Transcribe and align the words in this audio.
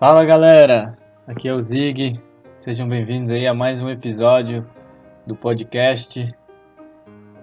Fala 0.00 0.24
galera, 0.24 0.96
aqui 1.26 1.46
é 1.46 1.52
o 1.52 1.60
Zig. 1.60 2.18
Sejam 2.56 2.88
bem-vindos 2.88 3.30
aí 3.30 3.46
a 3.46 3.52
mais 3.52 3.82
um 3.82 3.90
episódio 3.90 4.66
do 5.26 5.36
podcast. 5.36 6.34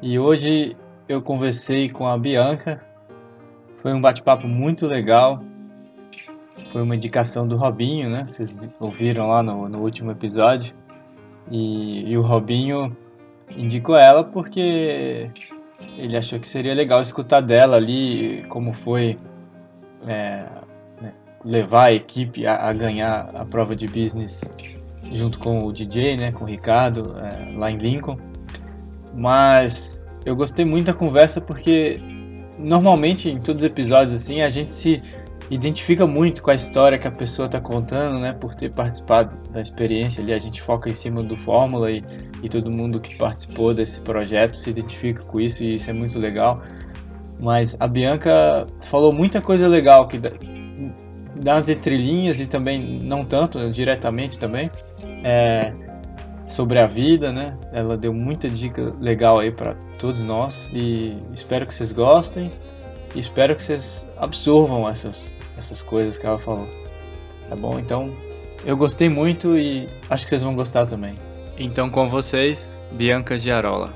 E 0.02 0.18
hoje 0.18 0.76
eu 1.08 1.22
conversei 1.22 1.88
com 1.88 2.08
a 2.08 2.18
Bianca. 2.18 2.84
Foi 3.80 3.94
um 3.94 4.02
bate-papo 4.02 4.48
muito 4.48 4.88
legal. 4.88 5.44
Foi 6.72 6.82
uma 6.82 6.96
indicação 6.96 7.48
do 7.48 7.56
Robinho, 7.56 8.10
né? 8.10 8.26
Vocês 8.26 8.58
ouviram 8.80 9.28
lá 9.28 9.44
no, 9.44 9.70
no 9.70 9.84
último 9.84 10.10
episódio. 10.10 10.74
E, 11.52 12.12
e 12.12 12.18
o 12.18 12.24
Robinho 12.24 12.98
indicou 13.56 13.96
ela 13.96 14.24
porque 14.24 15.30
ele 15.96 16.18
achou 16.18 16.40
que 16.40 16.48
seria 16.48 16.74
legal 16.74 17.02
escutar 17.02 17.42
dela 17.42 17.78
ali 17.78 18.44
como 18.50 18.74
foi 18.74 19.20
é, 20.08 20.57
levar 21.44 21.86
a 21.86 21.94
equipe 21.94 22.46
a, 22.46 22.56
a, 22.56 22.74
ganhar 22.74 23.30
a 23.34 23.46
prova 23.46 23.76
de 23.76 23.88
business 23.88 24.42
junto 25.14 25.40
com 25.40 25.66
o 25.66 25.72
DJ, 25.72 26.18
né, 26.18 26.32
com 26.32 26.44
o 26.44 26.48
Ricardo, 26.48 27.16
é, 27.18 27.58
lá 27.58 27.72
em 27.72 27.78
Lincoln. 27.78 28.18
Mas 29.14 30.04
eu 30.26 30.36
gostei 30.36 30.66
muito 30.66 30.88
da 30.88 30.94
conversa 30.94 31.40
porque 31.40 32.00
normalmente 32.60 33.30
em 33.30 33.40
todos 33.40 33.62
os 33.62 33.68
episódios 33.68 34.14
assim 34.14 34.42
a 34.42 34.50
gente 34.50 34.72
se 34.72 35.02
identifica 35.50 36.06
muito 36.06 36.44
com 36.44 36.52
a 36.52 36.56
história 36.56 36.98
que 36.98 37.08
a 37.08 37.12
pessoa 37.12 37.46
está 37.46 37.60
contando, 37.60 38.20
né? 38.20 38.34
Por 38.34 38.54
ter 38.54 38.72
participado 38.72 39.34
da 39.52 39.62
experiência 39.62 40.22
ali, 40.22 40.34
a 40.34 40.40
gente 40.40 40.62
foca 40.62 40.90
em 40.90 40.96
cima 40.96 41.24
do 41.24 41.38
Fórmula 41.38 41.90
e, 41.90 42.04
e 42.44 42.50
todo 42.50 42.70
mundo 42.70 43.00
que 43.00 43.16
participou 43.16 43.74
desse 43.74 44.02
projeto 44.02 44.56
se 44.56 44.70
identifica 44.70 45.24
com 45.24 45.40
isso 45.40 45.64
e 45.64 45.76
isso 45.76 45.90
é 45.90 45.94
muito 45.94 46.20
legal. 46.20 46.62
Mas 47.40 47.78
a 47.80 47.88
Bianca 47.88 48.68
falou 48.82 49.14
muita 49.14 49.40
coisa 49.40 49.68
legal 49.68 50.08
que 50.08 50.20
das 51.42 51.70
entrelinhas 51.70 52.40
e 52.40 52.46
também 52.46 52.82
não 52.82 53.24
tanto 53.26 53.70
diretamente 53.72 54.38
também 54.38 54.72
é, 55.24 55.74
sobre 56.48 56.80
a 56.80 56.88
vida, 56.88 57.32
né? 57.32 57.54
Ela 57.72 57.98
deu 57.98 58.14
muita 58.14 58.50
dica 58.50 58.94
legal 59.00 59.40
aí 59.40 59.52
para 59.52 59.76
todos 60.00 60.22
nós 60.22 60.70
e 60.74 61.18
espero 61.34 61.66
que 61.66 61.74
vocês 61.74 61.92
gostem. 61.92 62.52
E 63.16 63.20
espero 63.20 63.56
que 63.56 63.64
vocês 63.64 64.06
absorvam 64.18 64.88
essas 64.90 65.32
essas 65.58 65.82
coisas 65.82 66.18
que 66.18 66.26
ela 66.26 66.38
falou. 66.38 66.70
Tá 67.50 67.56
bom? 67.56 67.80
Então, 67.80 68.14
eu 68.66 68.78
gostei 68.78 69.10
muito 69.10 69.58
e 69.58 69.88
acho 70.10 70.24
que 70.24 70.30
vocês 70.30 70.44
vão 70.44 70.56
gostar 70.56 70.86
também. 70.86 71.16
Então, 71.58 71.90
com 71.90 72.10
vocês, 72.10 72.80
Bianca 72.92 73.38
Giarola. 73.38 73.94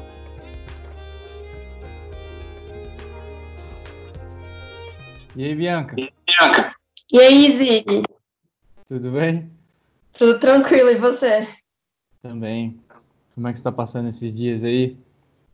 E 5.36 5.46
aí, 5.46 5.56
Bianca? 5.56 5.96
E 5.98 6.04
aí, 6.04 6.10
Bianca? 6.28 6.81
E 7.12 7.20
aí, 7.20 7.50
Zig? 7.50 8.04
Tudo 8.88 9.12
bem? 9.12 9.52
Tudo 10.14 10.40
tranquilo, 10.40 10.90
e 10.90 10.96
você? 10.96 11.48
Também. 12.22 12.80
Como 13.34 13.48
é 13.48 13.52
que 13.52 13.58
você 13.58 13.64
tá 13.64 13.72
passando 13.72 14.10
esses 14.10 14.34
dias 14.34 14.64
aí? 14.64 14.98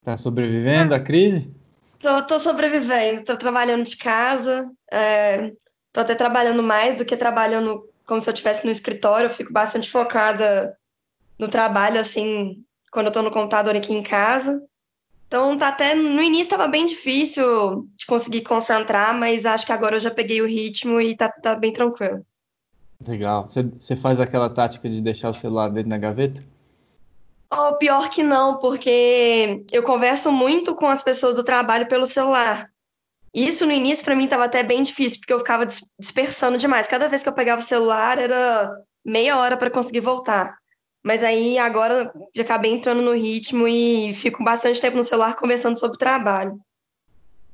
Tá 0.03 0.16
sobrevivendo 0.17 0.94
à 0.94 0.99
crise? 0.99 1.49
Tô, 1.99 2.22
tô 2.25 2.39
sobrevivendo, 2.39 3.23
tô 3.23 3.36
trabalhando 3.36 3.83
de 3.83 3.97
casa, 3.97 4.72
é, 4.91 5.52
Tô 5.97 6.02
até 6.02 6.14
trabalhando 6.14 6.61
mais 6.61 6.99
do 6.99 7.05
que 7.05 7.17
trabalhando 7.17 7.89
como 8.05 8.21
se 8.21 8.30
eu 8.30 8.31
estivesse 8.31 8.64
no 8.64 8.71
escritório. 8.71 9.25
Eu 9.25 9.33
fico 9.33 9.52
bastante 9.52 9.89
focada 9.89 10.77
no 11.39 11.47
trabalho, 11.47 11.99
assim, 11.99 12.64
quando 12.92 13.08
eu 13.08 13.11
tô 13.11 13.23
no 13.23 13.31
computador 13.31 13.75
aqui 13.75 13.95
em 13.95 14.03
casa. 14.03 14.61
Então, 15.28 15.58
tá 15.58 15.67
até 15.67 15.94
no 15.94 16.22
início 16.22 16.44
estava 16.44 16.67
bem 16.67 16.86
difícil 16.86 17.88
de 17.95 18.06
conseguir 18.06 18.42
concentrar, 18.42 19.17
mas 19.17 19.45
acho 19.45 19.66
que 19.66 19.73
agora 19.73 19.97
eu 19.97 20.00
já 20.00 20.09
peguei 20.09 20.42
o 20.42 20.47
ritmo 20.47 21.02
e 21.02 21.16
tá, 21.16 21.30
tá 21.30 21.53
bem 21.53 21.73
tranquilo. 21.73 22.25
Legal. 23.06 23.48
Você 23.48 23.95
faz 23.95 24.20
aquela 24.20 24.49
tática 24.49 24.89
de 24.89 25.02
deixar 25.02 25.30
o 25.30 25.33
celular 25.33 25.70
dentro 25.70 25.89
da 25.89 25.98
gaveta? 25.98 26.42
Oh, 27.52 27.76
pior 27.76 28.10
que 28.10 28.23
não, 28.23 28.58
porque 28.58 29.64
eu 29.71 29.83
converso 29.83 30.32
muito 30.32 30.76
com 30.76 30.88
as 30.88 31.04
pessoas 31.04 31.36
do 31.36 31.44
trabalho 31.44 31.88
pelo 31.88 32.05
celular. 32.05 32.70
Isso 33.33 33.65
no 33.65 33.71
início 33.71 34.04
para 34.04 34.15
mim 34.15 34.23
estava 34.23 34.45
até 34.45 34.64
bem 34.64 34.82
difícil, 34.82 35.20
porque 35.20 35.33
eu 35.33 35.39
ficava 35.39 35.65
dispersando 35.99 36.58
demais. 36.58 36.88
Cada 36.88 37.08
vez 37.08 37.21
que 37.21 37.30
eu 37.30 37.33
pegava 37.33 37.61
o 37.61 37.64
celular 37.64 38.17
era 38.17 38.71
meia 39.05 39.38
hora 39.38 39.55
para 39.55 39.70
conseguir 39.70 39.99
voltar. 39.99 40.57
Mas 41.08 41.23
aí 41.23 41.58
agora 41.58 42.12
já 42.36 42.44
acabei 42.44 42.73
entrando 42.73 43.02
no 43.02 43.14
ritmo 43.14 43.66
e 43.66 44.14
fico 44.14 44.44
bastante 44.44 44.82
tempo 44.82 44.98
no 44.98 45.06
celular 45.06 45.38
conversando 45.38 45.80
sobre 45.80 45.98
trabalho. 45.98 46.60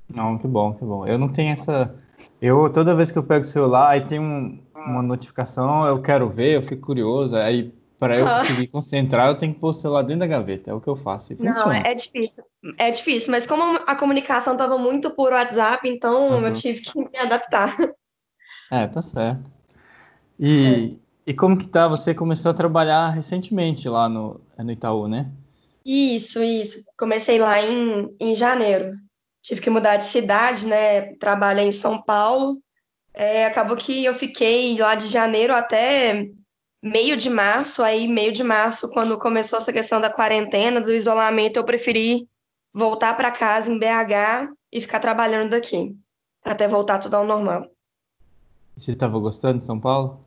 Não, 0.10 0.40
que 0.40 0.48
bom, 0.48 0.74
que 0.74 0.84
bom. 0.84 1.06
Eu 1.06 1.20
não 1.20 1.30
tenho 1.30 1.54
essa. 1.54 1.94
Eu 2.42 2.68
toda 2.74 2.96
vez 2.96 3.12
que 3.12 3.18
eu 3.20 3.22
pego 3.22 3.46
o 3.46 3.48
celular, 3.48 3.92
aí 3.92 4.02
tem 4.02 4.20
um, 4.20 4.60
uma 4.76 5.04
notificação, 5.04 5.86
eu 5.86 6.02
quero 6.02 6.28
ver, 6.30 6.56
eu 6.56 6.64
fico 6.64 6.82
curioso, 6.82 7.36
aí 7.36 7.72
para 8.00 8.18
eu 8.18 8.26
conseguir 8.26 8.68
concentrar, 8.70 9.28
eu 9.28 9.38
tenho 9.38 9.54
que 9.54 9.60
pôr 9.60 9.70
o 9.70 9.74
celular 9.74 10.02
dentro 10.02 10.22
da 10.22 10.28
gaveta. 10.28 10.72
É 10.72 10.74
o 10.74 10.82
que 10.82 10.90
eu 10.90 10.96
faço. 10.96 11.36
Não, 11.40 11.72
é, 11.72 11.92
é 11.92 11.94
difícil. 11.94 12.44
É 12.80 12.90
difícil, 12.90 13.30
mas 13.30 13.46
como 13.46 13.80
a 13.86 13.96
comunicação 13.96 14.54
estava 14.54 14.80
muito 14.80 15.12
por 15.12 15.32
WhatsApp, 15.32 15.88
então 15.88 16.30
uhum. 16.30 16.48
eu 16.48 16.54
tive 16.54 16.82
que 16.82 16.98
me 16.98 17.20
adaptar. 17.20 17.78
É, 18.72 18.88
tá 18.88 19.04
certo. 19.04 19.44
E, 20.40 20.98
é. 21.00 21.03
E 21.26 21.34
como 21.34 21.58
que 21.58 21.68
tá? 21.68 21.88
Você 21.88 22.14
começou 22.14 22.52
a 22.52 22.54
trabalhar 22.54 23.10
recentemente 23.10 23.88
lá 23.88 24.10
no, 24.10 24.42
no 24.58 24.72
Itaú, 24.72 25.08
né? 25.08 25.32
Isso, 25.86 26.42
isso. 26.42 26.84
Comecei 26.98 27.40
lá 27.40 27.62
em, 27.62 28.16
em 28.20 28.36
janeiro. 28.36 28.96
Tive 29.42 29.62
que 29.62 29.70
mudar 29.70 29.98
de 29.98 30.06
cidade, 30.06 30.66
né? 30.66 31.16
Trabalhei 31.16 31.66
em 31.66 31.72
São 31.72 32.02
Paulo. 32.02 32.58
É, 33.14 33.46
acabou 33.46 33.78
que 33.78 34.04
eu 34.04 34.16
fiquei 34.16 34.78
lá 34.78 34.96
de 34.96 35.08
janeiro 35.08 35.54
até 35.54 36.30
meio 36.82 37.16
de 37.16 37.30
março, 37.30 37.82
aí 37.82 38.08
meio 38.08 38.34
de 38.34 38.44
março, 38.44 38.90
quando 38.90 39.18
começou 39.18 39.58
essa 39.58 39.72
questão 39.72 40.02
da 40.02 40.10
quarentena, 40.10 40.82
do 40.82 40.92
isolamento, 40.92 41.58
eu 41.58 41.64
preferi 41.64 42.28
voltar 42.74 43.16
para 43.16 43.32
casa 43.32 43.72
em 43.72 43.80
BH 43.80 44.52
e 44.72 44.82
ficar 44.82 45.00
trabalhando 45.00 45.52
daqui, 45.52 45.96
até 46.44 46.68
voltar 46.68 47.00
tudo 47.00 47.16
ao 47.16 47.26
normal. 47.26 47.70
Você 48.76 48.92
estava 48.92 49.18
gostando 49.20 49.60
de 49.60 49.66
São 49.66 49.80
Paulo? 49.80 50.23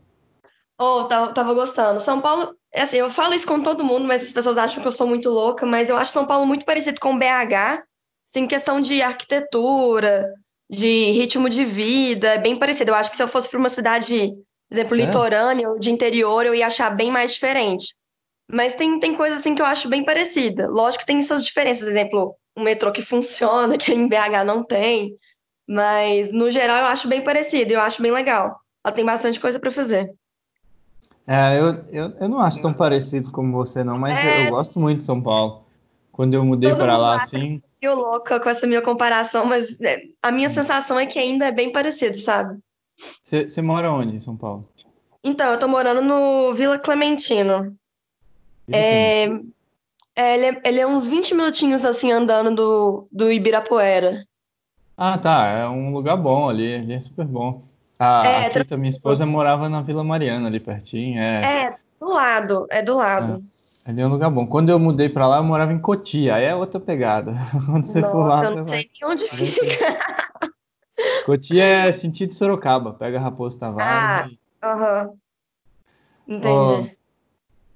Oh, 0.78 1.04
tava, 1.04 1.32
tava 1.32 1.54
gostando. 1.54 2.00
São 2.00 2.20
Paulo, 2.20 2.54
é 2.72 2.82
assim, 2.82 2.98
eu 2.98 3.08
falo 3.08 3.34
isso 3.34 3.46
com 3.46 3.62
todo 3.62 3.84
mundo, 3.84 4.06
mas 4.06 4.22
as 4.22 4.32
pessoas 4.32 4.58
acham 4.58 4.82
que 4.82 4.86
eu 4.86 4.92
sou 4.92 5.06
muito 5.06 5.30
louca, 5.30 5.64
mas 5.64 5.88
eu 5.88 5.96
acho 5.96 6.12
São 6.12 6.26
Paulo 6.26 6.46
muito 6.46 6.66
parecido 6.66 7.00
com 7.00 7.18
BH, 7.18 7.82
assim, 8.30 8.46
questão 8.46 8.80
de 8.80 9.00
arquitetura, 9.00 10.28
de 10.68 11.10
ritmo 11.12 11.48
de 11.48 11.64
vida, 11.64 12.34
é 12.34 12.38
bem 12.38 12.58
parecido. 12.58 12.90
Eu 12.90 12.94
acho 12.94 13.10
que 13.10 13.16
se 13.16 13.22
eu 13.22 13.28
fosse 13.28 13.48
para 13.48 13.58
uma 13.58 13.68
cidade 13.68 14.32
exemplo, 14.70 14.96
certo. 14.96 15.06
litorânea 15.06 15.68
ou 15.70 15.78
de 15.78 15.90
interior, 15.90 16.44
eu 16.44 16.54
ia 16.54 16.66
achar 16.66 16.90
bem 16.90 17.10
mais 17.10 17.32
diferente. 17.34 17.94
Mas 18.50 18.74
tem, 18.74 19.00
tem 19.00 19.16
coisas 19.16 19.38
assim 19.40 19.54
que 19.54 19.62
eu 19.62 19.66
acho 19.66 19.88
bem 19.88 20.04
parecida. 20.04 20.68
Lógico 20.68 21.00
que 21.00 21.06
tem 21.06 21.20
suas 21.22 21.44
diferenças, 21.44 21.88
exemplo, 21.88 22.36
um 22.56 22.62
metrô 22.62 22.92
que 22.92 23.02
funciona, 23.02 23.76
que 23.78 23.92
em 23.92 24.08
BH 24.08 24.44
não 24.44 24.64
tem. 24.64 25.16
Mas, 25.68 26.30
no 26.32 26.50
geral, 26.50 26.78
eu 26.78 26.86
acho 26.86 27.08
bem 27.08 27.24
parecido, 27.24 27.72
eu 27.72 27.80
acho 27.80 28.00
bem 28.00 28.12
legal. 28.12 28.56
Ela 28.84 28.94
tem 28.94 29.04
bastante 29.04 29.40
coisa 29.40 29.58
para 29.58 29.70
fazer. 29.70 30.08
É, 31.26 31.58
eu, 31.58 31.84
eu, 31.90 32.14
eu 32.20 32.28
não 32.28 32.40
acho 32.40 32.60
tão 32.60 32.72
parecido 32.72 33.32
como 33.32 33.52
você, 33.52 33.82
não, 33.82 33.98
mas 33.98 34.16
é... 34.18 34.42
eu, 34.42 34.44
eu, 34.44 34.50
gosto 34.50 34.78
muito 34.78 34.98
de 34.98 35.04
São 35.04 35.20
Paulo. 35.20 35.64
Quando 36.12 36.34
eu 36.34 36.44
mudei 36.44 36.74
para 36.74 36.96
lá, 36.96 37.16
assim. 37.16 37.60
Eu 37.82 37.94
louca 37.94 38.40
com 38.40 38.48
essa 38.48 38.66
minha 38.66 38.80
comparação, 38.80 39.44
mas 39.44 39.80
é, 39.80 40.02
a 40.22 40.30
minha 40.30 40.48
hum. 40.48 40.52
sensação 40.52 40.98
é 40.98 41.04
que 41.04 41.18
ainda 41.18 41.46
é 41.46 41.52
bem 41.52 41.70
parecido, 41.70 42.18
sabe? 42.18 42.58
Você 43.22 43.60
mora 43.60 43.92
onde 43.92 44.16
em 44.16 44.20
São 44.20 44.36
Paulo? 44.36 44.66
Então, 45.22 45.50
eu 45.50 45.58
tô 45.58 45.68
morando 45.68 46.00
no 46.00 46.54
Vila 46.54 46.78
Clementino. 46.78 47.76
É, 48.70 49.24
é, 50.14 50.34
ele, 50.34 50.46
é, 50.46 50.60
ele 50.64 50.80
é 50.80 50.86
uns 50.86 51.06
20 51.06 51.34
minutinhos 51.34 51.84
assim 51.84 52.10
andando 52.12 52.54
do, 52.54 53.08
do 53.12 53.30
Ibirapuera. 53.30 54.24
Ah, 54.96 55.18
tá. 55.18 55.46
É 55.48 55.68
um 55.68 55.92
lugar 55.92 56.16
bom 56.16 56.48
ali, 56.48 56.76
ali 56.76 56.94
é 56.94 57.00
super 57.00 57.26
bom. 57.26 57.62
A, 57.98 58.28
é, 58.28 58.46
a 58.46 58.50
Tita, 58.50 58.76
minha 58.76 58.90
esposa, 58.90 59.24
morava 59.24 59.68
na 59.68 59.80
Vila 59.80 60.04
Mariana, 60.04 60.48
ali 60.48 60.60
pertinho. 60.60 61.18
É, 61.18 61.66
é 61.66 61.76
do 61.98 62.08
lado, 62.08 62.66
é 62.70 62.82
do 62.82 62.96
lado. 62.96 63.42
É, 63.84 63.90
ali 63.90 64.00
é 64.00 64.06
um 64.06 64.10
lugar 64.10 64.30
bom. 64.30 64.46
Quando 64.46 64.68
eu 64.68 64.78
mudei 64.78 65.08
pra 65.08 65.26
lá, 65.26 65.38
eu 65.38 65.44
morava 65.44 65.72
em 65.72 65.78
Cotia, 65.78 66.34
aí 66.34 66.44
é 66.44 66.54
outra 66.54 66.78
pegada. 66.78 67.34
Quando 67.64 67.84
você 67.86 68.00
Nossa, 68.00 68.12
for 68.12 68.26
lá, 68.26 68.44
eu 68.44 68.56
não 68.56 68.68
sei 68.68 68.90
vai... 69.00 69.10
onde 69.10 69.28
fica. 69.28 69.66
Cotia 71.24 71.64
é 71.64 71.92
sentido 71.92 72.34
Sorocaba, 72.34 72.92
pega 72.92 73.18
Raposo 73.18 73.58
Tavares. 73.58 74.38
Ah, 74.62 74.68
aham. 74.72 75.12
Entendi. 76.28 76.90
Oh, 76.92 76.96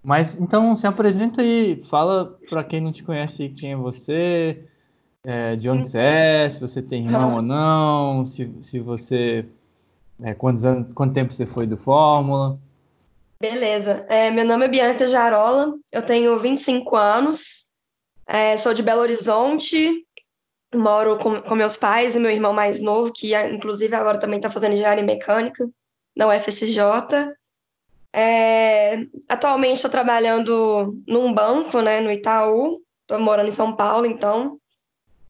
mas 0.02 0.40
então 0.40 0.75
se 0.75 0.87
apresenta 0.87 1.43
aí, 1.43 1.82
fala 1.84 2.38
para 2.49 2.64
quem 2.64 2.81
não 2.81 2.93
te 2.93 3.02
conhece 3.02 3.50
quem 3.50 3.72
é 3.72 3.76
você, 3.76 4.64
é, 5.25 5.55
de 5.56 5.69
onde 5.69 5.88
você 5.88 5.99
é, 5.99 6.50
se 6.50 6.61
você 6.61 6.81
tem 6.81 7.05
irmão 7.05 7.34
ou 7.37 7.43
não, 7.43 8.25
se, 8.25 8.50
se 8.62 8.81
você. 8.81 9.46
É, 10.22 10.34
quantos 10.34 10.64
anos, 10.64 10.93
quanto 10.93 11.14
tempo 11.14 11.32
você 11.32 11.46
foi 11.46 11.67
do 11.67 11.76
Fórmula? 11.76 12.58
Beleza. 13.40 14.05
É, 14.08 14.31
meu 14.31 14.44
nome 14.44 14.67
é 14.67 14.69
Bianca 14.69 15.06
Jarola, 15.06 15.75
eu 15.90 16.02
tenho 16.02 16.38
25 16.38 16.94
anos, 16.94 17.67
é, 18.26 18.56
sou 18.56 18.75
de 18.75 18.82
Belo 18.82 19.00
Horizonte, 19.00 20.06
moro 20.75 21.19
com, 21.19 21.40
com, 21.40 21.55
meus 21.55 21.76
pais 21.76 22.14
e 22.14 22.20
meu 22.20 22.31
irmão 22.31 22.52
mais 22.52 22.81
novo, 22.81 23.12
que 23.12 23.34
inclusive 23.34 23.94
agora 23.94 24.20
também 24.20 24.38
está 24.38 24.50
fazendo 24.50 24.75
engenharia 24.75 25.02
mecânica 25.02 25.69
na 26.14 26.28
UFSJ. 26.28 26.78
É, 28.12 29.06
atualmente 29.28 29.76
estou 29.76 29.90
trabalhando 29.90 30.96
num 31.06 31.32
banco, 31.32 31.81
né, 31.81 32.00
no 32.00 32.11
Itaú. 32.11 32.81
Estou 33.02 33.19
morando 33.19 33.49
em 33.49 33.52
São 33.52 33.75
Paulo, 33.75 34.06
então. 34.06 34.58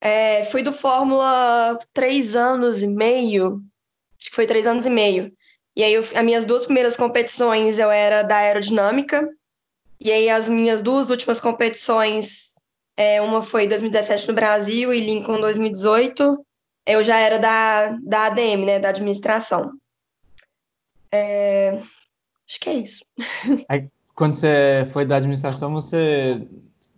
É, 0.00 0.46
fui 0.46 0.62
do 0.62 0.72
Fórmula 0.72 1.78
três 1.92 2.34
anos 2.34 2.82
e 2.82 2.86
meio. 2.86 3.62
Acho 4.30 4.36
que 4.36 4.36
foi 4.36 4.46
três 4.46 4.64
anos 4.64 4.86
e 4.86 4.90
meio. 4.90 5.32
E 5.74 5.82
aí, 5.82 5.92
eu, 5.92 6.02
as 6.02 6.24
minhas 6.24 6.46
duas 6.46 6.64
primeiras 6.64 6.96
competições 6.96 7.80
eu 7.80 7.90
era 7.90 8.22
da 8.22 8.36
aerodinâmica. 8.36 9.28
E 9.98 10.10
aí, 10.12 10.30
as 10.30 10.48
minhas 10.48 10.80
duas 10.80 11.10
últimas 11.10 11.40
competições, 11.40 12.52
é, 12.96 13.20
uma 13.20 13.42
foi 13.42 13.64
em 13.64 13.68
2017 13.68 14.28
no 14.28 14.34
Brasil 14.34 14.94
e 14.94 15.00
Lincoln 15.00 15.40
2018. 15.40 16.46
Eu 16.86 17.02
já 17.02 17.18
era 17.18 17.38
da, 17.38 17.98
da 18.02 18.26
ADM, 18.26 18.64
né, 18.64 18.78
da 18.78 18.90
administração. 18.90 19.72
É, 21.10 21.80
acho 22.48 22.60
que 22.60 22.70
é 22.70 22.74
isso. 22.74 23.04
Aí, 23.68 23.88
quando 24.14 24.34
você 24.34 24.86
foi 24.92 25.04
da 25.04 25.16
administração, 25.16 25.72
você 25.72 26.46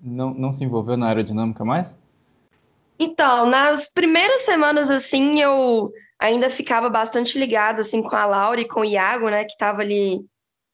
não, 0.03 0.35
não 0.35 0.53
se 0.53 0.63
envolveu 0.65 0.99
na 0.99 1.09
aerodinâmica 1.09 1.65
mais? 1.65 1.97
Então, 2.99 3.47
nas 3.47 3.89
primeiras 3.89 4.43
semanas, 4.43 4.91
assim, 4.91 5.41
eu 5.41 5.93
ainda 6.23 6.49
ficava 6.49 6.89
bastante 6.89 7.37
ligada, 7.37 7.81
assim, 7.81 8.01
com 8.01 8.15
a 8.15 8.25
Laura 8.25 8.61
e 8.61 8.69
com 8.69 8.81
o 8.81 8.85
Iago, 8.85 9.29
né, 9.29 9.45
que 9.45 9.53
estava 9.53 9.83
ali 9.83 10.25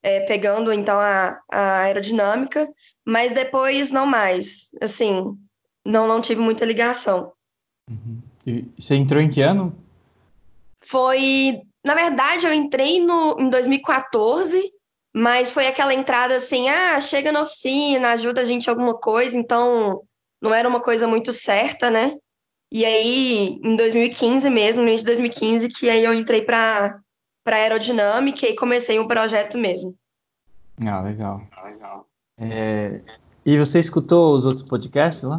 é, 0.02 0.20
pegando, 0.20 0.70
então, 0.70 1.00
a, 1.00 1.40
a 1.50 1.78
aerodinâmica, 1.80 2.68
mas 3.04 3.32
depois 3.32 3.90
não 3.90 4.04
mais, 4.04 4.68
assim, 4.80 5.34
não, 5.84 6.06
não 6.06 6.20
tive 6.20 6.42
muita 6.42 6.66
ligação. 6.66 7.32
Uhum. 7.90 8.20
E 8.46 8.68
você 8.78 8.94
entrou 8.94 9.22
em 9.22 9.30
que 9.30 9.40
ano? 9.40 9.74
Foi, 10.82 11.62
na 11.82 11.94
verdade, 11.94 12.46
eu 12.46 12.52
entrei 12.52 13.00
no, 13.00 13.40
em 13.40 13.48
2014, 13.48 14.70
mas 15.14 15.50
foi 15.50 15.66
aquela 15.66 15.94
entrada 15.94 16.36
assim, 16.36 16.68
ah, 16.68 17.00
chega 17.00 17.32
na 17.32 17.40
oficina, 17.40 18.10
ajuda 18.10 18.42
a 18.42 18.44
gente 18.44 18.66
em 18.66 18.70
alguma 18.70 18.94
coisa, 18.94 19.38
então 19.38 20.02
não 20.42 20.52
era 20.52 20.68
uma 20.68 20.80
coisa 20.80 21.08
muito 21.08 21.32
certa, 21.32 21.90
né? 21.90 22.16
E 22.70 22.84
aí, 22.84 23.60
em 23.62 23.76
2015 23.76 24.50
mesmo, 24.50 24.82
no 24.82 24.88
início 24.88 25.06
de 25.06 25.12
2015, 25.12 25.68
que 25.68 25.88
aí 25.88 26.04
eu 26.04 26.12
entrei 26.14 26.42
para 26.42 27.00
para 27.44 27.56
aerodinâmica 27.56 28.46
e 28.46 28.54
comecei 28.54 28.98
um 29.00 29.08
projeto 29.08 29.56
mesmo. 29.56 29.94
Ah, 30.86 31.00
legal. 31.00 31.40
legal. 31.64 32.06
É... 32.36 33.00
E 33.44 33.56
você 33.56 33.78
escutou 33.78 34.36
os 34.36 34.44
outros 34.44 34.68
podcasts 34.68 35.22
lá? 35.22 35.38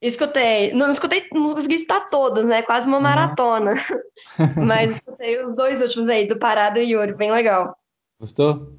Escutei. 0.00 0.72
Não, 0.72 0.86
não 0.86 0.92
escutei, 0.92 1.28
não 1.32 1.52
consegui 1.52 1.74
estar 1.74 2.08
todos, 2.08 2.46
né? 2.46 2.62
Quase 2.62 2.88
uma 2.88 2.98
maratona. 2.98 3.74
Mas 4.56 4.92
escutei 4.92 5.44
os 5.44 5.54
dois 5.54 5.82
últimos 5.82 6.08
aí, 6.08 6.26
do 6.26 6.38
Parada 6.38 6.80
e 6.80 6.92
Yuri, 6.92 7.14
bem 7.14 7.30
legal. 7.30 7.76
Gostou? 8.18 8.72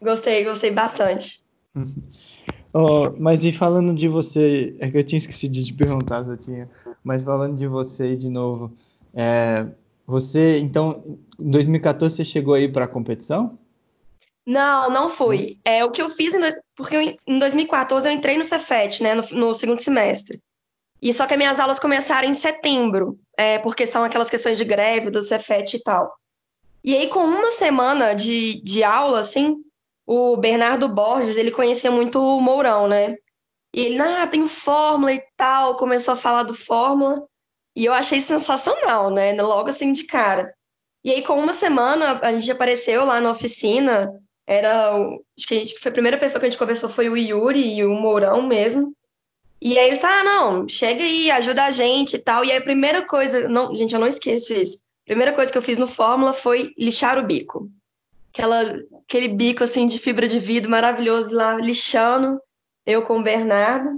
Gostei, 0.00 0.44
gostei 0.44 0.72
bastante. 0.72 1.40
Oh, 2.74 3.10
mas 3.18 3.44
e 3.44 3.52
falando 3.52 3.94
de 3.94 4.08
você, 4.08 4.74
é 4.78 4.90
que 4.90 4.96
eu 4.96 5.04
tinha 5.04 5.18
esquecido 5.18 5.52
de 5.52 5.66
te 5.66 5.74
perguntar, 5.74 6.26
eu 6.26 6.38
tinha, 6.38 6.70
mas 7.04 7.22
falando 7.22 7.56
de 7.56 7.66
você 7.66 8.16
de 8.16 8.30
novo, 8.30 8.72
é, 9.12 9.66
você, 10.06 10.58
então, 10.58 11.18
em 11.38 11.50
2014 11.50 12.16
você 12.16 12.24
chegou 12.24 12.54
aí 12.54 12.70
para 12.70 12.86
a 12.86 12.88
competição? 12.88 13.58
Não, 14.46 14.90
não 14.90 15.08
fui. 15.08 15.58
É 15.64 15.84
o 15.84 15.90
que 15.90 16.02
eu 16.02 16.10
fiz 16.10 16.34
em, 16.34 16.40
porque 16.74 16.96
eu, 16.96 17.16
em 17.26 17.38
2014 17.38 18.08
eu 18.08 18.12
entrei 18.12 18.36
no 18.36 18.44
Cefet, 18.44 19.02
né, 19.02 19.14
no, 19.14 19.22
no, 19.32 19.54
segundo 19.54 19.80
semestre. 19.80 20.40
E 21.00 21.12
só 21.12 21.26
que 21.26 21.34
as 21.34 21.38
minhas 21.38 21.60
aulas 21.60 21.78
começaram 21.78 22.28
em 22.28 22.34
setembro, 22.34 23.18
é, 23.36 23.58
porque 23.58 23.86
são 23.86 24.02
aquelas 24.02 24.30
questões 24.30 24.56
de 24.56 24.64
greve 24.64 25.10
do 25.10 25.22
Cefet 25.22 25.76
e 25.76 25.82
tal. 25.82 26.12
E 26.84 26.96
aí, 26.96 27.08
com 27.08 27.20
uma 27.20 27.50
semana 27.52 28.12
de, 28.14 28.60
de 28.62 28.82
aula, 28.82 29.20
assim, 29.20 29.62
o 30.06 30.36
Bernardo 30.36 30.88
Borges, 30.88 31.36
ele 31.36 31.50
conhecia 31.50 31.90
muito 31.90 32.20
o 32.20 32.40
Mourão, 32.40 32.88
né? 32.88 33.16
E 33.74 33.86
ele, 33.86 34.00
ah, 34.00 34.26
tem 34.26 34.46
Fórmula 34.46 35.12
e 35.12 35.22
tal, 35.36 35.76
começou 35.76 36.14
a 36.14 36.16
falar 36.16 36.42
do 36.42 36.54
Fórmula, 36.54 37.26
e 37.74 37.86
eu 37.86 37.92
achei 37.92 38.20
sensacional, 38.20 39.10
né? 39.10 39.32
Logo 39.40 39.70
assim 39.70 39.92
de 39.92 40.04
cara. 40.04 40.52
E 41.04 41.10
aí, 41.10 41.22
com 41.22 41.34
uma 41.38 41.52
semana, 41.52 42.20
a 42.22 42.32
gente 42.32 42.50
apareceu 42.50 43.04
lá 43.04 43.20
na 43.20 43.30
oficina, 43.30 44.12
era, 44.46 44.94
acho 45.36 45.46
que, 45.46 45.62
acho 45.62 45.74
que 45.74 45.80
foi 45.80 45.90
a 45.90 45.94
primeira 45.94 46.18
pessoa 46.18 46.38
que 46.38 46.46
a 46.46 46.50
gente 46.50 46.58
conversou 46.58 46.88
foi 46.88 47.08
o 47.08 47.16
Yuri 47.16 47.76
e 47.76 47.84
o 47.84 47.94
Mourão 47.94 48.42
mesmo. 48.42 48.94
E 49.60 49.78
aí 49.78 49.86
eles 49.86 50.02
ah, 50.04 50.24
não, 50.24 50.68
chega 50.68 51.02
aí, 51.02 51.30
ajuda 51.30 51.64
a 51.64 51.70
gente 51.70 52.16
e 52.16 52.18
tal. 52.18 52.44
E 52.44 52.50
aí 52.50 52.58
a 52.58 52.62
primeira 52.62 53.06
coisa, 53.06 53.48
não, 53.48 53.74
gente, 53.76 53.94
eu 53.94 54.00
não 54.00 54.08
esqueço 54.08 54.52
isso. 54.52 54.76
A 54.76 55.06
primeira 55.06 55.32
coisa 55.32 55.50
que 55.50 55.58
eu 55.58 55.62
fiz 55.62 55.78
no 55.78 55.86
Fórmula 55.86 56.32
foi 56.32 56.72
lixar 56.76 57.18
o 57.18 57.22
bico 57.22 57.70
aquela, 58.32 58.62
aquele 59.06 59.28
bico 59.28 59.62
assim 59.62 59.86
de 59.86 59.98
fibra 59.98 60.26
de 60.26 60.38
vidro 60.38 60.70
maravilhoso 60.70 61.34
lá 61.34 61.54
lixando, 61.54 62.40
eu 62.86 63.02
com 63.02 63.18
o 63.18 63.22
Bernardo. 63.22 63.90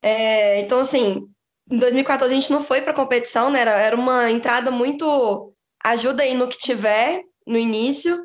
É, 0.00 0.60
então, 0.60 0.80
assim, 0.80 1.26
em 1.70 1.76
2014 1.76 2.32
a 2.32 2.40
gente 2.40 2.50
não 2.50 2.62
foi 2.62 2.80
para 2.80 2.94
competição, 2.94 3.50
né? 3.50 3.60
Era, 3.60 3.72
era 3.72 3.96
uma 3.96 4.30
entrada 4.30 4.70
muito 4.70 5.52
ajuda 5.84 6.22
aí 6.22 6.34
no 6.34 6.48
que 6.48 6.56
tiver 6.56 7.22
no 7.46 7.58
início. 7.58 8.18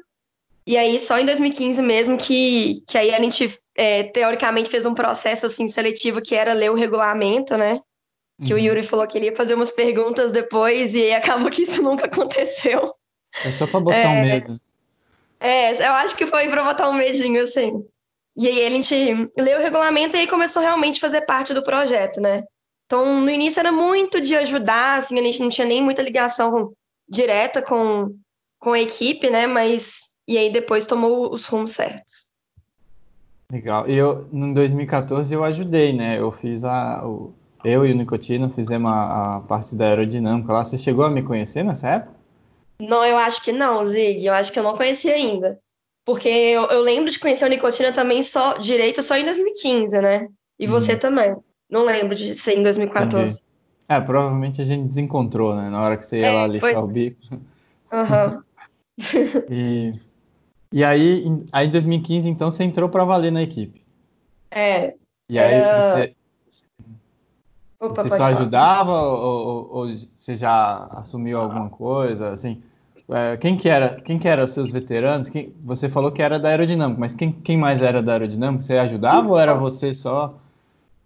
E 0.66 0.78
aí, 0.78 1.00
só 1.00 1.18
em 1.18 1.26
2015 1.26 1.82
mesmo 1.82 2.18
que, 2.18 2.84
que 2.88 2.98
aí 2.98 3.14
a 3.14 3.20
gente, 3.20 3.58
é, 3.76 4.04
teoricamente, 4.04 4.70
fez 4.70 4.86
um 4.86 4.94
processo 4.94 5.46
assim 5.46 5.68
seletivo 5.68 6.22
que 6.22 6.36
era 6.36 6.54
ler 6.54 6.70
o 6.70 6.76
regulamento, 6.76 7.58
né? 7.58 7.80
Que 8.46 8.54
uhum. 8.54 8.60
o 8.60 8.62
Yuri 8.62 8.84
falou 8.84 9.08
que 9.08 9.18
ele 9.18 9.28
ia 9.28 9.36
fazer 9.36 9.56
umas 9.56 9.72
perguntas 9.72 10.32
depois 10.32 10.94
e 10.94 11.12
acabou 11.12 11.50
que 11.50 11.64
isso 11.64 11.82
nunca 11.82 12.06
aconteceu. 12.06 12.94
É 13.44 13.52
só 13.52 13.66
para 13.66 13.80
botar 13.80 13.98
é, 13.98 14.08
um 14.08 14.22
medo. 14.22 14.62
É, 15.40 15.74
eu 15.88 15.94
acho 15.94 16.16
que 16.16 16.26
foi 16.26 16.48
pra 16.50 16.64
botar 16.64 16.90
um 16.90 16.94
medinho, 16.94 17.42
assim. 17.42 17.84
E 18.36 18.48
aí 18.48 18.66
a 18.66 18.70
gente 18.70 18.96
leu 19.38 19.60
o 19.60 19.62
regulamento 19.62 20.16
e 20.16 20.20
aí 20.20 20.28
começou 20.28 20.62
realmente 20.62 20.98
a 20.98 21.08
fazer 21.08 21.22
parte 21.22 21.54
do 21.54 21.64
projeto, 21.64 22.22
né? 22.22 22.44
Então, 22.86 23.20
no 23.22 23.30
início 23.30 23.60
era 23.60 23.72
muito 23.72 24.22
de 24.22 24.36
ajudar, 24.36 25.00
assim, 25.00 25.20
a 25.20 25.24
gente 25.24 25.42
não 25.42 25.50
tinha 25.50 25.68
nem 25.68 25.84
muita 25.84 26.02
ligação 26.02 26.72
direta 27.10 27.62
com, 27.62 28.16
com 28.60 28.74
a 28.74 28.80
equipe, 28.80 29.30
né? 29.30 29.46
Mas, 29.46 30.10
e 30.28 30.38
aí 30.38 30.52
depois 30.52 30.86
tomou 30.86 31.34
os 31.34 31.46
rumos 31.46 31.72
certos. 31.72 32.28
Legal. 33.52 33.90
E 33.90 33.96
eu, 33.96 34.30
em 34.32 34.54
2014, 34.54 35.34
eu 35.34 35.44
ajudei, 35.44 35.94
né? 35.94 36.20
Eu 36.20 36.32
fiz 36.32 36.64
a... 36.64 37.06
O, 37.06 37.34
eu 37.64 37.86
e 37.86 37.92
o 37.92 37.96
Nicotino 37.96 38.50
fizemos 38.50 38.92
a, 38.92 39.38
a 39.38 39.40
parte 39.42 39.76
da 39.76 39.86
aerodinâmica 39.86 40.54
lá. 40.54 40.64
Você 40.64 40.78
chegou 40.78 41.04
a 41.04 41.10
me 41.10 41.24
conhecer 41.24 41.64
nessa 41.64 41.90
época? 41.90 42.17
Não, 42.80 43.04
eu 43.06 43.18
acho 43.18 43.44
que 43.44 43.52
não, 43.52 43.86
Zig. 43.86 44.26
Eu 44.26 44.34
acho 44.34 44.52
que 44.52 44.60
eu 44.60 44.64
não 44.64 44.78
conhecia 44.78 45.14
ainda. 45.14 45.60
Porque 46.06 46.30
eu, 46.30 46.64
eu 46.68 46.82
lembro 46.82 47.12
de 47.12 47.20
conhecer 47.20 47.46
o 47.46 47.50
Nicotina 47.50 47.92
também 47.92 48.24
só 48.24 48.58
direito 48.58 49.02
só 49.02 49.18
em 49.18 49.26
2015, 49.26 50.00
né? 50.00 50.30
E 50.58 50.66
uhum. 50.66 50.72
você 50.72 50.96
também. 50.96 51.36
Não 51.70 51.84
lembro 51.84 52.16
de 52.16 52.34
ser 52.34 52.58
em 52.58 52.64
2014. 52.64 53.26
Entendi. 53.26 53.42
É, 53.90 54.00
provavelmente 54.00 54.62
a 54.62 54.66
gente 54.66 54.88
desencontrou, 54.88 55.56
né? 55.56 55.70
Na 55.70 55.82
hora 55.82 55.98
que 55.98 56.06
você 56.06 56.20
ia 56.20 56.28
é, 56.28 56.32
lá 56.32 56.48
lixar 56.48 56.74
foi... 56.74 56.82
o 56.82 56.88
bico. 56.88 57.22
Aham. 57.92 58.26
Uhum. 58.36 58.44
e, 59.50 59.94
e 60.72 60.84
aí, 60.84 61.26
em, 61.26 61.46
aí, 61.52 61.68
em 61.68 61.72
2015, 61.72 62.30
então, 62.30 62.52
você 62.52 62.64
entrou 62.64 62.90
para 62.90 63.06
valer 63.06 63.32
na 63.32 63.42
equipe. 63.42 63.82
É. 64.52 64.94
E 65.30 65.40
aí 65.40 65.54
era... 65.56 65.96
você, 65.96 66.16
Opa, 67.80 68.02
você 68.02 68.10
só 68.10 68.18
falar. 68.18 68.30
ajudava 68.30 68.92
ou, 68.92 69.18
ou, 69.18 69.70
ou, 69.72 69.88
você 70.16 70.36
já 70.36 70.88
assumiu 70.92 71.40
alguma 71.40 71.70
coisa? 71.70 72.32
Assim, 72.32 72.62
é, 73.10 73.38
quem 73.38 73.56
que 73.56 73.70
era? 73.70 74.02
Quem 74.02 74.18
que 74.18 74.28
eram 74.28 74.44
os 74.44 74.50
seus 74.52 74.72
veteranos? 74.72 75.30
Quem, 75.30 75.54
você 75.64 75.88
falou 75.88 76.12
que 76.12 76.22
era 76.22 76.40
da 76.40 76.50
aerodinâmica, 76.50 77.00
mas 77.00 77.14
quem, 77.14 77.32
quem 77.32 77.56
mais 77.56 77.82
era 77.82 78.02
da 78.02 78.14
aerodinâmica? 78.14 78.64
Você 78.64 78.78
ajudava 78.78 79.30
ou 79.30 79.40
era 79.40 79.54
você 79.54 79.94
só? 79.94 80.40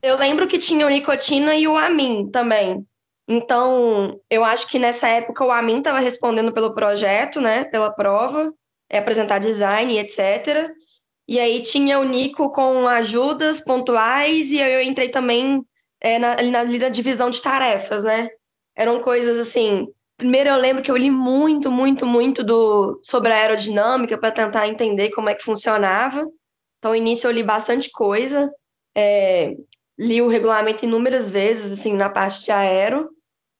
Eu 0.02 0.18
lembro 0.18 0.48
que 0.48 0.58
tinha 0.58 0.88
o 0.88 0.90
Nicotina 0.90 1.56
e 1.56 1.68
o 1.68 1.78
Amin 1.78 2.30
também. 2.32 2.86
Então, 3.28 4.20
eu 4.30 4.44
acho 4.44 4.68
que 4.68 4.80
nessa 4.80 5.08
época 5.08 5.46
o 5.46 5.52
Amin 5.52 5.78
estava 5.78 6.00
respondendo 6.00 6.52
pelo 6.52 6.74
projeto, 6.74 7.40
né? 7.40 7.66
Pela 7.66 7.92
prova, 7.92 8.52
é, 8.90 8.98
apresentar 8.98 9.40
design, 9.40 9.98
etc. 10.00 10.72
E 11.28 11.40
aí 11.40 11.62
tinha 11.62 12.00
o 12.00 12.04
Nico 12.04 12.50
com 12.52 12.88
ajudas 12.88 13.62
pontuais, 13.62 14.52
e 14.52 14.62
aí 14.62 14.74
eu 14.74 14.82
entrei 14.82 15.10
também 15.10 15.64
é, 16.02 16.18
na, 16.18 16.34
ali 16.34 16.50
na, 16.50 16.64
na 16.64 16.90
divisão 16.90 17.30
de 17.30 17.42
tarefas, 17.42 18.04
né? 18.04 18.30
Eram 18.76 19.00
coisas 19.02 19.38
assim. 19.38 19.88
Primeiro 20.18 20.50
eu 20.50 20.58
lembro 20.58 20.84
que 20.84 20.92
eu 20.92 20.98
li 20.98 21.10
muito, 21.10 21.72
muito, 21.72 22.06
muito 22.06 22.44
do, 22.44 23.00
sobre 23.04 23.32
a 23.32 23.36
aerodinâmica 23.36 24.18
para 24.18 24.32
tentar 24.32 24.68
entender 24.68 25.12
como 25.12 25.30
é 25.30 25.36
que 25.36 25.44
funcionava. 25.44 26.28
Então, 26.78 26.92
no 26.92 26.98
início 26.98 27.28
eu 27.28 27.32
li 27.32 27.44
bastante 27.44 27.92
coisa, 27.92 28.52
é, 28.96 29.56
li 29.98 30.22
o 30.22 30.28
regulamento 30.28 30.84
inúmeras 30.84 31.30
vezes, 31.30 31.72
assim, 31.72 31.94
na 31.94 32.10
parte 32.10 32.44
de 32.44 32.52
aero. 32.52 33.10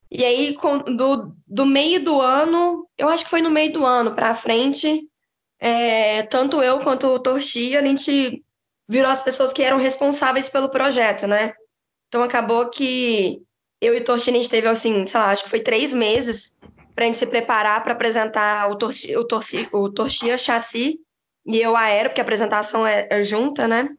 E 0.10 0.26
aí, 0.26 0.56
com, 0.56 0.80
do, 0.80 1.36
do 1.48 1.66
meio 1.66 2.04
do 2.04 2.20
ano, 2.20 2.88
eu 2.98 3.08
acho 3.08 3.24
que 3.24 3.30
foi 3.30 3.42
no 3.42 3.50
meio 3.50 3.72
do 3.72 3.86
ano 3.86 4.14
para 4.14 4.36
frente, 4.36 5.08
é, 5.60 6.24
tanto 6.24 6.62
eu 6.62 6.80
quanto 6.80 7.08
o 7.08 7.20
Torchi, 7.20 7.78
a 7.78 7.86
gente 7.86 8.44
virou 8.90 9.10
as 9.10 9.22
pessoas 9.22 9.54
que 9.54 9.62
eram 9.62 9.78
responsáveis 9.78 10.50
pelo 10.50 10.70
projeto, 10.70 11.28
né? 11.28 11.54
Então 12.12 12.24
acabou 12.24 12.70
que 12.70 13.42
eu 13.80 13.96
e 13.96 14.00
o 14.00 14.04
Torchini, 14.04 14.38
a 14.38 14.42
gente 14.42 14.52
teve, 14.52 14.68
assim, 14.68 15.06
sei 15.06 15.18
lá, 15.18 15.32
acho 15.32 15.46
que 15.46 15.50
foi 15.50 15.62
três 15.62 15.94
meses 15.94 16.54
para 16.94 17.06
a 17.06 17.08
gente 17.08 17.18
se 17.18 17.26
preparar 17.26 17.82
para 17.82 17.94
apresentar 17.94 18.70
o, 18.70 18.76
torci, 18.76 19.16
o, 19.16 19.24
torci, 19.24 19.66
o 19.72 19.90
Torchia 19.90 20.38
Chassi 20.38 21.00
e 21.46 21.58
eu 21.58 21.74
aero, 21.74 22.10
porque 22.10 22.20
a 22.20 22.24
apresentação 22.24 22.86
é, 22.86 23.08
é 23.10 23.24
junta, 23.24 23.66
né? 23.66 23.96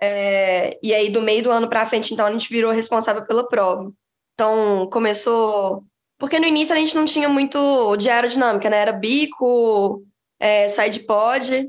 É, 0.00 0.78
e 0.80 0.94
aí, 0.94 1.10
do 1.10 1.20
meio 1.20 1.42
do 1.42 1.50
ano 1.50 1.68
para 1.68 1.86
frente, 1.86 2.14
então, 2.14 2.24
a 2.24 2.32
gente 2.32 2.48
virou 2.48 2.70
responsável 2.70 3.26
pela 3.26 3.48
prova. 3.48 3.92
Então, 4.34 4.88
começou. 4.88 5.84
Porque 6.18 6.38
no 6.38 6.46
início 6.46 6.72
a 6.72 6.78
gente 6.78 6.94
não 6.94 7.04
tinha 7.04 7.28
muito 7.28 7.96
de 7.96 8.08
aerodinâmica, 8.08 8.70
né? 8.70 8.78
Era 8.78 8.92
bico, 8.92 10.04
é, 10.38 10.68
side 10.68 11.00
pod. 11.00 11.68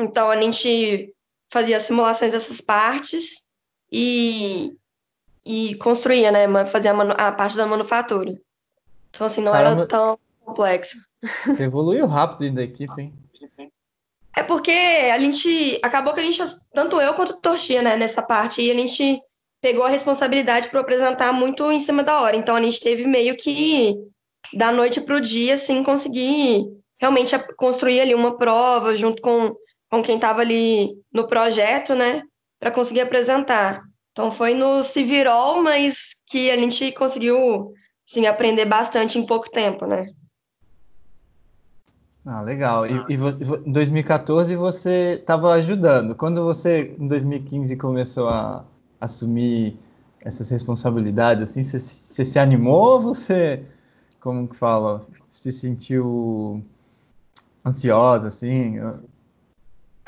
Então, 0.00 0.30
a 0.30 0.40
gente 0.40 1.12
fazia 1.52 1.80
simulações 1.80 2.30
dessas 2.30 2.60
partes 2.60 3.47
e, 3.90 4.76
e 5.44 5.74
construía, 5.76 6.30
né? 6.30 6.46
Fazia 6.66 6.92
a, 6.92 7.28
a 7.28 7.32
parte 7.32 7.56
da 7.56 7.66
manufatura. 7.66 8.38
Então, 9.10 9.26
assim, 9.26 9.40
não 9.40 9.52
Caramba, 9.52 9.80
era 9.82 9.86
tão 9.86 10.18
complexo. 10.44 10.98
Você 11.46 11.64
evoluiu 11.64 12.06
rápido 12.06 12.54
da 12.54 12.62
equipe, 12.62 13.00
hein? 13.00 13.14
É 14.36 14.42
porque 14.42 14.70
a 14.70 15.18
gente. 15.18 15.80
Acabou 15.82 16.14
que 16.14 16.20
a 16.20 16.22
gente, 16.22 16.40
tanto 16.72 17.00
eu 17.00 17.14
quanto 17.14 17.30
o 17.30 17.36
Tortia, 17.40 17.82
né, 17.82 17.96
nessa 17.96 18.22
parte, 18.22 18.62
e 18.62 18.70
a 18.70 18.74
gente 18.74 19.20
pegou 19.60 19.82
a 19.82 19.88
responsabilidade 19.88 20.68
para 20.68 20.80
apresentar 20.80 21.32
muito 21.32 21.70
em 21.72 21.80
cima 21.80 22.04
da 22.04 22.20
hora. 22.20 22.36
Então 22.36 22.54
a 22.54 22.62
gente 22.62 22.80
teve 22.80 23.04
meio 23.04 23.36
que 23.36 23.96
da 24.54 24.70
noite 24.70 25.00
para 25.00 25.16
o 25.16 25.20
dia, 25.20 25.54
assim, 25.54 25.82
conseguir 25.82 26.64
realmente 27.00 27.36
construir 27.56 28.00
ali 28.00 28.14
uma 28.14 28.36
prova 28.38 28.94
junto 28.94 29.20
com, 29.20 29.54
com 29.90 30.02
quem 30.02 30.16
estava 30.16 30.40
ali 30.40 30.96
no 31.12 31.26
projeto, 31.26 31.94
né, 31.94 32.22
para 32.58 32.70
conseguir 32.70 33.00
apresentar. 33.00 33.82
Então 34.12 34.32
foi 34.32 34.54
no 34.54 34.82
Civirol, 34.82 35.62
mas 35.62 36.16
que 36.26 36.50
a 36.50 36.56
gente 36.56 36.92
conseguiu, 36.92 37.72
sim, 38.04 38.26
aprender 38.26 38.64
bastante 38.64 39.18
em 39.18 39.24
pouco 39.24 39.50
tempo, 39.50 39.86
né. 39.86 40.12
Ah, 42.26 42.42
legal. 42.42 42.86
E, 42.86 42.92
e 43.08 43.14
em 43.14 43.72
2014 43.72 44.54
você 44.54 45.18
estava 45.20 45.52
ajudando. 45.52 46.14
Quando 46.14 46.44
você, 46.44 46.94
em 46.98 47.08
2015, 47.08 47.76
começou 47.76 48.28
a 48.28 48.64
assumir 49.00 49.78
essas 50.20 50.50
responsabilidades, 50.50 51.48
assim, 51.48 51.62
você, 51.62 51.78
você 51.78 52.24
se 52.24 52.38
animou 52.38 52.94
ou 52.94 53.00
você, 53.00 53.64
como 54.20 54.48
que 54.48 54.56
fala, 54.56 55.06
se 55.30 55.52
sentiu 55.52 56.62
ansiosa, 57.64 58.28
assim? 58.28 58.78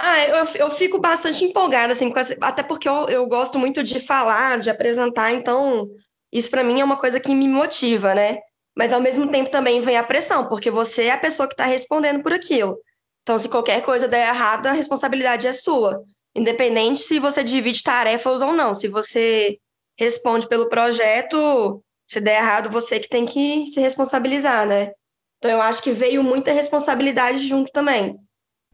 Ah, 0.03 0.25
eu, 0.25 0.45
eu 0.55 0.71
fico 0.71 0.99
bastante 0.99 1.45
empolgada, 1.45 1.93
assim, 1.93 2.11
até 2.41 2.63
porque 2.63 2.89
eu, 2.89 3.07
eu 3.11 3.27
gosto 3.27 3.59
muito 3.59 3.83
de 3.83 4.01
falar, 4.01 4.59
de 4.59 4.71
apresentar, 4.71 5.33
então 5.33 5.91
isso 6.33 6.51
para 6.51 6.65
mim 6.65 6.81
é 6.81 6.85
uma 6.85 6.97
coisa 6.97 7.21
que 7.21 7.35
me 7.35 7.47
motiva, 7.47 8.15
né? 8.15 8.39
Mas 8.75 8.95
ao 8.95 9.01
mesmo 9.01 9.31
tempo 9.31 9.51
também 9.51 9.79
vem 9.81 9.99
a 9.99 10.03
pressão, 10.03 10.49
porque 10.49 10.71
você 10.71 11.05
é 11.05 11.11
a 11.13 11.19
pessoa 11.19 11.47
que 11.47 11.53
está 11.53 11.67
respondendo 11.67 12.23
por 12.23 12.33
aquilo. 12.33 12.79
Então, 13.23 13.39
se 13.39 13.47
qualquer 13.47 13.83
coisa 13.83 14.09
der 14.09 14.29
errado, 14.29 14.69
a 14.69 14.73
responsabilidade 14.73 15.47
é 15.47 15.53
sua. 15.53 16.03
Independente 16.35 17.01
se 17.01 17.19
você 17.19 17.45
divide 17.45 17.83
tarefas 17.83 18.41
ou 18.41 18.55
não. 18.55 18.73
Se 18.73 18.89
você 18.89 19.59
responde 19.99 20.49
pelo 20.49 20.71
projeto, 20.71 21.83
se 22.07 22.23
der 22.23 22.37
errado, 22.37 22.71
você 22.71 22.99
que 22.99 23.09
tem 23.09 23.27
que 23.27 23.67
se 23.67 23.81
responsabilizar, 23.81 24.67
né? 24.67 24.93
Então, 25.37 25.51
eu 25.51 25.61
acho 25.61 25.83
que 25.83 25.93
veio 25.93 26.23
muita 26.23 26.53
responsabilidade 26.53 27.41
junto 27.47 27.71
também. 27.71 28.17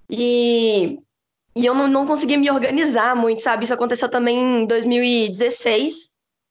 E, 0.09 0.99
e 1.56 1.64
eu 1.64 1.75
não, 1.75 1.88
não 1.88 2.06
consegui 2.06 2.36
me 2.36 2.50
organizar 2.50 3.16
muito, 3.16 3.42
sabe? 3.42 3.64
Isso 3.64 3.72
aconteceu 3.72 4.10
também 4.10 4.62
em 4.62 4.66
2016. 4.66 6.10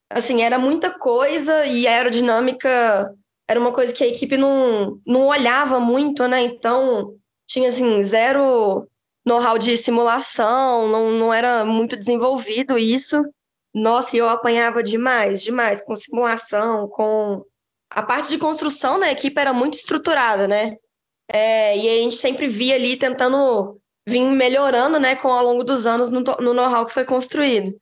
Assim, 0.10 0.42
era 0.42 0.58
muita 0.58 0.90
coisa 0.90 1.64
e 1.64 1.88
a 1.88 1.92
aerodinâmica 1.92 3.14
era 3.48 3.60
uma 3.60 3.72
coisa 3.72 3.94
que 3.94 4.04
a 4.04 4.08
equipe 4.08 4.36
não, 4.36 5.00
não 5.06 5.28
olhava 5.28 5.80
muito, 5.80 6.28
né? 6.28 6.42
Então, 6.42 7.14
tinha, 7.48 7.70
assim, 7.70 8.02
zero 8.02 8.88
know-how 9.24 9.60
de 9.60 9.78
simulação, 9.78 10.88
não, 10.88 11.12
não 11.12 11.32
era 11.32 11.64
muito 11.64 11.96
desenvolvido 11.96 12.76
isso. 12.76 13.24
Nossa, 13.72 14.18
eu 14.18 14.28
apanhava 14.28 14.82
demais, 14.82 15.44
demais, 15.44 15.84
com 15.84 15.96
simulação, 15.96 16.88
com... 16.88 17.44
A 17.92 18.02
parte 18.02 18.30
de 18.30 18.40
construção 18.40 19.00
da 19.00 19.12
equipe 19.12 19.40
era 19.40 19.54
muito 19.54 19.76
estruturada, 19.76 20.48
né? 20.48 20.78
É, 21.32 21.78
e 21.78 21.88
a 21.88 22.02
gente 22.02 22.16
sempre 22.16 22.48
via 22.48 22.74
ali 22.74 22.98
tentando 22.98 23.80
vir 24.08 24.22
melhorando, 24.30 25.00
né, 25.00 25.16
com 25.16 25.30
ao 25.30 25.44
longo 25.44 25.64
dos 25.64 25.88
anos 25.88 26.10
no, 26.10 26.22
no 26.22 26.54
know-how 26.54 26.86
que 26.86 26.94
foi 26.94 27.06
construído. 27.06 27.76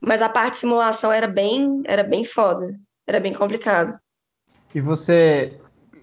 Mas 0.00 0.20
a 0.20 0.28
parte 0.28 0.54
de 0.54 0.60
simulação 0.60 1.12
era 1.12 1.26
bem, 1.26 1.82
era 1.84 2.02
bem 2.02 2.24
foda, 2.24 2.74
era 3.06 3.20
bem 3.20 3.32
complicado. 3.32 3.98
E 4.74 4.80
você 4.80 5.58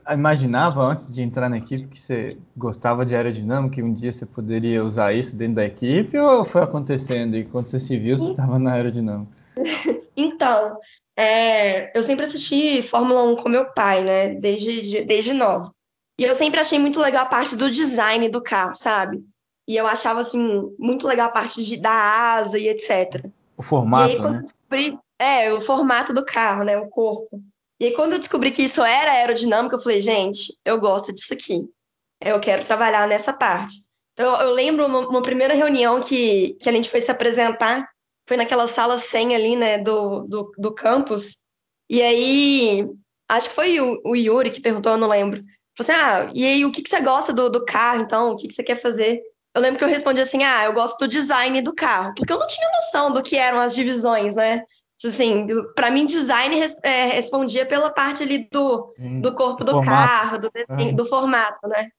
imaginava 0.09 0.81
antes 0.81 1.13
de 1.13 1.21
entrar 1.21 1.49
na 1.49 1.57
equipe 1.57 1.87
que 1.87 1.99
você 1.99 2.37
gostava 2.55 3.05
de 3.05 3.15
aerodinâmica 3.15 3.79
e 3.79 3.83
um 3.83 3.93
dia 3.93 4.11
você 4.11 4.25
poderia 4.25 4.83
usar 4.83 5.13
isso 5.13 5.35
dentro 5.35 5.55
da 5.55 5.65
equipe 5.65 6.17
ou 6.17 6.43
foi 6.43 6.63
acontecendo 6.63 7.35
e 7.35 7.43
quando 7.45 7.67
você 7.67 7.79
se 7.79 7.97
viu 7.97 8.17
você 8.17 8.31
estava 8.31 8.57
na 8.57 8.73
aerodinâmica? 8.73 9.31
Então, 10.21 10.77
é, 11.17 11.97
eu 11.97 12.03
sempre 12.03 12.25
assisti 12.25 12.81
Fórmula 12.81 13.23
1 13.23 13.37
com 13.37 13.47
meu 13.47 13.71
pai, 13.71 14.03
né, 14.03 14.35
desde, 14.35 15.01
desde 15.05 15.31
novo. 15.31 15.73
E 16.19 16.25
eu 16.25 16.35
sempre 16.35 16.59
achei 16.59 16.77
muito 16.77 16.99
legal 16.99 17.23
a 17.23 17.29
parte 17.29 17.55
do 17.55 17.71
design 17.71 18.27
do 18.27 18.41
carro, 18.41 18.75
sabe? 18.75 19.23
E 19.69 19.77
eu 19.77 19.85
achava, 19.85 20.21
assim, 20.21 20.75
muito 20.79 21.07
legal 21.07 21.27
a 21.27 21.31
parte 21.31 21.63
de, 21.63 21.77
da 21.77 21.91
asa 21.91 22.57
e 22.57 22.67
etc. 22.67 23.23
O 23.55 23.61
formato, 23.61 24.25
aí, 24.25 24.31
né? 24.31 24.41
Descobri, 24.41 24.99
é, 25.19 25.53
o 25.53 25.61
formato 25.61 26.11
do 26.11 26.25
carro, 26.25 26.63
né, 26.63 26.75
o 26.75 26.89
corpo. 26.89 27.39
E 27.79 27.85
aí, 27.85 27.93
quando 27.93 28.13
eu 28.13 28.19
descobri 28.19 28.49
que 28.49 28.63
isso 28.63 28.81
era 28.81 29.11
aerodinâmica, 29.11 29.75
eu 29.75 29.79
falei, 29.79 30.01
gente, 30.01 30.57
eu 30.65 30.79
gosto 30.79 31.13
disso 31.13 31.35
aqui. 31.35 31.69
Eu 32.19 32.39
quero 32.39 32.65
trabalhar 32.65 33.07
nessa 33.07 33.31
parte. 33.31 33.75
Então, 34.13 34.41
eu 34.41 34.51
lembro 34.53 34.87
uma, 34.87 35.07
uma 35.07 35.21
primeira 35.21 35.53
reunião 35.53 36.01
que, 36.01 36.57
que 36.59 36.67
a 36.67 36.71
gente 36.71 36.89
foi 36.89 36.99
se 36.99 37.11
apresentar, 37.11 37.87
foi 38.27 38.37
naquela 38.37 38.65
sala 38.65 38.97
100 38.97 39.35
ali, 39.35 39.55
né, 39.55 39.77
do, 39.77 40.21
do, 40.21 40.51
do 40.57 40.73
campus. 40.73 41.37
E 41.87 42.01
aí, 42.01 42.89
acho 43.29 43.49
que 43.49 43.55
foi 43.55 43.79
o, 43.79 44.01
o 44.03 44.15
Yuri 44.15 44.49
que 44.49 44.61
perguntou, 44.61 44.93
eu 44.93 44.97
não 44.97 45.07
lembro. 45.07 45.43
Falei 45.77 45.91
assim, 45.91 45.91
ah, 45.91 46.31
e 46.33 46.43
aí, 46.43 46.65
o 46.65 46.71
que, 46.71 46.81
que 46.81 46.89
você 46.89 46.99
gosta 47.01 47.31
do, 47.31 47.51
do 47.51 47.63
carro, 47.63 48.01
então? 48.01 48.31
O 48.31 48.35
que, 48.35 48.47
que 48.47 48.55
você 48.55 48.63
quer 48.63 48.81
fazer? 48.81 49.21
Eu 49.53 49.61
lembro 49.61 49.77
que 49.77 49.83
eu 49.83 49.89
respondi 49.89 50.21
assim, 50.21 50.43
ah, 50.43 50.65
eu 50.65 50.73
gosto 50.73 50.97
do 50.99 51.07
design 51.07 51.61
do 51.61 51.73
carro. 51.73 52.13
Porque 52.15 52.31
eu 52.31 52.39
não 52.39 52.47
tinha 52.47 52.69
noção 52.71 53.11
do 53.11 53.23
que 53.23 53.35
eram 53.35 53.59
as 53.59 53.73
divisões, 53.73 54.35
né? 54.35 54.63
Assim, 55.03 55.47
para 55.75 55.89
mim, 55.89 56.05
design 56.05 56.59
é, 56.83 57.05
respondia 57.05 57.65
pela 57.65 57.89
parte 57.89 58.21
ali 58.21 58.49
do, 58.51 58.93
hum, 58.99 59.21
do 59.21 59.33
corpo 59.33 59.63
do, 59.63 59.73
do 59.73 59.83
carro, 59.83 60.37
do, 60.37 60.51
desenho, 60.51 60.95
do 60.95 61.05
formato, 61.05 61.67
né? 61.67 61.89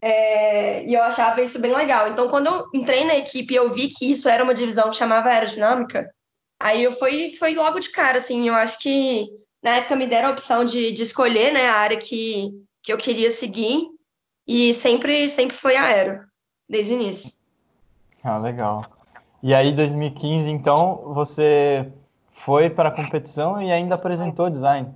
É, 0.00 0.84
e 0.84 0.92
eu 0.92 1.02
achava 1.02 1.40
isso 1.42 1.60
bem 1.60 1.72
legal. 1.72 2.08
Então, 2.08 2.28
quando 2.28 2.48
eu 2.48 2.68
entrei 2.74 3.04
na 3.04 3.14
equipe 3.14 3.54
e 3.54 3.56
eu 3.56 3.70
vi 3.70 3.86
que 3.86 4.10
isso 4.10 4.28
era 4.28 4.42
uma 4.42 4.54
divisão 4.54 4.90
que 4.90 4.96
chamava 4.96 5.28
aerodinâmica, 5.28 6.12
aí 6.58 6.82
eu 6.82 6.92
fui, 6.92 7.30
foi 7.38 7.54
logo 7.54 7.78
de 7.78 7.90
cara, 7.90 8.18
assim, 8.18 8.48
eu 8.48 8.54
acho 8.54 8.80
que 8.80 9.28
na 9.62 9.76
época 9.76 9.94
me 9.94 10.08
deram 10.08 10.30
a 10.30 10.32
opção 10.32 10.64
de, 10.64 10.90
de 10.90 11.02
escolher, 11.04 11.52
né, 11.52 11.68
a 11.68 11.74
área 11.74 11.96
que, 11.96 12.50
que 12.82 12.92
eu 12.92 12.98
queria 12.98 13.30
seguir, 13.30 13.86
e 14.44 14.74
sempre, 14.74 15.28
sempre 15.28 15.56
foi 15.56 15.76
aero, 15.76 16.20
desde 16.72 16.94
o 16.94 17.00
início. 17.00 17.32
Ah, 18.24 18.38
legal. 18.38 18.86
E 19.42 19.52
aí, 19.52 19.74
2015, 19.74 20.50
então, 20.50 21.02
você 21.12 21.92
foi 22.30 22.70
para 22.70 22.88
a 22.88 22.92
competição 22.92 23.60
e 23.60 23.70
ainda 23.70 23.94
apresentou 23.94 24.48
design. 24.48 24.88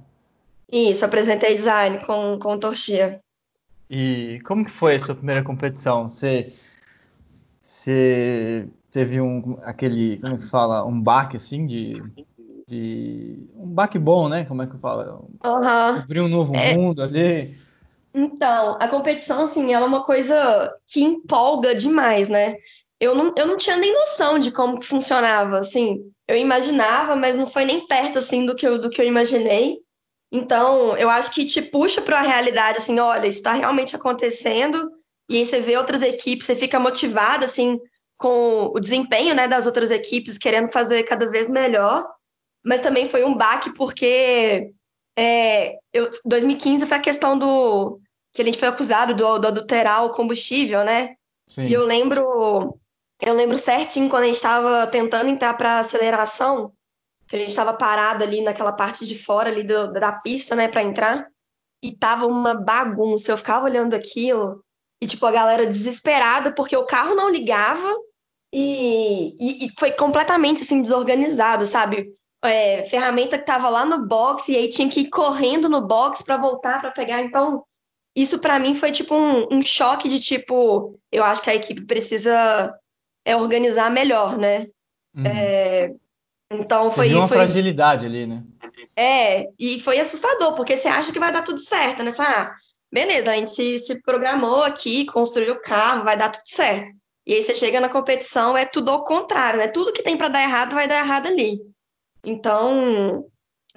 Isso, 0.72 1.04
apresentei 1.04 1.54
design 1.54 1.98
com, 2.06 2.38
com 2.40 2.58
Torchia. 2.58 3.20
E 3.90 4.40
como 4.46 4.64
que 4.64 4.70
foi 4.70 4.96
a 4.96 5.02
sua 5.02 5.14
primeira 5.14 5.42
competição? 5.44 6.08
Você, 6.08 6.50
você 7.60 8.66
teve 8.90 9.20
um 9.20 9.58
aquele, 9.62 10.18
como 10.18 10.34
é 10.34 10.38
que 10.38 10.46
fala, 10.46 10.82
um 10.86 10.98
baque 10.98 11.36
assim 11.36 11.66
de, 11.66 12.02
de 12.66 13.38
um 13.54 13.66
baque 13.66 13.98
bom, 13.98 14.30
né? 14.30 14.44
Como 14.46 14.62
é 14.62 14.66
que 14.66 14.78
fala? 14.78 15.20
Uhum. 15.44 15.94
Descobrir 15.94 16.20
um 16.22 16.28
novo 16.28 16.56
é... 16.56 16.74
mundo 16.74 17.02
ali. 17.02 17.65
Então, 18.16 18.78
a 18.80 18.88
competição, 18.88 19.44
assim, 19.44 19.74
ela 19.74 19.84
é 19.84 19.88
uma 19.88 20.04
coisa 20.04 20.72
que 20.86 21.02
empolga 21.02 21.74
demais, 21.74 22.28
né? 22.28 22.56
Eu 22.98 23.14
não, 23.14 23.34
eu 23.36 23.46
não 23.46 23.58
tinha 23.58 23.76
nem 23.76 23.92
noção 23.92 24.38
de 24.38 24.50
como 24.50 24.80
que 24.80 24.86
funcionava, 24.86 25.58
assim 25.58 26.10
eu 26.28 26.36
imaginava, 26.36 27.14
mas 27.14 27.36
não 27.36 27.46
foi 27.46 27.64
nem 27.64 27.86
perto 27.86 28.18
assim 28.18 28.44
do 28.44 28.54
que 28.54 28.66
eu, 28.66 28.80
do 28.80 28.90
que 28.90 29.00
eu 29.00 29.06
imaginei. 29.06 29.78
Então, 30.32 30.96
eu 30.96 31.08
acho 31.08 31.30
que 31.32 31.46
te 31.46 31.62
puxa 31.62 32.02
para 32.02 32.18
a 32.18 32.22
realidade, 32.22 32.78
assim, 32.78 32.98
olha, 32.98 33.28
isso 33.28 33.38
está 33.38 33.52
realmente 33.52 33.94
acontecendo, 33.94 34.90
e 35.28 35.36
aí 35.36 35.44
você 35.44 35.60
vê 35.60 35.76
outras 35.76 36.02
equipes, 36.02 36.46
você 36.46 36.56
fica 36.56 36.80
motivado, 36.80 37.44
assim, 37.44 37.78
com 38.18 38.72
o 38.74 38.80
desempenho, 38.80 39.34
né, 39.34 39.46
das 39.46 39.66
outras 39.66 39.90
equipes, 39.90 40.36
querendo 40.36 40.72
fazer 40.72 41.04
cada 41.04 41.30
vez 41.30 41.48
melhor, 41.48 42.04
mas 42.64 42.80
também 42.80 43.08
foi 43.08 43.24
um 43.24 43.36
baque 43.36 43.72
porque 43.74 44.72
é, 45.16 45.76
eu, 45.92 46.10
2015 46.24 46.86
foi 46.86 46.96
a 46.96 47.00
questão 47.00 47.38
do 47.38 48.00
que 48.36 48.42
a 48.42 48.44
gente 48.44 48.58
foi 48.58 48.68
acusado 48.68 49.14
do, 49.14 49.38
do 49.38 49.48
adulterar 49.48 50.04
o 50.04 50.10
combustível, 50.10 50.84
né? 50.84 51.16
Sim. 51.48 51.66
E 51.66 51.72
eu 51.72 51.84
lembro 51.84 52.78
eu 53.20 53.32
lembro 53.32 53.56
certinho 53.56 54.10
quando 54.10 54.24
a 54.24 54.26
gente 54.26 54.36
estava 54.36 54.86
tentando 54.86 55.30
entrar 55.30 55.54
para 55.54 55.78
aceleração, 55.78 56.72
que 57.26 57.34
a 57.34 57.38
gente 57.38 57.48
estava 57.48 57.72
parado 57.72 58.22
ali 58.22 58.42
naquela 58.42 58.72
parte 58.72 59.06
de 59.06 59.18
fora 59.18 59.48
ali 59.48 59.62
do, 59.62 59.90
da 59.92 60.12
pista, 60.12 60.54
né, 60.54 60.68
para 60.68 60.82
entrar, 60.82 61.26
e 61.82 61.96
tava 61.96 62.26
uma 62.26 62.54
bagunça. 62.54 63.32
Eu 63.32 63.38
ficava 63.38 63.64
olhando 63.64 63.94
aquilo 63.94 64.62
e, 65.00 65.06
tipo, 65.06 65.24
a 65.24 65.32
galera 65.32 65.66
desesperada 65.66 66.52
porque 66.52 66.76
o 66.76 66.84
carro 66.84 67.14
não 67.14 67.30
ligava 67.30 67.94
e, 68.52 69.34
e, 69.40 69.66
e 69.66 69.70
foi 69.78 69.92
completamente, 69.92 70.62
assim, 70.62 70.82
desorganizado, 70.82 71.64
sabe? 71.64 72.14
É, 72.44 72.84
ferramenta 72.84 73.38
que 73.38 73.46
tava 73.46 73.68
lá 73.68 73.84
no 73.84 74.06
box 74.06 74.48
e 74.50 74.56
aí 74.56 74.68
tinha 74.68 74.88
que 74.90 75.00
ir 75.00 75.08
correndo 75.08 75.68
no 75.68 75.80
box 75.80 76.22
para 76.22 76.36
voltar 76.36 76.80
para 76.80 76.92
pegar. 76.92 77.22
Então, 77.22 77.64
isso 78.16 78.38
para 78.38 78.58
mim 78.58 78.74
foi, 78.74 78.90
tipo, 78.90 79.14
um, 79.14 79.58
um 79.58 79.62
choque 79.62 80.08
de, 80.08 80.18
tipo, 80.18 80.98
eu 81.12 81.22
acho 81.22 81.42
que 81.42 81.50
a 81.50 81.54
equipe 81.54 81.84
precisa 81.84 82.74
é, 83.22 83.36
organizar 83.36 83.90
melhor, 83.90 84.38
né? 84.38 84.66
Uhum. 85.14 85.26
É, 85.26 85.92
então, 86.50 86.84
Você 86.88 86.96
foi... 86.96 87.08
viu 87.08 87.18
uma 87.18 87.28
foi... 87.28 87.36
fragilidade 87.36 88.06
ali, 88.06 88.26
né? 88.26 88.42
É, 88.96 89.48
e 89.58 89.78
foi 89.80 90.00
assustador, 90.00 90.54
porque 90.54 90.76
você 90.76 90.88
acha 90.88 91.12
que 91.12 91.18
vai 91.18 91.30
dar 91.30 91.42
tudo 91.42 91.58
certo, 91.58 92.02
né? 92.02 92.14
Fala, 92.14 92.30
ah, 92.30 92.54
beleza, 92.90 93.30
a 93.30 93.34
gente 93.34 93.50
se, 93.50 93.78
se 93.80 94.00
programou 94.00 94.62
aqui, 94.62 95.04
construiu 95.06 95.54
o 95.54 95.60
carro, 95.60 96.04
vai 96.04 96.16
dar 96.16 96.30
tudo 96.30 96.46
certo. 96.46 96.96
E 97.26 97.34
aí 97.34 97.42
você 97.42 97.52
chega 97.52 97.80
na 97.80 97.88
competição, 97.88 98.56
é 98.56 98.64
tudo 98.64 98.90
ao 98.90 99.04
contrário, 99.04 99.58
né? 99.58 99.66
Tudo 99.66 99.92
que 99.92 100.02
tem 100.02 100.16
para 100.16 100.28
dar 100.28 100.42
errado 100.42 100.74
vai 100.74 100.86
dar 100.86 101.00
errado 101.00 101.26
ali. 101.26 101.60
Então, 102.24 103.26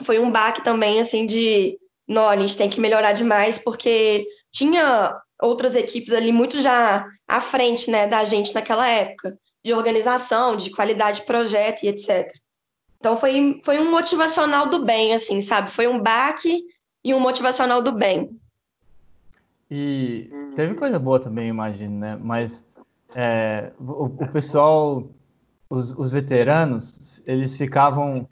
foi 0.03 0.19
um 0.19 0.31
baque 0.31 0.63
também, 0.63 1.00
assim, 1.00 1.25
de, 1.25 1.78
não, 2.10 2.28
a 2.28 2.36
gente 2.36 2.58
tem 2.58 2.70
que 2.70 2.82
melhorar 2.82 3.13
demais, 3.13 3.60
porque 3.60 4.28
tinha 4.51 5.16
outras 5.42 5.75
equipes 5.75 6.12
ali 6.12 6.32
muito 6.32 6.62
já 6.62 7.06
à 7.28 7.39
frente, 7.39 7.89
né, 7.89 8.08
da 8.08 8.25
gente 8.25 8.54
naquela 8.54 8.88
época, 8.88 9.38
de 9.63 9.74
organização, 9.74 10.58
de 10.58 10.72
qualidade 10.72 11.20
de 11.20 11.25
projeto 11.25 11.84
e 11.84 11.88
etc. 11.88 12.34
Então 13.00 13.16
foi, 13.16 13.62
foi 13.63 13.80
um 13.80 13.92
motivacional 13.92 14.68
do 14.68 14.84
bem, 14.84 15.13
assim, 15.13 15.39
sabe? 15.39 15.72
Foi 15.72 15.88
um 15.88 16.01
baque 16.01 16.63
e 17.04 17.13
um 17.13 17.20
motivacional 17.20 17.82
do 17.82 17.92
bem. 17.92 18.30
E 19.72 20.30
teve 20.56 20.74
coisa 20.74 20.98
boa 20.98 21.20
também, 21.20 21.48
imagino, 21.48 21.98
né? 22.00 22.18
Mas 22.20 22.66
é, 23.16 23.72
o, 23.80 24.06
o, 24.06 24.28
pessoal, 24.32 25.08
os, 25.70 25.92
os, 25.92 26.12
veteranos, 26.12 27.22
eles 27.25 27.56
ficavam, 27.56 28.28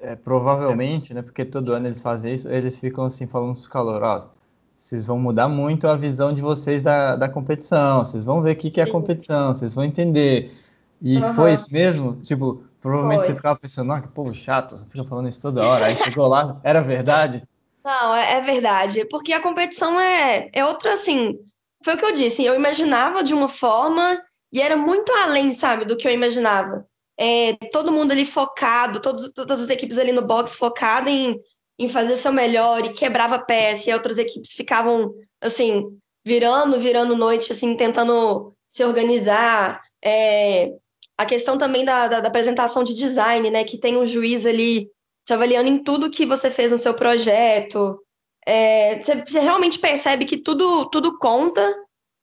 é, 0.00 0.16
provavelmente, 0.16 1.12
né? 1.14 1.22
Porque 1.22 1.44
todo 1.44 1.72
ano 1.72 1.86
eles 1.86 2.02
fazem 2.02 2.34
isso, 2.34 2.48
eles 2.48 2.78
ficam 2.78 3.04
assim 3.04 3.26
falando 3.26 3.52
os 3.54 3.66
calorosos. 3.66 4.30
Vocês 4.76 5.06
vão 5.06 5.18
mudar 5.18 5.48
muito 5.48 5.88
a 5.88 5.96
visão 5.96 6.32
de 6.32 6.40
vocês 6.40 6.80
da, 6.80 7.16
da 7.16 7.28
competição. 7.28 8.04
Vocês 8.04 8.24
vão 8.24 8.40
ver 8.40 8.52
o 8.52 8.56
que, 8.56 8.70
que 8.70 8.80
é 8.80 8.86
competição. 8.86 9.52
Vocês 9.52 9.74
vão 9.74 9.84
entender. 9.84 10.54
E 11.02 11.18
uhum. 11.18 11.34
foi 11.34 11.54
isso 11.54 11.72
mesmo? 11.72 12.16
Tipo, 12.16 12.64
Provavelmente 12.86 13.22
Foi. 13.22 13.26
você 13.26 13.34
ficava 13.34 13.58
pensando, 13.58 13.92
ah, 13.92 14.00
que 14.00 14.06
povo 14.06 14.32
chato, 14.32 14.78
fica 14.88 15.02
falando 15.02 15.28
isso 15.28 15.42
toda 15.42 15.66
hora. 15.66 15.86
Aí 15.86 15.96
chegou 15.96 16.28
lá, 16.28 16.60
era 16.62 16.80
verdade? 16.80 17.42
Não, 17.84 18.14
é, 18.14 18.34
é, 18.34 18.40
verdade. 18.40 19.04
Porque 19.06 19.32
a 19.32 19.42
competição 19.42 19.98
é, 19.98 20.48
é 20.52 20.64
outra, 20.64 20.92
assim. 20.92 21.36
Foi 21.84 21.94
o 21.94 21.98
que 21.98 22.04
eu 22.04 22.12
disse. 22.12 22.44
Eu 22.44 22.54
imaginava 22.54 23.24
de 23.24 23.34
uma 23.34 23.48
forma 23.48 24.22
e 24.52 24.62
era 24.62 24.76
muito 24.76 25.10
além, 25.12 25.50
sabe, 25.50 25.84
do 25.84 25.96
que 25.96 26.06
eu 26.06 26.12
imaginava. 26.12 26.86
É, 27.18 27.54
todo 27.72 27.92
mundo 27.92 28.12
ali 28.12 28.26
focado, 28.26 29.00
todos, 29.00 29.30
todas 29.32 29.60
as 29.60 29.70
equipes 29.70 29.96
ali 29.98 30.12
no 30.12 30.22
box 30.22 30.54
focadas 30.54 31.12
em, 31.12 31.40
em 31.78 31.88
fazer 31.88 32.16
seu 32.16 32.32
melhor 32.32 32.84
e 32.84 32.92
quebrava 32.92 33.38
peça, 33.38 33.88
e 33.88 33.94
outras 33.94 34.18
equipes 34.18 34.52
ficavam, 34.52 35.14
assim, 35.40 35.98
virando, 36.24 36.78
virando 36.78 37.16
noite, 37.16 37.52
assim, 37.52 37.76
tentando 37.76 38.52
se 38.70 38.84
organizar. 38.84 39.80
É, 40.04 40.70
a 41.16 41.24
questão 41.24 41.56
também 41.56 41.84
da, 41.84 42.08
da, 42.08 42.20
da, 42.20 42.28
apresentação 42.28 42.84
de 42.84 42.92
design, 42.92 43.50
né? 43.50 43.64
Que 43.64 43.78
tem 43.78 43.96
um 43.96 44.06
juiz 44.06 44.44
ali 44.44 44.90
te 45.24 45.32
avaliando 45.32 45.68
em 45.68 45.82
tudo 45.82 46.10
que 46.10 46.26
você 46.26 46.50
fez 46.50 46.70
no 46.70 46.78
seu 46.78 46.92
projeto. 46.92 47.98
É, 48.46 49.02
você, 49.02 49.40
realmente 49.40 49.78
percebe 49.78 50.24
que 50.24 50.36
tudo, 50.36 50.88
tudo 50.90 51.18
conta, 51.18 51.74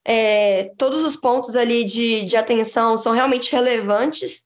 é, 0.06 0.72
todos 0.78 1.04
os 1.04 1.16
pontos 1.16 1.56
ali 1.56 1.84
de, 1.84 2.24
de 2.24 2.38
atenção 2.38 2.96
são 2.96 3.14
realmente 3.14 3.52
relevantes 3.52 4.43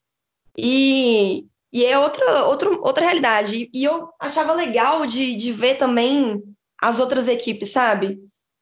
e, 0.57 1.45
e 1.71 1.85
é 1.85 1.97
outra, 1.99 2.45
outra, 2.45 2.69
outra 2.69 3.05
realidade. 3.05 3.69
E 3.73 3.83
eu 3.83 4.09
achava 4.19 4.53
legal 4.53 5.05
de, 5.05 5.35
de 5.35 5.51
ver 5.51 5.75
também 5.75 6.41
as 6.81 6.99
outras 6.99 7.27
equipes, 7.27 7.71
sabe? 7.71 8.19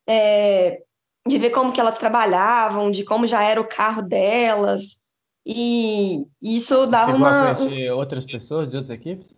É, 0.07 0.81
de 1.27 1.37
ver 1.37 1.51
como 1.51 1.71
que 1.71 1.79
elas 1.79 1.97
trabalhavam, 1.97 2.91
de 2.91 3.03
como 3.03 3.25
já 3.25 3.43
era 3.43 3.61
o 3.61 3.67
carro 3.67 4.01
delas. 4.01 4.97
E 5.45 6.25
isso 6.41 6.85
dava 6.87 7.11
Chegou 7.11 7.27
uma. 7.27 7.51
a 7.51 7.55
conhecer 7.55 7.91
outras 7.91 8.25
pessoas 8.25 8.69
de 8.69 8.77
outras 8.77 8.97
equipes? 8.97 9.35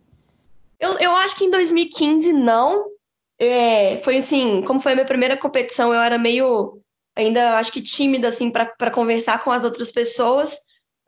Eu, 0.80 0.98
eu 0.98 1.10
acho 1.16 1.36
que 1.36 1.44
em 1.44 1.50
2015 1.50 2.32
não. 2.32 2.86
É, 3.38 3.98
foi 3.98 4.16
assim, 4.16 4.62
como 4.62 4.80
foi 4.80 4.92
a 4.92 4.94
minha 4.96 5.06
primeira 5.06 5.36
competição, 5.36 5.94
eu 5.94 6.00
era 6.00 6.18
meio 6.18 6.82
ainda 7.14 7.58
acho 7.58 7.72
que 7.72 7.82
tímida 7.82 8.28
assim 8.28 8.50
para 8.50 8.90
conversar 8.90 9.42
com 9.42 9.50
as 9.50 9.64
outras 9.64 9.90
pessoas, 9.90 10.56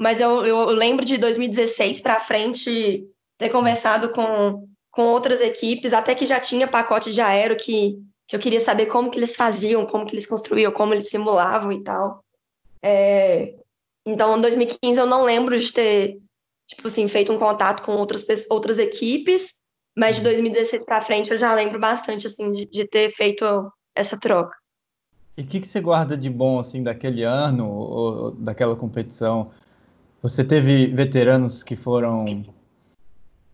mas 0.01 0.19
eu, 0.19 0.47
eu, 0.47 0.71
lembro 0.71 1.05
de 1.05 1.19
2016 1.19 2.01
para 2.01 2.19
frente 2.19 3.07
ter 3.37 3.51
conversado 3.51 4.09
com, 4.09 4.67
com 4.91 5.03
outras 5.03 5.43
equipes, 5.43 5.93
até 5.93 6.15
que 6.15 6.25
já 6.25 6.41
tinha 6.41 6.67
pacote 6.67 7.13
de 7.13 7.21
aero 7.21 7.55
que, 7.55 7.99
que 8.27 8.35
eu 8.35 8.41
queria 8.41 8.61
saber 8.61 8.87
como 8.87 9.11
que 9.11 9.19
eles 9.19 9.37
faziam, 9.37 9.85
como 9.85 10.07
que 10.07 10.15
eles 10.15 10.27
construíam, 10.27 10.73
como 10.73 10.95
eles 10.95 11.11
simulavam 11.11 11.71
e 11.71 11.83
tal. 11.83 12.25
É, 12.83 13.55
então, 14.07 14.39
em 14.39 14.41
2015 14.41 14.99
eu 14.99 15.05
não 15.05 15.23
lembro 15.23 15.59
de 15.61 15.71
ter, 15.71 16.19
tipo 16.67 16.89
assim, 16.89 17.07
feito 17.07 17.31
um 17.31 17.39
contato 17.39 17.83
com 17.83 17.93
outras, 17.93 18.25
outras 18.49 18.79
equipes, 18.79 19.53
mas 19.95 20.17
de 20.17 20.23
2016 20.23 20.83
para 20.83 21.03
frente 21.03 21.31
eu 21.31 21.37
já 21.37 21.53
lembro 21.53 21.79
bastante, 21.79 22.27
assim, 22.27 22.51
de, 22.53 22.65
de 22.65 22.89
ter 22.89 23.13
feito 23.17 23.45
essa 23.95 24.19
troca. 24.19 24.57
E 25.37 25.43
o 25.43 25.47
que, 25.47 25.61
que 25.61 25.69
você 25.69 25.79
guarda 25.79 26.17
de 26.17 26.31
bom, 26.31 26.59
assim, 26.59 26.83
daquele 26.83 27.23
ano 27.23 27.69
ou 27.71 28.31
daquela 28.31 28.75
competição? 28.75 29.51
Você 30.23 30.45
teve 30.45 30.87
veteranos 30.89 31.63
que 31.63 31.77
foram, 31.77 32.45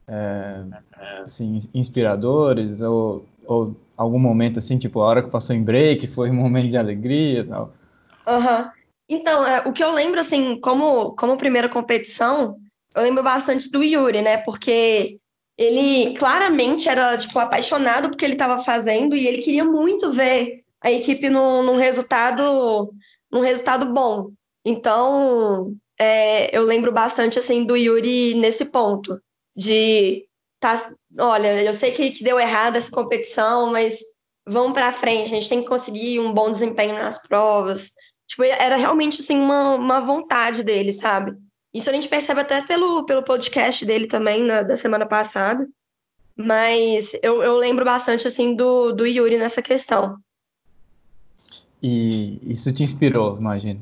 é, 0.09 0.65
assim, 1.23 1.61
inspiradores 1.73 2.81
ou, 2.81 3.25
ou 3.45 3.77
algum 3.97 4.19
momento, 4.19 4.59
assim, 4.59 4.79
tipo, 4.79 5.01
a 5.01 5.07
hora 5.07 5.23
que 5.23 5.31
passou 5.31 5.55
em 5.55 5.63
break 5.63 6.07
foi 6.09 6.31
um 6.31 6.35
momento 6.35 6.71
de 6.71 6.77
alegria 6.77 7.41
e 7.41 7.45
tal? 7.45 7.73
Uhum. 8.27 8.71
Então, 9.09 9.47
é, 9.47 9.61
o 9.61 9.73
que 9.73 9.85
eu 9.85 9.93
lembro, 9.93 10.19
assim, 10.19 10.59
como, 10.61 11.13
como 11.13 11.37
primeira 11.37 11.69
competição, 11.69 12.57
eu 12.95 13.03
lembro 13.03 13.23
bastante 13.23 13.71
do 13.71 13.83
Yuri, 13.83 14.21
né? 14.21 14.39
Porque 14.39 15.19
ele 15.57 16.15
claramente 16.19 16.89
era, 16.89 17.17
tipo, 17.17 17.39
apaixonado 17.39 18.09
porque 18.09 18.25
ele 18.25 18.35
estava 18.35 18.63
fazendo 18.65 19.15
e 19.15 19.27
ele 19.27 19.39
queria 19.39 19.65
muito 19.65 20.11
ver 20.11 20.65
a 20.81 20.91
equipe 20.91 21.31
num, 21.31 21.63
num 21.63 21.77
resultado 21.77 22.93
num 23.31 23.41
resultado 23.41 23.93
bom. 23.93 24.31
Então, 24.65 25.75
é, 25.99 26.57
eu 26.57 26.63
lembro 26.63 26.93
bastante, 26.93 27.39
assim, 27.39 27.65
do 27.65 27.77
Yuri 27.77 28.35
nesse 28.35 28.65
ponto. 28.65 29.21
De, 29.55 30.27
tá, 30.61 30.91
olha, 31.19 31.63
eu 31.63 31.73
sei 31.73 31.93
que, 31.93 32.11
que 32.11 32.25
deu 32.25 32.39
errado 32.39 32.77
essa 32.77 32.91
competição, 32.91 33.71
mas 33.73 33.99
vamos 34.47 34.73
para 34.73 34.93
frente, 34.93 35.27
a 35.27 35.29
gente 35.29 35.49
tem 35.49 35.63
que 35.63 35.69
conseguir 35.69 36.21
um 36.21 36.33
bom 36.33 36.51
desempenho 36.51 36.95
nas 36.95 37.19
provas. 37.19 37.91
Tipo, 38.29 38.45
era 38.45 38.77
realmente, 38.77 39.23
assim, 39.23 39.39
uma, 39.39 39.75
uma 39.75 40.01
vontade 40.01 40.63
dele, 40.63 40.93
sabe? 40.93 41.37
Isso 41.73 41.89
a 41.91 41.93
gente 41.93 42.09
percebe 42.09 42.41
até 42.41 42.63
pelo, 42.63 43.05
pelo 43.05 43.23
podcast 43.23 43.85
dele 43.85 44.07
também, 44.07 44.43
na, 44.43 44.63
da 44.63 44.77
semana 44.77 45.07
passada. 45.07 45.67
Mas 46.37 47.13
eu, 47.23 47.43
eu 47.43 47.57
lembro 47.57 47.85
bastante, 47.85 48.27
assim, 48.27 48.55
do, 48.55 48.93
do 48.93 49.07
Yuri 49.07 49.39
nessa 49.39 49.63
questão. 49.63 50.19
E 51.83 52.41
isso 52.43 52.73
te 52.73 52.83
inspirou, 52.83 53.37
imagino. 53.39 53.81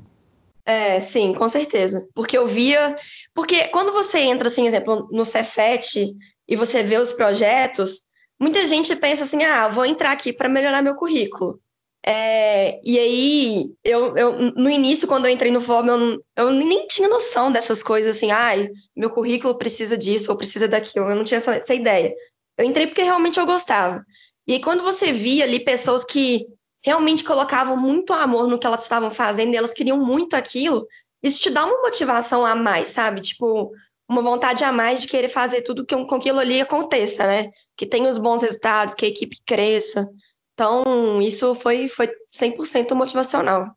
É, 0.67 1.01
sim, 1.01 1.35
com 1.35 1.49
certeza. 1.49 2.09
Porque 2.15 2.37
eu 2.37 2.47
via. 2.47 2.97
Porque 3.35 3.69
quando 3.69 3.93
você 3.93 4.19
entra, 4.19 4.49
assim, 4.49 4.67
exemplo, 4.67 5.09
no 5.13 5.25
Cefet 5.25 6.15
e 6.49 6.57
você 6.57 6.83
vê 6.83 6.97
os 6.97 7.13
projetos, 7.13 8.01
muita 8.41 8.67
gente 8.67 8.95
pensa 8.97 9.25
assim: 9.25 9.43
ah, 9.45 9.69
vou 9.69 9.85
entrar 9.85 10.13
aqui 10.13 10.33
para 10.33 10.49
melhorar 10.49 10.83
meu 10.83 10.95
currículo. 10.95 11.61
É, 12.07 12.81
e 12.85 12.99
aí, 12.99 13.67
eu, 13.83 14.15
eu, 14.17 14.39
no 14.53 14.69
início, 14.69 15.09
quando 15.09 15.25
eu 15.25 15.33
entrei 15.33 15.51
no 15.51 15.61
FOB, 15.63 15.89
eu, 15.89 16.25
eu, 16.37 16.51
nem 16.51 16.87
tinha 16.87 17.09
noção 17.09 17.51
dessas 17.51 17.83
coisas 17.83 18.15
assim, 18.15 18.31
ai, 18.31 18.69
meu 18.95 19.09
currículo 19.09 19.57
precisa 19.57 19.97
disso 19.97 20.31
ou 20.31 20.37
precisa 20.37 20.69
daquilo, 20.69 21.09
eu 21.09 21.17
não 21.17 21.25
tinha 21.25 21.39
essa, 21.39 21.57
essa 21.57 21.75
ideia. 21.75 22.15
Eu 22.59 22.67
entrei 22.67 22.87
porque 22.87 23.03
realmente 23.03 23.41
eu 23.41 23.47
gostava. 23.47 24.05
E 24.47 24.53
aí, 24.53 24.61
quando 24.61 24.83
você 24.83 25.13
via 25.13 25.45
ali 25.45 25.61
pessoas 25.61 26.05
que 26.05 26.47
realmente 26.85 27.25
colocavam 27.25 27.77
muito 27.77 28.13
amor 28.13 28.47
no 28.47 28.59
que 28.59 28.67
elas 28.67 28.83
estavam 28.83 29.11
fazendo 29.11 29.55
e 29.55 29.57
elas 29.57 29.73
queriam 29.73 29.99
muito 29.99 30.35
aquilo, 30.35 30.87
isso 31.23 31.41
te 31.41 31.51
dá 31.51 31.65
uma 31.65 31.81
motivação 31.81 32.45
a 32.45 32.55
mais, 32.55 32.89
sabe? 32.89 33.23
Tipo, 33.23 33.73
uma 34.07 34.21
vontade 34.21 34.63
a 34.63 34.71
mais 34.71 35.01
de 35.01 35.09
querer 35.09 35.31
fazer 35.31 35.63
tudo 35.63 35.87
que, 35.87 35.97
com 35.97 36.15
aquilo 36.15 36.39
ali 36.39 36.61
aconteça, 36.61 37.27
né? 37.27 37.51
Que 37.75 37.87
tenha 37.87 38.11
os 38.11 38.19
bons 38.19 38.43
resultados, 38.43 38.95
que 38.95 39.07
a 39.07 39.09
equipe 39.09 39.39
cresça. 39.47 40.07
Então, 40.53 41.23
isso 41.23 41.55
foi, 41.55 41.89
foi 41.89 42.11
100% 42.37 42.95
motivacional. 42.95 43.75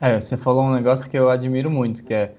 É, 0.00 0.20
você 0.20 0.36
falou 0.36 0.64
um 0.64 0.74
negócio 0.74 1.08
que 1.08 1.16
eu 1.16 1.30
admiro 1.30 1.70
muito, 1.70 2.04
que 2.04 2.12
é 2.12 2.34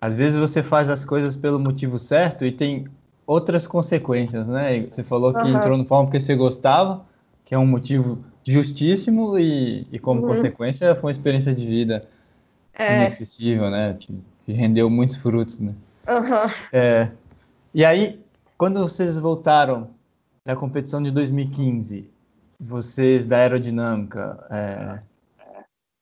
às 0.00 0.14
vezes 0.14 0.38
você 0.38 0.62
faz 0.62 0.88
as 0.88 1.04
coisas 1.04 1.34
pelo 1.34 1.58
motivo 1.58 1.98
certo 1.98 2.44
e 2.46 2.52
tem 2.52 2.86
outras 3.26 3.66
consequências, 3.66 4.46
né? 4.46 4.82
Você 4.82 5.02
falou 5.02 5.34
que 5.34 5.42
uhum. 5.42 5.56
entrou 5.56 5.76
no 5.76 5.84
fórum 5.84 6.06
porque 6.06 6.20
você 6.20 6.36
gostava, 6.36 7.04
que 7.44 7.52
é 7.52 7.58
um 7.58 7.66
motivo 7.66 8.24
justíssimo 8.52 9.38
e, 9.38 9.86
e 9.92 9.98
como 9.98 10.20
Uhum. 10.22 10.28
consequência, 10.28 10.94
foi 10.94 11.04
uma 11.08 11.10
experiência 11.10 11.54
de 11.54 11.66
vida 11.66 12.08
É, 12.74 12.94
inesquecível, 12.94 13.70
né? 13.70 13.94
Que, 13.94 14.18
que 14.44 14.52
rendeu 14.52 14.88
muitos 14.90 15.16
frutos, 15.16 15.60
né? 15.60 15.74
aham. 16.06 16.50
É, 16.72 17.12
e 17.74 17.84
aí, 17.84 18.20
quando 18.58 18.80
vocês 18.80 19.18
voltaram 19.18 19.90
da 20.46 20.56
competição 20.56 21.02
de 21.02 21.10
2015, 21.10 22.10
vocês 22.60 23.24
da 23.26 23.38
aerodinâmica 23.38 24.46
é, 24.50 25.02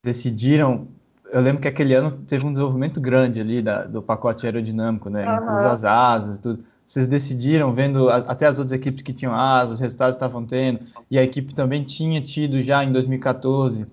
decidiram. 0.04 0.88
Eu 1.30 1.40
lembro 1.40 1.60
que 1.60 1.68
aquele 1.68 1.92
ano 1.94 2.12
teve 2.26 2.44
um 2.46 2.52
desenvolvimento 2.52 3.00
grande 3.00 3.40
ali 3.40 3.60
da- 3.60 3.84
do 3.84 4.00
pacote 4.00 4.46
aerodinâmico, 4.46 5.10
né? 5.10 5.28
Incluso 5.28 5.66
Aham. 5.66 5.72
as 5.74 5.84
asas 5.84 6.38
e 6.38 6.40
tudo. 6.40 6.64
Vocês 6.86 7.06
decidiram, 7.06 7.74
vendo 7.74 8.08
a- 8.08 8.18
até 8.18 8.46
as 8.46 8.58
outras 8.58 8.72
equipes 8.72 9.02
que 9.02 9.12
tinham 9.12 9.34
asas, 9.34 9.72
os 9.72 9.80
resultados 9.80 10.14
que 10.14 10.24
estavam 10.24 10.46
tendo, 10.46 10.80
e 11.10 11.18
a 11.18 11.22
equipe 11.22 11.52
também 11.54 11.82
tinha 11.82 12.20
tido 12.20 12.62
já 12.62 12.84
em 12.84 12.92
2014, 12.92 13.86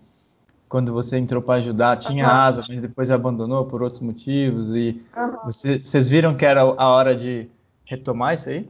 quando 0.69 0.93
você 0.93 1.17
entrou 1.17 1.41
para 1.41 1.55
ajudar, 1.55 1.97
tinha 1.97 2.25
Aham. 2.25 2.33
asa, 2.35 2.63
mas 2.67 2.79
depois 2.79 3.09
abandonou 3.11 3.65
por 3.65 3.81
outros 3.81 4.01
motivos. 4.01 4.75
E 4.75 5.01
Aham. 5.15 5.39
você- 5.45 5.79
vocês 5.79 6.07
viram 6.07 6.35
que 6.35 6.45
era 6.45 6.61
a 6.61 6.89
hora 6.89 7.15
de 7.15 7.49
retomar 7.85 8.35
isso 8.35 8.49
aí? 8.49 8.67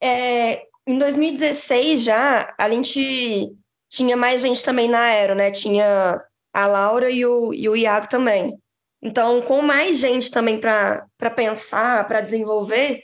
É, 0.00 0.62
em 0.86 0.98
2016 0.98 2.02
já, 2.02 2.54
a 2.58 2.68
gente 2.70 3.52
tinha 3.88 4.16
mais 4.16 4.40
gente 4.42 4.62
também 4.62 4.88
na 4.88 4.98
Aero, 4.98 5.34
né? 5.34 5.50
Tinha 5.50 6.20
a 6.52 6.66
Laura 6.66 7.10
e 7.10 7.24
o, 7.24 7.52
e 7.54 7.68
o 7.68 7.76
Iago 7.76 8.08
também. 8.08 8.58
Então, 9.02 9.42
com 9.42 9.62
mais 9.62 9.98
gente 9.98 10.30
também 10.30 10.60
para 10.60 11.06
pensar, 11.34 12.06
para 12.06 12.20
desenvolver, 12.20 13.02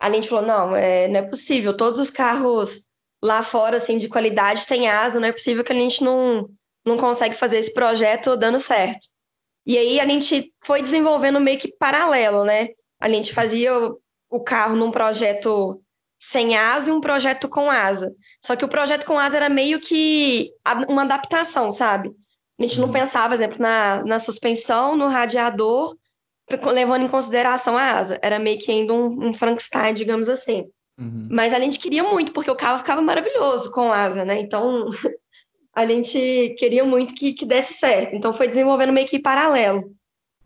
a 0.00 0.10
gente 0.10 0.28
falou, 0.28 0.44
não, 0.44 0.76
é, 0.76 1.08
não 1.08 1.20
é 1.20 1.22
possível. 1.22 1.76
Todos 1.76 1.98
os 1.98 2.10
carros 2.10 2.82
lá 3.22 3.42
fora, 3.42 3.76
assim, 3.76 3.98
de 3.98 4.08
qualidade 4.08 4.66
têm 4.66 4.88
asa, 4.88 5.20
não 5.20 5.28
é 5.28 5.32
possível 5.32 5.64
que 5.64 5.72
a 5.72 5.76
gente 5.76 6.02
não, 6.02 6.48
não 6.84 6.96
consegue 6.96 7.34
fazer 7.34 7.58
esse 7.58 7.72
projeto 7.72 8.36
dando 8.36 8.58
certo. 8.58 9.06
E 9.66 9.78
aí 9.78 9.98
a 9.98 10.06
gente 10.06 10.52
foi 10.62 10.82
desenvolvendo 10.82 11.40
meio 11.40 11.58
que 11.58 11.74
paralelo, 11.78 12.44
né? 12.44 12.68
A 13.00 13.08
gente 13.08 13.32
fazia 13.32 13.74
o, 13.74 13.98
o 14.28 14.40
carro 14.40 14.76
num 14.76 14.90
projeto 14.90 15.80
sem 16.20 16.56
asa 16.56 16.90
e 16.90 16.92
um 16.92 17.00
projeto 17.00 17.48
com 17.48 17.70
asa. 17.70 18.12
Só 18.44 18.56
que 18.56 18.64
o 18.64 18.68
projeto 18.68 19.06
com 19.06 19.18
asa 19.18 19.36
era 19.36 19.48
meio 19.48 19.80
que 19.80 20.50
uma 20.88 21.02
adaptação, 21.02 21.70
sabe? 21.70 22.10
A 22.58 22.62
gente 22.62 22.78
não 22.78 22.86
Uhum. 22.86 22.92
pensava, 22.92 23.28
por 23.28 23.34
exemplo, 23.34 23.58
na, 23.60 24.04
na 24.04 24.18
suspensão, 24.18 24.96
no 24.96 25.08
radiador, 25.08 25.96
levando 26.72 27.02
em 27.04 27.08
consideração 27.08 27.76
a 27.76 27.82
asa. 27.92 28.18
Era 28.22 28.38
meio 28.38 28.58
que 28.58 28.70
ainda 28.70 28.92
um, 28.92 29.28
um 29.28 29.32
Frankenstein, 29.32 29.94
digamos 29.94 30.28
assim. 30.28 30.64
Uhum. 30.98 31.28
Mas 31.30 31.52
a 31.52 31.58
gente 31.58 31.78
queria 31.78 32.04
muito, 32.04 32.32
porque 32.32 32.50
o 32.50 32.56
carro 32.56 32.78
ficava 32.78 33.02
maravilhoso 33.02 33.70
com 33.72 33.92
asa, 33.92 34.24
né? 34.24 34.38
Então 34.38 34.90
a 35.74 35.84
gente 35.86 36.54
queria 36.58 36.84
muito 36.84 37.14
que, 37.14 37.32
que 37.32 37.44
desse 37.44 37.74
certo. 37.74 38.14
Então 38.14 38.32
foi 38.32 38.46
desenvolvendo 38.46 38.92
meio 38.92 39.06
que 39.06 39.18
paralelo. 39.18 39.92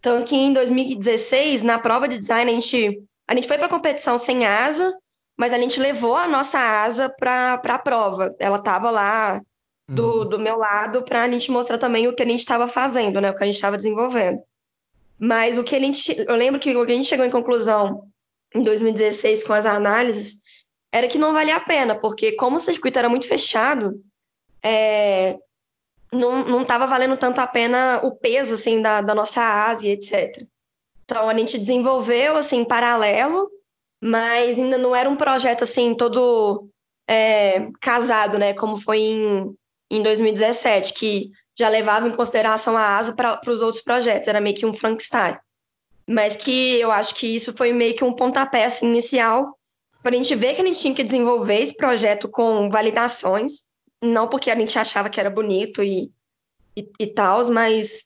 Tanto 0.01 0.27
que 0.27 0.37
em 0.37 0.53
2016, 0.53 1.63
na 1.63 1.79
prova 1.79 2.09
de 2.09 2.19
design, 2.19 2.51
a 2.51 2.55
gente, 2.55 3.03
a 3.27 3.35
gente 3.35 3.49
foi 3.49 3.59
para 3.59 3.67
a 3.67 3.71
competição 3.71 4.17
sem 4.17 4.47
asa, 4.47 4.97
mas 5.37 5.53
a 5.53 5.59
gente 5.59 5.79
levou 5.81 6.17
a 6.17 6.29
nossa 6.29 6.59
asa 6.59 7.09
para 7.09 7.55
a 7.55 7.79
prova. 7.79 8.35
Ela 8.39 8.59
estava 8.59 8.91
lá 8.91 9.43
do, 9.89 10.21
Uhum. 10.21 10.29
do 10.29 10.39
meu 10.39 10.59
lado 10.59 11.03
para 11.03 11.23
a 11.23 11.31
gente 11.31 11.51
mostrar 11.51 11.79
também 11.79 12.07
o 12.07 12.15
que 12.15 12.23
a 12.23 12.27
gente 12.27 12.41
estava 12.41 12.69
fazendo, 12.69 13.21
né? 13.21 13.31
O 13.31 13.35
que 13.35 13.43
a 13.43 13.47
gente 13.47 13.55
estava 13.55 13.77
desenvolvendo. 13.77 14.41
Mas 15.19 15.57
o 15.57 15.65
que 15.65 15.75
a 15.75 15.81
gente. 15.81 16.15
Eu 16.29 16.37
lembro 16.37 16.61
que 16.61 16.77
o 16.77 16.87
que 16.87 16.93
a 16.93 16.95
gente 16.95 17.09
chegou 17.09 17.25
em 17.25 17.31
conclusão 17.31 18.05
em 18.55 18.63
2016 18.63 19.45
com 19.45 19.53
as 19.53 19.67
análises 19.67 20.39
era 20.93 21.09
que 21.09 21.19
não 21.19 21.33
valia 21.33 21.57
a 21.57 21.61
pena, 21.61 21.95
porque 21.95 22.33
como 22.33 22.57
o 22.57 22.61
circuito 22.61 22.99
era 22.99 23.09
muito 23.09 23.27
fechado, 23.27 24.01
é, 24.63 25.37
não, 26.13 26.45
não 26.45 26.63
estava 26.63 26.87
valendo 26.87 27.17
tanto 27.17 27.41
a 27.41 27.47
pena 27.47 28.01
o 28.03 28.13
peso 28.13 28.55
assim 28.55 28.81
da, 28.81 29.01
da 29.01 29.15
nossa 29.15 29.77
e 29.83 29.91
etc. 29.91 30.47
Então 31.05 31.29
a 31.29 31.37
gente 31.37 31.59
desenvolveu 31.59 32.37
assim 32.37 32.59
em 32.59 32.65
paralelo, 32.65 33.51
mas 34.01 34.59
ainda 34.59 34.79
não 34.79 34.95
era 34.95 35.09
um 35.09 35.17
projeto 35.17 35.65
assim 35.65 35.95
todo 35.95 36.69
é, 37.07 37.69
casado, 37.81 38.39
né? 38.39 38.55
Como 38.55 38.77
foi 38.81 38.99
em, 38.99 39.57
em 39.91 40.03
2017, 40.03 40.93
que 40.93 41.31
já 41.57 41.69
levava 41.69 42.07
em 42.07 42.13
consideração 42.13 42.77
a 42.77 42.97
asa 42.97 43.13
para 43.13 43.41
os 43.47 43.63
outros 43.63 43.83
projetos, 43.83 44.29
era 44.29 44.41
meio 44.41 44.55
que 44.55 44.67
um 44.67 44.75
Frankenstein. 44.75 45.37
Mas 46.09 46.37
que 46.37 46.81
eu 46.81 46.91
acho 46.91 47.15
que 47.15 47.27
isso 47.27 47.53
foi 47.57 47.73
meio 47.73 47.95
que 47.95 48.05
um 48.05 48.15
pontapé 48.15 48.65
assim, 48.65 48.87
inicial 48.87 49.59
para 50.03 50.15
a 50.15 50.19
gente 50.19 50.35
ver 50.35 50.55
que 50.55 50.63
a 50.63 50.67
gente 50.67 50.79
tinha 50.79 50.95
que 50.95 51.05
desenvolver 51.05 51.61
esse 51.61 51.77
projeto 51.77 52.29
com 52.29 52.71
validações, 52.71 53.63
não 54.03 54.29
porque 54.29 54.51
a 54.51 54.55
gente 54.55 54.79
achava 54.79 55.11
que 55.11 55.19
era 55.19 55.29
bonito 55.29 55.83
e, 55.83 56.11
e, 56.77 56.89
e 57.01 57.07
tal, 57.09 57.45
mas 57.51 58.05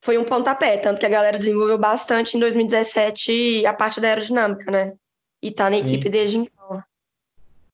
foi 0.00 0.18
um 0.18 0.24
pontapé, 0.24 0.76
tanto 0.76 1.00
que 1.00 1.06
a 1.06 1.10
galera 1.10 1.38
desenvolveu 1.38 1.78
bastante 1.78 2.36
em 2.36 2.40
2017 2.40 3.66
a 3.66 3.72
parte 3.74 4.00
da 4.00 4.08
aerodinâmica, 4.08 4.70
né? 4.70 4.94
E 5.42 5.50
tá 5.50 5.68
na 5.68 5.76
Sim. 5.76 5.84
equipe 5.84 6.08
desde 6.08 6.38
então. 6.38 6.82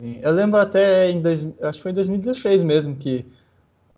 Eu 0.01 0.33
lembro 0.33 0.61
até 0.61 1.11
em 1.11 1.21
dois, 1.21 1.47
acho 1.63 1.79
que 1.79 1.83
foi 1.83 1.91
em 1.91 1.95
2016 1.95 2.63
mesmo 2.63 2.97
que 2.97 3.27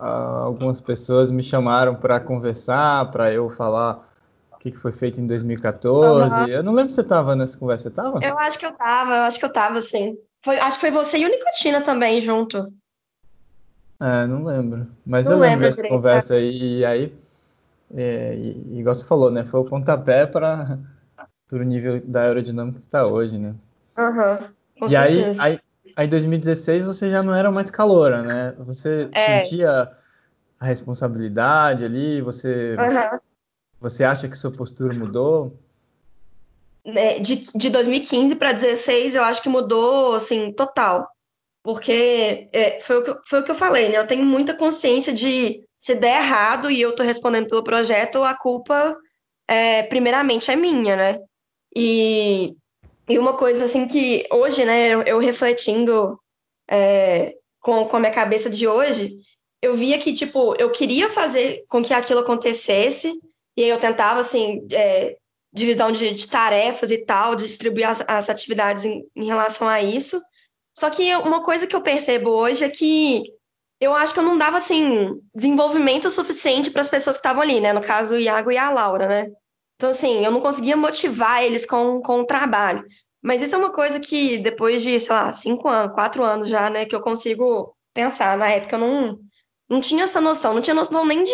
algumas 0.00 0.80
pessoas 0.80 1.30
me 1.30 1.42
chamaram 1.42 1.94
para 1.94 2.18
conversar, 2.18 3.10
para 3.10 3.32
eu 3.32 3.50
falar 3.50 4.06
o 4.52 4.56
que 4.58 4.70
que 4.70 4.78
foi 4.78 4.92
feito 4.92 5.20
em 5.20 5.26
2014. 5.26 6.34
Aham. 6.34 6.46
Eu 6.46 6.62
não 6.62 6.72
lembro 6.72 6.90
se 6.90 6.96
você 6.96 7.02
estava 7.02 7.36
nessa 7.36 7.58
conversa, 7.58 7.84
você 7.84 7.88
estava? 7.88 8.24
Eu 8.24 8.38
acho 8.38 8.58
que 8.58 8.66
eu 8.66 8.72
tava, 8.72 9.14
eu 9.16 9.22
acho 9.22 9.38
que 9.38 9.44
eu 9.44 9.52
tava, 9.52 9.80
sim. 9.82 10.16
Foi, 10.42 10.58
acho 10.58 10.78
que 10.78 10.80
foi 10.80 10.90
você 10.90 11.18
e 11.18 11.26
o 11.26 11.28
Nicotina 11.28 11.82
também 11.82 12.20
junto. 12.20 12.72
É, 14.00 14.26
não 14.26 14.44
lembro. 14.44 14.86
Mas 15.04 15.26
Não 15.26 15.32
eu 15.34 15.38
lembro 15.40 15.60
dessa 15.60 15.86
conversa 15.86 16.34
aí. 16.34 16.78
E 16.78 16.84
aí, 16.84 17.14
é, 17.94 18.34
e, 18.34 18.78
igual 18.80 18.94
você 18.94 19.04
falou, 19.04 19.30
né? 19.30 19.44
Foi 19.44 19.60
o 19.60 19.64
pontapé 19.64 20.26
para 20.26 20.78
o 21.52 21.56
nível 21.58 22.00
da 22.06 22.22
aerodinâmica 22.22 22.78
que 22.80 22.86
está 22.86 23.06
hoje, 23.06 23.36
né? 23.36 23.54
Com 24.78 24.88
E 24.88 24.96
certeza. 24.96 25.42
aí, 25.42 25.52
aí, 25.52 25.60
em 26.04 26.08
2016 26.08 26.84
você 26.84 27.10
já 27.10 27.22
não 27.22 27.34
era 27.34 27.50
mais 27.50 27.70
caloura, 27.70 28.22
né? 28.22 28.54
Você 28.60 29.08
É. 29.12 29.42
sentia 29.42 29.90
a 30.58 30.64
responsabilidade 30.66 31.84
ali? 31.84 32.20
Você, 32.22 32.76
Aham. 32.78 33.20
você 33.80 34.04
acha 34.04 34.28
que 34.28 34.36
sua 34.36 34.52
postura 34.52 34.94
mudou? 34.94 35.56
né, 36.84 37.18
de, 37.18 37.42
de 37.54 37.70
2015 37.70 38.34
para 38.34 38.52
16, 38.52 39.14
eu 39.14 39.22
acho 39.22 39.42
que 39.42 39.48
mudou, 39.48 40.14
assim, 40.14 40.52
total. 40.52 41.08
Porque 41.62 42.48
é, 42.52 42.80
foi, 42.80 42.96
o 42.98 43.02
que, 43.04 43.10
eu- 43.10 43.20
foi 43.26 43.40
o 43.40 43.44
que 43.44 43.50
eu 43.50 43.54
falei, 43.54 43.90
né? 43.90 43.98
Eu 43.98 44.06
tenho 44.06 44.24
muita 44.24 44.54
consciência 44.56 45.12
de 45.12 45.62
se 45.78 45.94
der 45.94 46.20
errado 46.22 46.70
e 46.70 46.80
eu 46.80 46.94
tô 46.94 47.02
respondendo 47.02 47.48
pelo 47.48 47.62
projeto, 47.62 48.22
a 48.24 48.34
culpa, 48.34 48.96
é, 49.46 49.82
primeiramente, 49.84 50.50
é 50.50 50.56
minha, 50.56 50.96
né? 50.96 51.18
E, 51.76 52.54
e 53.10 53.18
uma 53.18 53.36
coisa, 53.36 53.64
assim, 53.64 53.88
que 53.88 54.24
hoje, 54.30 54.64
né, 54.64 54.94
eu, 54.94 55.02
eu 55.02 55.18
refletindo 55.18 56.16
é, 56.70 57.34
com, 57.60 57.84
com 57.86 57.96
a 57.96 58.00
minha 58.00 58.12
cabeça 58.12 58.48
de 58.48 58.68
hoje, 58.68 59.16
eu 59.60 59.74
via 59.74 59.98
que, 59.98 60.12
tipo, 60.12 60.54
eu 60.58 60.70
queria 60.70 61.10
fazer 61.10 61.64
com 61.68 61.82
que 61.82 61.92
aquilo 61.92 62.20
acontecesse, 62.20 63.12
e 63.56 63.64
aí 63.64 63.68
eu 63.68 63.80
tentava, 63.80 64.20
assim, 64.20 64.64
é, 64.70 65.16
divisão 65.52 65.90
de, 65.90 66.14
de 66.14 66.28
tarefas 66.28 66.92
e 66.92 66.98
tal, 66.98 67.34
distribuir 67.34 67.88
as, 67.88 68.00
as 68.06 68.30
atividades 68.30 68.84
em, 68.84 69.04
em 69.16 69.26
relação 69.26 69.66
a 69.66 69.82
isso. 69.82 70.22
Só 70.78 70.88
que 70.88 71.12
uma 71.16 71.42
coisa 71.42 71.66
que 71.66 71.74
eu 71.74 71.82
percebo 71.82 72.30
hoje 72.30 72.64
é 72.64 72.70
que 72.70 73.24
eu 73.80 73.92
acho 73.92 74.14
que 74.14 74.20
eu 74.20 74.24
não 74.24 74.38
dava, 74.38 74.58
assim, 74.58 75.20
desenvolvimento 75.34 76.08
suficiente 76.10 76.70
para 76.70 76.82
as 76.82 76.88
pessoas 76.88 77.16
que 77.16 77.20
estavam 77.20 77.42
ali, 77.42 77.60
né? 77.60 77.72
No 77.72 77.80
caso, 77.80 78.14
o 78.14 78.20
Iago 78.20 78.52
e 78.52 78.56
a 78.56 78.70
Laura, 78.70 79.08
né? 79.08 79.32
Então, 79.80 79.88
assim, 79.88 80.22
eu 80.22 80.30
não 80.30 80.42
conseguia 80.42 80.76
motivar 80.76 81.42
eles 81.42 81.64
com, 81.64 82.02
com 82.02 82.20
o 82.20 82.26
trabalho. 82.26 82.84
Mas 83.22 83.40
isso 83.40 83.54
é 83.54 83.58
uma 83.58 83.72
coisa 83.72 83.98
que 83.98 84.36
depois 84.36 84.82
de, 84.82 85.00
sei 85.00 85.14
lá, 85.14 85.32
cinco 85.32 85.70
anos, 85.70 85.94
quatro 85.94 86.22
anos 86.22 86.50
já, 86.50 86.68
né, 86.68 86.84
que 86.84 86.94
eu 86.94 87.00
consigo 87.00 87.74
pensar. 87.94 88.36
Na 88.36 88.50
época 88.50 88.76
eu 88.76 88.80
não, 88.80 89.18
não 89.66 89.80
tinha 89.80 90.04
essa 90.04 90.20
noção, 90.20 90.52
não 90.52 90.60
tinha 90.60 90.74
noção 90.74 91.02
nem 91.06 91.24
de 91.24 91.32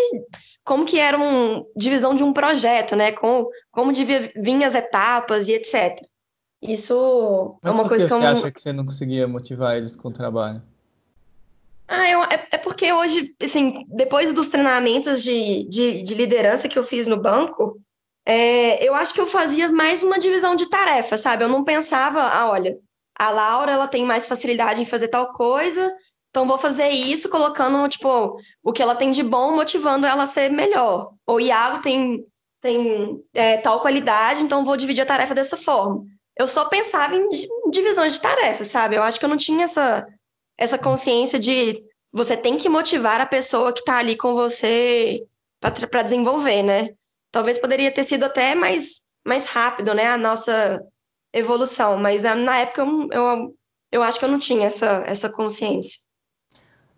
como 0.64 0.84
que 0.84 0.96
era 0.96 1.16
uma 1.16 1.64
divisão 1.76 2.14
de 2.14 2.22
um 2.22 2.32
projeto, 2.32 2.94
né? 2.94 3.10
Com, 3.10 3.48
como 3.72 3.92
devia 3.92 4.30
vir 4.36 4.62
as 4.62 4.76
etapas 4.76 5.48
e 5.48 5.52
etc. 5.52 6.00
Isso 6.62 7.58
é 7.64 7.66
Mas 7.66 7.74
uma 7.74 7.82
por 7.82 7.88
coisa 7.88 8.06
que 8.06 8.12
eu 8.12 8.18
você 8.18 8.26
acha 8.26 8.52
que 8.52 8.62
você 8.62 8.72
não 8.72 8.86
conseguia 8.86 9.26
motivar 9.26 9.76
eles 9.76 9.96
com 9.96 10.06
o 10.06 10.12
trabalho? 10.12 10.62
Ah, 11.88 12.08
eu, 12.08 12.22
é, 12.22 12.46
é 12.52 12.58
porque 12.58 12.92
hoje, 12.92 13.34
assim, 13.42 13.84
depois 13.88 14.32
dos 14.32 14.46
treinamentos 14.46 15.20
de, 15.20 15.68
de, 15.68 16.02
de 16.02 16.14
liderança 16.14 16.68
que 16.68 16.78
eu 16.78 16.84
fiz 16.84 17.08
no 17.08 17.20
banco, 17.20 17.80
é, 18.26 18.84
eu 18.86 18.94
acho 18.94 19.14
que 19.14 19.20
eu 19.20 19.26
fazia 19.26 19.70
mais 19.70 20.02
uma 20.02 20.18
divisão 20.18 20.56
de 20.56 20.68
tarefas, 20.68 21.20
sabe? 21.20 21.44
Eu 21.44 21.48
não 21.48 21.64
pensava, 21.64 22.20
ah, 22.22 22.50
olha, 22.50 22.76
a 23.16 23.30
Laura, 23.30 23.72
ela 23.72 23.88
tem 23.88 24.04
mais 24.04 24.28
facilidade 24.28 24.82
em 24.82 24.84
fazer 24.84 25.08
tal 25.08 25.32
coisa, 25.32 25.94
então 26.30 26.46
vou 26.46 26.58
fazer 26.58 26.88
isso 26.88 27.28
colocando, 27.30 27.88
tipo, 27.88 28.36
o 28.62 28.72
que 28.72 28.82
ela 28.82 28.94
tem 28.96 29.12
de 29.12 29.22
bom, 29.22 29.52
motivando 29.54 30.06
ela 30.06 30.24
a 30.24 30.26
ser 30.26 30.50
melhor. 30.50 31.12
Ou 31.26 31.40
Iago 31.40 31.80
tem, 31.82 32.24
tem 32.60 33.22
é, 33.32 33.58
tal 33.58 33.80
qualidade, 33.80 34.42
então 34.42 34.64
vou 34.64 34.76
dividir 34.76 35.02
a 35.02 35.06
tarefa 35.06 35.34
dessa 35.34 35.56
forma. 35.56 36.04
Eu 36.36 36.46
só 36.46 36.66
pensava 36.66 37.16
em 37.16 37.28
di- 37.30 37.48
divisões 37.70 38.14
de 38.14 38.20
tarefas, 38.20 38.68
sabe? 38.68 38.96
Eu 38.96 39.02
acho 39.02 39.18
que 39.18 39.24
eu 39.24 39.30
não 39.30 39.36
tinha 39.38 39.64
essa, 39.64 40.06
essa 40.58 40.76
consciência 40.76 41.38
de 41.38 41.82
você 42.12 42.36
tem 42.36 42.58
que 42.58 42.68
motivar 42.68 43.20
a 43.20 43.26
pessoa 43.26 43.72
que 43.72 43.80
está 43.80 43.98
ali 43.98 44.16
com 44.16 44.34
você 44.34 45.22
para 45.60 46.02
desenvolver, 46.02 46.62
né? 46.62 46.90
Talvez 47.36 47.58
poderia 47.58 47.92
ter 47.92 48.02
sido 48.04 48.24
até 48.24 48.54
mais, 48.54 49.02
mais 49.22 49.44
rápido, 49.44 49.92
né? 49.92 50.06
A 50.06 50.16
nossa 50.16 50.82
evolução, 51.34 51.98
mas 51.98 52.24
ah, 52.24 52.34
na 52.34 52.60
época 52.60 52.80
eu, 52.80 53.08
eu, 53.12 53.54
eu 53.92 54.02
acho 54.02 54.18
que 54.18 54.24
eu 54.24 54.30
não 54.30 54.38
tinha 54.38 54.68
essa, 54.68 55.04
essa 55.06 55.28
consciência. 55.28 56.00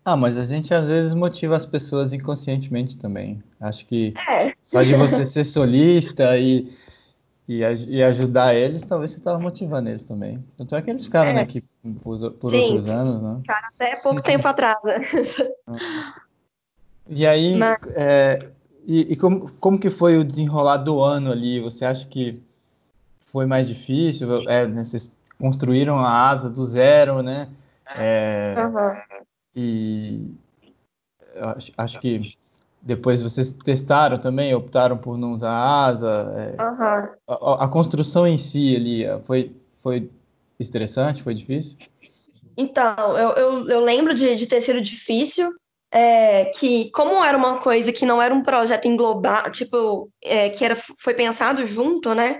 Ah, 0.05 0.15
mas 0.15 0.37
a 0.37 0.45
gente 0.45 0.73
às 0.73 0.87
vezes 0.87 1.13
motiva 1.13 1.57
as 1.57 1.65
pessoas 1.65 2.13
inconscientemente 2.13 2.97
também. 2.97 3.43
Acho 3.59 3.85
que 3.85 4.13
é. 4.29 4.53
só 4.63 4.81
de 4.81 4.95
você 4.95 5.25
ser 5.25 5.43
solista 5.43 6.37
e, 6.37 6.73
e, 7.45 7.59
e, 7.89 8.01
ajudar 8.01 8.55
eles, 8.55 8.85
talvez 8.85 9.11
você 9.11 9.17
estava 9.17 9.39
motivando 9.39 9.89
eles 9.89 10.05
também. 10.05 10.41
Tanto 10.57 10.73
é 10.73 10.81
que 10.81 10.89
eles 10.89 11.03
ficaram 11.03 11.31
é. 11.31 11.33
né, 11.33 11.41
aqui 11.41 11.61
por, 12.01 12.17
por 12.31 12.55
outros 12.55 12.87
anos, 12.87 13.21
né? 13.21 13.39
Ficaram 13.41 13.67
até 13.67 13.95
pouco 13.97 14.21
tempo 14.21 14.47
atrás. 14.47 14.79
Né? 14.85 16.13
E 17.09 17.27
aí, 17.27 17.57
mas... 17.57 17.81
é, 17.87 18.49
e, 18.85 19.13
e 19.13 19.15
como, 19.15 19.51
como 19.59 19.79
que 19.79 19.89
foi 19.89 20.17
o 20.17 20.23
desenrolar 20.23 20.77
do 20.77 21.01
ano 21.01 21.31
ali? 21.31 21.59
Você 21.59 21.85
acha 21.85 22.07
que 22.07 22.41
foi 23.27 23.45
mais 23.45 23.67
difícil? 23.67 24.49
É, 24.49 24.67
né, 24.67 24.83
vocês 24.83 25.15
construíram 25.39 25.99
a 25.99 26.29
asa 26.29 26.49
do 26.49 26.63
zero, 26.65 27.21
né? 27.21 27.49
É, 27.95 28.55
uhum. 28.57 29.19
E 29.55 30.31
acho, 31.35 31.71
acho, 31.77 31.99
que 31.99 32.35
depois 32.81 33.21
vocês 33.21 33.53
testaram 33.53 34.17
também, 34.17 34.53
optaram 34.53 34.97
por 34.97 35.17
não 35.17 35.33
usar 35.33 35.51
asa. 35.51 36.33
É, 36.37 36.61
uhum. 36.61 37.09
a, 37.27 37.65
a, 37.65 37.67
construção 37.67 38.27
em 38.27 38.37
si 38.37 38.75
ali 38.75 39.05
foi, 39.25 39.55
foi 39.75 40.09
estressante, 40.59 41.23
foi 41.23 41.33
difícil? 41.33 41.77
Então, 42.55 43.17
eu, 43.17 43.29
eu, 43.29 43.69
eu 43.69 43.79
lembro 43.79 44.13
de, 44.13 44.35
de 44.35 44.45
ter 44.45 44.61
sido 44.61 44.81
difícil, 44.81 45.53
é, 45.91 46.45
que 46.45 46.91
como 46.91 47.23
era 47.23 47.37
uma 47.37 47.59
coisa 47.59 47.91
que 47.91 48.05
não 48.05 48.21
era 48.21 48.33
um 48.33 48.43
projeto 48.43 48.87
englobado, 48.87 49.51
tipo, 49.51 50.11
é, 50.21 50.49
que 50.49 50.63
era, 50.63 50.75
foi 50.75 51.13
pensado 51.13 51.65
junto, 51.65 52.13
né? 52.13 52.39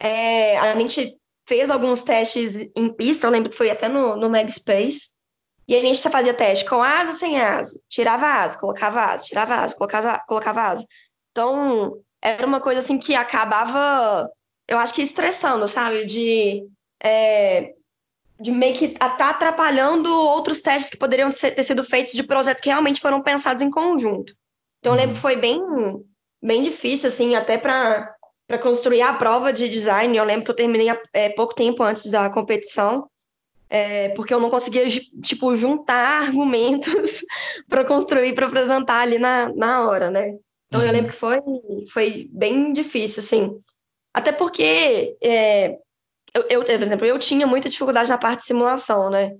É, 0.00 0.58
a 0.58 0.78
gente 0.78 1.16
fez 1.46 1.70
alguns 1.70 2.02
testes 2.02 2.56
em 2.74 2.92
pista, 2.92 3.26
eu 3.26 3.30
lembro 3.30 3.50
que 3.50 3.56
foi 3.56 3.70
até 3.70 3.88
no, 3.88 4.16
no 4.16 4.50
Space, 4.50 5.10
e 5.68 5.74
a 5.74 5.80
gente 5.80 6.00
fazia 6.10 6.34
teste 6.34 6.64
com 6.64 6.82
asa, 6.82 7.12
sem 7.18 7.40
asa, 7.40 7.78
tirava 7.88 8.26
asa, 8.26 8.58
colocava 8.58 9.00
asa, 9.00 9.24
tirava 9.24 9.54
asa, 9.56 9.74
colocava, 9.74 10.22
colocava 10.26 10.62
asa. 10.62 10.86
Então, 11.32 12.00
era 12.22 12.46
uma 12.46 12.60
coisa 12.60 12.80
assim 12.80 12.98
que 12.98 13.14
acabava, 13.14 14.28
eu 14.68 14.78
acho 14.78 14.94
que 14.94 15.02
estressando, 15.02 15.66
sabe? 15.66 16.04
De, 16.04 16.64
é, 17.02 17.72
de 18.38 18.50
meio 18.50 18.74
que 18.74 18.86
estar 18.86 19.16
tá 19.16 19.30
atrapalhando 19.30 20.12
outros 20.12 20.60
testes 20.60 20.90
que 20.90 20.96
poderiam 20.96 21.30
ter 21.30 21.62
sido 21.62 21.82
feitos 21.82 22.12
de 22.12 22.22
projetos 22.22 22.62
que 22.62 22.68
realmente 22.68 23.00
foram 23.00 23.22
pensados 23.22 23.62
em 23.62 23.70
conjunto. 23.70 24.34
Então, 24.80 24.92
eu 24.92 24.96
lembro 24.96 25.12
que 25.14 25.18
uhum. 25.18 25.22
foi 25.22 25.36
bem, 25.36 25.60
bem 26.42 26.62
difícil, 26.62 27.08
assim, 27.08 27.34
até 27.34 27.56
para 27.56 28.14
para 28.46 28.58
construir 28.58 29.02
a 29.02 29.12
prova 29.12 29.52
de 29.52 29.68
design. 29.68 30.16
Eu 30.16 30.24
lembro 30.24 30.44
que 30.44 30.50
eu 30.50 30.56
terminei 30.56 30.86
é, 31.12 31.30
pouco 31.30 31.54
tempo 31.54 31.82
antes 31.82 32.08
da 32.10 32.30
competição, 32.30 33.08
é, 33.68 34.10
porque 34.10 34.32
eu 34.32 34.38
não 34.40 34.50
conseguia 34.50 34.86
tipo 35.20 35.56
juntar 35.56 36.22
argumentos 36.22 37.24
para 37.68 37.84
construir, 37.84 38.34
para 38.34 38.46
apresentar 38.46 39.00
ali 39.00 39.18
na, 39.18 39.52
na 39.54 39.86
hora, 39.86 40.10
né? 40.10 40.36
Então 40.68 40.80
uhum. 40.80 40.86
eu 40.86 40.92
lembro 40.92 41.10
que 41.10 41.18
foi, 41.18 41.40
foi 41.92 42.28
bem 42.32 42.72
difícil, 42.72 43.22
assim. 43.22 43.60
Até 44.14 44.32
porque, 44.32 45.16
é, 45.22 45.78
eu, 46.36 46.62
eu, 46.62 46.64
por 46.64 46.86
exemplo, 46.86 47.06
eu 47.06 47.18
tinha 47.18 47.46
muita 47.46 47.68
dificuldade 47.68 48.10
na 48.10 48.18
parte 48.18 48.40
de 48.40 48.46
simulação, 48.46 49.10
né? 49.10 49.32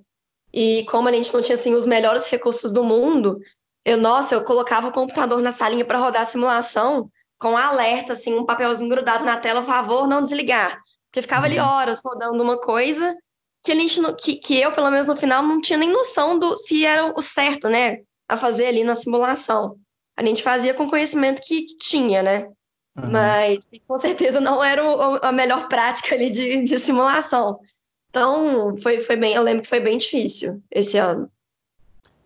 E 0.52 0.84
como 0.86 1.08
a 1.08 1.12
gente 1.12 1.32
não 1.32 1.42
tinha 1.42 1.56
assim, 1.56 1.74
os 1.74 1.86
melhores 1.86 2.26
recursos 2.28 2.72
do 2.72 2.82
mundo, 2.82 3.38
eu, 3.84 3.96
nossa, 3.96 4.34
eu 4.34 4.44
colocava 4.44 4.88
o 4.88 4.92
computador 4.92 5.40
na 5.42 5.52
salinha 5.52 5.84
para 5.84 5.98
rodar 5.98 6.22
a 6.22 6.26
simulação 6.26 7.10
com 7.38 7.56
alerta, 7.56 8.14
assim, 8.14 8.34
um 8.34 8.46
papelzinho 8.46 8.88
grudado 8.88 9.24
na 9.24 9.36
tela, 9.36 9.62
favor, 9.62 10.08
não 10.08 10.22
desligar. 10.22 10.80
Porque 11.10 11.22
ficava 11.22 11.46
uhum. 11.46 11.52
ali 11.52 11.58
horas 11.58 12.00
rodando 12.04 12.42
uma 12.42 12.58
coisa 12.58 13.14
que 13.62 13.72
a 13.72 13.74
gente 13.74 14.00
que, 14.14 14.36
que 14.36 14.60
eu, 14.60 14.72
pelo 14.72 14.90
menos 14.90 15.08
no 15.08 15.16
final, 15.16 15.42
não 15.42 15.60
tinha 15.60 15.78
nem 15.78 15.90
noção 15.90 16.38
do 16.38 16.56
se 16.56 16.86
era 16.86 17.12
o 17.16 17.20
certo, 17.20 17.68
né? 17.68 17.98
A 18.28 18.36
fazer 18.36 18.66
ali 18.66 18.84
na 18.84 18.94
simulação. 18.94 19.76
A 20.16 20.24
gente 20.24 20.42
fazia 20.42 20.72
com 20.72 20.84
o 20.84 20.90
conhecimento 20.90 21.42
que, 21.42 21.62
que 21.62 21.76
tinha, 21.76 22.22
né? 22.22 22.48
Uhum. 22.96 23.10
Mas 23.10 23.58
com 23.86 24.00
certeza 24.00 24.40
não 24.40 24.62
era 24.62 24.82
o, 24.84 25.18
a 25.22 25.30
melhor 25.30 25.68
prática 25.68 26.14
ali 26.14 26.30
de, 26.30 26.64
de 26.64 26.78
simulação. 26.78 27.60
Então, 28.10 28.76
foi, 28.78 29.00
foi 29.00 29.16
bem, 29.16 29.34
eu 29.34 29.42
lembro 29.42 29.62
que 29.62 29.68
foi 29.68 29.80
bem 29.80 29.98
difícil 29.98 30.62
esse 30.70 30.96
ano. 30.96 31.30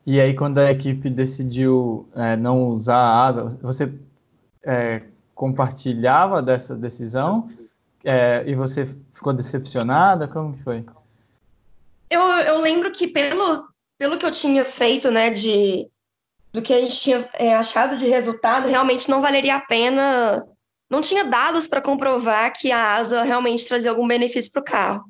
E 0.07 0.21
aí, 0.21 0.35
quando 0.35 0.59
a 0.59 0.71
equipe 0.71 1.11
decidiu 1.11 2.09
é, 2.15 2.37
não 2.37 2.69
usar 2.69 2.97
a 2.97 3.27
asa, 3.27 3.59
você 3.61 3.93
é, 4.65 5.03
compartilhava 5.35 6.41
dessa 6.41 6.77
decisão 6.77 7.49
é, 8.05 8.45
e 8.47 8.55
você 8.55 8.87
ficou 9.13 9.33
decepcionada? 9.33 10.29
Como 10.29 10.55
que 10.57 10.63
foi? 10.63 10.85
Eu, 12.09 12.21
eu 12.21 12.59
lembro 12.59 12.91
que 12.93 13.09
pelo, 13.09 13.69
pelo 13.99 14.19
que 14.19 14.27
eu 14.27 14.31
tinha 14.31 14.65
feito, 14.65 15.11
né, 15.11 15.31
de 15.31 15.89
do 16.53 16.61
que 16.61 16.75
a 16.75 16.81
gente 16.81 16.97
tinha 16.97 17.29
é, 17.35 17.55
achado 17.55 17.97
de 17.97 18.09
resultado, 18.09 18.69
realmente 18.69 19.09
não 19.09 19.23
valeria 19.23 19.57
a 19.57 19.61
pena. 19.61 20.47
Não 20.91 21.01
tinha 21.01 21.25
dados 21.25 21.69
para 21.69 21.81
comprovar 21.81 22.53
que 22.53 22.73
a 22.73 22.97
asa 22.97 23.23
realmente 23.23 23.65
trazia 23.65 23.91
algum 23.91 24.07
benefício 24.07 24.51
para 24.51 24.61
o 24.61 24.65
carro. 24.65 25.05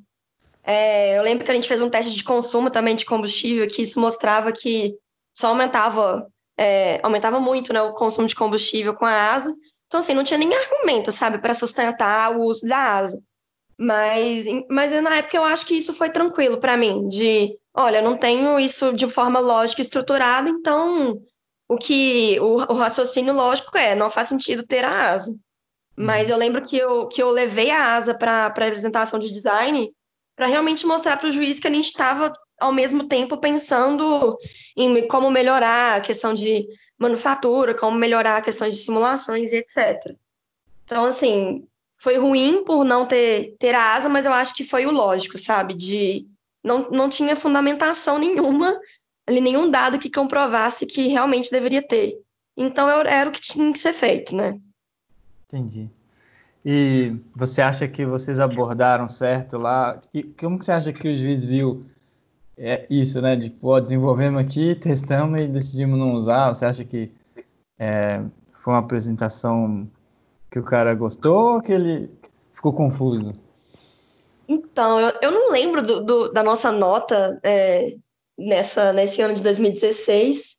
É, 0.63 1.19
eu 1.19 1.23
lembro 1.23 1.45
que 1.45 1.51
a 1.51 1.55
gente 1.55 1.67
fez 1.67 1.81
um 1.81 1.89
teste 1.89 2.15
de 2.15 2.23
consumo 2.23 2.71
também 2.71 2.95
de 2.95 3.07
combustível, 3.07 3.67
que 3.67 3.83
isso 3.83 3.99
mostrava 3.99 4.53
que 4.53 4.95
só 5.33 5.49
aumentava 5.49 6.31
é, 6.61 7.01
aumentava 7.03 7.41
muito 7.41 7.73
né, 7.73 7.81
o 7.81 7.95
consumo 7.95 8.29
de 8.29 8.35
combustível 8.35 8.95
com 8.95 9.07
a 9.07 9.33
asa. 9.33 9.55
Então, 9.87 10.01
assim, 10.01 10.13
não 10.13 10.23
tinha 10.23 10.39
nem 10.39 10.55
argumento, 10.55 11.11
sabe, 11.11 11.39
para 11.39 11.55
sustentar 11.55 12.37
o 12.37 12.43
uso 12.43 12.67
da 12.67 12.77
asa. 12.77 13.19
Mas, 13.79 14.45
mas 14.69 15.03
na 15.03 15.17
época 15.17 15.39
eu 15.39 15.45
acho 15.45 15.65
que 15.65 15.75
isso 15.75 15.95
foi 15.95 16.11
tranquilo 16.11 16.59
para 16.59 16.77
mim, 16.77 17.09
de, 17.09 17.57
olha, 17.75 17.97
eu 17.97 18.05
não 18.05 18.15
tenho 18.15 18.61
isso 18.61 18.93
de 18.93 19.09
forma 19.09 19.41
lógica 19.41 19.81
estruturada, 19.81 20.51
então 20.51 21.19
o 21.67 21.79
que 21.79 22.39
o, 22.41 22.57
o 22.57 22.75
raciocínio 22.75 23.33
lógico 23.33 23.77
é, 23.79 23.95
não 23.95 24.11
faz 24.11 24.29
sentido 24.29 24.67
ter 24.67 24.85
a 24.85 25.13
asa. 25.13 25.35
Mas 26.01 26.29
uhum. 26.29 26.33
eu 26.33 26.39
lembro 26.39 26.63
que 26.63 26.79
eu, 26.79 27.07
que 27.09 27.23
eu 27.23 27.31
levei 27.31 27.71
a 27.71 27.95
asa 27.95 28.15
para 28.15 28.33
a 28.33 28.47
apresentação 28.47 29.19
de 29.19 29.31
design 29.31 29.93
para 30.35 30.47
realmente 30.47 30.87
mostrar 30.87 31.19
para 31.19 31.29
o 31.29 31.33
juiz 31.33 31.61
que 31.61 31.69
a 31.69 31.71
gente 31.71 31.89
estava 31.89 32.33
ao 32.59 32.73
mesmo 32.73 33.07
tempo 33.07 33.37
pensando 33.37 34.39
em 34.75 35.07
como 35.07 35.31
melhorar 35.31 35.97
a 35.97 36.01
questão 36.01 36.33
de 36.33 36.67
manufatura, 36.99 37.75
como 37.75 37.99
melhorar 37.99 38.39
a 38.39 38.43
questão 38.43 38.67
de 38.67 38.77
simulações 38.77 39.53
e 39.53 39.57
etc. 39.57 40.17
Então, 40.87 41.05
assim, 41.05 41.67
foi 41.99 42.17
ruim 42.17 42.65
por 42.65 42.83
não 42.83 43.05
ter, 43.05 43.55
ter 43.59 43.75
a 43.75 43.93
asa, 43.93 44.09
mas 44.09 44.25
eu 44.25 44.33
acho 44.33 44.55
que 44.55 44.65
foi 44.65 44.87
o 44.87 44.91
lógico, 44.91 45.39
sabe? 45.39 45.75
De 45.75 46.27
não, 46.65 46.91
não 46.91 47.11
tinha 47.11 47.37
fundamentação 47.37 48.19
nenhuma, 48.19 48.81
ali 49.27 49.41
nenhum 49.43 49.69
dado 49.71 49.99
que 49.99 50.11
comprovasse 50.11 50.87
que 50.87 51.09
realmente 51.09 51.51
deveria 51.51 51.87
ter. 51.87 52.19
Então 52.57 52.89
era 52.89 53.29
o 53.29 53.33
que 53.33 53.41
tinha 53.41 53.71
que 53.71 53.79
ser 53.79 53.93
feito, 53.93 54.35
né? 54.35 54.59
Entendi. 55.53 55.91
E 56.65 57.17
você 57.35 57.61
acha 57.61 57.89
que 57.89 58.05
vocês 58.07 58.39
abordaram 58.39 59.09
certo 59.09 59.59
lá? 59.59 59.99
Como 60.39 60.59
que 60.59 60.65
você 60.65 60.73
acha 60.73 60.93
que 60.93 61.09
o 61.09 61.17
juiz 61.17 61.45
viu 61.45 61.87
é 62.57 62.87
isso, 62.91 63.21
né? 63.21 63.35
De, 63.35 63.51
pô, 63.51 63.81
desenvolvemos 63.81 64.41
aqui, 64.41 64.75
testamos 64.75 65.43
e 65.43 65.49
decidimos 65.49 65.99
não 65.99 66.13
usar. 66.13 66.49
Você 66.49 66.67
acha 66.67 66.85
que 66.85 67.11
é, 67.79 68.23
foi 68.53 68.75
uma 68.75 68.81
apresentação 68.81 69.91
que 70.51 70.59
o 70.59 70.63
cara 70.63 70.95
gostou 70.95 71.55
ou 71.55 71.63
que 71.63 71.73
ele 71.73 72.11
ficou 72.53 72.73
confuso? 72.73 73.33
Então, 74.47 75.01
eu, 75.01 75.13
eu 75.23 75.31
não 75.31 75.51
lembro 75.51 75.83
do, 75.83 76.05
do, 76.05 76.29
da 76.33 76.43
nossa 76.43 76.71
nota 76.71 77.41
é, 77.43 77.97
nessa, 78.39 78.93
nesse 78.93 79.23
ano 79.23 79.35
de 79.35 79.43
2016. 79.43 80.57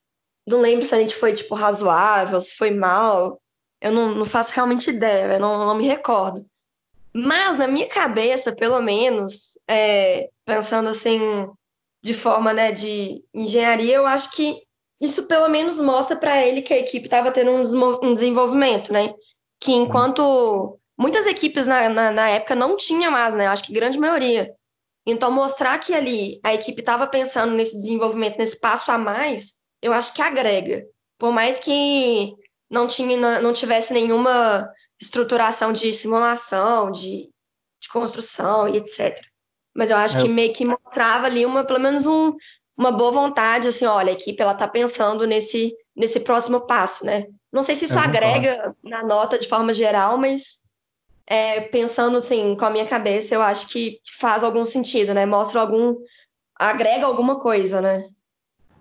Não 0.48 0.60
lembro 0.60 0.86
se 0.86 0.96
a 0.96 1.00
gente 1.00 1.16
foi, 1.16 1.34
tipo, 1.34 1.54
razoável, 1.56 2.42
se 2.42 2.56
foi 2.56 2.72
mal. 2.72 3.41
Eu 3.82 3.92
não, 3.92 4.16
não 4.16 4.26
faço 4.26 4.54
realmente 4.54 4.90
ideia, 4.90 5.34
eu 5.34 5.40
não, 5.40 5.66
não 5.66 5.76
me 5.76 5.88
recordo. 5.88 6.46
Mas, 7.14 7.58
na 7.58 7.68
minha 7.68 7.90
cabeça, 7.90 8.56
pelo 8.56 8.80
menos, 8.82 9.58
é, 9.68 10.30
pensando 10.46 10.90
assim, 10.90 11.20
de 12.02 12.14
forma 12.14 12.54
né, 12.54 12.72
de 12.72 13.24
engenharia, 13.34 13.96
eu 13.96 14.06
acho 14.06 14.32
que 14.32 14.62
isso 15.02 15.28
pelo 15.28 15.50
menos 15.50 15.82
mostra 15.82 16.16
para 16.16 16.46
ele 16.46 16.62
que 16.62 16.74
a 16.74 16.78
equipe 16.78 17.08
estava 17.08 17.32
tendo 17.32 17.52
um 17.52 18.14
desenvolvimento, 18.14 18.94
né? 18.94 19.14
Que 19.60 19.72
enquanto 19.72 20.80
muitas 20.98 21.26
equipes 21.26 21.66
na, 21.66 21.90
na, 21.90 22.12
na 22.12 22.30
época 22.30 22.54
não 22.54 22.78
tinham 22.78 23.12
mais, 23.12 23.34
né? 23.36 23.48
Eu 23.48 23.50
acho 23.50 23.64
que 23.64 23.74
grande 23.74 24.00
maioria. 24.00 24.54
Então, 25.06 25.32
mostrar 25.32 25.80
que 25.80 25.94
ali 25.94 26.40
a 26.44 26.54
equipe 26.54 26.82
estava 26.82 27.08
pensando 27.08 27.54
nesse 27.54 27.76
desenvolvimento, 27.76 28.38
nesse 28.38 28.60
passo 28.60 28.92
a 28.92 28.98
mais, 28.98 29.56
eu 29.82 29.92
acho 29.92 30.14
que 30.14 30.22
agrega. 30.22 30.86
Por 31.18 31.32
mais 31.32 31.60
que 31.60 32.36
não, 32.72 32.88
tinha, 32.88 33.42
não 33.42 33.52
tivesse 33.52 33.92
nenhuma 33.92 34.68
estruturação 35.00 35.74
de 35.74 35.92
simulação, 35.92 36.92
de, 36.92 37.30
de 37.82 37.90
construção 37.92 38.68
e 38.68 38.78
etc. 38.78 39.20
Mas 39.76 39.92
eu 39.92 39.98
acho 39.98 40.18
é. 40.18 40.22
que 40.22 40.30
meio 40.30 40.54
que 40.54 40.66
mostrava 40.66 41.26
ali 41.26 41.46
uma, 41.46 41.64
pelo 41.64 41.80
menos 41.80 42.08
um, 42.08 42.34
uma 42.78 42.92
boa 42.92 43.12
vontade, 43.12 43.68
assim, 43.68 43.86
olha, 43.86 44.10
a 44.10 44.14
equipe 44.14 44.42
ela 44.42 44.54
tá 44.54 44.68
pensando 44.68 45.28
nesse, 45.28 45.76
nesse 45.96 46.20
próximo 46.20 46.62
passo, 46.62 47.06
né? 47.06 47.28
Não 47.52 47.64
sei 47.64 47.76
se 47.76 47.86
isso 47.86 48.00
agrega 48.00 48.74
na 48.82 49.04
nota 49.04 49.38
de 49.38 49.48
forma 49.48 49.74
geral, 49.74 50.18
mas 50.18 50.62
é, 51.28 51.62
pensando 51.62 52.18
assim, 52.18 52.56
com 52.56 52.66
a 52.66 52.70
minha 52.70 52.86
cabeça, 52.86 53.36
eu 53.36 53.42
acho 53.42 53.68
que 53.68 54.00
faz 54.20 54.44
algum 54.44 54.66
sentido, 54.66 55.14
né? 55.14 55.26
Mostra 55.26 55.60
algum. 55.60 55.98
agrega 56.56 57.06
alguma 57.06 57.40
coisa, 57.40 57.82
né? 57.82 58.08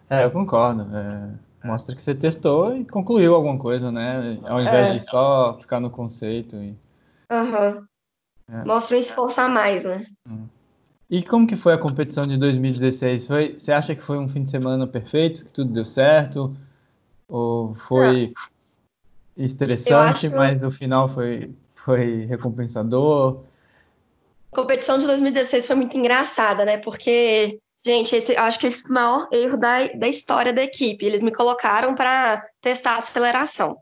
É, 0.08 0.24
eu 0.24 0.30
concordo. 0.30 0.82
É, 0.96 1.49
mostra 1.64 1.94
que 1.94 2.02
você 2.02 2.14
testou 2.14 2.76
e 2.76 2.84
concluiu 2.84 3.34
alguma 3.34 3.58
coisa, 3.58 3.92
né? 3.92 4.38
Ao 4.46 4.60
invés 4.60 4.88
é. 4.88 4.92
de 4.92 5.00
só 5.00 5.58
ficar 5.60 5.80
no 5.80 5.90
conceito. 5.90 6.56
E... 6.56 6.76
Uhum. 7.30 7.84
É. 8.52 8.64
Mostra 8.64 8.96
um 8.96 9.00
esforço 9.00 9.40
a 9.40 9.48
mais, 9.48 9.82
né? 9.82 10.06
Hum. 10.28 10.46
E 11.08 11.22
como 11.22 11.46
que 11.46 11.56
foi 11.56 11.72
a 11.72 11.78
competição 11.78 12.26
de 12.26 12.36
2016? 12.36 13.26
Foi, 13.26 13.58
você 13.58 13.72
acha 13.72 13.94
que 13.94 14.02
foi 14.02 14.16
um 14.16 14.28
fim 14.28 14.44
de 14.44 14.50
semana 14.50 14.86
perfeito, 14.86 15.44
que 15.44 15.52
tudo 15.52 15.72
deu 15.72 15.84
certo? 15.84 16.56
Ou 17.28 17.74
foi 17.74 18.32
estressante, 19.36 20.26
acho... 20.26 20.36
mas 20.36 20.62
o 20.62 20.70
final 20.70 21.08
foi, 21.08 21.52
foi 21.74 22.26
recompensador? 22.26 23.42
A 24.52 24.56
competição 24.56 24.98
de 24.98 25.06
2016 25.06 25.66
foi 25.66 25.76
muito 25.76 25.96
engraçada, 25.96 26.64
né? 26.64 26.76
Porque, 26.78 27.58
gente, 27.84 28.14
esse, 28.14 28.34
eu 28.34 28.42
acho 28.42 28.58
que 28.58 28.66
esse 28.66 28.84
é 28.84 28.88
o 28.88 28.92
maior 28.92 29.28
erro 29.32 29.56
da, 29.56 29.86
da 29.88 30.08
história 30.08 30.52
da 30.52 30.62
equipe. 30.62 31.04
Eles 31.04 31.20
me 31.20 31.32
colocaram 31.32 31.94
para 31.94 32.44
testar 32.60 32.92
a 32.92 32.98
aceleração. 32.98 33.78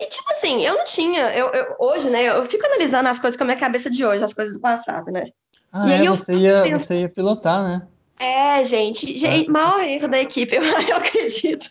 E, 0.00 0.06
tipo 0.06 0.30
assim, 0.30 0.64
eu 0.64 0.74
não 0.74 0.84
tinha. 0.84 1.34
Eu, 1.34 1.48
eu, 1.48 1.74
hoje, 1.78 2.08
né? 2.08 2.22
Eu 2.22 2.46
fico 2.46 2.64
analisando 2.66 3.08
as 3.08 3.18
coisas 3.18 3.36
com 3.36 3.42
a 3.42 3.46
minha 3.46 3.58
cabeça 3.58 3.90
de 3.90 4.04
hoje, 4.04 4.22
as 4.22 4.32
coisas 4.32 4.54
do 4.54 4.60
passado, 4.60 5.10
né? 5.10 5.26
Ah, 5.72 5.88
e 5.88 6.06
é, 6.06 6.10
você, 6.10 6.34
ia, 6.34 6.78
você 6.78 7.00
ia 7.00 7.08
pilotar, 7.08 7.62
né? 7.62 7.86
É, 8.18 8.64
gente, 8.64 9.18
gente 9.18 9.48
é. 9.48 9.50
maior 9.50 9.80
erro 9.80 10.08
da 10.08 10.20
equipe, 10.20 10.54
eu, 10.54 10.62
eu 10.88 10.96
acredito. 10.96 11.68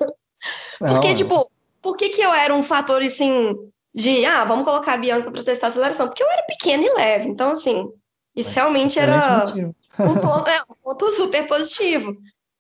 Porque, 0.78 1.08
não, 1.08 1.16
tipo, 1.16 1.52
por 1.82 1.98
que, 1.98 2.10
que 2.10 2.22
eu 2.22 2.34
era 2.34 2.54
um 2.54 2.64
fator 2.64 3.02
assim 3.02 3.56
de 3.94 4.26
ah, 4.26 4.44
vamos 4.46 4.66
colocar 4.66 4.94
a 4.94 4.98
Bianca 4.98 5.32
para 5.32 5.44
testar 5.44 5.68
a 5.68 5.70
aceleração? 5.70 6.08
Porque 6.08 6.24
eu 6.24 6.30
era 6.30 6.44
pequena 6.44 6.84
e 6.84 6.94
leve, 6.94 7.28
então 7.28 7.52
assim, 7.52 7.90
isso 8.36 8.54
realmente 8.54 9.00
era 9.00 9.46
um 10.00 10.16
ponto, 10.16 10.50
é, 10.50 10.62
um 10.64 10.76
ponto, 10.84 11.12
super 11.12 11.48
positivo. 11.48 12.16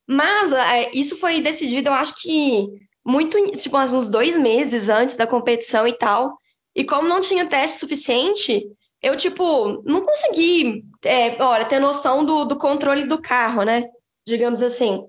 Mas 0.07 0.53
é, 0.53 0.91
isso 0.93 1.17
foi 1.17 1.41
decidido, 1.41 1.89
eu 1.89 1.93
acho 1.93 2.15
que 2.21 2.67
muito, 3.05 3.51
tipo, 3.51 3.77
uns 3.77 4.09
dois 4.09 4.37
meses 4.37 4.89
antes 4.89 5.15
da 5.15 5.27
competição 5.27 5.87
e 5.87 5.93
tal. 5.93 6.37
E 6.75 6.83
como 6.83 7.07
não 7.07 7.21
tinha 7.21 7.45
teste 7.45 7.79
suficiente, 7.79 8.67
eu, 9.01 9.15
tipo, 9.15 9.81
não 9.83 10.05
consegui, 10.05 10.83
é, 11.03 11.41
olha, 11.41 11.65
ter 11.65 11.79
noção 11.79 12.25
do, 12.25 12.45
do 12.45 12.57
controle 12.57 13.05
do 13.05 13.21
carro, 13.21 13.63
né? 13.63 13.85
Digamos 14.25 14.61
assim. 14.61 15.05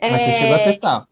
Mas 0.00 0.12
é, 0.12 0.18
você 0.18 0.38
chegou 0.38 0.54
a 0.54 0.58
testar? 0.58 1.08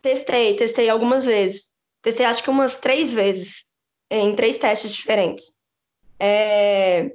Testei, 0.00 0.54
testei 0.54 0.88
algumas 0.88 1.24
vezes. 1.24 1.70
Testei 2.02 2.26
acho 2.26 2.42
que 2.42 2.50
umas 2.50 2.74
três 2.76 3.12
vezes, 3.12 3.64
em 4.10 4.34
três 4.34 4.58
testes 4.58 4.92
diferentes. 4.92 5.52
É, 6.18 7.10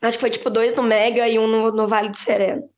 acho 0.00 0.16
que 0.16 0.20
foi 0.20 0.30
tipo 0.30 0.50
dois 0.50 0.74
no 0.74 0.82
Mega 0.82 1.28
e 1.28 1.38
um 1.38 1.46
no, 1.46 1.72
no 1.72 1.86
Vale 1.86 2.08
do 2.08 2.16
Sereno. 2.16 2.68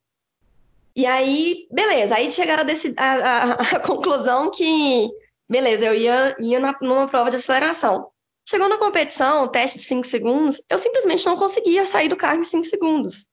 E 0.95 1.07
aí, 1.07 1.67
beleza, 1.71 2.17
aí 2.17 2.31
chegaram 2.31 2.65
a, 2.65 3.03
a, 3.03 3.15
a, 3.15 3.53
a 3.53 3.81
conclusão 3.87 4.51
que, 4.51 5.09
beleza, 5.49 5.87
eu 5.87 5.95
ia, 5.95 6.37
ia 6.39 6.61
na, 6.61 6.77
numa 6.83 7.09
prova 7.09 7.31
de 7.31 7.37
aceleração. 7.37 8.09
Chegou 8.45 8.69
na 8.69 8.77
competição, 8.77 9.49
teste 9.49 9.79
de 9.79 9.85
5 9.85 10.07
segundos, 10.07 10.61
eu 10.69 10.79
simplesmente 10.79 11.25
não 11.25 11.37
conseguia 11.37 11.87
sair 11.87 12.09
do 12.09 12.17
carro 12.17 12.41
em 12.41 12.45
5 12.45 12.65
segundos. 12.65 13.25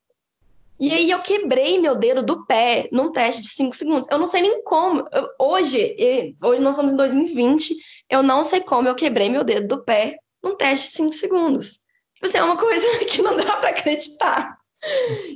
E 0.80 0.94
aí 0.94 1.12
eu 1.12 1.22
quebrei 1.22 1.78
meu 1.78 1.94
dedo 1.96 2.24
do 2.24 2.46
pé 2.46 2.88
num 2.92 3.12
teste 3.12 3.42
de 3.42 3.50
5 3.50 3.76
segundos. 3.76 4.08
Eu 4.10 4.18
não 4.18 4.28
sei 4.28 4.42
nem 4.42 4.64
como. 4.64 5.06
Eu, 5.12 5.28
hoje, 5.38 5.98
hoje 6.42 6.62
nós 6.62 6.76
estamos 6.76 6.94
em 6.94 6.96
2020, 6.96 7.76
eu 8.10 8.24
não 8.24 8.46
sei 8.46 8.62
como 8.62 8.88
eu 8.88 8.96
quebrei 8.96 9.30
meu 9.30 9.44
dedo 9.44 9.68
do 9.68 9.84
pé 9.84 10.18
num 10.42 10.56
teste 10.56 10.88
de 10.88 10.94
5 10.94 11.14
segundos. 11.14 11.79
Tipo 12.20 12.28
assim, 12.28 12.38
é 12.38 12.44
uma 12.44 12.58
coisa 12.58 12.86
que 13.08 13.22
não 13.22 13.38
dá 13.38 13.58
para 13.58 13.70
acreditar. 13.70 14.60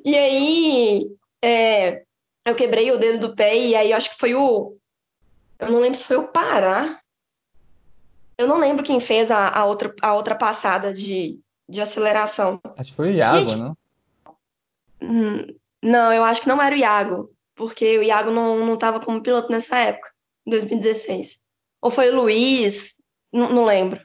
E 0.03 0.17
aí, 0.17 1.07
é, 1.41 2.03
eu 2.45 2.55
quebrei 2.55 2.91
o 2.91 2.97
dedo 2.97 3.27
do 3.27 3.35
pé 3.35 3.57
e 3.57 3.75
aí 3.75 3.91
eu 3.91 3.97
acho 3.97 4.11
que 4.11 4.19
foi 4.19 4.35
o. 4.35 4.75
Eu 5.57 5.71
não 5.71 5.79
lembro 5.79 5.97
se 5.97 6.05
foi 6.05 6.17
o 6.17 6.27
Pará. 6.27 6.99
Eu 8.37 8.47
não 8.47 8.57
lembro 8.57 8.83
quem 8.83 8.99
fez 8.99 9.31
a, 9.31 9.47
a 9.47 9.65
outra, 9.65 9.95
a 10.01 10.13
outra 10.13 10.35
passada 10.35 10.93
de, 10.93 11.39
de 11.69 11.81
aceleração. 11.81 12.59
Acho 12.75 12.91
que 12.91 12.97
foi 12.97 13.09
o 13.11 13.13
Iago, 13.13 13.49
e, 13.49 13.55
não? 13.55 13.77
Hum, 15.01 15.55
não, 15.81 16.11
eu 16.11 16.23
acho 16.23 16.41
que 16.41 16.47
não 16.47 16.61
era 16.61 16.75
o 16.75 16.77
Iago, 16.77 17.31
porque 17.55 17.97
o 17.97 18.03
Iago 18.03 18.31
não 18.31 18.73
estava 18.73 18.99
como 18.99 19.21
piloto 19.21 19.51
nessa 19.51 19.77
época, 19.77 20.09
em 20.45 20.49
2016. 20.49 21.39
Ou 21.81 21.91
foi 21.91 22.09
o 22.09 22.15
Luiz, 22.15 22.95
não, 23.31 23.49
não 23.53 23.65
lembro. 23.65 24.01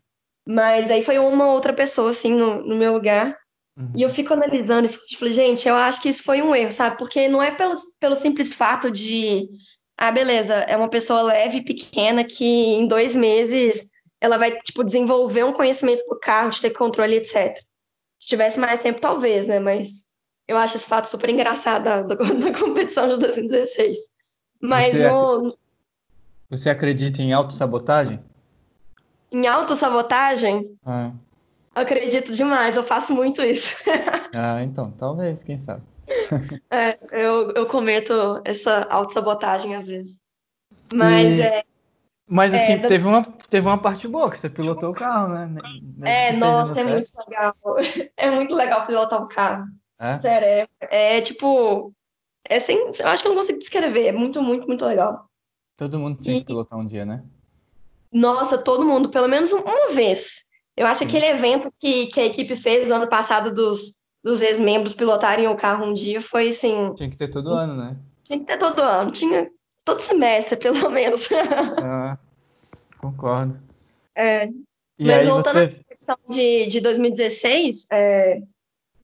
Mas 0.48 0.90
aí 0.90 1.04
foi 1.04 1.18
uma 1.18 1.52
outra 1.52 1.74
pessoa, 1.74 2.10
assim, 2.10 2.32
no, 2.32 2.64
no 2.64 2.74
meu 2.74 2.94
lugar. 2.94 3.36
Uhum. 3.76 3.92
E 3.94 4.00
eu 4.00 4.08
fico 4.08 4.32
analisando 4.32 4.86
isso 4.86 4.98
falei, 5.18 5.34
gente, 5.34 5.68
eu 5.68 5.74
acho 5.74 6.00
que 6.00 6.08
isso 6.08 6.22
foi 6.22 6.40
um 6.40 6.54
erro, 6.54 6.72
sabe? 6.72 6.96
Porque 6.96 7.28
não 7.28 7.42
é 7.42 7.50
pelo, 7.50 7.78
pelo 8.00 8.14
simples 8.14 8.54
fato 8.54 8.90
de, 8.90 9.46
ah, 9.94 10.10
beleza, 10.10 10.54
é 10.54 10.74
uma 10.74 10.88
pessoa 10.88 11.20
leve 11.20 11.58
e 11.58 11.64
pequena 11.64 12.24
que 12.24 12.46
em 12.46 12.88
dois 12.88 13.14
meses 13.14 13.90
ela 14.18 14.38
vai, 14.38 14.58
tipo, 14.62 14.82
desenvolver 14.82 15.44
um 15.44 15.52
conhecimento 15.52 16.02
do 16.08 16.18
carro, 16.18 16.48
de 16.48 16.62
ter 16.62 16.70
controle, 16.70 17.16
etc. 17.16 17.58
Se 18.18 18.28
tivesse 18.28 18.58
mais 18.58 18.80
tempo, 18.80 19.02
talvez, 19.02 19.46
né? 19.46 19.60
Mas 19.60 19.90
eu 20.48 20.56
acho 20.56 20.78
esse 20.78 20.86
fato 20.86 21.08
super 21.08 21.28
engraçado 21.28 21.84
da, 21.84 22.02
da, 22.02 22.14
da 22.16 22.58
competição 22.58 23.06
de 23.06 23.18
2016. 23.18 23.98
Mas 24.62 24.92
você, 24.92 25.10
no... 25.10 25.58
você 26.48 26.70
acredita 26.70 27.20
em 27.20 27.34
autossabotagem? 27.34 28.18
Em 29.30 29.46
autossabotagem? 29.46 30.76
Ah. 30.84 31.12
Acredito 31.74 32.32
demais, 32.32 32.76
eu 32.76 32.82
faço 32.82 33.14
muito 33.14 33.42
isso. 33.42 33.76
ah, 34.34 34.62
então, 34.62 34.90
talvez, 34.92 35.44
quem 35.44 35.58
sabe. 35.58 35.82
é, 36.70 36.98
eu, 37.12 37.52
eu 37.52 37.66
cometo 37.66 38.40
essa 38.44 38.82
autossabotagem 38.90 39.74
às 39.74 39.86
vezes. 39.86 40.18
Mas 40.92 41.26
e... 41.28 41.42
é. 41.42 41.62
Mas 42.30 42.52
assim, 42.52 42.72
é, 42.72 42.78
teve, 42.78 43.06
uma, 43.06 43.24
teve 43.48 43.66
uma 43.66 43.78
parte 43.78 44.06
boa, 44.06 44.30
que 44.30 44.36
você 44.36 44.50
pilotou 44.50 44.90
o 44.90 44.94
carro, 44.94 45.28
né? 45.28 45.48
é, 46.04 46.32
nossa, 46.32 46.78
é 46.78 46.84
muito 46.84 47.10
legal. 47.26 47.54
É 48.18 48.30
muito 48.30 48.54
legal 48.54 48.86
pilotar 48.86 49.22
o 49.22 49.28
carro. 49.28 49.64
É? 49.98 50.18
Sério, 50.18 50.68
é, 50.80 51.16
é 51.16 51.20
tipo. 51.22 51.92
É 52.46 52.60
sem, 52.60 52.76
eu 52.76 53.06
acho 53.08 53.22
que 53.22 53.28
eu 53.28 53.34
não 53.34 53.40
consigo 53.40 53.58
descrever. 53.58 54.08
É 54.08 54.12
muito, 54.12 54.42
muito, 54.42 54.66
muito 54.66 54.84
legal. 54.84 55.26
Todo 55.76 55.98
mundo 55.98 56.20
tinha 56.20 56.36
e, 56.36 56.40
que 56.40 56.46
pilotar 56.46 56.78
um 56.78 56.86
dia, 56.86 57.06
né? 57.06 57.24
Nossa, 58.12 58.58
todo 58.58 58.86
mundo, 58.86 59.08
pelo 59.08 59.28
menos 59.28 59.52
uma 59.52 59.92
vez. 59.92 60.42
Eu 60.76 60.86
acho 60.86 61.00
que 61.00 61.06
aquele 61.06 61.26
evento 61.26 61.72
que, 61.78 62.06
que 62.06 62.20
a 62.20 62.26
equipe 62.26 62.54
fez 62.56 62.90
ano 62.90 63.08
passado 63.08 63.52
dos, 63.52 63.96
dos 64.22 64.40
ex-membros 64.40 64.94
pilotarem 64.94 65.48
o 65.48 65.56
carro 65.56 65.84
um 65.84 65.92
dia 65.92 66.20
foi 66.20 66.50
assim. 66.50 66.94
Tinha 66.94 67.10
que 67.10 67.16
ter 67.16 67.28
todo 67.28 67.52
ano, 67.52 67.74
né? 67.74 67.96
Tinha 68.22 68.38
que 68.38 68.44
ter 68.44 68.58
todo 68.58 68.80
ano. 68.80 69.10
Tinha 69.10 69.50
todo 69.84 70.00
semestre, 70.00 70.56
pelo 70.60 70.88
menos. 70.90 71.28
ah, 71.82 72.18
concordo. 72.98 73.58
É, 74.14 74.48
e 74.98 75.06
mas 75.06 75.26
voltando 75.26 75.58
você... 75.58 75.80
à 75.80 75.84
questão 75.84 76.16
de, 76.28 76.66
de 76.66 76.80
2016, 76.80 77.86
é, 77.90 78.42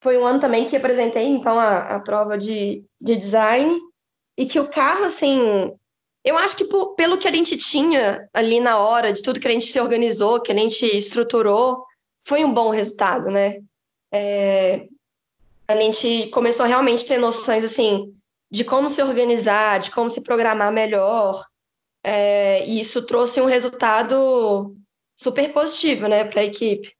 foi 0.00 0.18
um 0.18 0.26
ano 0.26 0.40
também 0.40 0.66
que 0.66 0.76
apresentei, 0.76 1.26
então, 1.26 1.58
a, 1.58 1.96
a 1.96 2.00
prova 2.00 2.36
de, 2.36 2.84
de 3.00 3.16
design, 3.16 3.80
e 4.36 4.44
que 4.44 4.58
o 4.58 4.68
carro, 4.68 5.04
assim, 5.04 5.72
eu 6.24 6.38
acho 6.38 6.56
que 6.56 6.64
por, 6.64 6.94
pelo 6.94 7.18
que 7.18 7.28
a 7.28 7.32
gente 7.32 7.56
tinha 7.58 8.28
ali 8.32 8.58
na 8.58 8.78
hora, 8.78 9.12
de 9.12 9.22
tudo 9.22 9.38
que 9.38 9.46
a 9.46 9.50
gente 9.50 9.66
se 9.66 9.78
organizou, 9.78 10.40
que 10.40 10.50
a 10.50 10.56
gente 10.56 10.84
estruturou, 10.86 11.84
foi 12.26 12.44
um 12.44 12.52
bom 12.52 12.70
resultado, 12.70 13.30
né? 13.30 13.60
É, 14.10 14.86
a 15.68 15.76
gente 15.76 16.28
começou 16.28 16.64
realmente 16.64 17.04
a 17.04 17.08
ter 17.08 17.18
noções, 17.18 17.62
assim, 17.62 18.14
de 18.50 18.64
como 18.64 18.88
se 18.88 19.02
organizar, 19.02 19.80
de 19.80 19.90
como 19.90 20.08
se 20.08 20.22
programar 20.22 20.72
melhor, 20.72 21.44
é, 22.02 22.66
e 22.66 22.80
isso 22.80 23.04
trouxe 23.04 23.40
um 23.40 23.46
resultado 23.46 24.74
super 25.16 25.52
positivo, 25.52 26.06
né, 26.06 26.24
para 26.24 26.40
a 26.40 26.44
equipe. 26.44 26.94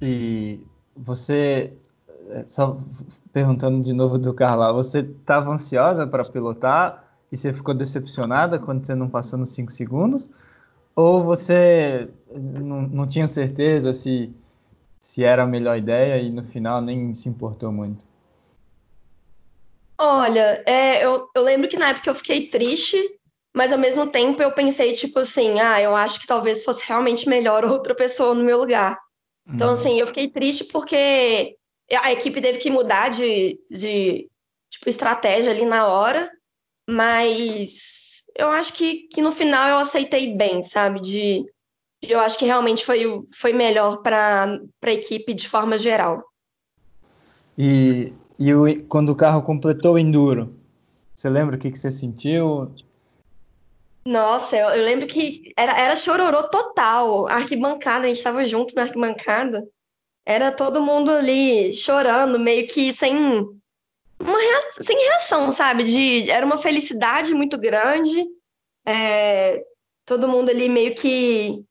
E 0.00 0.60
você, 0.96 1.72
é, 2.28 2.44
só 2.46 2.76
perguntando 3.32 3.80
de 3.80 3.92
novo 3.92 4.18
do 4.18 4.34
Carla, 4.34 4.72
você 4.72 5.00
estava 5.00 5.50
ansiosa 5.50 6.06
para 6.06 6.24
pilotar 6.24 7.04
e 7.30 7.36
você 7.36 7.52
ficou 7.52 7.74
decepcionada 7.74 8.58
quando 8.58 8.84
você 8.84 8.94
não 8.94 9.08
passou 9.08 9.38
nos 9.38 9.50
5 9.50 9.72
segundos? 9.72 10.28
Ou 10.94 11.22
você 11.22 12.10
não, 12.30 12.82
não 12.82 13.06
tinha 13.06 13.26
certeza 13.26 13.94
se, 13.94 14.30
se 15.00 15.24
era 15.24 15.44
a 15.44 15.46
melhor 15.46 15.78
ideia 15.78 16.20
e 16.20 16.30
no 16.30 16.44
final 16.44 16.82
nem 16.82 17.14
se 17.14 17.28
importou 17.28 17.72
muito? 17.72 18.04
Olha, 19.98 20.62
é, 20.66 21.04
eu, 21.04 21.28
eu 21.34 21.42
lembro 21.42 21.68
que 21.68 21.78
na 21.78 21.90
época 21.90 22.10
eu 22.10 22.14
fiquei 22.14 22.48
triste, 22.48 22.98
mas 23.54 23.72
ao 23.72 23.78
mesmo 23.78 24.06
tempo 24.08 24.42
eu 24.42 24.52
pensei, 24.52 24.92
tipo 24.92 25.20
assim, 25.20 25.58
ah, 25.60 25.80
eu 25.80 25.96
acho 25.96 26.20
que 26.20 26.26
talvez 26.26 26.62
fosse 26.62 26.86
realmente 26.86 27.28
melhor 27.28 27.64
outra 27.70 27.94
pessoa 27.94 28.34
no 28.34 28.44
meu 28.44 28.58
lugar. 28.58 28.98
Então, 29.48 29.68
uhum. 29.68 29.72
assim, 29.72 29.98
eu 29.98 30.06
fiquei 30.06 30.28
triste 30.28 30.64
porque 30.64 31.56
a 31.96 32.12
equipe 32.12 32.40
teve 32.40 32.58
que 32.58 32.70
mudar 32.70 33.10
de, 33.10 33.60
de 33.70 34.28
tipo, 34.70 34.88
estratégia 34.88 35.50
ali 35.52 35.64
na 35.64 35.86
hora. 35.86 36.30
mas 36.88 38.22
eu 38.36 38.48
acho 38.50 38.72
que, 38.72 39.08
que 39.08 39.20
no 39.20 39.32
final 39.32 39.68
eu 39.68 39.78
aceitei 39.78 40.34
bem, 40.34 40.62
sabe? 40.62 41.00
De, 41.00 41.44
eu 42.00 42.18
acho 42.18 42.38
que 42.38 42.46
realmente 42.46 42.84
foi, 42.84 43.04
foi 43.34 43.52
melhor 43.52 43.98
para 43.98 44.58
a 44.82 44.90
equipe 44.90 45.34
de 45.34 45.48
forma 45.48 45.78
geral. 45.78 46.24
E, 47.56 48.12
e 48.38 48.54
o, 48.54 48.84
quando 48.86 49.10
o 49.10 49.16
carro 49.16 49.42
completou 49.42 49.94
o 49.94 49.98
Enduro, 49.98 50.54
você 51.14 51.28
lembra 51.28 51.56
o 51.56 51.58
que, 51.58 51.70
que 51.70 51.78
você 51.78 51.92
sentiu? 51.92 52.74
Nossa, 54.04 54.56
eu, 54.56 54.68
eu 54.70 54.84
lembro 54.84 55.06
que 55.06 55.52
era, 55.56 55.78
era 55.78 55.94
chororô 55.94 56.48
total. 56.48 57.28
A 57.28 57.34
arquibancada, 57.34 58.04
a 58.04 58.08
gente 58.08 58.16
estava 58.16 58.44
junto 58.44 58.74
na 58.74 58.82
arquibancada. 58.82 59.64
Era 60.24 60.52
todo 60.52 60.82
mundo 60.82 61.10
ali 61.10 61.74
chorando, 61.74 62.38
meio 62.38 62.66
que 62.66 62.92
sem 62.92 63.16
uma 64.20 64.38
reação, 64.38 64.82
sem 64.84 64.96
reação, 64.96 65.52
sabe? 65.52 65.84
De, 65.84 66.30
era 66.30 66.46
uma 66.46 66.58
felicidade 66.58 67.34
muito 67.34 67.58
grande. 67.58 68.24
É, 68.86 69.64
todo 70.04 70.28
mundo 70.28 70.50
ali 70.50 70.68
meio 70.68 70.94
que, 70.94 71.64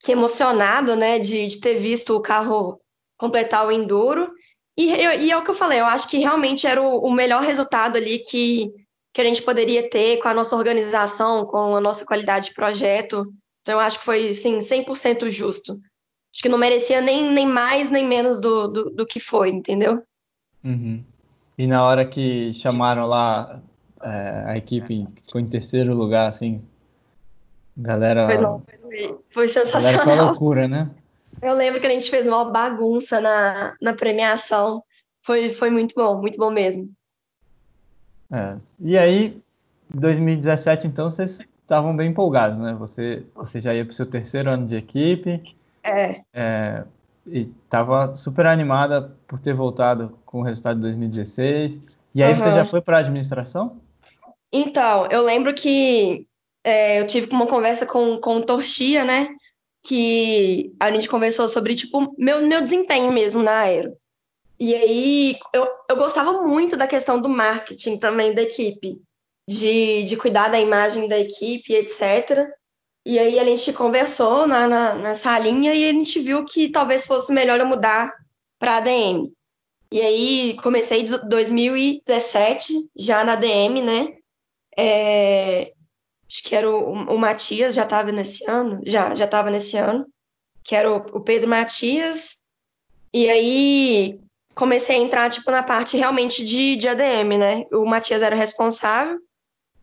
que 0.00 0.12
emocionado, 0.12 0.94
né? 0.94 1.18
De, 1.18 1.46
de 1.46 1.58
ter 1.58 1.74
visto 1.74 2.14
o 2.14 2.20
carro 2.20 2.80
completar 3.16 3.66
o 3.66 3.72
enduro. 3.72 4.30
E, 4.76 4.90
e 4.90 5.30
é 5.30 5.36
o 5.36 5.42
que 5.42 5.50
eu 5.50 5.54
falei, 5.54 5.80
eu 5.80 5.86
acho 5.86 6.06
que 6.06 6.18
realmente 6.18 6.66
era 6.66 6.82
o, 6.82 6.98
o 6.98 7.10
melhor 7.10 7.42
resultado 7.42 7.96
ali 7.96 8.18
que, 8.18 8.70
que 9.14 9.22
a 9.22 9.24
gente 9.24 9.40
poderia 9.40 9.88
ter 9.88 10.18
com 10.18 10.28
a 10.28 10.34
nossa 10.34 10.54
organização, 10.54 11.46
com 11.46 11.76
a 11.76 11.80
nossa 11.80 12.04
qualidade 12.04 12.48
de 12.48 12.54
projeto. 12.54 13.24
Então, 13.62 13.76
eu 13.76 13.80
acho 13.80 13.98
que 13.98 14.04
foi, 14.04 14.34
sim, 14.34 14.58
100% 14.58 15.30
justo. 15.30 15.80
Acho 16.36 16.42
que 16.42 16.50
não 16.50 16.58
merecia 16.58 17.00
nem, 17.00 17.32
nem 17.32 17.46
mais 17.46 17.90
nem 17.90 18.06
menos 18.06 18.38
do, 18.38 18.68
do, 18.68 18.90
do 18.90 19.06
que 19.06 19.18
foi, 19.18 19.48
entendeu? 19.48 20.02
Uhum. 20.62 21.02
E 21.56 21.66
na 21.66 21.82
hora 21.82 22.04
que 22.04 22.52
chamaram 22.52 23.06
lá 23.06 23.62
é, 24.02 24.44
a 24.46 24.54
equipe 24.54 25.08
ficou 25.24 25.40
em 25.40 25.46
terceiro 25.46 25.94
lugar, 25.94 26.28
assim, 26.28 26.62
galera. 27.74 28.26
Foi, 28.26 28.78
foi, 28.82 29.18
foi 29.30 29.48
sensacional. 29.48 29.92
Galera, 29.92 30.04
foi 30.04 30.26
loucura, 30.26 30.68
né? 30.68 30.90
Eu 31.40 31.54
lembro 31.54 31.80
que 31.80 31.86
a 31.86 31.90
gente 31.90 32.10
fez 32.10 32.26
uma 32.26 32.44
bagunça 32.44 33.18
na, 33.18 33.74
na 33.80 33.94
premiação. 33.94 34.84
Foi, 35.22 35.54
foi 35.54 35.70
muito 35.70 35.94
bom, 35.94 36.20
muito 36.20 36.36
bom 36.36 36.50
mesmo. 36.50 36.92
É. 38.30 38.58
E 38.78 38.98
aí, 38.98 39.40
2017, 39.88 40.86
então, 40.86 41.08
vocês 41.08 41.48
estavam 41.62 41.96
bem 41.96 42.10
empolgados, 42.10 42.58
né? 42.58 42.76
Você, 42.78 43.24
você 43.34 43.58
já 43.58 43.74
ia 43.74 43.86
para 43.86 43.92
o 43.92 43.94
seu 43.94 44.04
terceiro 44.04 44.50
ano 44.50 44.66
de 44.66 44.76
equipe. 44.76 45.55
É. 45.86 46.20
é 46.34 46.84
e 47.28 47.40
estava 47.64 48.14
super 48.14 48.46
animada 48.46 49.16
por 49.26 49.38
ter 49.38 49.52
voltado 49.52 50.18
com 50.24 50.40
o 50.40 50.42
resultado 50.42 50.76
de 50.76 50.82
2016. 50.82 51.98
E 52.14 52.22
aí 52.22 52.30
uhum. 52.30 52.36
você 52.36 52.52
já 52.52 52.64
foi 52.64 52.80
para 52.80 52.98
a 52.98 53.00
administração? 53.00 53.80
Então, 54.52 55.06
eu 55.10 55.22
lembro 55.22 55.52
que 55.52 56.26
é, 56.64 57.00
eu 57.00 57.06
tive 57.06 57.30
uma 57.32 57.46
conversa 57.46 57.84
com, 57.84 58.18
com 58.20 58.36
o 58.36 58.46
Torchia, 58.46 59.04
né? 59.04 59.28
Que 59.84 60.72
a 60.80 60.90
gente 60.90 61.08
conversou 61.08 61.48
sobre, 61.48 61.74
tipo, 61.74 62.14
meu, 62.16 62.46
meu 62.46 62.62
desempenho 62.62 63.12
mesmo 63.12 63.42
na 63.42 63.58
Aero. 63.58 63.96
E 64.58 64.74
aí, 64.74 65.38
eu, 65.52 65.66
eu 65.90 65.96
gostava 65.96 66.42
muito 66.42 66.76
da 66.76 66.86
questão 66.86 67.20
do 67.20 67.28
marketing 67.28 67.98
também 67.98 68.34
da 68.34 68.42
equipe, 68.42 68.98
de, 69.48 70.04
de 70.04 70.16
cuidar 70.16 70.48
da 70.48 70.58
imagem 70.58 71.08
da 71.08 71.18
equipe, 71.18 71.74
etc. 71.74 72.48
E 73.06 73.20
aí 73.20 73.38
a 73.38 73.44
gente 73.44 73.72
conversou 73.72 74.48
na, 74.48 74.66
na, 74.66 74.94
na 74.94 75.14
salinha 75.14 75.72
e 75.72 75.88
a 75.88 75.92
gente 75.92 76.18
viu 76.18 76.44
que 76.44 76.68
talvez 76.68 77.06
fosse 77.06 77.32
melhor 77.32 77.60
eu 77.60 77.66
mudar 77.66 78.12
para 78.58 78.78
ADM. 78.78 79.32
E 79.92 80.00
aí 80.00 80.56
comecei 80.60 81.02
em 81.02 81.04
2017 81.28 82.90
já 82.96 83.22
na 83.22 83.34
ADM, 83.34 83.80
né? 83.80 84.16
É, 84.76 85.72
acho 86.28 86.42
que 86.42 86.56
era 86.56 86.68
o, 86.68 87.14
o 87.14 87.16
Matias, 87.16 87.76
já 87.76 87.84
estava 87.84 88.10
nesse 88.10 88.44
ano, 88.50 88.80
já 88.84 89.14
já 89.14 89.26
estava 89.26 89.52
nesse 89.52 89.76
ano, 89.76 90.04
que 90.64 90.74
era 90.74 90.90
o, 90.90 90.96
o 91.16 91.20
Pedro 91.20 91.48
Matias. 91.48 92.38
E 93.14 93.30
aí 93.30 94.18
comecei 94.52 94.96
a 94.96 94.98
entrar 94.98 95.30
tipo 95.30 95.48
na 95.52 95.62
parte 95.62 95.96
realmente 95.96 96.44
de, 96.44 96.74
de 96.74 96.88
ADM, 96.88 97.38
né? 97.38 97.66
O 97.72 97.86
Matias 97.86 98.20
era 98.20 98.34
responsável. 98.34 99.20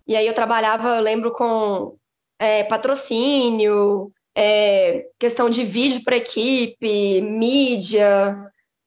E 0.05 0.13
aí 0.13 0.28
eu 0.28 0.34
trabalhava, 0.34 0.97
eu 0.97 1.01
lembro 1.01 1.32
com 1.32 1.97
é, 2.39 2.63
patrocínio, 2.63 4.11
é, 4.36 5.07
questão 5.19 5.49
de 5.49 5.63
vídeo 5.63 6.03
para 6.03 6.17
equipe, 6.17 7.21
mídia, 7.21 8.36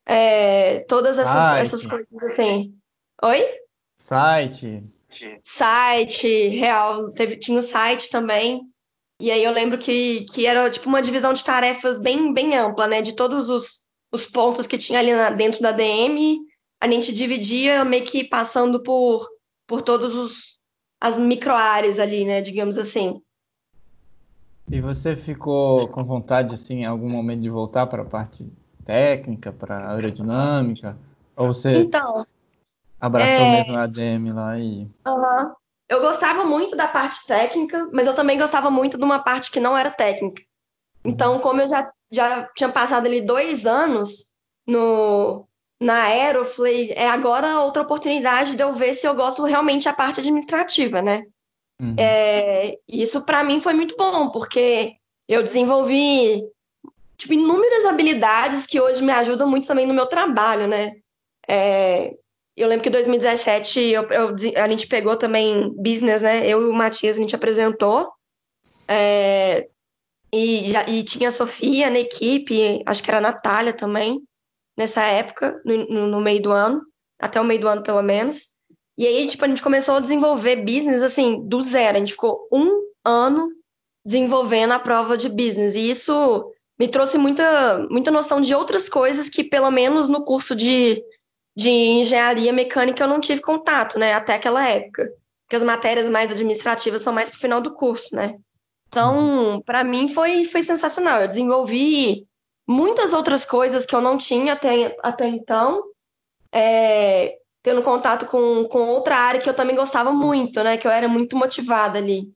é, 0.05 0.79
todas 0.87 1.17
essas, 1.17 1.59
essas 1.59 1.85
coisas 1.85 2.07
assim. 2.31 2.73
Oi? 3.23 3.45
Site. 3.97 4.83
Site, 5.43 6.47
real. 6.49 7.11
Teve, 7.11 7.37
tinha 7.37 7.59
o 7.59 7.61
site 7.61 8.09
também. 8.09 8.61
E 9.19 9.31
aí 9.31 9.43
eu 9.43 9.51
lembro 9.51 9.77
que, 9.77 10.25
que 10.25 10.45
era 10.45 10.69
tipo 10.69 10.87
uma 10.87 11.01
divisão 11.01 11.33
de 11.33 11.43
tarefas 11.43 11.97
bem, 11.97 12.33
bem 12.33 12.55
ampla, 12.55 12.87
né? 12.87 13.01
De 13.01 13.15
todos 13.15 13.49
os, 13.49 13.81
os 14.11 14.27
pontos 14.27 14.67
que 14.67 14.77
tinha 14.77 14.99
ali 14.99 15.13
na, 15.13 15.29
dentro 15.29 15.61
da 15.61 15.71
DM, 15.71 16.39
a 16.79 16.89
gente 16.89 17.13
dividia 17.13 17.83
meio 17.83 18.03
que 18.03 18.23
passando 18.23 18.83
por, 18.83 19.27
por 19.65 19.81
todos 19.81 20.13
os 20.13 20.57
as 20.99 21.17
micro 21.17 21.53
áreas 21.53 21.99
ali, 21.99 22.25
né? 22.25 22.41
Digamos 22.41 22.77
assim. 22.77 23.21
E 24.69 24.81
você 24.81 25.15
ficou 25.15 25.87
com 25.87 26.03
vontade, 26.03 26.53
assim, 26.53 26.81
em 26.81 26.85
algum 26.85 27.09
momento 27.09 27.41
de 27.41 27.49
voltar 27.49 27.87
para 27.87 28.01
a 28.01 28.05
parte 28.05 28.51
técnica, 28.85 29.51
para 29.51 29.93
aerodinâmica? 29.93 30.97
Ou 31.35 31.53
você 31.53 31.77
então, 31.77 32.25
abraçou 32.99 33.45
é... 33.45 33.51
mesmo 33.57 33.77
a 33.77 33.83
ADM 33.83 34.33
lá 34.33 34.59
e... 34.59 34.87
Uhum. 35.07 35.53
Eu 35.87 36.01
gostava 36.01 36.43
muito 36.43 36.75
da 36.75 36.87
parte 36.87 37.25
técnica, 37.25 37.87
mas 37.93 38.05
eu 38.05 38.13
também 38.13 38.37
gostava 38.37 38.69
muito 38.69 38.97
de 38.97 39.03
uma 39.05 39.19
parte 39.19 39.49
que 39.49 39.59
não 39.59 39.77
era 39.77 39.89
técnica. 39.89 40.43
Então, 41.03 41.35
uhum. 41.35 41.39
como 41.39 41.61
eu 41.61 41.69
já, 41.69 41.89
já 42.11 42.43
tinha 42.53 42.69
passado 42.69 43.05
ali 43.05 43.21
dois 43.21 43.65
anos 43.65 44.27
no, 44.67 45.47
na 45.79 46.03
Aero, 46.03 46.39
eu 46.39 46.45
falei, 46.45 46.91
é 46.91 47.07
agora 47.07 47.61
outra 47.61 47.83
oportunidade 47.83 48.57
de 48.57 48.61
eu 48.61 48.73
ver 48.73 48.95
se 48.95 49.07
eu 49.07 49.15
gosto 49.15 49.45
realmente 49.45 49.85
da 49.85 49.93
parte 49.93 50.19
administrativa, 50.19 51.01
né? 51.01 51.25
Uhum. 51.81 51.95
É, 51.97 52.77
isso 52.87 53.21
para 53.21 53.43
mim 53.43 53.59
foi 53.59 53.73
muito 53.73 53.95
bom, 53.95 54.29
porque 54.29 54.95
eu 55.27 55.43
desenvolvi 55.43 56.43
tipo, 57.17 57.33
inúmeras 57.33 57.85
habilidades 57.85 58.65
que 58.65 58.79
hoje 58.79 59.01
me 59.01 59.11
ajudam 59.11 59.49
muito 59.49 59.67
também 59.67 59.85
no 59.85 59.93
meu 59.93 60.05
trabalho, 60.05 60.67
né? 60.67 60.95
É, 61.47 62.13
eu 62.55 62.67
lembro 62.67 62.83
que 62.83 62.89
em 62.89 62.91
2017 62.91 63.79
eu, 63.79 64.03
eu, 64.09 64.35
a 64.55 64.67
gente 64.67 64.87
pegou 64.87 65.15
também 65.15 65.73
business, 65.75 66.21
né? 66.21 66.47
Eu 66.47 66.63
e 66.63 66.65
o 66.65 66.73
Matias, 66.73 67.17
a 67.17 67.21
gente 67.21 67.35
apresentou. 67.35 68.11
É, 68.87 69.67
e, 70.33 70.69
já, 70.71 70.87
e 70.87 71.03
tinha 71.03 71.29
a 71.29 71.31
Sofia 71.31 71.89
na 71.89 71.99
equipe, 71.99 72.81
acho 72.85 73.03
que 73.03 73.09
era 73.09 73.19
a 73.19 73.21
Natália 73.21 73.73
também, 73.73 74.21
nessa 74.75 75.03
época, 75.03 75.61
no, 75.63 76.07
no 76.07 76.19
meio 76.21 76.41
do 76.41 76.51
ano, 76.51 76.81
até 77.19 77.39
o 77.39 77.45
meio 77.45 77.61
do 77.61 77.67
ano 77.67 77.83
pelo 77.83 78.01
menos. 78.01 78.47
E 78.97 79.05
aí, 79.05 79.27
tipo, 79.27 79.45
a 79.45 79.47
gente 79.47 79.61
começou 79.61 79.95
a 79.95 79.99
desenvolver 79.99 80.57
business, 80.57 81.03
assim, 81.03 81.47
do 81.47 81.61
zero. 81.61 81.97
A 81.97 81.99
gente 81.99 82.13
ficou 82.13 82.47
um 82.51 82.81
ano 83.05 83.49
desenvolvendo 84.03 84.71
a 84.71 84.79
prova 84.79 85.15
de 85.15 85.29
business. 85.29 85.75
E 85.75 85.89
isso 85.89 86.51
me 86.79 86.87
trouxe 86.87 87.17
muita, 87.17 87.85
muita 87.89 88.09
noção 88.09 88.41
de 88.41 88.55
outras 88.55 88.89
coisas 88.89 89.29
que, 89.29 89.43
pelo 89.43 89.69
menos 89.69 90.09
no 90.09 90.23
curso 90.23 90.55
de, 90.55 91.03
de 91.55 91.69
engenharia 91.69 92.51
mecânica, 92.51 93.03
eu 93.03 93.07
não 93.07 93.19
tive 93.19 93.41
contato, 93.41 93.99
né? 93.99 94.13
Até 94.13 94.35
aquela 94.35 94.67
época. 94.67 95.07
Porque 95.43 95.55
as 95.55 95.63
matérias 95.63 96.09
mais 96.09 96.31
administrativas 96.31 97.01
são 97.01 97.13
mais 97.13 97.29
pro 97.29 97.39
final 97.39 97.61
do 97.61 97.73
curso, 97.73 98.15
né? 98.15 98.35
Então, 98.87 99.61
para 99.65 99.83
mim 99.83 100.07
foi, 100.07 100.45
foi 100.45 100.63
sensacional. 100.63 101.21
Eu 101.21 101.27
desenvolvi 101.27 102.25
muitas 102.67 103.13
outras 103.13 103.45
coisas 103.45 103.85
que 103.85 103.95
eu 103.95 104.01
não 104.01 104.17
tinha 104.17 104.53
até, 104.53 104.97
até 105.03 105.27
então. 105.27 105.83
É, 106.51 107.37
tendo 107.67 107.83
contato 107.83 108.27
com, 108.27 108.63
com 108.69 108.87
outra 108.87 109.17
área 109.17 109.41
que 109.41 109.49
eu 109.49 109.53
também 109.53 109.75
gostava 109.75 110.09
muito, 110.13 110.63
né? 110.63 110.77
Que 110.77 110.87
eu 110.87 110.91
era 110.91 111.05
muito 111.05 111.35
motivada 111.35 111.99
ali. 111.99 112.31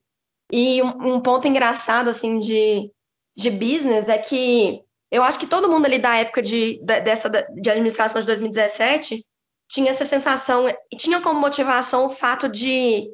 E 0.52 0.82
um, 0.82 1.14
um 1.14 1.20
ponto 1.22 1.48
engraçado, 1.48 2.10
assim, 2.10 2.38
de, 2.38 2.90
de 3.34 3.50
business 3.50 4.10
é 4.10 4.18
que 4.18 4.82
eu 5.10 5.22
acho 5.22 5.38
que 5.38 5.46
todo 5.46 5.70
mundo 5.70 5.86
ali 5.86 5.98
da 5.98 6.18
época 6.18 6.42
de, 6.42 6.78
de, 6.84 7.00
dessa, 7.00 7.30
de 7.30 7.70
administração 7.70 8.20
de 8.20 8.26
2017 8.26 9.24
tinha 9.70 9.90
essa 9.90 10.04
sensação, 10.04 10.68
e 10.68 10.96
tinha 10.96 11.18
como 11.22 11.40
motivação 11.40 12.08
o 12.08 12.10
fato 12.10 12.46
de 12.46 13.08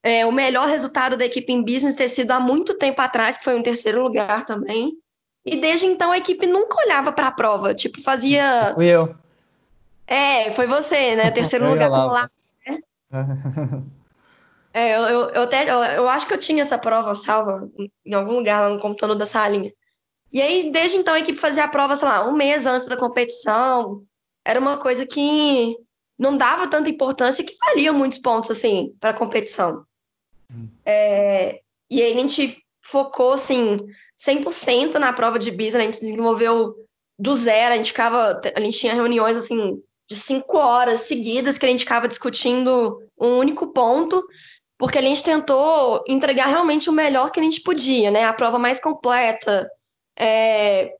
é, 0.00 0.24
o 0.24 0.30
melhor 0.30 0.68
resultado 0.68 1.16
da 1.16 1.24
equipe 1.24 1.52
em 1.52 1.64
business 1.64 1.96
ter 1.96 2.06
sido 2.06 2.30
há 2.30 2.38
muito 2.38 2.78
tempo 2.78 3.00
atrás, 3.00 3.36
que 3.36 3.42
foi 3.42 3.56
um 3.56 3.64
terceiro 3.64 4.00
lugar 4.00 4.46
também. 4.46 4.92
E 5.44 5.56
desde 5.56 5.86
então 5.86 6.12
a 6.12 6.18
equipe 6.18 6.46
nunca 6.46 6.78
olhava 6.78 7.10
para 7.10 7.26
a 7.26 7.32
prova, 7.32 7.74
tipo, 7.74 8.00
fazia. 8.00 8.70
Fui 8.74 8.86
eu. 8.86 9.23
É, 10.06 10.52
foi 10.52 10.66
você, 10.66 11.16
né? 11.16 11.30
Terceiro 11.32 11.68
lugar 11.68 11.90
lá. 11.90 12.04
lá 12.06 12.30
né? 12.66 12.80
é, 14.72 14.96
eu, 14.96 15.00
eu, 15.02 15.28
eu, 15.30 15.42
até, 15.42 15.70
eu, 15.70 15.82
eu, 15.96 16.08
acho 16.08 16.26
que 16.26 16.34
eu 16.34 16.38
tinha 16.38 16.62
essa 16.62 16.78
prova 16.78 17.14
salva 17.14 17.68
em 18.04 18.14
algum 18.14 18.34
lugar 18.34 18.60
lá 18.60 18.74
no 18.74 18.80
computador 18.80 19.16
da 19.16 19.26
salinha. 19.26 19.72
E 20.32 20.42
aí, 20.42 20.70
desde 20.72 20.96
então, 20.96 21.14
a 21.14 21.20
equipe 21.20 21.38
fazia 21.38 21.64
a 21.64 21.68
prova, 21.68 21.94
sei 21.94 22.08
lá, 22.08 22.28
um 22.28 22.32
mês 22.32 22.66
antes 22.66 22.88
da 22.88 22.96
competição. 22.96 24.02
Era 24.44 24.58
uma 24.58 24.76
coisa 24.76 25.06
que 25.06 25.76
não 26.18 26.36
dava 26.36 26.68
tanta 26.68 26.90
importância 26.90 27.42
e 27.42 27.44
que 27.44 27.56
valia 27.56 27.92
muitos 27.92 28.18
pontos, 28.18 28.50
assim, 28.50 28.94
para 29.00 29.10
a 29.10 29.16
competição. 29.16 29.84
Hum. 30.50 30.68
É, 30.84 31.60
e 31.88 32.02
aí 32.02 32.12
a 32.12 32.16
gente 32.16 32.62
focou, 32.82 33.32
assim, 33.32 33.78
100% 34.18 34.94
na 34.94 35.12
prova 35.12 35.38
de 35.38 35.50
business, 35.50 35.76
a 35.76 35.80
gente 35.80 36.00
desenvolveu 36.00 36.74
do 37.18 37.32
zero, 37.34 37.74
a 37.74 37.76
gente 37.76 37.92
ficava, 37.92 38.40
a 38.54 38.60
gente 38.60 38.78
tinha 38.78 38.94
reuniões, 38.94 39.36
assim, 39.36 39.80
de 40.08 40.16
cinco 40.16 40.58
horas 40.58 41.00
seguidas 41.00 41.56
que 41.56 41.64
a 41.64 41.68
gente 41.68 41.80
ficava 41.80 42.08
discutindo 42.08 43.02
um 43.18 43.38
único 43.38 43.72
ponto, 43.72 44.22
porque 44.78 44.98
a 44.98 45.02
gente 45.02 45.22
tentou 45.22 46.04
entregar 46.06 46.46
realmente 46.46 46.90
o 46.90 46.92
melhor 46.92 47.30
que 47.30 47.40
a 47.40 47.42
gente 47.42 47.62
podia, 47.62 48.10
né? 48.10 48.24
A 48.24 48.32
prova 48.32 48.58
mais 48.58 48.80
completa. 48.80 49.68
É... 50.18 50.94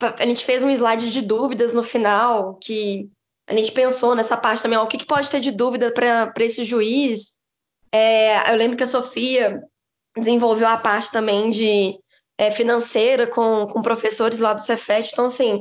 A 0.00 0.26
gente 0.26 0.44
fez 0.44 0.62
um 0.62 0.70
slide 0.70 1.10
de 1.10 1.22
dúvidas 1.22 1.72
no 1.72 1.82
final, 1.82 2.56
que 2.56 3.08
a 3.46 3.54
gente 3.54 3.72
pensou 3.72 4.14
nessa 4.14 4.36
parte 4.36 4.62
também, 4.62 4.78
ó, 4.78 4.84
o 4.84 4.86
que, 4.86 4.98
que 4.98 5.06
pode 5.06 5.30
ter 5.30 5.40
de 5.40 5.50
dúvida 5.50 5.92
para 5.92 6.44
esse 6.44 6.64
juiz. 6.64 7.34
É... 7.92 8.50
Eu 8.52 8.56
lembro 8.56 8.76
que 8.76 8.84
a 8.84 8.88
Sofia 8.88 9.62
desenvolveu 10.16 10.68
a 10.68 10.76
parte 10.76 11.10
também 11.10 11.50
de 11.50 11.98
é, 12.38 12.50
financeira 12.50 13.26
com, 13.26 13.66
com 13.66 13.82
professores 13.82 14.38
lá 14.38 14.52
do 14.52 14.60
Cefet. 14.60 15.10
Então, 15.12 15.26
assim, 15.26 15.60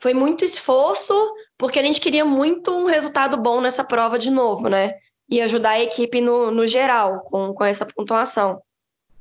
foi 0.00 0.14
muito 0.14 0.44
esforço, 0.44 1.14
porque 1.58 1.78
a 1.78 1.82
gente 1.82 2.00
queria 2.00 2.24
muito 2.24 2.70
um 2.72 2.86
resultado 2.86 3.36
bom 3.36 3.60
nessa 3.60 3.84
prova 3.84 4.18
de 4.18 4.30
novo, 4.30 4.68
né? 4.68 4.94
E 5.28 5.40
ajudar 5.40 5.70
a 5.70 5.80
equipe 5.80 6.20
no, 6.20 6.50
no 6.50 6.66
geral 6.66 7.20
com, 7.20 7.54
com 7.54 7.64
essa 7.64 7.86
pontuação. 7.86 8.60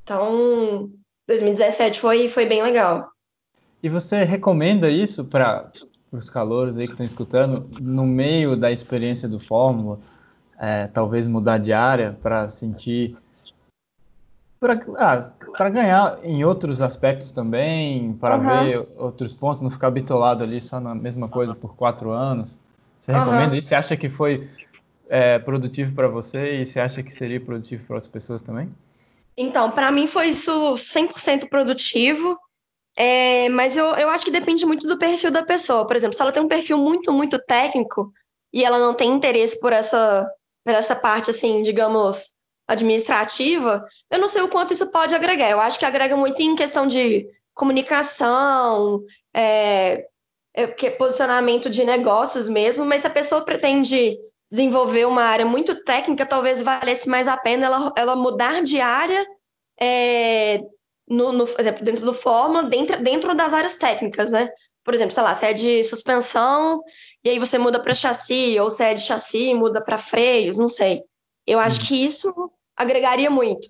Então, 0.04 0.90
2017 1.28 2.00
foi, 2.00 2.28
foi 2.28 2.46
bem 2.46 2.62
legal. 2.62 3.10
E 3.82 3.90
você 3.90 4.24
recomenda 4.24 4.90
isso 4.90 5.24
para 5.24 5.72
os 6.12 6.30
calouros 6.30 6.78
aí 6.78 6.86
que 6.86 6.92
estão 6.92 7.06
escutando, 7.06 7.70
no 7.80 8.06
meio 8.06 8.56
da 8.56 8.72
experiência 8.72 9.28
do 9.30 9.40
Fórmula, 9.40 10.00
é, 10.60 10.88
talvez 10.88 11.28
mudar 11.28 11.58
de 11.58 11.74
área 11.74 12.18
para 12.22 12.50
sentir 12.50 13.16
para 14.62 14.80
ah, 14.99 15.70
ganhar 15.70 16.20
em 16.24 16.45
outros 16.45 16.84
aspectos 16.84 17.32
também, 17.32 18.14
para 18.14 18.38
uhum. 18.38 18.64
ver 18.64 18.88
outros 18.95 19.34
pontos, 19.34 19.59
não 19.59 19.72
ficar 19.72 19.89
bitolado 19.89 20.43
ali 20.43 20.62
só 20.62 20.80
na 20.80 20.93
mesma 20.93 21.28
coisa 21.28 21.55
por 21.55 21.76
quatro 21.76 22.12
anos. 22.12 22.59
Você 22.99 23.12
uhum. 23.12 23.20
recomenda 23.20 23.57
isso? 23.57 23.70
Você 23.70 23.76
acha 23.76 23.97
que 23.97 24.07
foi 24.07 24.47
é, 25.09 25.39
produtivo 25.39 25.95
para 25.95 26.07
você 26.07 26.57
e 26.57 26.66
você 26.68 26.80
acha 26.80 27.01
que 27.01 27.12
seria 27.12 27.41
produtivo 27.41 27.84
para 27.88 27.95
outras 27.95 28.12
pessoas 28.12 28.43
também? 28.43 28.72
Então, 29.36 29.72
para 29.72 29.91
mim 29.91 30.05
foi 30.05 30.28
isso 30.28 30.76
100% 30.76 31.49
produtivo, 31.49 32.38
é, 32.95 33.49
mas 33.49 33.76
eu, 33.76 33.86
eu 33.95 34.09
acho 34.09 34.24
que 34.24 34.32
depende 34.32 34.64
muito 34.64 34.88
do 34.88 34.99
perfil 34.99 35.32
da 35.32 35.41
pessoa. 35.41 35.88
Por 35.88 35.95
exemplo, 35.95 36.16
se 36.16 36.22
ela 36.22 36.32
tem 36.32 36.43
um 36.43 36.47
perfil 36.47 36.78
muito, 36.78 37.12
muito 37.12 37.39
técnico 37.39 38.14
e 38.53 38.64
ela 38.64 38.78
não 38.78 38.93
tem 38.93 39.09
interesse 39.09 39.59
por 39.59 39.74
essa, 39.74 40.30
por 40.64 40.76
essa 40.76 40.95
parte, 40.95 41.32
assim, 41.32 41.64
digamos, 41.64 42.30
administrativa, 42.72 43.86
eu 44.09 44.19
não 44.19 44.28
sei 44.28 44.41
o 44.41 44.47
quanto 44.47 44.74
isso 44.74 44.89
pode 44.91 45.13
agregar. 45.13 45.49
Eu 45.49 45.59
acho 45.59 45.78
que 45.78 45.86
agrega 45.86 46.15
muito 46.15 46.41
em 46.41 46.55
questão 46.55 46.88
de 46.88 47.28
comunicação, 47.53 49.03
é, 49.34 50.05
é, 50.53 50.67
posicionamento 50.91 51.69
de 51.69 51.84
negócios 51.84 52.47
mesmo, 52.47 52.86
mas 52.86 53.01
se 53.01 53.07
a 53.07 53.11
pessoa 53.11 53.43
pretende 53.43 54.17
desenvolver 54.49 55.05
uma 55.05 55.24
área 55.24 55.45
muito 55.45 55.84
técnica, 55.84 56.26
talvez 56.26 56.61
valesse 56.61 57.07
mais 57.07 57.28
a 57.28 57.38
pena 57.38 57.65
ela, 57.65 57.93
ela 57.95 58.15
mudar 58.15 58.61
de 58.61 58.80
área, 58.80 59.26
é, 59.80 60.61
no, 61.07 61.32
no, 61.32 61.45
por 61.45 61.59
exemplo, 61.59 61.84
dentro 61.84 62.05
do 62.05 62.13
Fórmula, 62.13 62.63
dentro, 62.63 63.01
dentro 63.01 63.36
das 63.36 63.53
áreas 63.53 63.76
técnicas, 63.76 64.32
né? 64.32 64.49
Por 64.84 64.93
exemplo, 64.93 65.13
sei 65.13 65.24
lá, 65.24 65.36
se 65.36 65.45
é 65.45 65.53
de 65.53 65.84
suspensão, 65.84 66.82
e 67.24 67.30
aí 67.30 67.39
você 67.39 67.57
muda 67.57 67.80
para 67.82 67.93
chassi, 67.93 68.57
ou 68.59 68.69
se 68.69 68.84
é 68.84 68.93
de 68.93 69.01
chassi, 69.01 69.53
muda 69.53 69.82
para 69.82 69.97
freios, 69.97 70.57
não 70.57 70.67
sei. 70.67 71.03
Eu 71.45 71.59
acho 71.59 71.82
hum. 71.82 71.86
que 71.86 72.05
isso 72.05 72.51
agregaria 72.82 73.30
muito. 73.30 73.68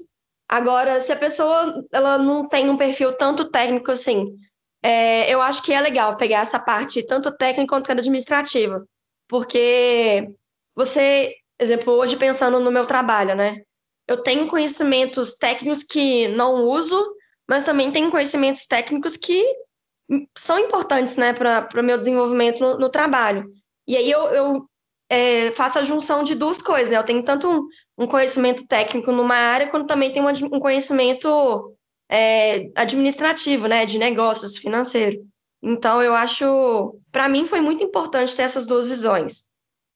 Agora, 0.47 0.99
se 0.99 1.11
a 1.11 1.15
pessoa 1.15 1.83
ela 1.91 2.17
não 2.17 2.47
tem 2.47 2.69
um 2.69 2.77
perfil 2.77 3.13
tanto 3.13 3.49
técnico 3.49 3.91
assim, 3.91 4.35
é, 4.83 5.31
eu 5.33 5.41
acho 5.41 5.63
que 5.63 5.71
é 5.71 5.79
legal 5.79 6.17
pegar 6.17 6.39
essa 6.39 6.59
parte 6.59 7.03
tanto 7.03 7.31
técnica 7.31 7.69
quanto 7.69 7.91
administrativa, 7.91 8.83
porque 9.29 10.27
você, 10.75 11.35
exemplo, 11.59 11.93
hoje 11.93 12.17
pensando 12.17 12.59
no 12.59 12.71
meu 12.71 12.85
trabalho, 12.85 13.35
né? 13.35 13.61
Eu 14.07 14.23
tenho 14.23 14.47
conhecimentos 14.47 15.35
técnicos 15.35 15.83
que 15.83 16.27
não 16.29 16.65
uso, 16.65 17.15
mas 17.47 17.63
também 17.63 17.91
tenho 17.91 18.11
conhecimentos 18.11 18.65
técnicos 18.65 19.15
que 19.15 19.45
são 20.37 20.59
importantes, 20.59 21.15
né, 21.15 21.31
para 21.31 21.69
o 21.79 21.83
meu 21.83 21.97
desenvolvimento 21.97 22.59
no, 22.59 22.77
no, 22.77 22.89
trabalho. 22.89 23.49
E 23.87 23.95
aí 23.95 24.09
eu, 24.11 24.21
eu 24.29 24.69
é, 25.09 25.51
faço 25.51 25.79
a 25.79 25.83
junção 25.83 26.23
de 26.23 26.35
duas 26.35 26.61
coisas. 26.61 26.91
Né? 26.91 26.97
Eu 26.97 27.05
tenho 27.05 27.23
tanto 27.23 27.49
um, 27.49 27.67
um, 28.03 28.07
conhecimento 28.07 28.65
técnico 28.65 29.11
numa 29.11 29.35
área, 29.35 29.67
quanto 29.67 29.87
também 29.87 30.11
um, 30.21 30.55
um 30.55 30.59
conhecimento 30.59 31.75
é, 32.09 32.69
administrativo, 32.75 33.67
né? 33.67 33.85
De 33.85 33.97
negócios, 33.97 34.57
financeiro. 34.57 35.21
Então, 35.61 36.01
eu 36.01 36.13
acho, 36.13 36.99
para 37.11 37.29
mim, 37.29 37.45
foi 37.45 37.61
muito 37.61 37.83
importante 37.83 38.35
ter 38.35 38.43
essas 38.43 38.65
duas 38.65 38.87
visões. 38.87 39.45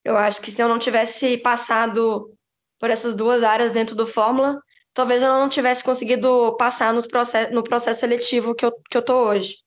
Eu 0.03 0.15
acho 0.15 0.39
que 0.39 0.51
se 0.51 0.61
eu 0.61 0.67
não 0.67 0.77
tivesse 0.77 1.37
passado 1.37 2.31
por 2.79 2.91
essas 2.91 3.15
duas 3.15 3.43
áreas 3.43 3.71
dentro 3.71 3.95
do 3.95 4.05
Fórmula, 4.05 4.59
talvez 4.93 5.21
eu 5.21 5.29
não 5.29 5.49
tivesse 5.49 5.83
conseguido 5.83 6.55
passar 6.57 6.93
nos 6.93 7.07
process 7.07 7.51
no 7.51 7.63
processo 7.63 8.01
seletivo 8.01 8.53
que 8.53 8.65
eu, 8.65 8.71
que 8.89 8.97
eu 8.97 9.01
tô 9.01 9.27
hoje. 9.27 9.57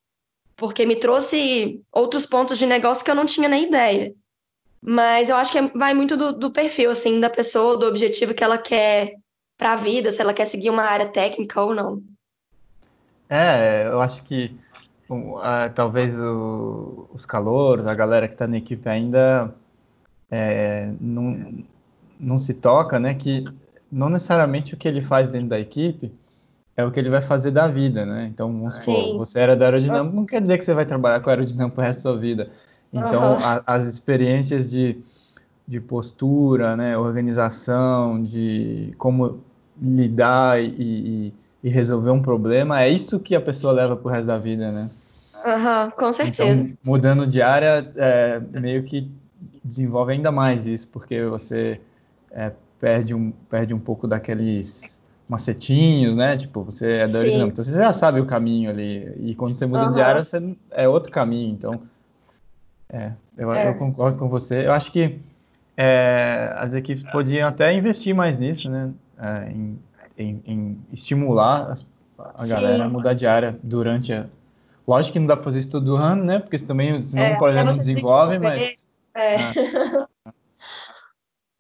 Porque 0.57 0.87
me 0.87 0.97
trouxe 0.97 1.81
outros 1.93 2.25
pontos 2.25 2.59
de 2.59 2.67
negócio 2.67 3.05
que 3.05 3.11
eu 3.11 3.15
não 3.15 3.27
tinha 3.27 3.49
nem 3.49 3.67
ideia. 3.67 4.15
Mas 4.81 5.29
eu 5.29 5.37
acho 5.37 5.53
que 5.53 5.61
vai 5.77 5.93
muito 5.95 6.17
do, 6.17 6.33
do 6.33 6.51
perfil, 6.51 6.91
assim, 6.91 7.21
da 7.21 7.29
pessoa, 7.29 7.77
do 7.77 7.87
objetivo 7.87 8.35
que 8.35 8.45
ela 8.45 8.59
quer 8.59 9.15
para 9.57 9.73
a 9.73 9.77
vida, 9.77 10.13
se 10.13 10.21
ela 10.21 10.33
quer 10.33 10.45
seguir 10.45 10.71
uma 10.71 10.85
área 10.85 11.07
técnica 11.09 11.61
ou 11.61 11.75
não. 11.75 12.03
É, 13.29 13.87
eu 13.89 14.01
acho 14.01 14.23
que 14.23 14.55
uh, 15.11 15.71
talvez 15.75 16.19
o, 16.19 17.09
os 17.13 17.27
calouros, 17.27 17.87
a 17.87 17.95
galera 17.95 18.29
que 18.29 18.35
está 18.35 18.47
na 18.47 18.57
equipe 18.57 18.89
ainda 18.89 19.55
é, 20.31 20.93
não, 21.01 21.65
não 22.19 22.39
se 22.39 22.55
toca, 22.55 22.99
né? 22.99 23.15
Que 23.15 23.45
não 23.91 24.09
necessariamente 24.09 24.75
o 24.75 24.77
que 24.77 24.87
ele 24.87 25.03
faz 25.03 25.29
dentro 25.29 25.49
da 25.49 25.59
equipe 25.59 26.13
é 26.77 26.85
o 26.85 26.93
que 26.93 27.01
ele 27.01 27.11
vai 27.11 27.21
fazer 27.21 27.51
da 27.51 27.67
vida, 27.67 28.07
né? 28.07 28.29
Então, 28.33 28.53
vamos 28.53 28.75
supor, 28.77 29.19
você 29.19 29.41
era 29.41 29.57
da 29.57 29.65
aerodinâmica, 29.65 30.15
não 30.15 30.25
quer 30.25 30.41
dizer 30.41 30.59
que 30.59 30.65
você 30.65 30.73
vai 30.73 30.87
trabalhar 30.87 31.19
com 31.21 31.29
aerodinâmica 31.29 31.75
pro 31.75 31.85
resto 31.85 31.99
da 31.99 32.03
sua 32.03 32.17
vida. 32.17 32.51
Então, 32.93 33.33
uhum. 33.35 33.39
a, 33.39 33.63
as 33.67 33.85
experiências 33.85 34.71
de, 34.71 34.99
de 35.67 35.81
postura, 35.81 36.77
né, 36.77 36.97
organização, 36.97 38.23
de 38.23 38.95
como 38.99 39.41
lidar 39.81 40.63
e, 40.63 40.67
e, 40.69 41.35
e, 41.63 41.69
resolver 41.69 42.11
um 42.11 42.23
problema, 42.23 42.83
é 42.83 42.89
isso 42.89 43.21
que 43.21 43.37
a 43.37 43.41
pessoa 43.41 43.73
leva 43.73 43.97
pro 43.97 44.11
resto 44.11 44.27
da 44.27 44.39
vida, 44.39 44.73
né? 44.73 44.91
Uhum, 45.45 45.91
com 45.93 46.13
certeza. 46.13 46.63
Então, 46.63 46.77
mudando 46.83 47.27
de 47.27 47.41
área, 47.41 47.93
é, 47.97 48.41
meio 48.41 48.83
que 48.83 49.11
desenvolve 49.63 50.13
ainda 50.13 50.33
mais 50.33 50.67
isso, 50.67 50.89
porque 50.89 51.23
você 51.25 51.81
é, 52.31 52.51
perde, 52.81 53.15
um, 53.15 53.31
perde 53.31 53.73
um 53.73 53.79
pouco 53.79 54.09
daqueles 54.09 55.01
macetinhos, 55.29 56.17
né? 56.17 56.37
Tipo, 56.37 56.65
você 56.65 56.93
é 56.93 57.09
da 57.09 57.19
original, 57.19 57.49
então 57.49 57.63
você 57.63 57.73
já 57.73 57.93
sabe 57.93 58.21
o 58.21 58.27
caminho 58.27 58.71
ali. 58.71 59.13
E 59.21 59.35
quando 59.35 59.55
você 59.55 59.67
muda 59.67 59.87
uhum. 59.87 59.93
de 59.93 60.01
área, 60.01 60.25
você 60.25 60.57
é 60.71 60.89
outro 60.89 61.13
caminho. 61.13 61.53
Então, 61.53 61.81
é, 62.91 63.13
eu, 63.37 63.53
é. 63.53 63.69
eu 63.69 63.75
concordo 63.75 64.19
com 64.19 64.29
você. 64.29 64.67
Eu 64.67 64.73
acho 64.73 64.91
que 64.91 65.19
é, 65.77 66.53
as 66.57 66.73
equipes 66.75 67.09
podiam 67.11 67.49
até 67.49 67.73
investir 67.73 68.15
mais 68.15 68.39
nisso, 68.39 68.71
né? 68.71 68.91
É, 69.19 69.51
em, 69.51 69.79
em, 70.17 70.43
em, 70.47 70.81
estimular 70.93 71.75
a 72.35 72.47
galera 72.47 72.85
a 72.85 72.89
mudar 72.89 73.15
de 73.15 73.27
área 73.27 73.59
durante 73.63 74.13
a. 74.13 74.27
Lógico 74.87 75.13
que 75.15 75.19
não 75.21 75.27
dá 75.27 75.37
para 75.37 75.45
fazer 75.45 75.61
isso 75.61 75.71
todo 75.71 75.97
ano, 75.97 76.25
né? 76.25 76.39
Porque 76.39 76.59
também, 76.59 77.03
senão 77.03 77.25
é, 77.25 77.35
o 77.35 77.39
projeto 77.39 77.67
não 77.67 77.79
desenvolve, 77.79 78.39
mas. 78.39 78.75
É. 79.15 79.37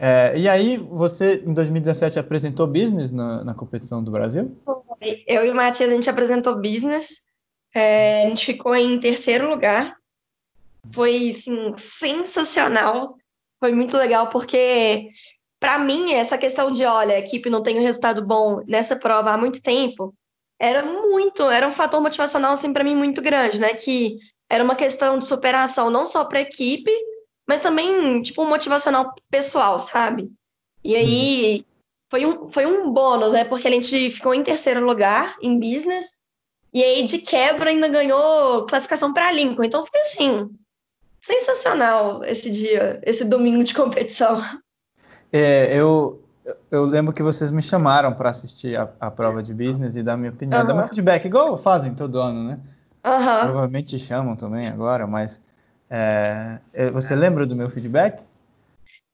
É, 0.01 0.39
e 0.39 0.49
aí, 0.49 0.77
você 0.77 1.43
em 1.45 1.53
2017 1.53 2.21
apresentou 2.21 2.69
business 2.69 3.11
na, 3.11 3.43
na 3.43 3.53
competição 3.53 4.01
do 4.01 4.13
Brasil? 4.13 4.57
Eu 5.27 5.45
e 5.45 5.51
o 5.51 5.55
Matias, 5.57 5.91
a 5.91 5.93
gente 5.93 6.09
apresentou 6.09 6.55
business. 6.55 7.21
É, 7.75 8.23
a 8.23 8.29
gente 8.29 8.47
ficou 8.47 8.77
em 8.77 9.01
terceiro 9.01 9.51
lugar 9.51 9.98
foi 10.93 11.31
assim, 11.31 11.75
sensacional. 11.79 13.17
Foi 13.61 13.73
muito 13.73 13.97
legal, 13.97 14.31
porque 14.31 15.11
para 15.61 15.79
mim, 15.79 16.13
essa 16.13 16.39
questão 16.39 16.71
de, 16.71 16.85
olha, 16.85 17.15
a 17.15 17.19
equipe 17.19 17.51
não 17.51 17.63
tem 17.63 17.79
um 17.79 17.83
resultado 17.83 18.25
bom 18.25 18.63
nessa 18.67 18.95
prova 18.95 19.33
há 19.33 19.37
muito 19.37 19.61
tempo, 19.61 20.15
era 20.59 20.85
muito, 20.85 21.43
era 21.45 21.67
um 21.67 21.73
fator 21.73 22.01
motivacional, 22.01 22.53
assim, 22.53 22.73
para 22.73 22.85
mim, 22.85 22.95
muito 22.95 23.23
grande, 23.23 23.61
né? 23.61 23.75
Que 23.75 24.19
era 24.49 24.63
uma 24.63 24.75
questão 24.75 25.19
de 25.19 25.25
superação 25.25 25.91
não 25.91 26.07
só 26.07 26.25
para 26.25 26.39
a 26.39 26.43
equipe, 26.43 26.91
mas 27.47 27.61
também, 27.61 28.23
tipo, 28.23 28.43
um 28.43 28.49
motivacional 28.49 29.15
pessoal, 29.31 29.79
sabe? 29.79 30.31
E 30.83 30.97
aí, 30.97 31.65
foi, 32.11 32.27
um, 32.27 32.49
foi 32.51 32.67
um 32.67 32.91
bônus, 32.93 33.33
né? 33.33 33.45
Porque 33.45 33.69
a 33.69 33.71
gente 33.71 34.11
ficou 34.11 34.35
em 34.35 34.43
terceiro 34.43 34.85
lugar 34.85 35.37
em 35.41 35.59
business, 35.59 36.07
e 36.73 36.83
aí, 36.83 37.05
de 37.05 37.19
quebra, 37.19 37.71
ainda 37.71 37.89
ganhou 37.89 38.67
classificação 38.67 39.13
para 39.13 39.33
Lincoln. 39.33 39.65
Então, 39.65 39.87
foi 39.87 40.01
assim, 40.01 40.49
sensacional 41.29 42.25
esse 42.25 42.51
dia, 42.51 43.01
esse 43.05 43.25
domingo 43.25 43.63
de 43.63 43.75
competição. 43.75 44.43
É, 45.31 45.77
eu 45.77 46.23
eu 46.71 46.87
lembro 46.87 47.13
que 47.13 47.23
vocês 47.23 47.53
me 47.53 47.61
chamaram 47.61 48.15
para 48.15 48.31
assistir 48.31 48.75
a, 48.75 48.89
a, 48.99 49.11
prova 49.11 49.43
de 49.43 49.53
business 49.53 49.97
e 49.97 50.03
dar 50.03 50.17
minha 50.17 50.31
opinião, 50.31 50.63
uhum. 50.63 50.67
dar 50.67 50.75
meu 50.75 50.87
feedback, 50.87 51.27
igual 51.27 51.59
fazem 51.59 51.95
todo 51.95 52.19
ano, 52.19 52.43
né? 52.43 52.59
Uhum. 53.05 53.41
Provavelmente 53.41 53.97
te 53.97 53.99
chamam 53.99 54.35
também 54.35 54.67
agora, 54.67 55.07
mas 55.07 55.43
é, 55.91 56.59
você 56.93 57.15
lembra 57.15 57.47
do 57.47 57.55
meu 57.55 57.71
feedback? 57.71 58.23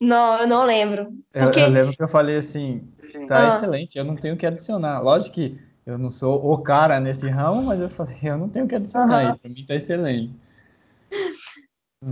Não, 0.00 0.40
eu 0.40 0.46
não 0.46 0.64
lembro. 0.64 1.12
Eu, 1.32 1.50
eu, 1.50 1.68
lembro 1.68 1.96
que 1.96 2.02
eu 2.02 2.08
falei 2.08 2.36
assim, 2.36 2.86
tá 3.26 3.40
uhum. 3.40 3.48
excelente, 3.48 3.98
eu 3.98 4.04
não 4.04 4.14
tenho 4.14 4.34
o 4.34 4.36
que 4.36 4.46
adicionar. 4.46 5.00
Lógico 5.00 5.34
que 5.34 5.58
eu 5.84 5.98
não 5.98 6.10
sou 6.10 6.52
o 6.52 6.58
cara 6.58 7.00
nesse 7.00 7.28
ramo, 7.28 7.62
mas 7.62 7.80
eu 7.80 7.88
falei, 7.88 8.16
eu 8.22 8.38
não 8.38 8.48
tenho 8.48 8.64
o 8.64 8.68
que 8.68 8.76
adicionar, 8.76 9.32
uhum. 9.32 9.38
para 9.38 9.50
mim 9.50 9.64
tá 9.66 9.74
excelente. 9.74 10.32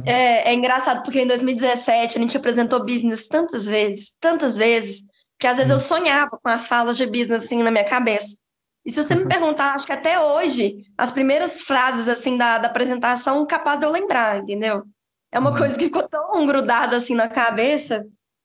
É, 0.04 0.50
é, 0.50 0.54
engraçado 0.54 1.02
porque 1.02 1.20
em 1.20 1.26
2017 1.26 2.18
a 2.18 2.20
gente 2.20 2.36
apresentou 2.36 2.84
business 2.84 3.26
tantas 3.28 3.66
vezes, 3.66 4.12
tantas 4.20 4.56
vezes, 4.56 5.02
que 5.38 5.46
às 5.46 5.56
vezes 5.56 5.70
eu 5.70 5.80
sonhava 5.80 6.38
com 6.42 6.48
as 6.48 6.66
falas 6.66 6.96
de 6.96 7.06
business 7.06 7.44
assim 7.44 7.62
na 7.62 7.70
minha 7.70 7.84
cabeça. 7.84 8.36
E 8.84 8.90
se 8.90 9.02
você 9.02 9.14
me 9.14 9.26
perguntar, 9.26 9.74
acho 9.74 9.86
que 9.86 9.92
até 9.92 10.18
hoje, 10.20 10.84
as 10.98 11.12
primeiras 11.12 11.60
frases 11.60 12.08
assim 12.08 12.36
da, 12.36 12.58
da 12.58 12.68
apresentação, 12.68 13.46
capaz 13.46 13.78
de 13.78 13.86
eu 13.86 13.90
lembrar, 13.90 14.40
entendeu? 14.40 14.82
É 15.30 15.38
uma 15.38 15.50
uhum. 15.50 15.56
coisa 15.56 15.78
que 15.78 15.84
ficou 15.84 16.08
tão 16.08 16.46
grudada 16.46 16.96
assim 16.96 17.14
na 17.14 17.28
cabeça 17.28 18.04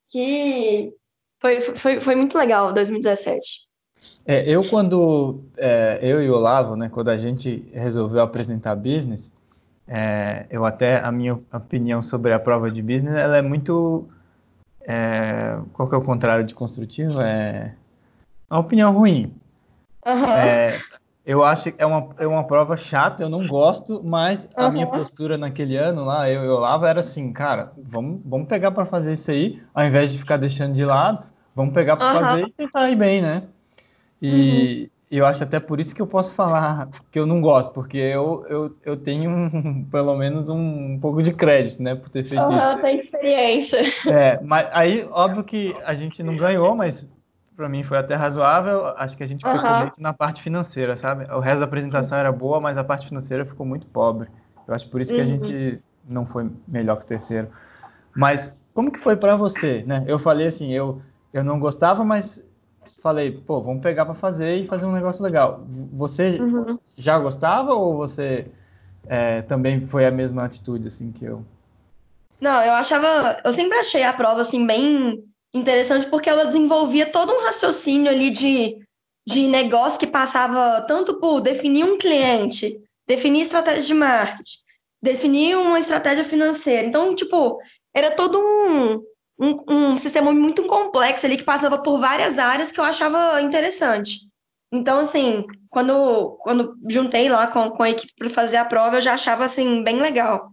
que 0.09 0.93
foi, 1.39 1.61
foi, 1.61 1.99
foi 1.99 2.15
muito 2.15 2.37
legal 2.37 2.71
2017. 2.71 3.67
É, 4.25 4.47
eu 4.47 4.69
quando 4.69 5.43
é, 5.57 5.99
eu 6.01 6.21
e 6.21 6.29
o 6.29 6.35
Olavo, 6.35 6.75
né, 6.75 6.89
quando 6.89 7.09
a 7.09 7.17
gente 7.17 7.67
resolveu 7.73 8.21
apresentar 8.21 8.75
business, 8.75 9.31
é, 9.87 10.45
eu 10.49 10.65
até 10.65 10.99
a 10.99 11.11
minha 11.11 11.33
opinião 11.53 12.03
sobre 12.03 12.33
a 12.33 12.39
prova 12.39 12.69
de 12.69 12.81
business, 12.81 13.15
ela 13.15 13.37
é 13.37 13.41
muito 13.41 14.07
é, 14.87 15.57
qual 15.73 15.89
que 15.89 15.95
é 15.95 15.97
o 15.97 16.01
contrário 16.01 16.45
de 16.45 16.55
construtivo? 16.55 17.19
É 17.19 17.73
uma 18.49 18.61
opinião 18.61 18.93
ruim. 18.93 19.33
Uhum. 20.05 20.25
É, 20.25 20.79
eu 21.25 21.43
acho 21.43 21.71
que 21.71 21.81
é 21.81 21.85
uma, 21.85 22.09
é 22.17 22.25
uma 22.25 22.45
prova 22.45 22.77
chata, 22.77 23.21
eu 23.21 23.27
não 23.27 23.45
gosto, 23.45 24.01
mas 24.01 24.47
a 24.55 24.71
minha 24.71 24.87
postura 24.87 25.37
naquele 25.37 25.75
ano 25.75 26.05
lá, 26.05 26.29
eu 26.29 26.45
e 26.45 26.47
Olavo, 26.47 26.85
era 26.85 27.01
assim, 27.01 27.33
cara, 27.33 27.73
vamos, 27.77 28.21
vamos 28.23 28.47
pegar 28.47 28.71
para 28.71 28.85
fazer 28.85 29.13
isso 29.13 29.29
aí, 29.29 29.61
ao 29.73 29.85
invés 29.85 30.09
de 30.09 30.17
ficar 30.17 30.37
deixando 30.37 30.73
de 30.73 30.85
lado, 30.85 31.25
vamos 31.53 31.73
pegar 31.73 31.97
para 31.97 32.13
uhum. 32.13 32.25
fazer 32.25 32.47
e 32.47 32.51
tentar 32.51 32.89
ir 32.89 32.95
bem, 32.95 33.21
né? 33.21 33.43
E, 34.21 34.83
uhum. 34.83 34.96
Eu 35.09 35.25
acho 35.25 35.43
até 35.43 35.59
por 35.59 35.79
isso 35.79 35.95
que 35.95 36.01
eu 36.01 36.07
posso 36.07 36.35
falar 36.35 36.89
que 37.11 37.17
eu 37.17 37.25
não 37.25 37.39
gosto, 37.39 37.73
porque 37.73 37.97
eu, 37.97 38.45
eu, 38.49 38.75
eu 38.83 38.97
tenho 38.97 39.29
um, 39.29 39.85
pelo 39.89 40.15
menos 40.17 40.49
um, 40.49 40.93
um, 40.93 40.99
pouco 40.99 41.23
de 41.23 41.33
crédito, 41.33 41.81
né, 41.81 41.95
por 41.95 42.09
ter 42.09 42.23
feito 42.23 42.43
uhum, 42.43 42.57
isso. 42.57 42.81
tem 42.81 42.99
experiência. 42.99 43.79
É, 44.07 44.39
mas 44.43 44.67
aí, 44.71 45.07
óbvio 45.11 45.43
que 45.43 45.73
a 45.85 45.95
gente 45.95 46.21
não 46.21 46.35
ganhou, 46.35 46.75
mas 46.75 47.09
para 47.55 47.69
mim 47.69 47.83
foi 47.83 47.97
até 47.97 48.15
razoável. 48.15 48.87
Acho 48.97 49.15
que 49.15 49.23
a 49.23 49.27
gente 49.27 49.43
pecou 49.43 49.69
uhum. 49.69 49.79
muito 49.79 50.01
na 50.01 50.13
parte 50.13 50.43
financeira, 50.43 50.97
sabe? 50.97 51.25
O 51.33 51.39
resto 51.39 51.59
da 51.59 51.65
apresentação 51.65 52.17
era 52.17 52.31
boa, 52.31 52.59
mas 52.59 52.77
a 52.77 52.83
parte 52.83 53.07
financeira 53.07 53.45
ficou 53.45 53.65
muito 53.65 53.87
pobre. 53.87 54.27
Eu 54.67 54.75
acho 54.75 54.89
por 54.89 54.99
isso 54.99 55.13
que 55.13 55.21
a 55.21 55.23
uhum. 55.23 55.29
gente 55.29 55.81
não 56.07 56.25
foi 56.25 56.49
melhor 56.67 56.97
que 56.97 57.03
o 57.03 57.07
terceiro. 57.07 57.47
Mas 58.15 58.55
como 58.73 58.91
que 58.91 58.99
foi 58.99 59.15
para 59.15 59.35
você, 59.35 59.83
né? 59.87 60.03
Eu 60.05 60.19
falei 60.19 60.47
assim, 60.47 60.71
eu 60.71 61.01
eu 61.33 61.43
não 61.43 61.59
gostava, 61.59 62.03
mas 62.03 62.46
falei, 63.01 63.31
pô, 63.31 63.61
vamos 63.61 63.81
pegar 63.81 64.05
para 64.05 64.13
fazer 64.13 64.55
e 64.55 64.65
fazer 64.65 64.85
um 64.85 64.91
negócio 64.91 65.23
legal. 65.23 65.63
Você 65.93 66.39
uhum. 66.39 66.79
já 66.95 67.19
gostava 67.19 67.73
ou 67.73 67.95
você 67.95 68.47
é, 69.07 69.41
também 69.43 69.85
foi 69.85 70.05
a 70.05 70.11
mesma 70.11 70.45
atitude 70.45 70.87
assim 70.87 71.11
que 71.11 71.25
eu? 71.25 71.43
Não, 72.39 72.63
eu 72.63 72.73
achava, 72.73 73.41
eu 73.43 73.51
sempre 73.51 73.77
achei 73.77 74.03
a 74.03 74.13
prova 74.13 74.41
assim 74.41 74.65
bem 74.65 75.23
interessante 75.53 76.07
porque 76.07 76.29
ela 76.29 76.45
desenvolvia 76.45 77.05
todo 77.05 77.33
um 77.33 77.43
raciocínio 77.43 78.11
ali 78.11 78.29
de, 78.29 78.77
de 79.25 79.47
negócio 79.47 79.99
que 79.99 80.07
passava 80.07 80.81
tanto 80.81 81.19
por 81.19 81.41
definir 81.41 81.83
um 81.83 81.97
cliente, 81.97 82.79
definir 83.07 83.41
estratégia 83.41 83.87
de 83.87 83.93
marketing, 83.93 84.59
definir 85.01 85.57
uma 85.57 85.79
estratégia 85.79 86.23
financeira. 86.23 86.87
Então, 86.87 87.15
tipo, 87.15 87.59
era 87.93 88.11
todo 88.11 88.39
um, 88.39 89.01
um, 89.39 89.63
um, 89.67 89.97
sistema 89.97 90.33
muito 90.33 90.65
complexo 90.65 91.25
ali 91.25 91.37
que 91.37 91.43
passava 91.43 91.77
por 91.77 91.99
várias 91.99 92.39
áreas 92.39 92.71
que 92.71 92.79
eu 92.79 92.83
achava 92.83 93.41
interessante. 93.41 94.21
Então, 94.71 94.99
assim, 94.99 95.45
quando, 95.69 96.37
quando 96.41 96.75
juntei 96.89 97.29
lá 97.29 97.47
com, 97.47 97.69
com 97.71 97.83
a 97.83 97.89
equipe 97.89 98.13
para 98.17 98.29
fazer 98.29 98.57
a 98.57 98.65
prova, 98.65 98.97
eu 98.97 99.01
já 99.01 99.13
achava, 99.13 99.45
assim, 99.45 99.83
bem 99.83 99.99
legal. 100.01 100.51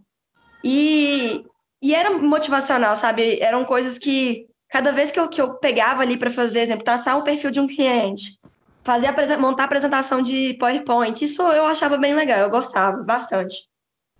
E, 0.63 1.43
e 1.81 1.93
era 1.93 2.17
motivacional, 2.17 2.95
sabe? 2.95 3.39
Eram 3.41 3.65
coisas 3.65 3.97
que, 3.97 4.47
cada 4.69 4.91
vez 4.91 5.11
que 5.11 5.19
eu, 5.19 5.27
que 5.27 5.41
eu 5.41 5.55
pegava 5.55 6.01
ali 6.01 6.17
para 6.17 6.31
fazer, 6.31 6.59
exemplo, 6.61 6.85
traçar 6.85 7.17
o 7.17 7.23
perfil 7.23 7.51
de 7.51 7.59
um 7.59 7.67
cliente, 7.67 8.39
fazer 8.83 9.37
montar 9.37 9.63
a 9.63 9.65
apresentação 9.65 10.21
de 10.21 10.53
PowerPoint, 10.53 11.23
isso 11.23 11.41
eu 11.41 11.65
achava 11.65 11.97
bem 11.97 12.15
legal, 12.15 12.39
eu 12.39 12.49
gostava 12.49 13.03
bastante. 13.03 13.67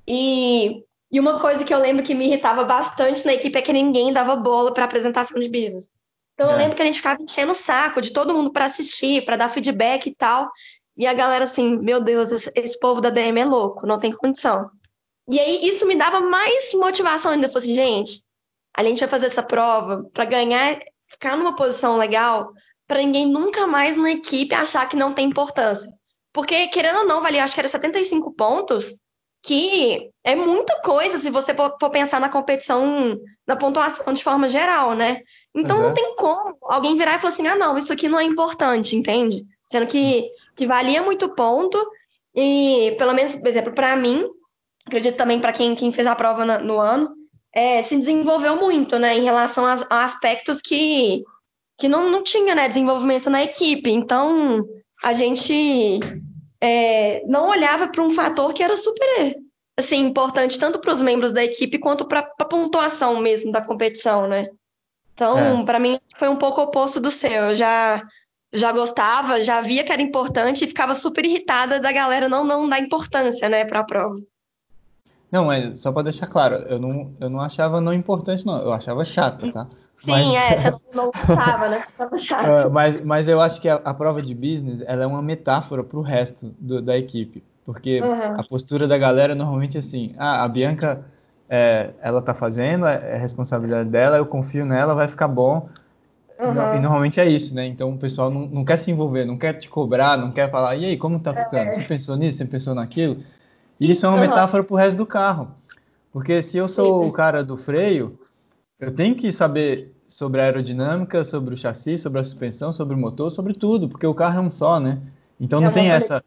E 0.07 0.83
e 1.15 1.19
uma 1.19 1.39
coisa 1.39 1.63
que 1.63 1.73
eu 1.73 1.79
lembro 1.79 2.03
que 2.03 2.13
me 2.13 2.25
irritava 2.25 2.65
bastante 2.65 3.25
na 3.25 3.33
equipe 3.33 3.57
é 3.57 3.61
que 3.61 3.71
ninguém 3.71 4.11
dava 4.11 4.35
bola 4.35 4.73
para 4.73 4.83
apresentação 4.83 5.39
de 5.39 5.47
business. 5.47 5.89
Então 6.33 6.49
é. 6.49 6.53
eu 6.53 6.57
lembro 6.57 6.75
que 6.75 6.81
a 6.81 6.85
gente 6.85 6.97
ficava 6.97 7.23
enchendo 7.23 7.53
o 7.53 7.55
saco 7.55 8.01
de 8.01 8.11
todo 8.11 8.33
mundo 8.33 8.51
para 8.51 8.65
assistir, 8.65 9.23
para 9.23 9.37
dar 9.37 9.47
feedback 9.47 10.07
e 10.07 10.13
tal. 10.13 10.51
E 10.97 11.07
a 11.07 11.13
galera 11.13 11.45
assim, 11.45 11.77
meu 11.77 12.01
Deus, 12.01 12.33
esse, 12.33 12.51
esse, 12.53 12.77
povo 12.77 12.99
da 12.99 13.09
DM 13.09 13.39
é 13.39 13.45
louco, 13.45 13.87
não 13.87 13.97
tem 13.97 14.11
condição. 14.11 14.69
E 15.29 15.39
aí 15.39 15.65
isso 15.65 15.87
me 15.87 15.95
dava 15.95 16.19
mais 16.19 16.73
motivação 16.73 17.31
ainda. 17.31 17.47
Eu 17.47 17.51
falei 17.53 17.63
assim, 17.63 17.75
gente, 17.75 18.21
a 18.75 18.83
gente 18.83 18.99
vai 18.99 19.07
fazer 19.07 19.27
essa 19.27 19.41
prova 19.41 20.03
para 20.11 20.25
ganhar, 20.25 20.77
ficar 21.07 21.37
numa 21.37 21.55
posição 21.55 21.95
legal, 21.95 22.51
para 22.85 22.99
ninguém 22.99 23.25
nunca 23.25 23.65
mais 23.65 23.95
na 23.95 24.11
equipe 24.11 24.53
achar 24.53 24.89
que 24.89 24.97
não 24.97 25.13
tem 25.13 25.29
importância. 25.29 25.89
Porque, 26.33 26.67
querendo 26.67 26.99
ou 26.99 27.05
não, 27.05 27.21
valia, 27.21 27.41
acho 27.41 27.53
que 27.53 27.61
era 27.61 27.69
75 27.69 28.33
pontos 28.33 28.93
que 29.45 30.09
é 30.23 30.35
muita 30.35 30.81
coisa 30.81 31.19
se 31.19 31.29
você 31.29 31.53
for 31.53 31.89
pensar 31.91 32.19
na 32.19 32.29
competição, 32.29 33.15
na 33.45 33.55
pontuação 33.55 34.11
de 34.11 34.23
forma 34.23 34.49
geral, 34.49 34.95
né? 34.95 35.21
Então 35.53 35.77
uhum. 35.77 35.83
não 35.83 35.93
tem 35.93 36.15
como 36.15 36.57
alguém 36.63 36.97
virar 36.97 37.15
e 37.15 37.19
falar 37.19 37.31
assim, 37.31 37.45
ah, 37.45 37.55
não, 37.55 37.77
isso 37.77 37.93
aqui 37.93 38.09
não 38.09 38.19
é 38.19 38.23
importante, 38.23 38.95
entende? 38.95 39.45
Sendo 39.71 39.85
que, 39.85 40.27
que 40.55 40.65
valia 40.65 41.03
muito 41.03 41.29
ponto 41.29 41.77
e, 42.33 42.95
pelo 42.97 43.13
menos, 43.13 43.35
por 43.35 43.47
exemplo, 43.47 43.71
para 43.71 43.95
mim, 43.95 44.25
acredito 44.83 45.15
também 45.15 45.39
para 45.39 45.53
quem, 45.53 45.75
quem 45.75 45.91
fez 45.91 46.07
a 46.07 46.15
prova 46.15 46.43
na, 46.43 46.57
no 46.57 46.79
ano, 46.79 47.11
é, 47.53 47.83
se 47.83 47.95
desenvolveu 47.95 48.55
muito, 48.55 48.97
né, 48.97 49.15
em 49.15 49.23
relação 49.23 49.63
a, 49.63 49.85
a 49.91 50.03
aspectos 50.03 50.59
que, 50.59 51.23
que 51.77 51.87
não, 51.87 52.09
não 52.09 52.23
tinha, 52.23 52.55
né, 52.55 52.67
desenvolvimento 52.67 53.29
na 53.29 53.43
equipe. 53.43 53.91
Então, 53.91 54.65
a 55.03 55.13
gente 55.13 55.99
é, 56.61 57.23
não 57.25 57.49
olhava 57.49 57.87
para 57.87 58.03
um 58.03 58.09
fator 58.09 58.53
que 58.53 58.63
era 58.63 58.75
super 58.75 59.35
assim, 59.77 59.97
importante 60.05 60.57
tanto 60.57 60.79
para 60.79 60.93
os 60.93 61.01
membros 61.01 61.33
da 61.33 61.43
equipe 61.43 61.77
quanto 61.77 62.05
para 62.05 62.19
a 62.39 62.45
pontuação 62.45 63.19
mesmo 63.19 63.51
da 63.51 63.61
competição, 63.61 64.27
né? 64.27 64.47
Então, 65.13 65.37
é. 65.37 65.63
para 65.63 65.79
mim, 65.79 65.99
foi 66.17 66.27
um 66.29 66.35
pouco 66.35 66.61
oposto 66.61 66.99
do 66.99 67.11
seu. 67.11 67.49
Eu 67.49 67.55
já, 67.55 68.01
já 68.53 68.71
gostava, 68.71 69.43
já 69.43 69.61
via 69.61 69.83
que 69.83 69.91
era 69.91 70.01
importante 70.01 70.63
e 70.63 70.67
ficava 70.67 70.93
super 70.93 71.25
irritada 71.25 71.79
da 71.79 71.91
galera 71.91 72.27
não, 72.27 72.43
não 72.43 72.67
dar 72.67 72.79
importância 72.79 73.47
né, 73.47 73.65
para 73.65 73.79
a 73.79 73.85
prova. 73.85 74.19
Não, 75.31 75.45
mas 75.45 75.79
só 75.79 75.91
para 75.91 76.03
deixar 76.03 76.27
claro, 76.27 76.55
eu 76.69 76.79
não, 76.79 77.15
eu 77.19 77.29
não 77.29 77.41
achava 77.41 77.81
não 77.81 77.93
importante, 77.93 78.45
não. 78.45 78.61
Eu 78.61 78.71
achava 78.71 79.03
chata, 79.03 79.51
tá? 79.51 79.67
Sim, 79.97 80.11
mas... 80.11 80.35
é, 80.35 80.57
você 80.57 80.75
não 80.93 81.05
gostava, 81.05 81.69
né? 81.69 81.83
uh, 81.99 82.69
mas, 82.71 83.03
mas 83.03 83.27
eu 83.27 83.41
acho 83.41 83.59
que 83.59 83.69
a, 83.69 83.75
a, 83.75 83.93
prova 83.93 84.21
de 84.21 84.35
business 84.35 84.83
ela 84.85 85.03
é 85.03 85.07
uma 85.07 85.21
metáfora 85.21 85.83
para 85.83 85.97
o 85.97 86.01
resto 86.01 86.53
do, 86.59 86.81
da 86.81 86.97
equipe. 86.97 87.43
Porque 87.65 87.99
uhum. 87.99 88.39
a 88.39 88.43
postura 88.43 88.87
da 88.87 88.97
galera 88.97 89.33
é 89.33 89.35
normalmente 89.35 89.77
assim, 89.77 90.13
ah, 90.17 90.43
a 90.43 90.47
Bianca, 90.47 91.03
é, 91.49 91.91
ela 92.01 92.21
tá 92.21 92.33
fazendo, 92.33 92.85
é, 92.85 93.13
é 93.13 93.17
responsabilidade 93.17 93.89
dela, 93.89 94.17
eu 94.17 94.25
confio 94.25 94.65
nela, 94.65 94.93
vai 94.93 95.07
ficar 95.07 95.27
bom. 95.27 95.67
Uhum. 96.39 96.75
E 96.75 96.79
normalmente 96.79 97.19
é 97.19 97.25
isso, 97.25 97.55
né? 97.55 97.65
Então 97.65 97.91
o 97.91 97.97
pessoal 97.97 98.29
não, 98.29 98.41
não, 98.41 98.65
quer 98.65 98.77
se 98.77 98.91
envolver, 98.91 99.25
não 99.25 99.37
quer 99.37 99.53
te 99.53 99.69
cobrar, 99.69 100.17
não 100.17 100.31
quer 100.31 100.51
falar, 100.51 100.75
e 100.75 100.85
aí, 100.85 100.97
como 100.97 101.19
tá 101.19 101.33
ficando? 101.33 101.69
É. 101.69 101.71
Você 101.71 101.83
pensou 101.83 102.15
nisso, 102.15 102.37
você 102.37 102.45
pensou 102.45 102.75
naquilo? 102.75 103.17
E 103.79 103.91
isso 103.91 104.05
é 104.05 104.09
uma 104.09 104.15
uhum. 104.15 104.21
metáfora 104.21 104.63
pro 104.63 104.75
resto 104.75 104.97
do 104.97 105.05
carro. 105.05 105.49
Porque 106.11 106.41
se 106.41 106.57
eu 106.57 106.67
sou 106.67 107.05
o 107.05 107.11
cara 107.11 107.43
do 107.43 107.57
freio, 107.57 108.17
eu 108.79 108.93
tenho 108.93 109.15
que 109.15 109.31
saber 109.31 109.93
sobre 110.07 110.39
a 110.41 110.45
aerodinâmica, 110.45 111.23
sobre 111.23 111.53
o 111.53 111.57
chassi, 111.57 111.97
sobre 111.97 112.19
a 112.19 112.23
suspensão, 112.23 112.71
sobre 112.71 112.95
o 112.95 112.97
motor, 112.97 113.31
sobre 113.31 113.53
tudo, 113.53 113.89
porque 113.89 114.05
o 114.05 114.13
carro 114.13 114.39
é 114.39 114.41
um 114.41 114.51
só, 114.51 114.79
né? 114.79 114.99
Então 115.39 115.59
não 115.59 115.69
é 115.69 115.71
tem 115.71 115.91
essa. 115.91 116.23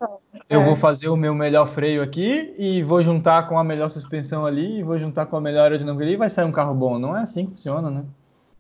Eu 0.49 0.61
é. 0.61 0.65
vou 0.65 0.77
fazer 0.77 1.09
o 1.09 1.17
meu 1.17 1.35
melhor 1.35 1.67
freio 1.67 2.03
aqui 2.03 2.55
e 2.59 2.83
vou 2.83 3.03
juntar 3.03 3.49
com 3.49 3.59
a 3.59 3.65
melhor 3.65 3.89
suspensão 3.89 4.45
ali 4.45 4.81
e 4.81 4.83
vou 4.83 4.99
juntar 4.99 5.27
com 5.27 5.37
a 5.37 5.41
melhor 5.41 5.63
aerodinâmica 5.63 6.05
ali 6.05 6.13
e 6.13 6.17
vai 6.17 6.29
sair 6.29 6.45
um 6.45 6.53
carro 6.53 6.75
bom. 6.75 6.99
Não 6.99 7.17
é 7.17 7.23
assim 7.23 7.47
que 7.47 7.53
funciona, 7.53 7.91
né? 7.91 8.05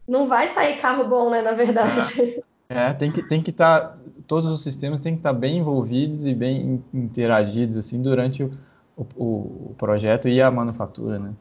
Não 0.06 0.26
vai 0.26 0.48
sair 0.54 0.80
carro 0.80 1.04
bom, 1.04 1.30
né? 1.30 1.42
Na 1.42 1.52
verdade. 1.52 2.42
É, 2.68 2.86
é 2.86 2.94
tem 2.94 3.12
que 3.12 3.22
tem 3.22 3.42
que 3.42 3.50
estar. 3.50 3.80
Tá, 3.80 4.00
todos 4.26 4.50
os 4.50 4.62
sistemas 4.62 5.00
têm 5.00 5.12
que 5.14 5.20
estar 5.20 5.34
tá 5.34 5.38
bem 5.38 5.58
envolvidos 5.58 6.24
e 6.24 6.34
bem 6.34 6.82
interagidos 6.94 7.76
assim 7.76 8.00
durante 8.00 8.42
o, 8.42 8.50
o, 8.96 9.24
o 9.24 9.74
projeto 9.76 10.28
e 10.28 10.40
a 10.40 10.50
manufatura, 10.50 11.18
né? 11.18 11.32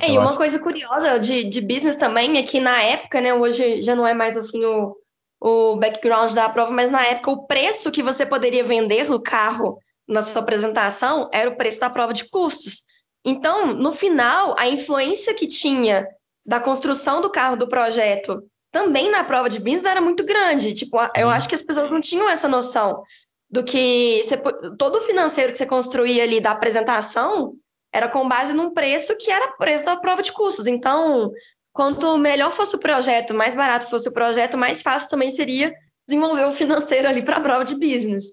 É, 0.00 0.06
Então, 0.06 0.14
e 0.14 0.18
uma 0.18 0.28
acho... 0.28 0.36
coisa 0.36 0.58
curiosa 0.58 1.18
de, 1.18 1.44
de 1.44 1.60
business 1.60 1.96
também 1.96 2.38
é 2.38 2.42
que 2.42 2.60
na 2.60 2.82
época, 2.82 3.20
né, 3.20 3.34
hoje 3.34 3.82
já 3.82 3.94
não 3.94 4.06
é 4.06 4.14
mais 4.14 4.36
assim 4.36 4.64
o, 4.64 4.96
o 5.40 5.76
background 5.76 6.32
da 6.32 6.48
prova, 6.48 6.70
mas 6.70 6.90
na 6.90 7.04
época 7.04 7.30
o 7.30 7.46
preço 7.46 7.90
que 7.90 8.02
você 8.02 8.24
poderia 8.24 8.64
vender 8.64 9.08
no 9.08 9.20
carro 9.20 9.78
na 10.08 10.22
sua 10.22 10.42
apresentação 10.42 11.28
era 11.32 11.48
o 11.48 11.56
preço 11.56 11.80
da 11.80 11.90
prova 11.90 12.12
de 12.12 12.28
custos. 12.28 12.82
Então, 13.24 13.72
no 13.74 13.92
final, 13.92 14.54
a 14.58 14.68
influência 14.68 15.34
que 15.34 15.46
tinha 15.46 16.06
da 16.44 16.58
construção 16.58 17.20
do 17.20 17.30
carro 17.30 17.56
do 17.56 17.68
projeto 17.68 18.42
também 18.72 19.10
na 19.10 19.22
prova 19.22 19.48
de 19.48 19.58
business 19.58 19.84
era 19.84 20.00
muito 20.00 20.24
grande. 20.24 20.74
Tipo, 20.74 20.98
eu 21.14 21.28
acho 21.28 21.48
que 21.48 21.54
as 21.54 21.62
pessoas 21.62 21.90
não 21.90 22.00
tinham 22.00 22.28
essa 22.28 22.48
noção 22.48 23.02
do 23.48 23.62
que 23.62 24.22
você, 24.24 24.36
todo 24.76 24.96
o 24.96 25.02
financeiro 25.02 25.52
que 25.52 25.58
você 25.58 25.66
construía 25.66 26.22
ali 26.22 26.40
da 26.40 26.52
apresentação 26.52 27.54
era 27.92 28.08
com 28.08 28.26
base 28.26 28.52
num 28.52 28.72
preço 28.72 29.16
que 29.16 29.30
era 29.30 29.52
preço 29.52 29.84
da 29.84 29.96
prova 29.96 30.22
de 30.22 30.32
custos. 30.32 30.66
Então, 30.66 31.30
quanto 31.72 32.16
melhor 32.16 32.52
fosse 32.52 32.74
o 32.74 32.78
projeto, 32.78 33.34
mais 33.34 33.54
barato 33.54 33.90
fosse 33.90 34.08
o 34.08 34.12
projeto, 34.12 34.56
mais 34.56 34.82
fácil 34.82 35.08
também 35.08 35.30
seria 35.30 35.74
desenvolver 36.08 36.46
o 36.46 36.52
financeiro 36.52 37.08
ali 37.08 37.22
para 37.22 37.36
a 37.36 37.40
prova 37.40 37.64
de 37.64 37.74
business. 37.74 38.32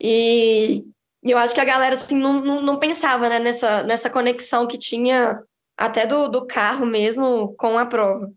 E 0.00 0.84
eu 1.22 1.38
acho 1.38 1.54
que 1.54 1.60
a 1.60 1.64
galera 1.64 1.96
assim, 1.96 2.16
não, 2.16 2.40
não, 2.40 2.62
não 2.62 2.78
pensava 2.78 3.28
né, 3.28 3.38
nessa, 3.38 3.82
nessa 3.82 4.10
conexão 4.10 4.66
que 4.66 4.78
tinha 4.78 5.42
até 5.76 6.06
do, 6.06 6.28
do 6.28 6.46
carro 6.46 6.84
mesmo 6.84 7.54
com 7.56 7.78
a 7.78 7.86
prova. 7.86 8.30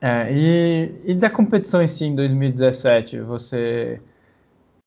É, 0.00 0.32
e, 0.32 0.92
e 1.06 1.14
da 1.14 1.28
competição 1.28 1.82
em 1.82 1.88
si 1.88 2.04
em 2.04 2.14
2017, 2.14 3.20
você 3.20 4.00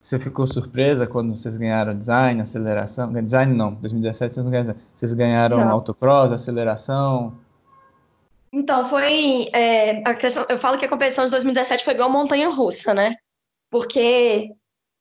você 0.02 0.18
ficou 0.18 0.48
surpresa 0.48 1.06
quando 1.06 1.36
vocês 1.36 1.56
ganharam 1.56 1.96
design, 1.96 2.42
aceleração? 2.42 3.14
Design 3.14 3.54
não, 3.54 3.76
2017 3.76 4.34
vocês 4.34 4.46
não 4.46 4.52
ganharam. 4.52 4.76
Vocês 4.96 5.14
ganharam 5.14 5.58
não. 5.60 5.70
autocross, 5.70 6.32
aceleração? 6.32 7.38
Então, 8.52 8.90
foi. 8.90 9.48
É, 9.54 10.02
a 10.04 10.16
questão, 10.16 10.46
eu 10.50 10.58
falo 10.58 10.80
que 10.80 10.86
a 10.86 10.90
competição 10.90 11.24
de 11.26 11.32
2017 11.32 11.86
foi 11.86 11.94
igual 11.94 12.10
montanha 12.10 12.50
russa, 12.50 12.96
né? 12.96 13.16
Porque 13.70 14.50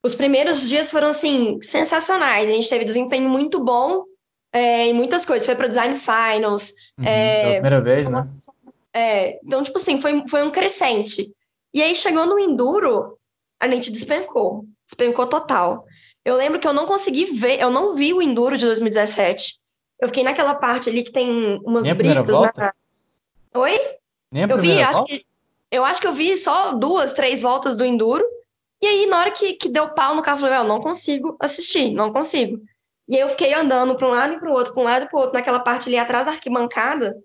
os 0.05 0.15
primeiros 0.15 0.69
dias 0.69 0.91
foram, 0.91 1.09
assim, 1.09 1.59
sensacionais. 1.63 2.49
A 2.49 2.53
gente 2.53 2.69
teve 2.69 2.85
desempenho 2.85 3.29
muito 3.29 3.59
bom 3.59 4.05
é, 4.53 4.87
em 4.87 4.93
muitas 4.93 5.25
coisas. 5.25 5.47
Foi 5.47 5.57
para 5.57 5.67
o 5.67 5.71
Design 5.71 5.97
Finals. 5.97 6.75
Uhum, 6.99 7.07
é, 7.07 7.53
primeira 7.55 7.81
vez, 7.81 8.09
né? 8.09 8.29
É, 8.93 9.41
então, 9.43 9.63
tipo 9.63 9.79
assim, 9.79 9.99
foi, 9.99 10.29
foi 10.29 10.43
um 10.43 10.51
crescente. 10.51 11.33
E 11.73 11.83
aí, 11.83 11.95
chegou 11.95 12.27
no 12.27 12.39
Enduro, 12.39 13.17
a 13.59 13.67
gente 13.67 13.91
despencou 13.91 14.67
despencou 14.91 15.27
total. 15.27 15.87
Eu 16.25 16.37
lembro 16.37 16.59
que 16.59 16.67
eu 16.67 16.73
não 16.73 16.87
consegui 16.87 17.27
ver, 17.27 17.61
eu 17.61 17.71
não 17.71 17.95
vi 17.95 18.13
o 18.13 18.21
Enduro 18.21 18.59
de 18.59 18.67
2017. 18.67 19.59
Eu 20.01 20.09
fiquei 20.09 20.23
naquela 20.23 20.55
parte 20.55 20.89
ali 20.89 21.03
que 21.03 21.13
tem 21.13 21.61
umas 21.65 21.85
Nem 21.85 21.95
brigas. 21.95 22.27
volta? 22.27 22.61
Na... 23.55 23.61
Oi? 23.61 23.79
Nem 24.31 24.45
a 24.45 24.49
eu 24.49 24.59
vi, 24.59 24.83
acho 24.83 25.05
que. 25.05 25.25
Eu 25.71 25.85
acho 25.85 26.01
que 26.01 26.07
eu 26.07 26.13
vi 26.13 26.37
só 26.37 26.73
duas, 26.73 27.13
três 27.13 27.43
voltas 27.43 27.77
do 27.77 27.85
Enduro. 27.85 28.25
E 28.83 28.87
aí, 28.87 29.07
na 29.07 29.21
hora 29.21 29.31
que, 29.31 29.53
que 29.53 29.69
deu 29.69 29.91
pau 29.91 30.17
no 30.17 30.23
carro, 30.23 30.39
eu 30.39 30.41
falei, 30.41 30.59
eu 30.59 30.65
não 30.65 30.81
consigo 30.81 31.37
assistir, 31.39 31.93
não 31.93 32.13
consigo. 32.13 32.61
E 33.09 33.15
aí 33.15 33.21
eu 33.21 33.29
fiquei 33.29 33.53
andando 33.55 33.95
para 33.95 34.09
um 34.09 34.11
lado 34.11 34.35
e 34.35 34.39
para 34.39 34.51
o 34.51 34.53
outro, 34.53 34.73
para 34.73 34.83
um 34.83 34.85
lado 34.85 35.05
e 35.05 35.09
para 35.09 35.17
o 35.17 35.21
outro, 35.21 35.35
naquela 35.35 35.61
parte 35.61 35.89
ali 35.89 35.99
atrás 35.99 36.25
da 36.25 36.33
arquibancada, 36.33 37.17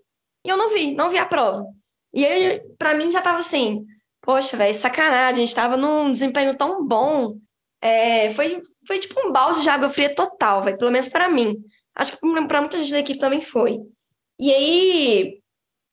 e 0.43 0.49
eu 0.49 0.57
não 0.57 0.69
vi, 0.69 0.93
não 0.93 1.09
vi 1.09 1.17
a 1.17 1.25
prova. 1.25 1.65
E 2.13 2.25
aí, 2.25 2.61
para 2.77 2.93
mim, 2.93 3.09
já 3.09 3.21
tava 3.21 3.39
assim, 3.39 3.85
poxa, 4.21 4.57
velho, 4.57 4.73
sacanagem, 4.73 5.43
a 5.43 5.45
gente 5.45 5.55
tava 5.55 5.77
num 5.77 6.11
desempenho 6.11 6.57
tão 6.57 6.85
bom, 6.85 7.37
é, 7.85 8.33
foi, 8.33 8.61
foi 8.87 8.97
tipo 8.97 9.19
um 9.19 9.31
balde 9.31 9.61
de 9.61 9.69
água 9.69 9.89
fria 9.89 10.13
total, 10.13 10.63
vai, 10.63 10.75
pelo 10.75 10.89
menos 10.89 11.07
para 11.07 11.29
mim. 11.29 11.55
Acho 11.95 12.13
que 12.13 12.47
para 12.47 12.61
muita 12.61 12.77
gente 12.77 12.91
da 12.91 12.99
equipe 12.99 13.19
também 13.19 13.41
foi. 13.41 13.79
E 14.39 14.51
aí, 14.51 15.39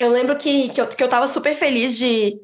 eu 0.01 0.11
lembro 0.11 0.37
que, 0.39 0.71
que, 0.71 0.81
eu, 0.81 0.89
que 0.89 1.05
eu 1.05 1.09
tava 1.09 1.27
super 1.27 1.55
feliz 1.55 1.99
de, 1.99 2.35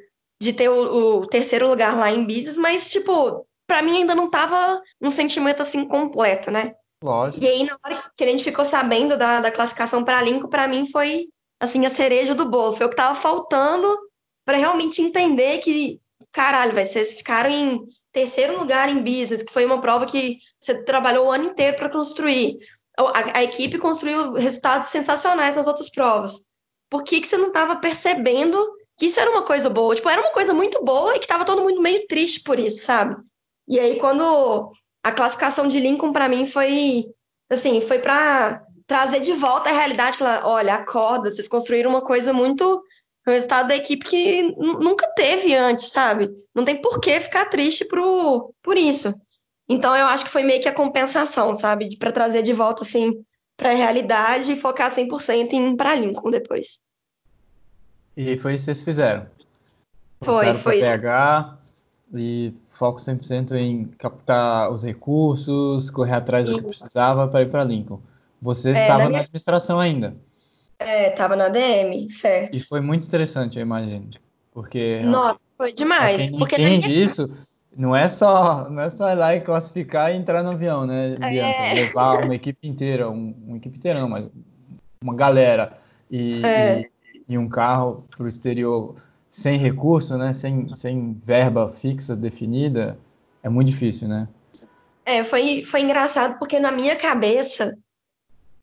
de 0.41 0.53
ter 0.53 0.69
o, 0.69 1.21
o 1.21 1.27
terceiro 1.27 1.67
lugar 1.67 1.97
lá 1.97 2.13
em 2.13 2.27
Business, 2.27 2.59
mas, 2.59 2.91
tipo, 2.91 3.47
para 3.67 3.81
mim 3.81 3.97
ainda 3.97 4.15
não 4.15 4.29
tava 4.29 4.83
um 5.01 5.11
sentimento 5.11 5.63
assim 5.63 5.89
completo, 5.89 6.51
né? 6.51 6.75
Lógico. 7.03 7.43
E 7.43 7.49
aí, 7.49 7.65
na 7.65 7.79
hora 7.83 8.05
que 8.15 8.25
a 8.25 8.27
gente 8.27 8.45
ficou 8.45 8.67
sabendo 8.67 9.17
da, 9.17 9.41
da 9.41 9.51
classificação 9.51 10.05
para 10.05 10.21
Lincoln, 10.21 10.49
para 10.49 10.69
mim 10.69 10.87
foi 10.91 11.29
assim 11.59 11.87
a 11.87 11.91
cereja 11.91 12.35
do 12.35 12.51
bolo. 12.51 12.77
Foi 12.77 12.85
o 12.85 12.91
que 12.91 12.97
tava 12.97 13.19
faltando 13.19 13.97
para 14.45 14.59
realmente 14.59 15.01
entender 15.01 15.59
que, 15.59 16.01
caralho, 16.33 16.75
vai 16.75 16.85
ser 16.85 17.01
esse 17.01 17.25
cara 17.25 17.49
em 17.49 17.81
terceiro 18.19 18.59
lugar 18.59 18.89
em 18.89 19.03
business, 19.03 19.43
que 19.43 19.53
foi 19.53 19.65
uma 19.65 19.81
prova 19.81 20.05
que 20.05 20.39
você 20.59 20.75
trabalhou 20.83 21.27
o 21.27 21.31
ano 21.31 21.45
inteiro 21.45 21.77
para 21.77 21.89
construir. 21.89 22.59
A, 22.97 23.39
a, 23.39 23.45
equipe 23.45 23.79
construiu 23.79 24.33
resultados 24.33 24.91
sensacionais 24.91 25.55
nas 25.55 25.69
outras 25.69 25.89
provas. 25.89 26.43
Por 26.91 27.05
que, 27.05 27.21
que 27.21 27.29
você 27.29 27.37
não 27.37 27.49
estava 27.49 27.77
percebendo 27.77 28.59
que 28.99 29.07
isso 29.07 29.21
era 29.21 29.31
uma 29.31 29.43
coisa 29.43 29.71
boa? 29.71 29.95
Tipo, 29.95 30.09
era 30.09 30.21
uma 30.21 30.33
coisa 30.33 30.53
muito 30.53 30.83
boa 30.85 31.15
e 31.15 31.19
que 31.19 31.27
estava 31.27 31.45
todo 31.45 31.63
mundo 31.63 31.81
meio 31.81 32.07
triste 32.09 32.43
por 32.43 32.59
isso, 32.59 32.85
sabe? 32.85 33.17
E 33.69 33.79
aí, 33.79 34.01
quando 34.01 34.73
a 35.05 35.13
classificação 35.13 35.69
de 35.69 35.79
Lincoln, 35.79 36.13
para 36.13 36.29
mim, 36.29 36.45
foi 36.45 37.05
assim, 37.49 37.81
foi 37.81 38.01
para 38.01 38.63
trazer 38.87 39.21
de 39.21 39.33
volta 39.33 39.71
a 39.71 39.73
realidade, 39.73 40.19
falar, 40.19 40.45
olha, 40.45 40.75
acorda, 40.75 41.31
vocês 41.31 41.47
construíram 41.47 41.91
uma 41.91 42.03
coisa 42.03 42.33
muito 42.33 42.83
o 43.31 43.35
resultado 43.35 43.69
da 43.69 43.77
equipe 43.77 44.05
que 44.05 44.43
nunca 44.57 45.07
teve 45.09 45.55
antes, 45.55 45.91
sabe? 45.91 46.31
Não 46.55 46.65
tem 46.65 46.81
por 46.81 47.01
que 47.01 47.21
ficar 47.21 47.47
triste 47.47 47.85
por, 47.85 48.53
por 48.63 48.77
isso. 48.77 49.15
Então 49.69 49.95
eu 49.95 50.07
acho 50.07 50.25
que 50.25 50.31
foi 50.31 50.43
meio 50.43 50.61
que 50.61 50.69
a 50.69 50.75
compensação, 50.75 51.55
sabe? 51.55 51.97
Para 51.97 52.13
trazer 52.13 52.43
de 52.43 52.53
volta, 52.53 52.83
assim, 52.83 53.23
para 53.57 53.71
a 53.71 53.75
realidade 53.75 54.53
e 54.53 54.57
focar 54.57 54.95
100% 54.95 55.53
em 55.53 55.77
para 55.77 55.95
Lincoln 55.95 56.31
depois. 56.31 56.81
E 58.17 58.37
foi 58.37 58.55
isso 58.55 58.65
que 58.65 58.73
vocês 58.73 58.83
fizeram? 58.83 59.27
Foi, 60.23 60.55
foi. 60.55 60.81
PH 60.81 61.59
e 62.15 62.53
foco 62.71 62.99
100% 62.99 63.53
em 63.53 63.85
captar 63.99 64.71
os 64.71 64.83
recursos, 64.83 65.91
correr 65.91 66.15
atrás 66.15 66.47
do 66.47 66.57
que 66.57 66.63
precisava 66.63 67.29
para 67.29 67.43
ir 67.43 67.51
para 67.51 67.65
Lincoln. 67.65 68.01
Você 68.41 68.71
estava 68.71 68.85
é, 68.85 68.89
na, 68.89 68.97
minha... 68.99 69.11
na 69.11 69.19
administração 69.21 69.79
ainda. 69.79 70.17
É, 70.79 71.11
tava 71.11 71.35
na 71.35 71.49
DM, 71.49 72.09
certo. 72.11 72.57
E 72.57 72.63
foi 72.63 72.81
muito 72.81 73.07
interessante, 73.07 73.57
eu 73.59 73.63
imagino. 73.63 74.11
Porque. 74.53 75.01
Nossa, 75.03 75.41
foi 75.57 75.73
demais. 75.73 76.31
Quem 76.31 76.39
porque 76.39 76.55
entende 76.55 76.89
minha... 76.89 77.05
isso, 77.05 77.31
não 77.77 77.95
é 77.95 78.09
só 78.09 78.69
não 78.71 78.83
é 78.83 78.89
só 78.89 79.11
ir 79.11 79.17
lá 79.17 79.35
e 79.35 79.41
classificar 79.41 80.13
e 80.13 80.17
entrar 80.17 80.43
no 80.43 80.51
avião, 80.51 80.87
né, 80.87 81.17
Bianca? 81.17 81.63
É. 81.63 81.75
Levar 81.75 82.25
uma 82.25 82.35
equipe 82.35 82.67
inteira, 82.67 83.11
um, 83.11 83.35
uma 83.47 83.57
equipe 83.57 83.79
inteira 83.79 84.01
não, 84.01 84.09
mas 84.09 84.29
uma 85.03 85.15
galera 85.15 85.79
e, 86.11 86.45
é. 86.45 86.81
e, 86.81 86.91
e 87.29 87.39
um 87.39 87.49
carro 87.49 88.05
para 88.11 88.25
o 88.25 88.29
exterior 88.29 88.97
sem 89.29 89.59
recurso, 89.59 90.17
né, 90.17 90.33
sem, 90.33 90.67
sem 90.75 91.21
verba 91.25 91.71
fixa 91.71 92.17
definida, 92.17 92.99
é 93.43 93.49
muito 93.49 93.69
difícil, 93.69 94.09
né? 94.09 94.27
É, 95.05 95.23
foi, 95.23 95.63
foi 95.63 95.83
engraçado 95.83 96.39
porque 96.39 96.59
na 96.59 96.71
minha 96.71 96.97
cabeça 96.97 97.77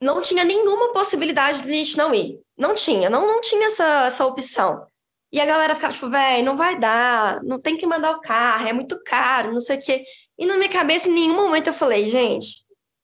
não 0.02 0.22
tinha 0.22 0.44
nenhuma 0.44 0.94
possibilidade 0.94 1.62
de 1.62 1.70
a 1.70 1.74
gente 1.74 1.98
não 1.98 2.14
ir. 2.14 2.40
Não 2.58 2.76
tinha, 2.76 3.10
não, 3.10 3.28
não 3.28 3.42
tinha 3.42 3.68
essa, 3.68 4.06
essa 4.06 4.26
opção. 4.26 4.86
E 5.32 5.40
a 5.40 5.46
galera 5.46 5.76
ficava 5.76 5.94
tipo, 5.94 6.10
velho, 6.10 6.46
não 6.46 6.56
vai 6.56 6.80
dar, 6.80 7.44
não 7.44 7.60
tem 7.60 7.76
que 7.76 7.86
mandar 7.86 8.12
o 8.12 8.22
carro, 8.22 8.68
é 8.68 8.74
muito 8.74 9.02
caro, 9.04 9.52
não 9.52 9.60
sei 9.60 9.78
o 9.78 9.82
quê. 9.82 10.06
E 10.38 10.46
na 10.46 10.56
minha 10.56 10.70
cabeça, 10.70 11.10
em 11.10 11.14
nenhum 11.14 11.36
momento 11.36 11.68
eu 11.68 11.74
falei, 11.74 12.10
gente, 12.10 12.64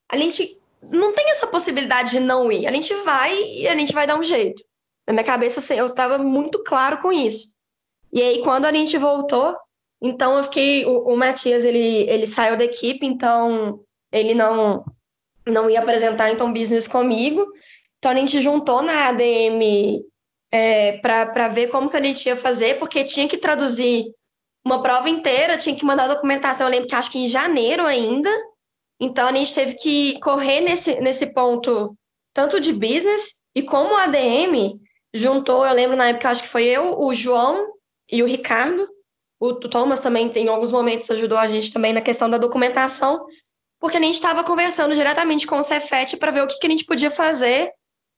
a 0.09 0.17
gente 0.17 0.57
não 0.81 1.13
tem 1.13 1.29
essa 1.31 1.47
possibilidade 1.47 2.11
de 2.11 2.19
não 2.19 2.51
ir. 2.51 2.67
A 2.67 2.71
gente 2.71 2.93
vai 3.03 3.37
e 3.37 3.67
a 3.67 3.75
gente 3.75 3.93
vai 3.93 4.07
dar 4.07 4.17
um 4.17 4.23
jeito. 4.23 4.63
Na 5.07 5.13
minha 5.13 5.25
cabeça, 5.25 5.59
assim, 5.59 5.75
eu 5.75 5.85
estava 5.85 6.17
muito 6.17 6.63
claro 6.63 7.01
com 7.01 7.11
isso. 7.11 7.53
E 8.13 8.21
aí, 8.21 8.41
quando 8.43 8.65
a 8.65 8.73
gente 8.73 8.97
voltou, 8.97 9.55
então 10.01 10.37
eu 10.37 10.43
fiquei. 10.43 10.85
O, 10.85 11.13
o 11.13 11.17
Matias, 11.17 11.63
ele, 11.63 12.09
ele 12.09 12.27
saiu 12.27 12.57
da 12.57 12.63
equipe, 12.63 13.05
então 13.05 13.81
ele 14.11 14.33
não 14.33 14.83
não 15.45 15.69
ia 15.69 15.79
apresentar 15.79 16.31
então 16.31 16.53
business 16.53 16.87
comigo. 16.87 17.45
Então 17.97 18.11
a 18.11 18.15
gente 18.15 18.41
juntou 18.41 18.81
na 18.81 19.09
ADM 19.09 20.03
é, 20.51 20.97
para 20.97 21.47
ver 21.47 21.67
como 21.67 21.89
que 21.89 21.97
a 21.97 22.01
gente 22.01 22.25
ia 22.25 22.35
fazer, 22.35 22.79
porque 22.79 23.03
tinha 23.03 23.27
que 23.27 23.37
traduzir 23.37 24.05
uma 24.65 24.81
prova 24.81 25.09
inteira, 25.09 25.57
tinha 25.57 25.75
que 25.75 25.85
mandar 25.85 26.07
documentação, 26.07 26.67
eu 26.67 26.71
lembro 26.71 26.87
que 26.87 26.95
acho 26.95 27.11
que 27.11 27.19
em 27.19 27.27
janeiro 27.27 27.85
ainda. 27.85 28.29
Então 28.99 29.27
a 29.27 29.31
gente 29.33 29.53
teve 29.53 29.75
que 29.75 30.19
correr 30.19 30.61
nesse, 30.61 30.99
nesse 30.99 31.25
ponto, 31.25 31.95
tanto 32.33 32.59
de 32.59 32.71
business, 32.71 33.33
e 33.55 33.63
como 33.63 33.95
a 33.95 34.03
ADM 34.03 34.79
juntou, 35.13 35.65
eu 35.65 35.73
lembro 35.73 35.97
na 35.97 36.09
época, 36.09 36.29
acho 36.29 36.43
que 36.43 36.49
foi 36.49 36.65
eu, 36.65 36.99
o 36.99 37.13
João 37.13 37.67
e 38.09 38.21
o 38.21 38.27
Ricardo. 38.27 38.87
O 39.39 39.55
Thomas 39.55 39.99
também, 39.99 40.31
em 40.35 40.47
alguns 40.47 40.71
momentos, 40.71 41.09
ajudou 41.09 41.37
a 41.37 41.47
gente 41.47 41.73
também 41.73 41.93
na 41.93 42.01
questão 42.01 42.29
da 42.29 42.37
documentação 42.37 43.25
porque 43.81 43.97
a 43.97 44.01
gente 44.01 44.13
estava 44.13 44.43
conversando 44.43 44.93
diretamente 44.93 45.47
com 45.47 45.57
o 45.57 45.63
Cefet 45.63 46.15
para 46.15 46.31
ver 46.31 46.43
o 46.43 46.47
que, 46.47 46.59
que 46.59 46.67
a 46.67 46.69
gente 46.69 46.85
podia 46.85 47.09
fazer 47.09 47.71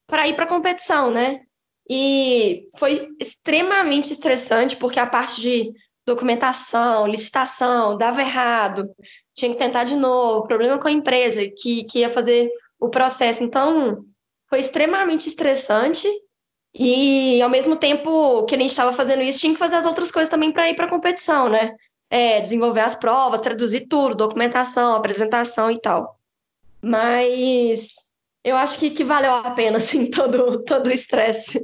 para 0.05 0.27
ir 0.27 0.35
para 0.35 0.43
a 0.43 0.47
competição, 0.47 1.09
né? 1.09 1.39
E 1.89 2.67
foi 2.77 3.07
extremamente 3.17 4.11
estressante, 4.11 4.75
porque 4.75 4.99
a 4.99 5.07
parte 5.07 5.39
de 5.41 5.71
documentação, 6.05 7.07
licitação, 7.07 7.97
dava 7.97 8.21
errado, 8.21 8.89
tinha 9.33 9.51
que 9.51 9.57
tentar 9.57 9.85
de 9.85 9.95
novo, 9.95 10.45
problema 10.45 10.77
com 10.77 10.89
a 10.89 10.91
empresa 10.91 11.41
que, 11.57 11.85
que 11.85 11.99
ia 11.99 12.11
fazer 12.11 12.51
o 12.77 12.89
processo. 12.89 13.41
Então, 13.41 14.03
foi 14.49 14.59
extremamente 14.59 15.27
estressante 15.29 16.09
e 16.75 17.41
ao 17.41 17.49
mesmo 17.49 17.77
tempo 17.77 18.43
que 18.43 18.55
a 18.55 18.57
gente 18.57 18.71
estava 18.71 18.91
fazendo 18.91 19.23
isso, 19.23 19.39
tinha 19.39 19.53
que 19.53 19.59
fazer 19.59 19.77
as 19.77 19.85
outras 19.85 20.11
coisas 20.11 20.29
também 20.29 20.51
para 20.51 20.69
ir 20.69 20.75
para 20.75 20.87
a 20.87 20.89
competição, 20.89 21.47
né? 21.47 21.73
É, 22.15 22.39
desenvolver 22.39 22.81
as 22.81 22.93
provas, 22.93 23.39
traduzir 23.39 23.87
tudo, 23.87 24.13
documentação, 24.13 24.93
apresentação 24.93 25.71
e 25.71 25.79
tal. 25.79 26.19
Mas 26.79 27.95
eu 28.43 28.55
acho 28.55 28.77
que, 28.77 28.91
que 28.91 29.03
valeu 29.03 29.33
a 29.33 29.49
pena, 29.51 29.79
assim, 29.79 30.11
todo, 30.11 30.63
todo 30.63 30.87
o 30.87 30.91
estresse 30.91 31.59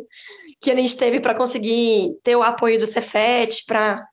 que 0.59 0.71
a 0.71 0.75
gente 0.75 0.97
teve 0.97 1.19
para 1.19 1.35
conseguir 1.35 2.17
ter 2.23 2.35
o 2.35 2.41
apoio 2.41 2.79
do 2.79 2.87
Cefet, 2.87 3.63
para 3.67 4.07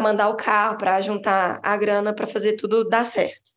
mandar 0.00 0.28
o 0.28 0.36
carro, 0.36 0.76
para 0.76 1.00
juntar 1.00 1.58
a 1.62 1.76
grana 1.76 2.12
para 2.12 2.26
fazer 2.26 2.52
tudo 2.52 2.88
dar 2.88 3.06
certo. 3.06 3.52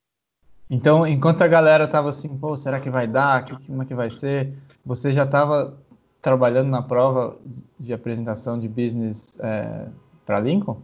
Então, 0.69 1.05
enquanto 1.05 1.41
a 1.41 1.47
galera 1.49 1.85
tava 1.85 2.07
assim, 2.07 2.37
pô, 2.37 2.55
será 2.55 2.79
que 2.79 2.89
vai 2.89 3.07
dar? 3.07 3.43
Como 3.67 3.83
é 3.83 3.85
que 3.85 3.93
vai 3.93 4.09
ser? 4.09 4.53
Você 4.85 5.11
já 5.11 5.25
estava 5.25 5.77
trabalhando 6.21 6.69
na 6.69 6.81
prova 6.81 7.37
de 7.77 7.93
apresentação 7.93 8.57
de 8.57 8.69
business 8.69 9.37
é, 9.41 9.87
para 10.25 10.39
Lincoln? 10.39 10.81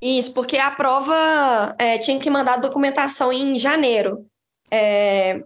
Isso, 0.00 0.32
porque 0.32 0.58
a 0.58 0.70
prova 0.70 1.74
é, 1.78 1.98
tinha 1.98 2.18
que 2.20 2.30
mandar 2.30 2.58
documentação 2.58 3.32
em 3.32 3.56
janeiro. 3.56 4.26
É, 4.70 5.42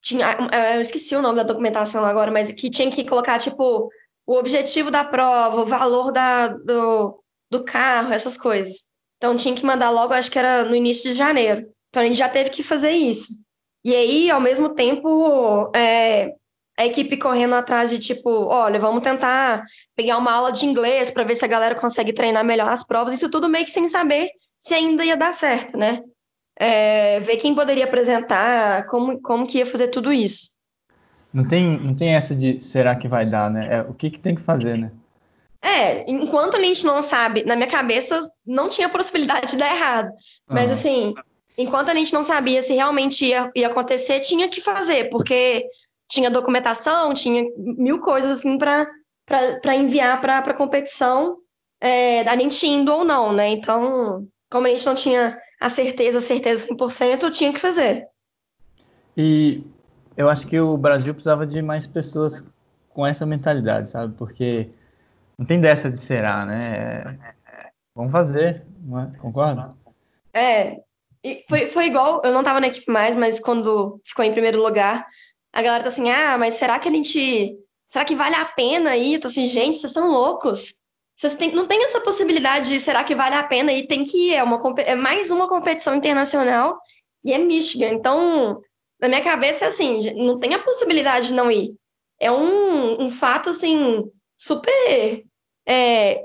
tinha, 0.00 0.26
é, 0.50 0.76
eu 0.76 0.80
esqueci 0.80 1.14
o 1.14 1.22
nome 1.22 1.36
da 1.36 1.42
documentação 1.42 2.04
agora, 2.04 2.30
mas 2.30 2.50
que 2.52 2.70
tinha 2.70 2.90
que 2.90 3.04
colocar, 3.04 3.38
tipo, 3.38 3.90
o 4.26 4.34
objetivo 4.34 4.90
da 4.90 5.04
prova, 5.04 5.62
o 5.62 5.66
valor 5.66 6.10
da, 6.10 6.48
do, 6.48 7.22
do 7.50 7.64
carro, 7.64 8.12
essas 8.12 8.36
coisas. 8.36 8.84
Então 9.18 9.36
tinha 9.36 9.54
que 9.54 9.64
mandar 9.64 9.90
logo, 9.90 10.12
acho 10.12 10.30
que 10.30 10.38
era 10.38 10.64
no 10.64 10.74
início 10.74 11.10
de 11.10 11.16
janeiro. 11.16 11.68
Então 11.90 12.02
a 12.02 12.06
gente 12.06 12.18
já 12.18 12.28
teve 12.28 12.50
que 12.50 12.62
fazer 12.62 12.90
isso. 12.90 13.34
E 13.84 13.94
aí, 13.94 14.30
ao 14.30 14.40
mesmo 14.40 14.74
tempo, 14.74 15.70
é, 15.74 16.34
a 16.78 16.86
equipe 16.86 17.16
correndo 17.16 17.54
atrás 17.54 17.90
de 17.90 17.98
tipo, 17.98 18.30
olha, 18.30 18.78
vamos 18.80 19.02
tentar 19.02 19.64
pegar 19.94 20.16
uma 20.18 20.32
aula 20.32 20.52
de 20.52 20.64
inglês 20.64 21.10
para 21.10 21.24
ver 21.24 21.34
se 21.34 21.44
a 21.44 21.48
galera 21.48 21.74
consegue 21.74 22.12
treinar 22.12 22.44
melhor 22.44 22.68
as 22.68 22.84
provas. 22.84 23.14
Isso 23.14 23.30
tudo 23.30 23.48
meio 23.48 23.64
que 23.64 23.70
sem 23.70 23.86
saber 23.88 24.30
se 24.60 24.74
ainda 24.74 25.04
ia 25.04 25.16
dar 25.16 25.34
certo, 25.34 25.76
né? 25.76 26.02
É, 26.56 27.20
ver 27.20 27.36
quem 27.36 27.54
poderia 27.54 27.84
apresentar, 27.84 28.86
como, 28.86 29.20
como 29.20 29.46
que 29.46 29.58
ia 29.58 29.66
fazer 29.66 29.88
tudo 29.88 30.12
isso. 30.12 30.50
Não 31.32 31.46
tem, 31.46 31.78
não 31.78 31.94
tem 31.94 32.14
essa 32.14 32.34
de 32.34 32.60
será 32.60 32.94
que 32.94 33.08
vai 33.08 33.26
dar, 33.26 33.50
né? 33.50 33.68
É, 33.70 33.80
o 33.82 33.94
que, 33.94 34.10
que 34.10 34.18
tem 34.18 34.34
que 34.34 34.42
fazer, 34.42 34.76
né? 34.76 34.92
É, 35.62 36.10
enquanto 36.10 36.56
a 36.56 36.60
gente 36.60 36.84
não 36.84 37.02
sabe, 37.02 37.44
na 37.44 37.54
minha 37.54 37.68
cabeça 37.68 38.20
não 38.44 38.68
tinha 38.68 38.88
possibilidade 38.88 39.52
de 39.52 39.56
dar 39.56 39.74
errado. 39.74 40.12
Mas 40.48 40.70
uhum. 40.70 40.76
assim, 40.76 41.14
enquanto 41.56 41.88
a 41.88 41.94
gente 41.94 42.12
não 42.12 42.22
sabia 42.22 42.60
se 42.62 42.74
realmente 42.74 43.24
ia, 43.24 43.50
ia 43.54 43.68
acontecer, 43.68 44.20
tinha 44.20 44.48
que 44.48 44.60
fazer, 44.60 45.08
porque 45.08 45.64
tinha 46.12 46.30
documentação, 46.30 47.14
tinha 47.14 47.42
mil 47.56 47.98
coisas 48.00 48.38
assim 48.38 48.58
para 48.58 49.74
enviar 49.74 50.20
para 50.20 50.38
a 50.38 50.54
competição, 50.54 51.38
é, 51.80 52.20
a 52.28 52.36
gente 52.36 52.66
indo 52.66 52.92
ou 52.92 53.02
não, 53.02 53.32
né? 53.32 53.48
Então, 53.48 54.28
como 54.50 54.66
a 54.66 54.70
gente 54.70 54.84
não 54.84 54.94
tinha 54.94 55.38
a 55.58 55.70
certeza, 55.70 56.20
certeza 56.20 56.68
100%, 56.68 57.30
tinha 57.30 57.50
que 57.50 57.58
fazer. 57.58 58.06
E 59.16 59.64
eu 60.14 60.28
acho 60.28 60.46
que 60.46 60.60
o 60.60 60.76
Brasil 60.76 61.14
precisava 61.14 61.46
de 61.46 61.62
mais 61.62 61.86
pessoas 61.86 62.44
com 62.90 63.06
essa 63.06 63.24
mentalidade, 63.24 63.88
sabe? 63.88 64.14
Porque 64.18 64.68
não 65.38 65.46
tem 65.46 65.58
dessa 65.62 65.90
de 65.90 65.98
será, 65.98 66.44
né? 66.44 67.18
Vamos 67.94 68.12
fazer, 68.12 68.66
é? 69.14 69.18
concorda? 69.18 69.74
É, 70.34 70.76
foi, 71.48 71.68
foi 71.68 71.86
igual, 71.86 72.20
eu 72.22 72.32
não 72.32 72.40
estava 72.40 72.60
na 72.60 72.66
equipe 72.66 72.92
mais, 72.92 73.16
mas 73.16 73.40
quando 73.40 73.98
ficou 74.04 74.24
em 74.26 74.32
primeiro 74.32 74.62
lugar, 74.62 75.06
a 75.52 75.62
galera 75.62 75.84
tá 75.84 75.90
assim, 75.90 76.10
ah, 76.10 76.38
mas 76.38 76.54
será 76.54 76.78
que 76.78 76.88
a 76.88 76.92
gente. 76.92 77.56
Será 77.90 78.04
que 78.04 78.16
vale 78.16 78.34
a 78.34 78.44
pena 78.44 78.96
ir? 78.96 79.14
Eu 79.14 79.20
tô 79.20 79.28
assim, 79.28 79.46
gente, 79.46 79.78
vocês 79.78 79.92
são 79.92 80.08
loucos. 80.08 80.74
Vocês 81.14 81.34
têm, 81.34 81.52
não 81.52 81.66
tem 81.66 81.84
essa 81.84 82.00
possibilidade 82.00 82.68
de 82.68 82.80
será 82.80 83.04
que 83.04 83.14
vale 83.14 83.34
a 83.34 83.44
pena 83.44 83.72
e 83.72 83.86
tem 83.86 84.04
que 84.04 84.30
ir. 84.30 84.34
É, 84.34 84.42
uma, 84.42 84.60
é 84.78 84.94
mais 84.94 85.30
uma 85.30 85.46
competição 85.46 85.94
internacional 85.94 86.80
e 87.22 87.32
é 87.32 87.38
Michigan. 87.38 87.90
Então, 87.90 88.60
na 89.00 89.08
minha 89.08 89.22
cabeça 89.22 89.66
é 89.66 89.68
assim, 89.68 90.14
não 90.14 90.38
tem 90.38 90.54
a 90.54 90.62
possibilidade 90.62 91.28
de 91.28 91.34
não 91.34 91.50
ir. 91.50 91.74
É 92.18 92.30
um, 92.32 93.02
um 93.02 93.10
fato, 93.10 93.50
assim, 93.50 94.10
super 94.36 95.24
é, 95.66 96.24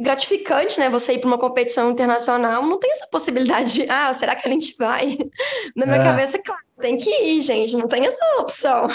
gratificante, 0.00 0.78
né? 0.78 0.88
Você 0.88 1.14
ir 1.14 1.18
para 1.18 1.28
uma 1.28 1.38
competição 1.38 1.90
internacional, 1.90 2.62
não 2.64 2.78
tem 2.78 2.90
essa 2.90 3.06
possibilidade 3.06 3.74
de, 3.74 3.86
ah, 3.88 4.12
será 4.14 4.34
que 4.34 4.48
a 4.48 4.50
gente 4.50 4.74
vai? 4.76 5.18
Na 5.76 5.86
minha 5.86 5.98
é. 5.98 6.04
cabeça, 6.04 6.38
claro, 6.42 6.62
tem 6.80 6.96
que 6.96 7.10
ir, 7.10 7.42
gente, 7.42 7.76
não 7.76 7.86
tem 7.86 8.06
essa 8.06 8.24
opção. 8.38 8.88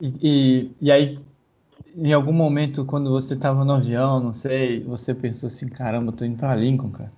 E, 0.00 0.12
e, 0.22 0.70
e 0.80 0.92
aí, 0.92 1.18
em 1.94 2.12
algum 2.12 2.32
momento, 2.32 2.84
quando 2.84 3.10
você 3.10 3.34
estava 3.34 3.64
no 3.64 3.74
avião, 3.74 4.20
não 4.20 4.32
sei, 4.32 4.80
você 4.80 5.14
pensou 5.14 5.48
assim, 5.48 5.68
caramba, 5.68 6.12
tô 6.12 6.24
indo 6.24 6.38
para 6.38 6.54
Lincoln, 6.54 6.90
cara. 6.90 7.12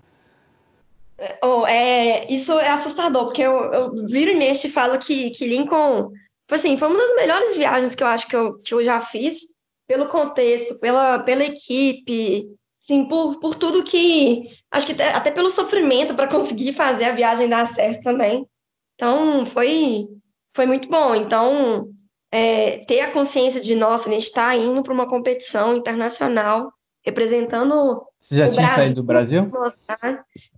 Oh, 1.45 1.65
é, 1.67 2.27
isso 2.33 2.59
é 2.59 2.69
assustador, 2.71 3.27
porque 3.27 3.43
eu, 3.43 3.73
eu 3.73 4.07
viro 4.07 4.33
e 4.33 4.35
mexo 4.35 4.67
e 4.67 4.71
falo 4.71 4.99
que, 4.99 5.31
que 5.31 5.47
Lincoln, 5.47 6.09
tipo 6.09 6.55
assim, 6.55 6.77
foi 6.77 6.89
uma 6.89 6.99
das 6.99 7.15
melhores 7.15 7.57
viagens 7.57 7.95
que 7.95 8.03
eu 8.03 8.09
acho 8.09 8.27
que 8.27 8.35
eu, 8.35 8.59
que 8.59 8.75
eu 8.75 8.83
já 8.83 9.01
fiz, 9.01 9.43
pelo 9.87 10.09
contexto, 10.09 10.79
pela, 10.79 11.21
pela 11.21 11.45
equipe, 11.45 12.49
sim, 12.93 13.05
por, 13.07 13.41
por 13.41 13.55
tudo 13.55 13.83
que. 13.83 14.51
Acho 14.71 14.87
que 14.87 14.93
até, 14.93 15.13
até 15.13 15.31
pelo 15.31 15.51
sofrimento 15.51 16.15
para 16.15 16.29
conseguir 16.29 16.75
fazer 16.75 17.05
a 17.05 17.15
viagem 17.15 17.49
dar 17.49 17.73
certo 17.75 18.03
também. 18.03 18.47
Então, 18.95 19.47
foi, 19.47 20.07
foi 20.55 20.67
muito 20.67 20.89
bom. 20.89 21.15
Então, 21.15 21.89
é, 22.31 22.79
ter 22.85 23.01
a 23.01 23.11
consciência 23.11 23.61
de, 23.61 23.75
nossa, 23.75 24.09
a 24.09 24.13
gente 24.13 24.25
está 24.25 24.55
indo 24.55 24.83
para 24.83 24.93
uma 24.93 25.09
competição 25.09 25.77
internacional, 25.77 26.73
representando. 27.05 28.03
Você 28.21 28.37
já 28.37 28.49
tinha 28.49 28.67
Brasil. 28.67 28.83
saído 28.83 28.95
do 28.95 29.03
Brasil? 29.03 29.51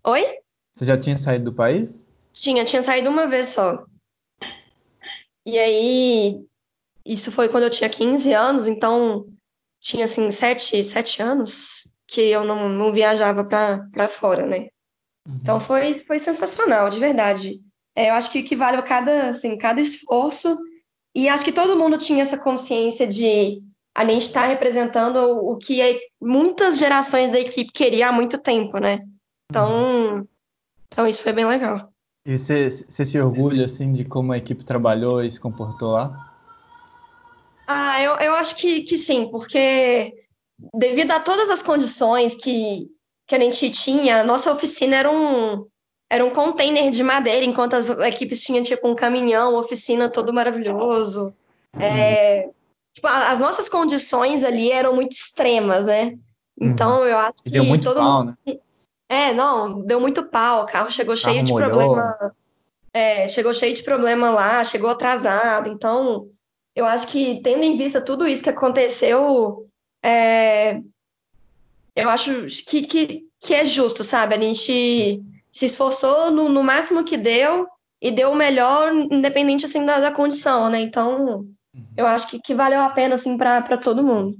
Oi? 0.04 0.38
Você 0.74 0.84
já 0.84 0.98
tinha 0.98 1.16
saído 1.16 1.46
do 1.46 1.52
país? 1.52 2.04
Tinha, 2.32 2.64
tinha 2.64 2.82
saído 2.82 3.08
uma 3.08 3.26
vez 3.26 3.48
só. 3.48 3.84
E 5.46 5.58
aí, 5.58 6.40
isso 7.04 7.30
foi 7.30 7.48
quando 7.48 7.64
eu 7.64 7.70
tinha 7.70 7.88
15 7.88 8.32
anos, 8.32 8.66
então 8.66 9.26
tinha 9.80 10.04
assim, 10.04 10.30
7, 10.30 10.82
7 10.82 11.22
anos 11.22 11.86
que 12.06 12.20
eu 12.20 12.44
não, 12.44 12.68
não 12.68 12.92
viajava 12.92 13.44
para 13.44 14.08
fora, 14.08 14.46
né? 14.46 14.68
Uhum. 15.26 15.38
Então 15.40 15.60
foi, 15.60 15.94
foi 15.94 16.18
sensacional, 16.18 16.90
de 16.90 17.00
verdade. 17.00 17.60
É, 17.96 18.10
eu 18.10 18.14
acho 18.14 18.30
que, 18.30 18.42
que 18.42 18.56
vale 18.56 18.80
cada, 18.82 19.30
assim, 19.30 19.56
cada 19.56 19.80
esforço 19.80 20.58
e 21.14 21.28
acho 21.28 21.44
que 21.44 21.52
todo 21.52 21.78
mundo 21.78 21.96
tinha 21.96 22.22
essa 22.22 22.36
consciência 22.36 23.06
de 23.06 23.62
a 23.94 24.04
gente 24.04 24.26
estar 24.26 24.42
tá 24.42 24.48
representando 24.48 25.16
o, 25.16 25.52
o 25.52 25.56
que 25.56 25.80
é, 25.80 25.98
muitas 26.20 26.78
gerações 26.78 27.30
da 27.30 27.38
equipe 27.38 27.72
queria 27.72 28.08
há 28.08 28.12
muito 28.12 28.38
tempo, 28.38 28.78
né? 28.78 29.00
Então, 29.50 30.16
uhum. 30.16 30.26
então 30.92 31.06
isso 31.06 31.22
foi 31.22 31.32
bem 31.32 31.46
legal. 31.46 31.88
E 32.26 32.36
você, 32.36 32.70
você 32.70 33.04
se 33.04 33.20
orgulha 33.20 33.66
assim 33.66 33.92
de 33.92 34.04
como 34.04 34.32
a 34.32 34.38
equipe 34.38 34.64
trabalhou 34.64 35.22
e 35.22 35.30
se 35.30 35.38
comportou 35.38 35.92
lá? 35.92 36.34
Ah, 37.66 38.02
eu, 38.02 38.14
eu 38.16 38.34
acho 38.34 38.56
que, 38.56 38.82
que 38.82 38.96
sim, 38.96 39.30
porque 39.30 40.23
devido 40.74 41.10
a 41.10 41.20
todas 41.20 41.50
as 41.50 41.62
condições 41.62 42.34
que, 42.34 42.88
que 43.26 43.34
a 43.34 43.38
gente 43.38 43.70
tinha, 43.70 44.24
nossa 44.24 44.52
oficina 44.52 44.96
era 44.96 45.10
um, 45.10 45.66
era 46.10 46.24
um 46.24 46.30
container 46.30 46.90
de 46.90 47.02
madeira, 47.02 47.44
enquanto 47.44 47.74
as 47.74 47.90
equipes 47.90 48.40
tinham 48.40 48.62
tipo 48.62 48.88
um 48.88 48.94
caminhão, 48.94 49.54
oficina 49.54 50.08
todo 50.08 50.32
maravilhoso. 50.32 51.34
É, 51.78 52.48
tipo, 52.92 53.06
as 53.06 53.40
nossas 53.40 53.68
condições 53.68 54.44
ali 54.44 54.70
eram 54.70 54.94
muito 54.94 55.12
extremas, 55.12 55.86
né? 55.86 56.16
Então 56.60 57.00
uhum. 57.00 57.06
eu 57.06 57.18
acho 57.18 57.42
que 57.42 57.48
e 57.48 57.52
deu 57.52 57.64
muito 57.64 57.84
todo 57.84 57.96
pau, 57.96 58.24
mundo... 58.24 58.38
né? 58.46 58.58
É, 59.08 59.34
não, 59.34 59.82
deu 59.82 60.00
muito 60.00 60.24
pau, 60.24 60.62
o 60.62 60.66
carro 60.66 60.90
chegou 60.90 61.16
cheio 61.16 61.36
carro 61.36 61.46
de 61.46 61.52
molhou. 61.52 61.70
problema. 61.70 62.34
É, 62.92 63.26
chegou 63.26 63.52
cheio 63.52 63.74
de 63.74 63.82
problema 63.82 64.30
lá, 64.30 64.62
chegou 64.62 64.88
atrasado. 64.88 65.68
Então, 65.68 66.28
eu 66.76 66.84
acho 66.84 67.08
que 67.08 67.40
tendo 67.42 67.64
em 67.64 67.76
vista 67.76 68.00
tudo 68.00 68.26
isso 68.26 68.42
que 68.42 68.50
aconteceu, 68.50 69.68
é, 70.04 70.82
eu 71.96 72.10
acho 72.10 72.46
que, 72.66 72.82
que, 72.82 73.22
que 73.40 73.54
é 73.54 73.64
justo, 73.64 74.04
sabe? 74.04 74.34
A 74.34 74.40
gente 74.40 75.22
se 75.50 75.64
esforçou 75.64 76.30
no, 76.30 76.50
no 76.50 76.62
máximo 76.62 77.04
que 77.04 77.16
deu 77.16 77.66
e 78.02 78.10
deu 78.10 78.30
o 78.30 78.36
melhor, 78.36 78.92
independente 78.92 79.64
assim 79.64 79.86
da, 79.86 79.98
da 79.98 80.12
condição, 80.12 80.68
né? 80.68 80.78
Então, 80.80 81.36
uhum. 81.74 81.86
eu 81.96 82.06
acho 82.06 82.28
que, 82.28 82.38
que 82.38 82.54
valeu 82.54 82.80
a 82.82 82.90
pena 82.90 83.14
assim 83.14 83.38
para 83.38 83.78
todo 83.78 84.04
mundo. 84.04 84.36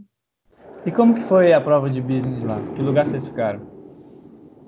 E 0.84 0.92
como 0.92 1.14
que 1.14 1.22
foi 1.22 1.54
a 1.54 1.60
prova 1.62 1.88
de 1.88 2.02
business 2.02 2.42
lá? 2.42 2.60
Que 2.76 2.82
lugar 2.82 3.06
vocês 3.06 3.26
ficaram? 3.26 3.66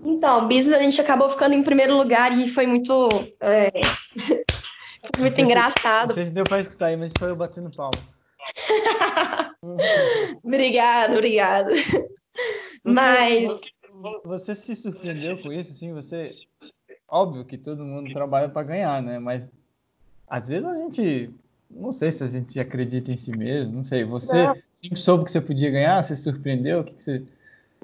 Então, 0.02 0.48
business 0.48 0.78
a 0.78 0.82
gente 0.82 0.98
acabou 0.98 1.28
ficando 1.28 1.54
em 1.54 1.62
primeiro 1.62 1.94
lugar 1.94 2.32
e 2.38 2.48
foi 2.48 2.66
muito 2.66 3.08
é... 3.40 3.70
foi 5.14 5.20
muito 5.20 5.40
engraçado. 5.42 6.08
não 6.08 6.14
sei 6.14 6.24
se 6.24 6.30
deu 6.30 6.44
para 6.44 6.60
escutar 6.60 6.86
aí, 6.86 6.96
mas 6.96 7.12
só 7.18 7.26
eu 7.26 7.36
batendo 7.36 7.70
palma. 7.70 8.15
obrigada, 10.42 11.14
obrigada. 11.14 11.72
Mas. 12.84 13.48
Você 14.24 14.54
se 14.54 14.76
surpreendeu 14.76 15.36
com 15.42 15.52
isso, 15.52 15.72
assim? 15.72 15.92
Você. 15.92 16.28
Óbvio 17.08 17.44
que 17.44 17.56
todo 17.56 17.84
mundo 17.84 18.12
trabalha 18.12 18.48
para 18.48 18.66
ganhar, 18.66 19.02
né? 19.02 19.18
Mas 19.18 19.48
às 20.28 20.48
vezes 20.48 20.64
a 20.64 20.74
gente 20.74 21.30
não 21.70 21.92
sei 21.92 22.10
se 22.10 22.22
a 22.22 22.26
gente 22.26 22.58
acredita 22.58 23.10
em 23.10 23.16
si 23.16 23.36
mesmo, 23.36 23.74
não 23.74 23.84
sei. 23.84 24.04
Você 24.04 24.44
não. 24.44 24.56
sempre 24.74 25.00
soube 25.00 25.24
que 25.24 25.30
você 25.30 25.40
podia 25.40 25.70
ganhar? 25.70 26.02
Você 26.02 26.16
se 26.16 26.22
surpreendeu? 26.22 26.80
O 26.80 26.84
que, 26.84 26.94
que 26.94 27.02
você. 27.02 27.22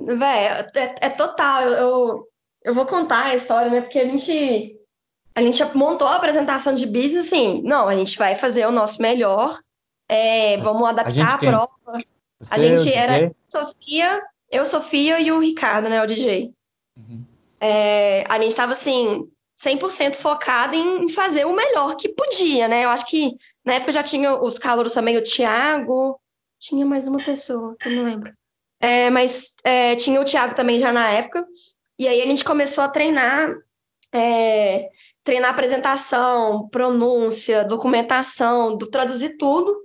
Véi, 0.00 0.46
é, 0.46 0.94
é, 1.00 1.10
total. 1.10 1.62
Eu, 1.62 1.72
eu, 1.72 2.28
eu, 2.64 2.74
vou 2.74 2.86
contar 2.86 3.26
a 3.26 3.34
história, 3.34 3.70
né? 3.70 3.80
Porque 3.80 3.98
a 3.98 4.06
gente, 4.06 4.76
a 5.34 5.40
gente 5.40 5.62
montou 5.76 6.06
a 6.06 6.16
apresentação 6.16 6.74
de 6.74 6.86
business 6.86 7.26
assim. 7.26 7.62
Não, 7.62 7.88
a 7.88 7.94
gente 7.94 8.16
vai 8.16 8.36
fazer 8.36 8.66
o 8.66 8.72
nosso 8.72 9.00
melhor. 9.00 9.58
É, 10.12 10.58
vamos 10.58 10.86
adaptar 10.86 11.26
a, 11.26 11.34
a 11.34 11.38
prova. 11.38 11.70
Você, 12.38 12.54
a 12.54 12.58
gente 12.58 12.92
era 12.92 13.34
Sofia, 13.48 14.22
eu, 14.50 14.66
Sofia 14.66 15.18
e 15.20 15.32
o 15.32 15.40
Ricardo, 15.40 15.88
né? 15.88 16.02
O 16.02 16.06
DJ. 16.06 16.52
Uhum. 16.96 17.24
É, 17.58 18.24
a 18.28 18.38
gente 18.38 18.48
estava 18.48 18.72
assim, 18.72 19.26
100% 19.58 20.16
focada 20.16 20.76
em 20.76 21.08
fazer 21.08 21.46
o 21.46 21.54
melhor 21.54 21.96
que 21.96 22.10
podia, 22.10 22.68
né? 22.68 22.84
Eu 22.84 22.90
acho 22.90 23.06
que 23.06 23.36
na 23.64 23.74
época 23.74 23.92
já 23.92 24.02
tinha 24.02 24.34
os 24.34 24.58
calouros 24.58 24.92
também, 24.92 25.16
o 25.16 25.24
Thiago, 25.24 26.20
tinha 26.58 26.84
mais 26.84 27.08
uma 27.08 27.18
pessoa, 27.18 27.74
que 27.80 27.88
eu 27.88 27.92
não 27.92 28.02
lembro. 28.02 28.32
É, 28.80 29.08
mas 29.08 29.54
é, 29.64 29.96
tinha 29.96 30.20
o 30.20 30.24
Thiago 30.24 30.54
também 30.54 30.78
já 30.78 30.92
na 30.92 31.08
época, 31.08 31.46
e 31.98 32.06
aí 32.06 32.20
a 32.20 32.26
gente 32.26 32.44
começou 32.44 32.84
a 32.84 32.88
treinar, 32.88 33.54
é, 34.12 34.90
treinar 35.24 35.50
apresentação, 35.50 36.68
pronúncia, 36.68 37.64
documentação, 37.64 38.76
do, 38.76 38.90
traduzir 38.90 39.38
tudo. 39.38 39.81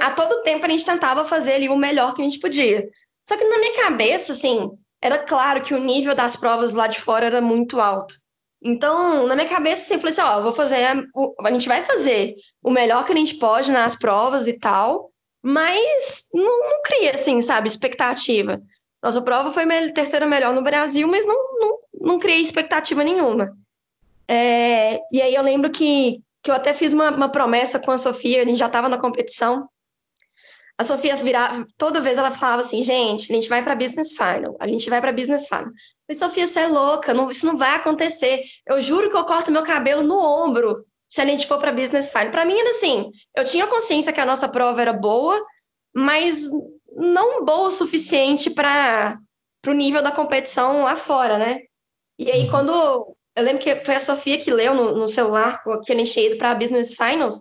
A 0.00 0.10
todo 0.10 0.42
tempo 0.42 0.66
a 0.66 0.68
gente 0.68 0.84
tentava 0.84 1.24
fazer 1.24 1.54
ali 1.54 1.68
o 1.68 1.76
melhor 1.76 2.14
que 2.14 2.20
a 2.20 2.24
gente 2.24 2.38
podia. 2.38 2.88
Só 3.26 3.36
que 3.36 3.44
na 3.44 3.58
minha 3.58 3.76
cabeça, 3.76 4.32
assim, 4.32 4.70
era 5.00 5.18
claro 5.18 5.62
que 5.62 5.74
o 5.74 5.80
nível 5.80 6.14
das 6.14 6.36
provas 6.36 6.72
lá 6.72 6.86
de 6.86 7.00
fora 7.00 7.26
era 7.26 7.40
muito 7.40 7.80
alto. 7.80 8.14
Então, 8.62 9.26
na 9.26 9.36
minha 9.36 9.48
cabeça, 9.48 9.86
sempre 9.86 10.10
assim, 10.10 10.20
ó, 10.20 10.40
vou 10.40 10.52
fazer, 10.52 10.84
a, 10.84 11.02
a 11.44 11.50
gente 11.52 11.68
vai 11.68 11.82
fazer 11.84 12.34
o 12.62 12.70
melhor 12.70 13.04
que 13.04 13.12
a 13.12 13.16
gente 13.16 13.36
pode 13.36 13.70
nas 13.70 13.94
provas 13.94 14.46
e 14.46 14.52
tal, 14.52 15.12
mas 15.42 16.26
não, 16.34 16.70
não 16.70 16.82
cria, 16.82 17.14
assim, 17.14 17.40
sabe, 17.40 17.68
expectativa. 17.68 18.60
Nossa 19.02 19.22
prova 19.22 19.52
foi 19.52 19.62
a 19.62 19.92
terceira 19.92 20.26
melhor 20.26 20.52
no 20.52 20.62
Brasil, 20.62 21.06
mas 21.06 21.24
não, 21.24 21.60
não, 21.60 21.78
não 22.00 22.18
criei 22.18 22.40
expectativa 22.40 23.04
nenhuma. 23.04 23.56
É, 24.26 25.00
e 25.12 25.22
aí 25.22 25.34
eu 25.34 25.42
lembro 25.42 25.70
que, 25.70 26.20
que 26.42 26.50
eu 26.50 26.54
até 26.54 26.72
fiz 26.72 26.92
uma, 26.92 27.10
uma 27.10 27.28
promessa 27.28 27.78
com 27.78 27.90
a 27.90 27.98
Sofia, 27.98 28.42
a 28.42 28.44
gente 28.44 28.58
já 28.58 28.66
estava 28.66 28.88
na 28.88 28.98
competição, 28.98 29.68
a 30.78 30.84
Sofia 30.84 31.16
virava, 31.16 31.66
toda 31.76 32.00
vez 32.00 32.16
ela 32.16 32.30
falava 32.30 32.62
assim, 32.62 32.84
gente, 32.84 33.30
a 33.30 33.34
gente 33.34 33.48
vai 33.48 33.64
para 33.64 33.74
Business 33.74 34.12
Final, 34.12 34.56
a 34.60 34.66
gente 34.68 34.88
vai 34.88 35.00
para 35.00 35.12
Business 35.12 35.48
Final. 35.48 35.72
Falei, 36.06 36.18
Sofia, 36.18 36.46
você 36.46 36.60
é 36.60 36.68
louca, 36.68 37.12
não, 37.12 37.28
isso 37.28 37.44
não 37.44 37.56
vai 37.56 37.74
acontecer. 37.74 38.44
Eu 38.64 38.80
juro 38.80 39.10
que 39.10 39.16
eu 39.16 39.24
corto 39.24 39.50
meu 39.50 39.64
cabelo 39.64 40.04
no 40.04 40.16
ombro 40.16 40.86
se 41.08 41.20
a 41.20 41.24
gente 41.24 41.48
for 41.48 41.58
para 41.58 41.72
Business 41.72 42.12
Final. 42.12 42.30
Para 42.30 42.44
mim 42.44 42.56
era 42.56 42.70
assim, 42.70 43.10
eu 43.36 43.44
tinha 43.44 43.66
consciência 43.66 44.12
que 44.12 44.20
a 44.20 44.26
nossa 44.26 44.48
prova 44.48 44.80
era 44.80 44.92
boa, 44.92 45.44
mas 45.92 46.48
não 46.94 47.44
boa 47.44 47.68
o 47.68 47.72
suficiente 47.72 48.48
para 48.48 49.18
o 49.66 49.72
nível 49.72 50.00
da 50.00 50.12
competição 50.12 50.82
lá 50.82 50.94
fora, 50.94 51.38
né? 51.38 51.60
E 52.18 52.30
aí 52.30 52.44
uhum. 52.44 52.50
quando 52.50 53.16
eu 53.38 53.44
lembro 53.44 53.62
que 53.62 53.84
foi 53.84 53.94
a 53.94 54.00
Sofia 54.00 54.38
que 54.38 54.50
leu 54.50 54.74
no, 54.74 54.92
no 54.92 55.08
celular 55.08 55.62
que 55.84 55.92
a 55.92 55.96
gente 55.96 56.12
tinha 56.12 56.26
ido 56.26 56.36
para 56.36 56.54
Business 56.54 56.94
Finals, 56.94 57.40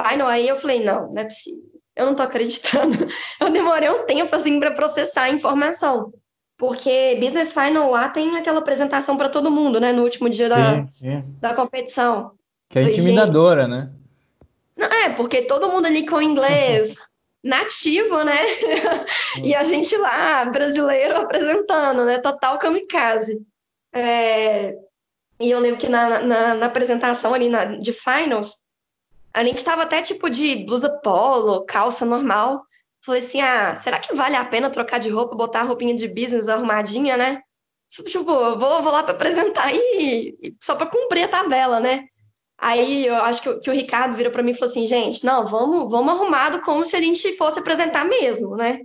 Final, 0.00 0.26
aí 0.26 0.48
eu 0.48 0.58
falei, 0.58 0.82
não, 0.82 1.12
não 1.12 1.22
é 1.22 1.24
possível 1.24 1.72
eu 1.94 2.06
não 2.06 2.14
tô 2.14 2.22
acreditando. 2.22 3.06
Eu 3.40 3.50
demorei 3.50 3.88
um 3.90 4.06
tempo 4.06 4.34
assim 4.34 4.58
para 4.58 4.72
processar 4.72 5.24
a 5.24 5.30
informação. 5.30 6.12
Porque 6.56 7.18
Business 7.20 7.52
Final 7.52 7.90
lá 7.90 8.08
tem 8.08 8.36
aquela 8.36 8.60
apresentação 8.60 9.16
para 9.16 9.28
todo 9.28 9.50
mundo, 9.50 9.80
né? 9.80 9.92
No 9.92 10.02
último 10.02 10.28
dia 10.30 10.48
da, 10.48 10.86
sim. 10.88 11.22
da 11.40 11.54
competição. 11.54 12.32
Que 12.70 12.78
é 12.78 12.82
intimidadora, 12.84 13.66
né? 13.66 13.90
Não, 14.76 14.86
é, 14.86 15.10
porque 15.10 15.42
todo 15.42 15.68
mundo 15.68 15.86
ali 15.86 16.06
com 16.06 16.22
inglês 16.22 16.96
nativo, 17.42 18.22
né? 18.22 18.38
e 19.42 19.54
a 19.54 19.64
gente 19.64 19.96
lá, 19.96 20.44
brasileiro, 20.44 21.18
apresentando, 21.18 22.04
né? 22.04 22.18
Total 22.18 22.58
kamikaze. 22.58 23.42
É... 23.92 24.76
E 25.42 25.50
eu 25.50 25.58
lembro 25.58 25.80
que 25.80 25.88
na, 25.88 26.20
na, 26.20 26.54
na 26.54 26.66
apresentação 26.66 27.34
ali 27.34 27.48
na, 27.48 27.64
de 27.64 27.92
finals, 27.92 28.56
a 29.34 29.42
gente 29.42 29.64
tava 29.64 29.82
até 29.82 30.00
tipo 30.00 30.30
de 30.30 30.64
blusa 30.64 30.88
polo, 30.88 31.64
calça 31.64 32.06
normal. 32.06 32.62
Falei 33.04 33.20
assim: 33.20 33.40
ah, 33.40 33.74
será 33.74 33.98
que 33.98 34.14
vale 34.14 34.36
a 34.36 34.44
pena 34.44 34.70
trocar 34.70 34.98
de 34.98 35.08
roupa, 35.08 35.34
botar 35.34 35.62
a 35.62 35.64
roupinha 35.64 35.96
de 35.96 36.06
business 36.06 36.48
arrumadinha, 36.48 37.16
né? 37.16 37.42
Tipo, 37.90 38.22
vou, 38.24 38.56
vou 38.56 38.92
lá 38.92 39.02
para 39.02 39.14
apresentar 39.14 39.74
e, 39.74 40.38
e 40.40 40.56
só 40.62 40.76
para 40.76 40.86
cumprir 40.86 41.24
a 41.24 41.28
tabela, 41.28 41.80
né? 41.80 42.04
Aí 42.56 43.04
eu 43.04 43.16
acho 43.16 43.42
que, 43.42 43.52
que 43.54 43.70
o 43.70 43.74
Ricardo 43.74 44.16
virou 44.16 44.30
para 44.30 44.44
mim 44.44 44.52
e 44.52 44.54
falou 44.54 44.70
assim: 44.70 44.86
gente, 44.86 45.24
não, 45.24 45.44
vamos, 45.44 45.90
vamos 45.90 46.14
arrumado 46.14 46.62
como 46.62 46.84
se 46.84 46.94
a 46.94 47.00
gente 47.00 47.36
fosse 47.36 47.58
apresentar 47.58 48.04
mesmo, 48.04 48.56
né? 48.56 48.82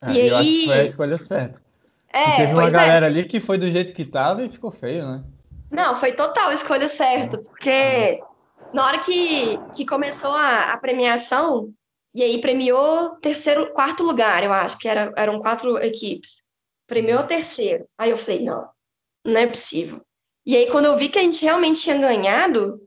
Ah, 0.00 0.12
e 0.12 0.26
eu 0.26 0.36
aí... 0.36 0.40
acho 0.40 0.50
que 0.50 0.66
foi 0.66 0.80
a 0.80 0.84
escolha 0.84 1.18
certa. 1.18 1.62
É, 2.08 2.36
teve 2.38 2.54
uma 2.54 2.66
é. 2.66 2.70
galera 2.70 3.06
é. 3.06 3.08
ali 3.08 3.24
que 3.24 3.38
foi 3.38 3.56
do 3.56 3.70
jeito 3.70 3.94
que 3.94 4.04
tava 4.04 4.44
e 4.44 4.50
ficou 4.50 4.72
feio, 4.72 5.06
né? 5.06 5.22
Não, 5.70 5.96
foi 5.96 6.12
total 6.12 6.52
escolha 6.52 6.88
certa, 6.88 7.38
porque 7.38 8.20
na 8.72 8.86
hora 8.86 8.98
que, 8.98 9.58
que 9.74 9.86
começou 9.86 10.32
a, 10.32 10.72
a 10.72 10.78
premiação, 10.78 11.72
e 12.14 12.22
aí 12.22 12.40
premiou 12.40 13.16
terceiro, 13.16 13.72
quarto 13.72 14.02
lugar, 14.02 14.42
eu 14.42 14.52
acho, 14.52 14.78
que 14.78 14.88
era, 14.88 15.12
eram 15.16 15.40
quatro 15.40 15.76
equipes. 15.78 16.40
Premiou 16.86 17.20
o 17.20 17.26
terceiro. 17.26 17.86
Aí 17.98 18.10
eu 18.10 18.16
falei, 18.16 18.44
não, 18.44 18.68
não 19.24 19.40
é 19.40 19.46
possível. 19.46 20.00
E 20.46 20.56
aí, 20.56 20.70
quando 20.70 20.84
eu 20.84 20.96
vi 20.96 21.08
que 21.08 21.18
a 21.18 21.22
gente 21.22 21.44
realmente 21.44 21.82
tinha 21.82 21.98
ganhado, 21.98 22.80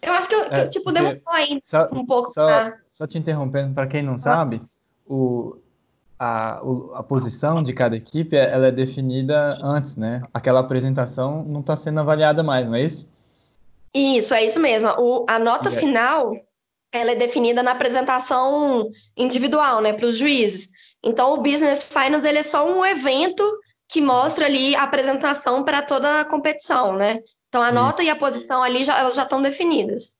eu 0.00 0.12
acho 0.14 0.28
que 0.28 0.34
eu, 0.34 0.44
é, 0.44 0.66
tipo, 0.68 0.90
demorou 0.90 1.20
ainda 1.26 1.60
só, 1.62 1.88
um 1.92 2.06
pouco 2.06 2.32
só, 2.32 2.46
pra... 2.46 2.78
Só 2.90 3.06
te 3.06 3.18
interrompendo, 3.18 3.74
para 3.74 3.86
quem 3.86 4.02
não 4.02 4.14
ah. 4.14 4.18
sabe, 4.18 4.62
o, 5.06 5.56
a, 6.24 6.62
a 6.94 7.02
posição 7.02 7.60
de 7.64 7.72
cada 7.72 7.96
equipe, 7.96 8.36
ela 8.36 8.68
é 8.68 8.70
definida 8.70 9.58
antes, 9.60 9.96
né? 9.96 10.22
Aquela 10.32 10.60
apresentação 10.60 11.42
não 11.42 11.60
está 11.60 11.74
sendo 11.74 11.98
avaliada 11.98 12.44
mais, 12.44 12.68
não 12.68 12.76
é 12.76 12.82
isso? 12.82 13.08
Isso, 13.92 14.32
é 14.32 14.44
isso 14.44 14.60
mesmo. 14.60 14.88
O, 14.98 15.26
a 15.28 15.40
nota 15.40 15.68
yeah. 15.68 15.80
final 15.80 16.32
ela 16.92 17.10
é 17.10 17.16
definida 17.16 17.60
na 17.60 17.72
apresentação 17.72 18.88
individual, 19.16 19.80
né, 19.80 19.94
para 19.94 20.06
os 20.06 20.16
juízes. 20.16 20.70
Então, 21.02 21.34
o 21.34 21.38
Business 21.38 21.82
Finals 21.82 22.22
ele 22.22 22.38
é 22.38 22.42
só 22.44 22.70
um 22.70 22.84
evento 22.86 23.42
que 23.88 24.00
mostra 24.00 24.46
ali 24.46 24.76
a 24.76 24.82
apresentação 24.82 25.64
para 25.64 25.82
toda 25.82 26.20
a 26.20 26.24
competição, 26.24 26.94
né? 26.94 27.18
Então, 27.48 27.60
a 27.60 27.66
Isso. 27.66 27.74
nota 27.74 28.02
e 28.04 28.10
a 28.10 28.16
posição 28.16 28.62
ali 28.62 28.84
já, 28.84 28.98
elas 28.98 29.16
já 29.16 29.24
estão 29.24 29.42
definidas. 29.42 30.14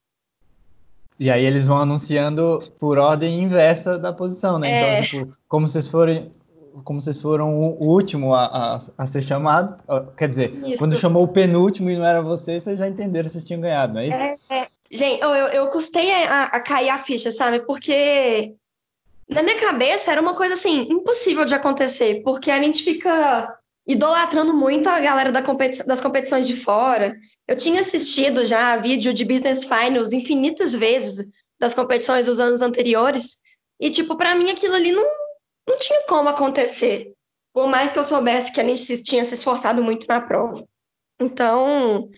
E 1.23 1.31
aí 1.31 1.45
eles 1.45 1.69
vão 1.69 1.79
anunciando 1.79 2.61
por 2.81 2.99
ordem 2.99 3.45
inversa 3.45 3.97
da 3.97 4.13
posição, 4.13 4.59
né? 4.59 4.77
Então, 4.77 4.89
é... 4.89 4.99
Então, 4.99 5.21
tipo, 5.21 5.37
como 5.47 5.69
vocês 5.69 5.87
forem 5.87 6.33
como 6.85 7.01
vocês 7.01 7.21
foram 7.21 7.61
o 7.61 7.87
último 7.87 8.35
a, 8.35 8.47
a, 8.47 8.79
a 8.99 9.07
ser 9.07 9.21
chamado. 9.21 9.77
Quer 10.17 10.29
dizer, 10.29 10.53
isso. 10.67 10.79
quando 10.79 10.99
chamou 10.99 11.23
o 11.23 11.29
penúltimo 11.29 11.91
e 11.91 11.97
não 11.97 12.05
era 12.05 12.23
você, 12.23 12.59
vocês 12.59 12.79
já 12.79 12.89
entenderam 12.89 13.27
que 13.27 13.33
vocês 13.35 13.45
tinham 13.45 13.61
ganhado, 13.61 13.93
não 13.93 14.01
é 14.01 14.09
isso? 14.09 14.17
É, 14.17 14.37
é. 14.51 14.67
Gente, 14.91 15.23
eu, 15.23 15.31
eu 15.31 15.67
custei 15.69 16.11
a, 16.25 16.45
a 16.45 16.61
cair 16.61 16.89
a 16.89 16.99
ficha, 16.99 17.31
sabe? 17.31 17.61
Porque 17.61 18.55
na 19.29 19.43
minha 19.43 19.61
cabeça 19.61 20.11
era 20.11 20.21
uma 20.21 20.35
coisa 20.35 20.55
assim, 20.55 20.89
impossível 20.91 21.45
de 21.45 21.55
acontecer, 21.55 22.23
porque 22.25 22.51
a 22.51 22.61
gente 22.61 22.83
fica 22.83 23.55
idolatrando 23.87 24.55
muito 24.55 24.89
a 24.89 24.99
galera 24.99 25.31
da 25.31 25.43
competi 25.43 25.87
das 25.87 26.01
competições 26.01 26.49
de 26.49 26.57
fora. 26.57 27.15
Eu 27.53 27.57
tinha 27.57 27.81
assistido 27.81 28.47
já 28.47 28.79
vídeo 28.79 29.13
de 29.13 29.27
Business 29.27 29.65
Finals 29.65 30.11
infinitas 30.11 30.75
vezes 30.75 31.29
das 31.61 31.75
competições 31.75 32.25
dos 32.25 32.41
anos 32.41 32.63
anteriores, 32.63 33.37
e 33.79 33.91
tipo, 33.91 34.17
para 34.17 34.35
mim 34.35 34.51
aquilo 34.51 34.75
ali 34.75 34.91
não, 34.91 35.07
não 35.69 35.79
tinha 35.79 36.03
como 36.07 36.31
acontecer. 36.31 37.13
Por 37.53 37.69
mais 37.69 37.93
que 37.93 37.99
eu 37.99 38.05
soubesse 38.05 38.51
que 38.51 38.59
a 38.59 38.65
gente 38.65 39.03
tinha 39.03 39.23
se 39.23 39.35
esforçado 39.35 39.85
muito 39.85 40.07
na 40.09 40.19
prova. 40.19 40.67
Então, 41.21 42.09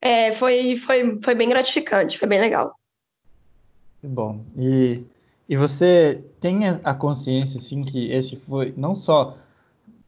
é, 0.00 0.30
foi, 0.30 0.76
foi, 0.76 1.20
foi 1.20 1.34
bem 1.34 1.48
gratificante, 1.48 2.16
foi 2.16 2.28
bem 2.28 2.38
legal. 2.38 2.72
Bom, 4.00 4.44
e, 4.56 5.02
e 5.48 5.56
você 5.56 6.22
tem 6.38 6.68
a 6.68 6.94
consciência, 6.94 7.58
assim, 7.58 7.80
que 7.80 8.08
esse 8.12 8.36
foi, 8.36 8.72
não 8.76 8.94
só 8.94 9.36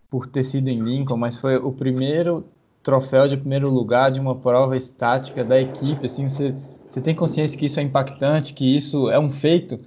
por 0.08 0.24
ter 0.24 0.44
sido 0.44 0.68
em 0.68 0.80
Lincoln, 0.80 1.16
mas 1.16 1.36
foi 1.36 1.56
o 1.56 1.72
primeiro 1.72 2.46
troféu 2.82 3.28
de 3.28 3.36
primeiro 3.36 3.70
lugar 3.70 4.10
de 4.10 4.20
uma 4.20 4.34
prova 4.34 4.76
estática 4.76 5.44
da 5.44 5.60
equipe, 5.60 6.06
assim, 6.06 6.28
você, 6.28 6.54
você 6.90 7.00
tem 7.00 7.14
consciência 7.14 7.58
que 7.58 7.66
isso 7.66 7.78
é 7.78 7.82
impactante, 7.82 8.54
que 8.54 8.76
isso 8.76 9.10
é 9.10 9.18
um 9.18 9.30
feito? 9.30 9.80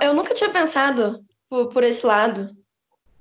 Eu 0.00 0.14
nunca 0.14 0.34
tinha 0.34 0.50
pensado 0.50 1.22
por, 1.48 1.68
por 1.68 1.82
esse 1.82 2.04
lado. 2.04 2.50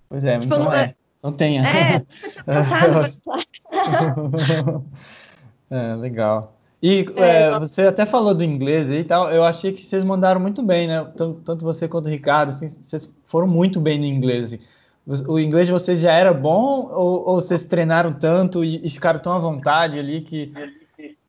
Pois 0.10 0.24
é, 0.24 0.40
tipo, 0.40 0.54
então 0.54 0.66
não, 0.66 0.74
é. 0.74 0.96
Não 1.22 1.32
tenha. 1.32 1.64
É, 1.68 1.94
nunca 2.00 2.30
tinha 2.30 2.44
pensado 2.44 2.94
por 2.94 3.06
esse 3.06 3.22
lado. 3.26 4.86
é, 5.70 5.96
legal. 5.96 6.58
E 6.82 7.06
é, 7.16 7.44
é, 7.44 7.60
você 7.60 7.84
até 7.84 8.06
falou 8.06 8.34
do 8.34 8.44
inglês 8.44 8.92
e 8.92 9.06
tal, 9.06 9.32
eu 9.32 9.44
achei 9.44 9.72
que 9.72 9.86
vocês 9.86 10.04
mandaram 10.04 10.42
muito 10.42 10.62
bem, 10.62 10.86
né? 10.86 11.02
Tanto, 11.16 11.40
tanto 11.40 11.64
você 11.64 11.88
quanto 11.88 12.08
o 12.08 12.10
Ricardo, 12.10 12.50
assim, 12.50 12.68
vocês 12.68 13.10
foram 13.24 13.48
muito 13.48 13.80
bem 13.80 13.98
no 13.98 14.06
inglês. 14.06 14.52
Assim. 14.52 14.60
O 15.06 15.38
inglês 15.38 15.68
de 15.68 15.74
vocês 15.74 16.00
já 16.00 16.14
era 16.14 16.34
bom 16.34 16.90
ou, 16.94 17.28
ou 17.28 17.42
vocês 17.42 17.64
treinaram 17.64 18.12
tanto 18.12 18.64
e, 18.64 18.86
e, 18.86 18.90
ficaram 18.90 19.20
tão 19.20 19.34
à 19.34 19.40
vontade 19.40 20.00
ali 20.00 20.22
que, 20.22 20.54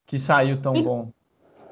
que 0.07 0.17
saiu 0.17 0.61
tão 0.61 0.81
bom? 0.81 1.11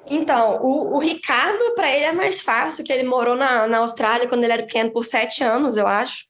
Então, 0.05 0.61
o, 0.61 0.97
o 0.97 0.99
Ricardo, 0.99 1.75
para 1.77 1.89
ele 1.95 2.05
é 2.05 2.13
mais 2.13 2.43
fácil, 2.43 2.85
que 2.85 2.93
ele 2.93 3.05
morou 3.05 3.37
na, 3.37 3.69
na 3.69 3.79
Austrália 3.79 4.29
quando 4.29 4.43
ele 4.43 4.53
era 4.53 4.65
pequeno 4.65 4.91
por 4.91 5.05
sete 5.05 5.45
anos, 5.45 5.77
eu 5.77 5.87
acho. 5.87 6.27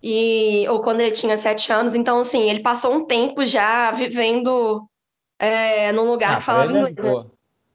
E, 0.00 0.66
ou 0.68 0.80
quando 0.80 1.00
ele 1.00 1.10
tinha 1.10 1.36
sete 1.36 1.72
anos. 1.72 1.96
Então, 1.96 2.20
assim, 2.20 2.48
ele 2.48 2.60
passou 2.60 2.94
um 2.94 3.04
tempo 3.04 3.44
já 3.44 3.90
vivendo 3.90 4.88
é, 5.36 5.90
num 5.92 6.08
lugar 6.08 6.34
Ah, 6.34 6.36
que 6.36 6.44
falava 6.44 6.78
é 6.78 6.90
inglês. 6.90 6.94
né? 6.94 7.30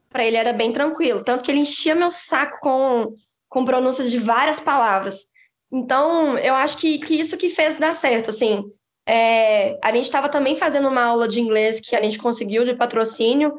Para 0.08 0.24
ele 0.24 0.36
era 0.36 0.54
bem 0.54 0.72
tranquilo. 0.72 1.22
Tanto 1.22 1.44
que 1.44 1.50
ele 1.50 1.60
enchia 1.60 1.94
meu 1.94 2.10
saco 2.10 2.58
com, 2.60 3.14
com 3.48 3.64
pronúncias 3.66 4.10
de 4.10 4.18
várias 4.18 4.58
palavras. 4.58 5.27
Então, 5.70 6.38
eu 6.38 6.54
acho 6.54 6.78
que, 6.78 6.98
que 6.98 7.18
isso 7.18 7.36
que 7.36 7.50
fez 7.50 7.78
dar 7.78 7.94
certo, 7.94 8.30
assim. 8.30 8.64
É, 9.06 9.78
a 9.82 9.92
gente 9.92 10.04
estava 10.04 10.28
também 10.28 10.56
fazendo 10.56 10.88
uma 10.88 11.02
aula 11.02 11.26
de 11.26 11.40
inglês 11.40 11.80
que 11.80 11.96
a 11.96 12.02
gente 12.02 12.18
conseguiu 12.18 12.64
de 12.64 12.74
patrocínio 12.74 13.54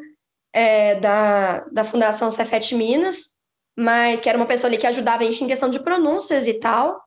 é, 0.54 0.96
da, 0.96 1.62
da 1.72 1.84
Fundação 1.84 2.30
Cefet 2.30 2.76
Minas, 2.76 3.32
mas 3.78 4.20
que 4.20 4.30
era 4.30 4.38
uma 4.38 4.46
pessoa 4.46 4.70
ali 4.70 4.78
que 4.78 4.88
ajudava 4.88 5.24
a 5.24 5.26
gente 5.26 5.44
em 5.44 5.48
questão 5.48 5.70
de 5.70 5.80
pronúncias 5.80 6.48
e 6.48 6.54
tal, 6.54 7.02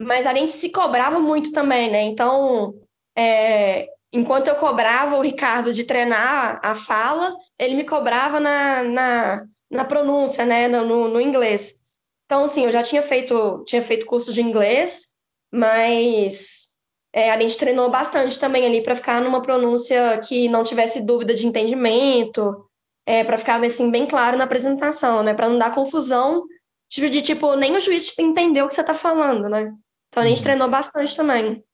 mas 0.00 0.26
a 0.26 0.34
gente 0.34 0.52
se 0.52 0.70
cobrava 0.70 1.18
muito 1.18 1.52
também, 1.52 1.90
né? 1.90 2.02
Então, 2.02 2.74
é, 3.16 3.88
enquanto 4.12 4.48
eu 4.48 4.56
cobrava 4.56 5.16
o 5.16 5.22
Ricardo 5.22 5.72
de 5.72 5.84
treinar 5.84 6.60
a 6.62 6.74
fala, 6.74 7.34
ele 7.58 7.74
me 7.74 7.84
cobrava 7.84 8.38
na, 8.38 8.82
na, 8.84 9.44
na 9.70 9.84
pronúncia, 9.84 10.44
né? 10.44 10.68
No, 10.68 10.84
no, 10.84 11.08
no 11.08 11.20
inglês. 11.20 11.77
Então, 12.28 12.44
assim, 12.44 12.64
eu 12.66 12.70
já 12.70 12.82
tinha 12.82 13.00
feito, 13.02 13.64
tinha 13.64 13.80
feito 13.80 14.04
curso 14.04 14.34
de 14.34 14.42
inglês, 14.42 15.06
mas 15.50 16.68
é, 17.10 17.30
a 17.32 17.40
gente 17.40 17.56
treinou 17.56 17.90
bastante 17.90 18.38
também 18.38 18.66
ali 18.66 18.82
para 18.82 18.94
ficar 18.94 19.22
numa 19.22 19.40
pronúncia 19.40 20.18
que 20.18 20.46
não 20.46 20.62
tivesse 20.62 21.00
dúvida 21.00 21.32
de 21.32 21.46
entendimento, 21.46 22.66
é, 23.06 23.24
para 23.24 23.38
ficar 23.38 23.64
assim 23.64 23.90
bem 23.90 24.06
claro 24.06 24.36
na 24.36 24.44
apresentação, 24.44 25.22
né? 25.22 25.32
Para 25.32 25.48
não 25.48 25.58
dar 25.58 25.74
confusão 25.74 26.44
de, 26.90 27.08
de, 27.08 27.22
tipo 27.22 27.56
nem 27.56 27.74
o 27.74 27.80
juiz 27.80 28.12
entendeu 28.18 28.66
o 28.66 28.68
que 28.68 28.74
você 28.74 28.82
está 28.82 28.92
falando, 28.92 29.48
né? 29.48 29.72
Então 30.10 30.22
a 30.22 30.26
gente 30.26 30.38
Uhum. 30.38 30.44
treinou 30.44 30.68
bastante 30.68 31.16
também. 31.16 31.64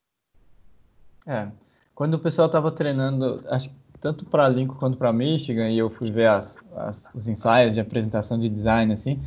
É. 1.27 1.51
Quando 1.97 2.15
o 2.15 2.19
pessoal 2.21 2.49
tava 2.49 2.71
treinando, 2.71 3.43
acho 3.49 3.71
que 3.71 3.75
tanto 4.01 4.25
para 4.27 4.49
Lincoln 4.49 4.77
quanto 4.79 4.99
para 4.99 5.13
Michigan, 5.13 5.69
e 5.69 5.79
eu 5.79 5.91
fui 5.91 6.13
ver 6.13 6.29
as, 6.29 6.63
as- 6.77 7.13
os 7.13 7.27
ensaios 7.27 7.75
de 7.75 7.81
apresentação 7.81 8.39
de 8.39 8.49
design, 8.49 8.93
assim, 8.93 9.21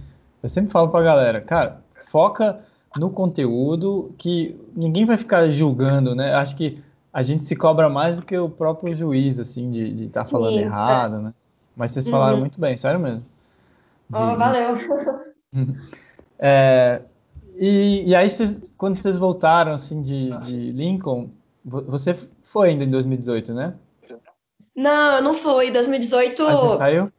eu 0.47 0.49
sempre 0.49 0.71
falo 0.71 0.87
pra 0.87 1.01
galera, 1.01 1.41
cara, 1.41 1.81
foca 2.07 2.61
no 2.95 3.09
conteúdo 3.09 4.15
que 4.17 4.55
ninguém 4.73 5.05
vai 5.05 5.17
ficar 5.17 5.51
julgando, 5.51 6.15
né? 6.15 6.33
Acho 6.33 6.55
que 6.55 6.81
a 7.11 7.21
gente 7.21 7.43
se 7.43 7.53
cobra 7.55 7.89
mais 7.89 8.17
do 8.17 8.25
que 8.25 8.37
o 8.37 8.49
próprio 8.49 8.95
juiz, 8.95 9.39
assim, 9.41 9.69
de 9.69 10.05
estar 10.05 10.23
falando 10.23 10.53
Sim, 10.53 10.59
é. 10.59 10.63
errado, 10.63 11.19
né? 11.21 11.33
Mas 11.75 11.91
vocês 11.91 12.07
falaram 12.07 12.35
Uhum. 12.35 12.39
muito 12.39 12.61
bem, 12.61 12.77
sério 12.77 12.99
mesmo. 12.99 13.25
De, 14.09 14.35
valeu. 14.37 14.75
é, 16.39 17.01
e, 17.59 18.03
e 18.09 18.15
aí, 18.15 18.29
vocês, 18.29 18.71
quando 18.77 18.95
vocês 18.95 19.17
voltaram, 19.17 19.73
assim, 19.73 20.01
de, 20.01 20.29
de 20.37 20.71
Lincoln, 20.71 21.29
vo- 21.63 21.83
você 21.83 22.13
foi 22.41 22.69
ainda 22.69 22.85
em 22.85 22.89
2018, 22.89 23.53
né? 23.53 23.73
Não, 24.73 25.15
eu 25.17 25.21
não 25.21 25.33
fui. 25.33 25.71
2018. 25.71 26.45
Aí 26.45 26.55
você 26.55 26.77
saiu? 26.77 27.11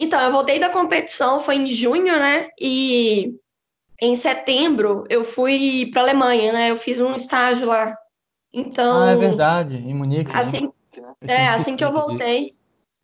Então, 0.00 0.20
eu 0.20 0.32
voltei 0.32 0.58
da 0.58 0.70
competição, 0.70 1.40
foi 1.40 1.56
em 1.56 1.70
junho, 1.70 2.18
né? 2.18 2.48
E 2.60 3.32
em 4.00 4.16
setembro 4.16 5.04
eu 5.10 5.24
fui 5.24 5.90
para 5.92 6.02
Alemanha, 6.02 6.52
né? 6.52 6.70
Eu 6.70 6.76
fiz 6.76 7.00
um 7.00 7.14
estágio 7.14 7.66
lá. 7.66 7.96
Ah, 8.90 9.10
é 9.10 9.16
Então, 9.16 9.16
verdade, 9.16 9.74
em 9.76 9.94
Munique, 9.94 10.38
né? 10.38 10.52
assim, 10.52 10.72
tinha 10.92 11.16
é, 11.26 11.48
assim 11.48 11.76
que 11.76 11.84
eu 11.84 11.92
esquecido 11.92 12.02
disso. 12.02 12.32
voltei, 12.32 12.54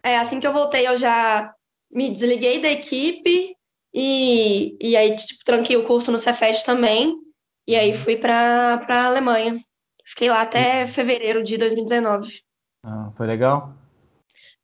é, 0.05 0.19
assim 0.19 0.41
que 0.41 0.47
eu 0.47 0.53
voltei, 0.55 0.87
eu 0.89 0.97
já 0.99 1.55
me 1.91 2.11
desliguei 2.11 2.61
da 2.61 2.71
equipe 2.71 3.57
e, 3.95 4.77
e 4.81 4.97
aí, 4.97 5.17
tipo, 5.17 5.45
tranquei 5.45 5.77
o 5.77 5.87
curso 5.87 6.13
no 6.13 6.19
Cefet 6.19 6.65
também. 6.65 7.15
E 7.67 7.77
aí 7.77 7.93
Uhum. 7.93 7.95
fui 7.95 8.17
para 8.17 8.79
para 8.87 9.07
Alemanha. 9.07 9.59
Fiquei 10.07 10.31
lá 10.31 10.43
E- 10.55 10.67
até 10.67 10.87
fevereiro 10.89 11.43
de 11.45 11.59
2019. 11.59 12.43
ah, 12.83 13.13
foi 13.17 13.27
legal? 13.27 13.77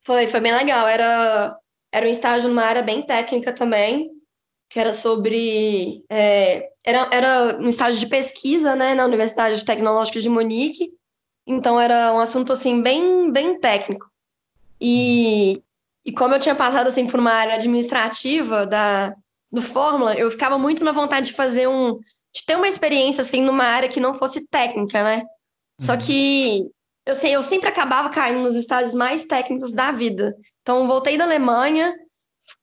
Foi, 0.05 0.27
foi 0.27 0.39
bem 0.41 0.53
legal. 0.53 0.87
Era, 0.87 1.57
era 1.93 2.07
um 2.07 2.09
estágio 2.09 2.49
numa 2.49 2.63
área 2.63 2.81
bem 2.81 3.03
técnica 3.03 3.53
também, 3.53 4.09
que 4.69 4.79
era 4.79 4.91
sobre. 4.91 6.03
é, 6.09 6.69
era, 6.83 7.07
era 7.11 7.57
um 7.59 7.69
estágio 7.69 7.99
de 7.99 8.07
pesquisa, 8.07 8.75
né, 8.75 8.95
na 8.95 9.05
Universidade 9.05 9.63
Tecnológica 9.63 10.19
de 10.19 10.27
Munique. 10.27 10.91
Então 11.45 11.79
era 11.79 12.11
um 12.13 12.19
assunto 12.19 12.51
assim 12.51 12.81
bem, 12.81 13.31
bem 13.31 13.59
técnico. 13.59 14.07
E, 14.81 15.61
e 16.03 16.11
como 16.11 16.33
eu 16.33 16.39
tinha 16.39 16.55
passado 16.55 16.87
assim 16.87 17.05
por 17.05 17.19
uma 17.19 17.31
área 17.31 17.53
administrativa 17.53 18.65
da, 18.65 19.13
do 19.51 19.61
Fórmula, 19.61 20.15
eu 20.15 20.31
ficava 20.31 20.57
muito 20.57 20.83
na 20.83 20.91
vontade 20.91 21.27
de 21.27 21.33
fazer 21.33 21.67
um, 21.67 21.99
de 22.33 22.43
ter 22.45 22.55
uma 22.55 22.67
experiência 22.67 23.21
assim 23.21 23.41
numa 23.41 23.65
área 23.65 23.87
que 23.87 23.99
não 23.99 24.15
fosse 24.15 24.47
técnica, 24.47 25.03
né? 25.03 25.23
Só 25.79 25.93
Uhum. 25.93 25.99
que 25.99 26.65
eu 27.05 27.13
sei, 27.13 27.35
eu 27.35 27.43
sempre 27.43 27.69
acabava 27.69 28.09
caindo 28.09 28.41
nos 28.41 28.55
estágios 28.55 28.95
mais 28.95 29.25
técnicos 29.25 29.73
da 29.73 29.91
vida. 29.91 30.35
Então, 30.63 30.87
voltei 30.87 31.17
da 31.17 31.25
Alemanha, 31.25 31.93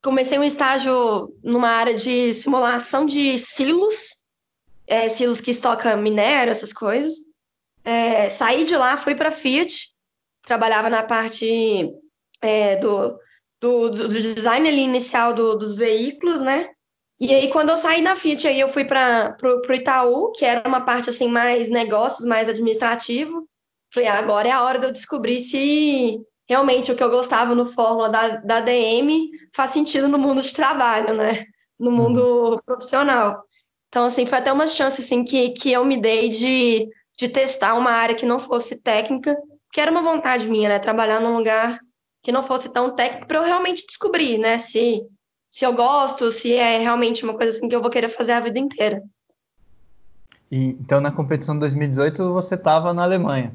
comecei 0.02 0.38
um 0.38 0.42
estágio 0.44 1.34
numa 1.44 1.68
área 1.68 1.94
de 1.94 2.32
simulação 2.32 3.04
de 3.04 3.38
silos, 3.38 4.16
é, 4.86 5.08
silos 5.08 5.40
que 5.40 5.50
estoca 5.50 5.96
minério, 5.96 6.50
essas 6.50 6.72
coisas. 6.72 7.14
É, 7.84 8.30
saí 8.30 8.64
de 8.64 8.74
lá, 8.74 8.96
fui 8.96 9.14
para 9.14 9.30
Fiat, 9.30 9.90
trabalhava 10.46 10.88
na 10.88 11.02
parte 11.02 11.90
é, 12.40 12.76
do, 12.76 13.18
do, 13.60 13.90
do 13.90 14.08
design 14.08 14.66
ali 14.66 14.80
inicial 14.80 15.34
do- 15.34 15.56
dos 15.56 15.74
veículos, 15.74 16.40
né? 16.40 16.70
E 17.20 17.34
aí, 17.34 17.50
quando 17.50 17.68
eu 17.68 17.76
saí 17.76 18.02
da 18.02 18.16
Fiat, 18.16 18.48
aí 18.48 18.58
eu 18.58 18.70
fui 18.70 18.84
para 18.84 19.36
o 19.42 19.72
Itaú, 19.74 20.32
que 20.32 20.44
era 20.46 20.66
uma 20.66 20.80
parte 20.80 21.10
assim 21.10 21.28
mais 21.28 21.68
negócios, 21.68 22.26
mais 22.26 22.48
administrativo. 22.48 23.46
Falei, 23.92 24.08
ah, 24.08 24.18
agora 24.18 24.48
é 24.48 24.52
a 24.52 24.62
hora 24.62 24.78
de 24.78 24.86
eu 24.86 24.92
descobrir 24.92 25.38
se 25.38 26.18
realmente 26.50 26.90
o 26.90 26.96
que 26.96 27.02
eu 27.04 27.08
gostava 27.08 27.54
no 27.54 27.66
Fórmula 27.66 28.08
da, 28.08 28.28
da 28.38 28.60
DM 28.60 29.30
faz 29.54 29.70
sentido 29.70 30.08
no 30.08 30.18
mundo 30.18 30.42
de 30.42 30.52
trabalho, 30.52 31.14
né? 31.14 31.46
No 31.78 31.92
mundo 31.92 32.60
profissional. 32.66 33.44
Então, 33.88 34.04
assim, 34.04 34.26
foi 34.26 34.38
até 34.38 34.52
uma 34.52 34.66
chance 34.66 35.00
assim, 35.00 35.22
que, 35.22 35.50
que 35.50 35.70
eu 35.70 35.84
me 35.84 35.96
dei 35.96 36.28
de, 36.28 36.88
de 37.16 37.28
testar 37.28 37.74
uma 37.74 37.92
área 37.92 38.16
que 38.16 38.26
não 38.26 38.40
fosse 38.40 38.74
técnica, 38.74 39.36
que 39.72 39.80
era 39.80 39.92
uma 39.92 40.02
vontade 40.02 40.50
minha, 40.50 40.68
né? 40.68 40.80
Trabalhar 40.80 41.20
num 41.20 41.36
lugar 41.36 41.78
que 42.20 42.32
não 42.32 42.42
fosse 42.42 42.68
tão 42.68 42.96
técnico 42.96 43.28
para 43.28 43.38
eu 43.38 43.44
realmente 43.44 43.86
descobrir, 43.86 44.36
né? 44.36 44.58
Se, 44.58 45.02
se 45.48 45.64
eu 45.64 45.72
gosto, 45.72 46.32
se 46.32 46.52
é 46.52 46.78
realmente 46.78 47.22
uma 47.22 47.34
coisa 47.34 47.56
assim 47.56 47.68
que 47.68 47.76
eu 47.76 47.80
vou 47.80 47.90
querer 47.90 48.08
fazer 48.08 48.32
a 48.32 48.40
vida 48.40 48.58
inteira. 48.58 49.00
E, 50.50 50.70
então, 50.80 51.00
na 51.00 51.12
competição 51.12 51.54
de 51.54 51.60
2018, 51.60 52.32
você 52.32 52.56
estava 52.56 52.92
na 52.92 53.04
Alemanha. 53.04 53.54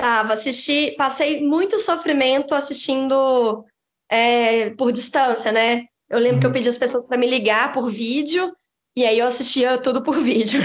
Tava, 0.00 0.32
assisti, 0.32 0.94
passei 0.96 1.46
muito 1.46 1.78
sofrimento 1.78 2.54
assistindo 2.54 3.64
é, 4.10 4.70
por 4.70 4.92
distância, 4.92 5.52
né? 5.52 5.84
Eu 6.08 6.18
lembro 6.18 6.40
que 6.40 6.46
eu 6.46 6.50
Uhum. 6.50 6.54
pedi 6.54 6.68
as 6.68 6.78
pessoas 6.78 7.04
para 7.06 7.18
me 7.18 7.28
ligar 7.28 7.72
por 7.72 7.90
vídeo, 7.90 8.54
e 8.96 9.04
aí 9.04 9.18
eu 9.18 9.26
assistia 9.26 9.78
tudo 9.78 10.02
por 10.02 10.14
vídeo. 10.22 10.60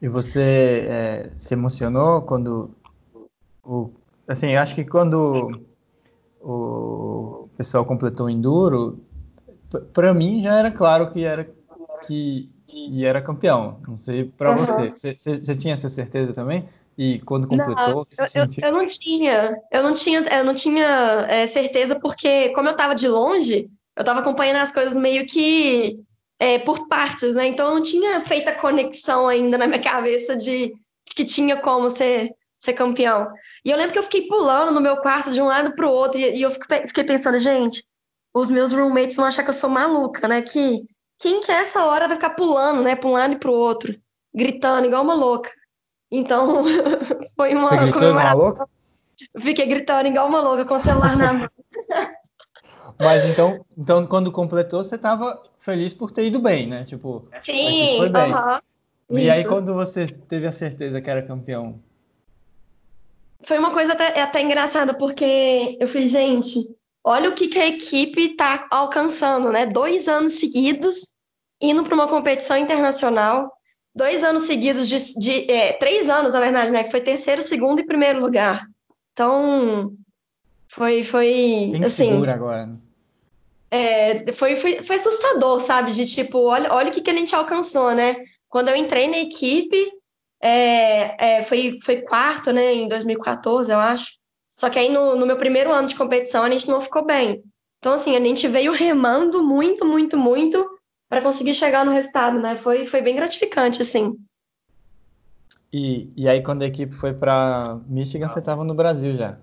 E 0.00 0.08
você 0.08 0.86
é, 0.88 1.30
se 1.36 1.54
emocionou 1.54 2.22
quando 2.22 2.70
o, 3.64 3.90
assim, 4.28 4.48
eu 4.50 4.60
acho 4.60 4.74
que 4.74 4.84
quando 4.84 5.60
o 6.40 7.48
pessoal 7.56 7.84
completou 7.84 8.26
o 8.26 8.30
Enduro, 8.30 9.00
p- 9.70 9.80
pra 9.92 10.12
mim 10.14 10.42
já 10.42 10.58
era 10.58 10.70
claro 10.70 11.10
que 11.12 11.24
era 11.24 11.48
que, 12.06 12.50
que 12.66 13.04
era 13.04 13.22
campeão. 13.22 13.80
Não 13.86 13.96
sei. 13.96 14.30
Aham. 14.40 14.90
Você 14.90 15.14
você- 15.16 15.36
você 15.42 15.54
tinha 15.54 15.74
essa 15.74 15.88
certeza 15.88 16.32
também? 16.32 16.64
E 16.96 17.18
quando 17.20 17.48
Não, 17.48 17.58
completou, 17.58 18.02
o 18.02 18.06
você 18.08 18.20
eu, 18.20 18.24
eu, 18.24 18.50
sentiu? 18.50 18.64
eu 18.64 18.72
não 18.72 18.88
tinha, 18.88 19.56
eu 19.72 19.82
não 19.82 19.92
tinha, 19.92 20.20
eu 20.20 20.44
não 20.44 20.54
tinha 20.54 21.26
é, 21.28 21.46
certeza 21.46 21.98
porque 21.98 22.50
como 22.50 22.68
eu 22.68 22.76
tava 22.76 22.94
de 22.94 23.08
longe, 23.08 23.68
eu 23.96 24.04
tava 24.04 24.20
acompanhando 24.20 24.58
as 24.62 24.72
coisas 24.72 24.94
meio 24.94 25.26
que 25.26 25.98
é, 26.38 26.58
por 26.58 26.88
partes, 26.88 27.34
né? 27.34 27.46
Então 27.46 27.68
eu 27.68 27.74
não 27.74 27.82
tinha 27.82 28.20
feito 28.20 28.48
a 28.48 28.54
conexão 28.54 29.26
ainda 29.26 29.58
na 29.58 29.66
minha 29.66 29.80
cabeça 29.82 30.36
de, 30.36 30.72
que 31.04 31.24
tinha 31.24 31.56
como 31.60 31.90
ser, 31.90 32.30
ser 32.58 32.74
campeão. 32.74 33.28
E 33.64 33.70
eu 33.70 33.76
lembro 33.76 33.92
que 33.92 33.98
eu 33.98 34.04
fiquei 34.04 34.26
pulando 34.26 34.72
no 34.72 34.80
meu 34.80 34.98
quarto 34.98 35.32
de 35.32 35.40
um 35.40 35.46
lado 35.46 35.74
pro 35.74 35.90
outro 35.90 36.18
e, 36.18 36.36
e 36.36 36.42
eu 36.42 36.50
fiquei, 36.50 36.86
fiquei 36.86 37.04
pensando, 37.04 37.38
gente, 37.38 37.84
os 38.32 38.50
meus 38.50 38.72
roommates 38.72 39.16
vão 39.16 39.24
achar 39.24 39.42
que 39.42 39.50
eu 39.50 39.54
sou 39.54 39.70
maluca, 39.70 40.28
né? 40.28 40.42
Que 40.42 40.84
quem 41.18 41.40
que 41.40 41.50
é 41.50 41.56
essa 41.56 41.84
hora 41.84 42.08
vai 42.08 42.16
ficar 42.16 42.30
pulando, 42.30 42.82
né, 42.82 42.96
pra 42.96 43.08
um 43.08 43.12
lado 43.12 43.34
e 43.34 43.38
pro 43.38 43.52
outro, 43.52 43.96
gritando 44.34 44.86
igual 44.86 45.02
uma 45.02 45.14
louca. 45.14 45.50
Então, 46.14 46.62
foi 47.34 47.50
Você 47.50 47.54
uma 47.54 47.76
gritou 47.76 47.86
igual 47.86 48.12
uma 48.12 48.32
comemoração. 48.32 48.38
louca? 48.38 48.68
Fiquei 49.40 49.66
gritando 49.66 50.06
igual 50.06 50.28
uma 50.28 50.40
louca 50.40 50.64
com 50.64 50.74
o 50.74 50.78
celular 50.78 51.16
na 51.16 51.32
mão. 51.32 51.50
Mas 53.00 53.24
então, 53.24 53.64
então 53.76 54.06
quando 54.06 54.30
completou, 54.30 54.84
você 54.84 54.94
estava 54.94 55.42
feliz 55.58 55.92
por 55.92 56.12
ter 56.12 56.26
ido 56.26 56.38
bem, 56.38 56.68
né? 56.68 56.84
Tipo, 56.84 57.28
equipe 57.32 57.96
foi 57.96 58.08
Sim, 58.08 58.12
bem. 58.12 58.32
aham, 58.32 58.62
E 59.10 59.28
aí, 59.28 59.40
isso. 59.40 59.48
quando 59.48 59.74
você 59.74 60.06
teve 60.06 60.46
a 60.46 60.52
certeza 60.52 61.00
que 61.00 61.10
era 61.10 61.20
campeão? 61.20 61.80
Foi 63.42 63.58
uma 63.58 63.72
coisa 63.72 63.94
até, 63.94 64.22
até 64.22 64.40
engraçada, 64.40 64.94
porque 64.94 65.76
eu 65.80 65.88
falei, 65.88 66.06
gente, 66.06 66.60
olha 67.02 67.28
o 67.28 67.34
que, 67.34 67.48
que 67.48 67.58
a 67.58 67.66
equipe 67.66 68.20
está 68.20 68.68
alcançando, 68.70 69.50
né? 69.50 69.66
Dois 69.66 70.06
anos 70.06 70.34
seguidos 70.34 71.12
indo 71.60 71.82
para 71.82 71.94
uma 71.94 72.06
competição 72.06 72.56
internacional, 72.56 73.50
dois 73.94 74.24
anos 74.24 74.44
seguidos 74.44 74.88
de, 74.88 75.18
de 75.18 75.50
é, 75.50 75.72
três 75.74 76.08
anos, 76.08 76.32
na 76.32 76.40
verdade, 76.40 76.70
né? 76.70 76.82
Que 76.82 76.90
foi 76.90 77.00
terceiro, 77.00 77.42
segundo 77.42 77.80
e 77.80 77.86
primeiro 77.86 78.20
lugar. 78.20 78.66
Então, 79.12 79.92
foi, 80.68 81.04
foi 81.04 81.70
Quem 81.72 81.84
assim. 81.84 82.10
segura 82.10 82.34
agora? 82.34 82.66
Né? 82.66 82.76
É, 83.70 84.32
foi, 84.32 84.56
foi, 84.56 84.82
foi 84.82 84.96
assustador, 84.96 85.60
sabe? 85.60 85.92
De 85.92 86.06
tipo, 86.06 86.38
olha, 86.38 86.72
olha 86.72 86.88
o 86.88 86.92
que, 86.92 87.00
que 87.00 87.10
a 87.10 87.14
gente 87.14 87.34
alcançou, 87.34 87.92
né? 87.92 88.16
Quando 88.48 88.68
eu 88.68 88.76
entrei 88.76 89.08
na 89.08 89.18
equipe, 89.18 89.92
é, 90.40 91.38
é, 91.38 91.42
foi, 91.42 91.78
foi 91.82 92.02
quarto, 92.02 92.52
né? 92.52 92.74
Em 92.74 92.88
2014, 92.88 93.72
eu 93.72 93.78
acho. 93.78 94.12
Só 94.58 94.70
que 94.70 94.78
aí 94.78 94.88
no, 94.88 95.16
no 95.16 95.26
meu 95.26 95.36
primeiro 95.36 95.72
ano 95.72 95.88
de 95.88 95.96
competição 95.96 96.44
a 96.44 96.50
gente 96.50 96.68
não 96.68 96.80
ficou 96.80 97.04
bem. 97.04 97.42
Então, 97.78 97.94
assim, 97.94 98.16
a 98.16 98.20
gente 98.20 98.46
veio 98.48 98.72
remando 98.72 99.42
muito, 99.42 99.84
muito, 99.84 100.16
muito 100.16 100.73
para 101.14 101.22
conseguir 101.22 101.54
chegar 101.54 101.84
no 101.84 101.92
resultado, 101.92 102.40
né? 102.40 102.58
Foi, 102.58 102.86
foi 102.86 103.00
bem 103.00 103.14
gratificante, 103.14 103.80
assim. 103.80 104.18
E, 105.72 106.10
e 106.16 106.28
aí, 106.28 106.42
quando 106.42 106.62
a 106.62 106.66
equipe 106.66 106.92
foi 106.96 107.12
para 107.14 107.78
Michigan, 107.86 108.28
você 108.28 108.40
estava 108.40 108.64
no 108.64 108.74
Brasil 108.74 109.16
já? 109.16 109.38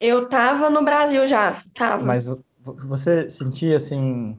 Eu 0.00 0.28
tava 0.28 0.68
no 0.68 0.82
Brasil 0.82 1.24
já, 1.24 1.62
tava. 1.72 2.04
Mas 2.04 2.24
você 2.64 3.30
sentia 3.30 3.76
assim, 3.76 4.36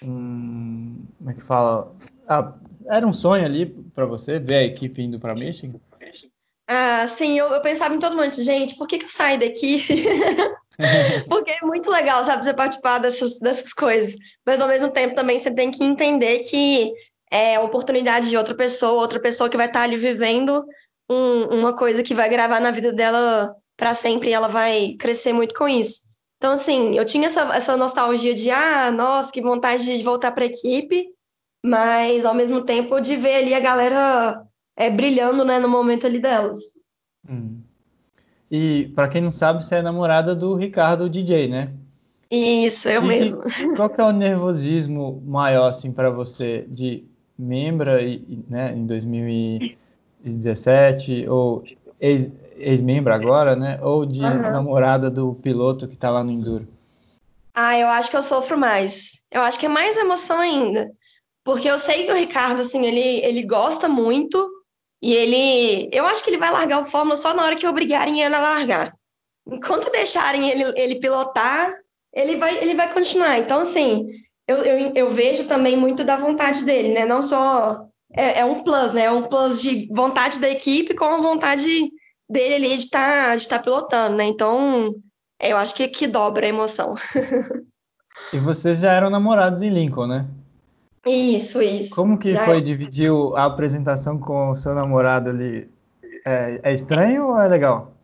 um, 0.00 1.04
como 1.18 1.30
é 1.30 1.34
que 1.34 1.42
fala? 1.42 1.96
Ah, 2.28 2.54
era 2.86 3.04
um 3.04 3.12
sonho 3.12 3.44
ali 3.44 3.66
para 3.66 4.06
você 4.06 4.38
ver 4.38 4.54
a 4.54 4.64
equipe 4.64 5.02
indo 5.02 5.18
para 5.18 5.34
Michigan? 5.34 5.80
Ah, 6.68 7.08
sim, 7.08 7.36
eu, 7.36 7.48
eu, 7.48 7.60
pensava 7.60 7.92
em 7.92 7.98
todo 7.98 8.16
mundo, 8.16 8.40
gente, 8.40 8.76
por 8.76 8.86
que, 8.86 8.98
que 8.98 9.06
eu 9.06 9.10
saí 9.10 9.36
daqui? 9.36 9.78
Porque 11.28 11.50
é 11.50 11.60
muito 11.64 11.90
legal, 11.90 12.24
sabe, 12.24 12.44
você 12.44 12.54
participar 12.54 12.98
dessas, 12.98 13.38
dessas 13.38 13.72
coisas. 13.72 14.16
Mas 14.46 14.60
ao 14.60 14.68
mesmo 14.68 14.90
tempo 14.90 15.14
também 15.14 15.38
você 15.38 15.50
tem 15.50 15.70
que 15.70 15.84
entender 15.84 16.40
que 16.40 16.92
é 17.30 17.56
a 17.56 17.62
oportunidade 17.62 18.28
de 18.28 18.36
outra 18.36 18.54
pessoa, 18.54 19.00
outra 19.00 19.20
pessoa 19.20 19.48
que 19.48 19.56
vai 19.56 19.66
estar 19.66 19.82
ali 19.82 19.96
vivendo 19.96 20.64
um, 21.08 21.58
uma 21.58 21.76
coisa 21.76 22.02
que 22.02 22.14
vai 22.14 22.28
gravar 22.28 22.60
na 22.60 22.70
vida 22.70 22.92
dela 22.92 23.54
para 23.76 23.94
sempre 23.94 24.30
e 24.30 24.32
ela 24.32 24.48
vai 24.48 24.96
crescer 24.98 25.32
muito 25.32 25.54
com 25.54 25.68
isso. 25.68 26.00
Então, 26.36 26.52
assim, 26.52 26.96
eu 26.96 27.04
tinha 27.04 27.26
essa, 27.26 27.42
essa 27.54 27.76
nostalgia 27.76 28.34
de, 28.34 28.50
ah, 28.50 28.90
nossa, 28.90 29.30
que 29.30 29.42
vontade 29.42 29.84
de 29.84 30.02
voltar 30.02 30.32
para 30.32 30.44
a 30.44 30.46
equipe, 30.46 31.06
mas 31.62 32.24
ao 32.24 32.34
mesmo 32.34 32.64
tempo 32.64 32.98
de 33.00 33.14
ver 33.16 33.34
ali 33.34 33.54
a 33.54 33.60
galera 33.60 34.42
é, 34.76 34.88
brilhando 34.88 35.44
né, 35.44 35.58
no 35.58 35.68
momento 35.68 36.06
ali 36.06 36.18
delas. 36.18 36.58
Hum. 37.28 37.62
E 38.50 38.90
para 38.94 39.08
quem 39.08 39.22
não 39.22 39.30
sabe, 39.30 39.64
você 39.64 39.76
é 39.76 39.82
namorada 39.82 40.34
do 40.34 40.56
Ricardo 40.56 41.08
DJ, 41.08 41.48
né? 41.48 41.70
Isso, 42.30 42.88
eu 42.88 43.04
e 43.04 43.06
mesmo. 43.06 43.42
qual 43.76 43.90
que 43.90 44.00
é 44.00 44.04
o 44.04 44.12
nervosismo 44.12 45.22
maior 45.24 45.68
assim 45.68 45.92
para 45.92 46.10
você 46.10 46.64
de 46.68 47.04
membra 47.38 48.00
né, 48.48 48.72
em 48.72 48.86
2017 48.86 51.28
ou 51.28 51.62
ex-membro 52.00 53.12
agora, 53.12 53.54
né? 53.56 53.78
Ou 53.82 54.06
de 54.06 54.24
uhum. 54.24 54.50
namorada 54.50 55.10
do 55.10 55.34
piloto 55.34 55.88
que 55.88 55.96
tá 55.96 56.10
lá 56.10 56.24
no 56.24 56.30
Enduro? 56.30 56.66
Ah, 57.54 57.78
eu 57.78 57.88
acho 57.88 58.10
que 58.10 58.16
eu 58.16 58.22
sofro 58.22 58.58
mais. 58.58 59.20
Eu 59.30 59.42
acho 59.42 59.58
que 59.58 59.66
é 59.66 59.68
mais 59.68 59.94
emoção 59.96 60.38
ainda. 60.38 60.90
Porque 61.44 61.68
eu 61.68 61.78
sei 61.78 62.06
que 62.06 62.12
o 62.12 62.16
Ricardo, 62.16 62.60
assim, 62.60 62.86
ele, 62.86 63.24
ele 63.24 63.42
gosta 63.42 63.88
muito 63.88 64.49
e 65.02 65.14
ele. 65.14 65.88
Eu 65.92 66.06
acho 66.06 66.22
que 66.22 66.30
ele 66.30 66.38
vai 66.38 66.50
largar 66.50 66.82
o 66.82 66.86
Fórmula 66.86 67.16
só 67.16 67.34
na 67.34 67.44
hora 67.44 67.56
que 67.56 67.66
obrigarem 67.66 68.20
ele 68.20 68.34
a 68.34 68.40
largar. 68.40 68.94
Enquanto 69.46 69.90
deixarem 69.90 70.48
ele, 70.48 70.64
ele 70.76 71.00
pilotar, 71.00 71.74
ele 72.14 72.36
vai, 72.36 72.58
ele 72.58 72.74
vai 72.74 72.92
continuar. 72.92 73.38
Então, 73.38 73.60
assim, 73.60 74.06
eu, 74.46 74.58
eu, 74.58 74.92
eu 74.94 75.10
vejo 75.10 75.44
também 75.46 75.76
muito 75.76 76.04
da 76.04 76.16
vontade 76.16 76.64
dele, 76.64 76.92
né? 76.92 77.06
Não 77.06 77.22
só. 77.22 77.86
É, 78.12 78.40
é 78.40 78.44
um 78.44 78.62
plus, 78.62 78.92
né? 78.92 79.04
É 79.04 79.10
um 79.10 79.28
plus 79.28 79.62
de 79.62 79.88
vontade 79.92 80.40
da 80.40 80.50
equipe 80.50 80.94
com 80.94 81.04
a 81.04 81.20
vontade 81.20 81.90
dele 82.28 82.54
ali 82.54 82.76
de 82.76 82.84
estar 82.84 83.28
tá, 83.28 83.36
de 83.36 83.48
tá 83.48 83.58
pilotando, 83.58 84.16
né? 84.16 84.24
Então, 84.24 84.94
eu 85.40 85.56
acho 85.56 85.74
que, 85.74 85.88
que 85.88 86.06
dobra 86.06 86.44
a 86.44 86.48
emoção. 86.48 86.94
e 88.32 88.38
vocês 88.38 88.80
já 88.80 88.92
eram 88.92 89.08
namorados 89.08 89.62
em 89.62 89.70
Lincoln, 89.70 90.06
né? 90.06 90.26
Isso, 91.06 91.62
isso. 91.62 91.90
Como 91.94 92.18
que 92.18 92.32
já 92.32 92.44
foi 92.44 92.58
é. 92.58 92.60
dividir 92.60 93.10
a 93.34 93.44
apresentação 93.44 94.18
com 94.18 94.50
o 94.50 94.54
seu 94.54 94.74
namorado 94.74 95.30
ali? 95.30 95.68
É, 96.24 96.60
é 96.62 96.72
estranho 96.72 97.28
ou 97.28 97.40
é 97.40 97.48
legal? 97.48 97.94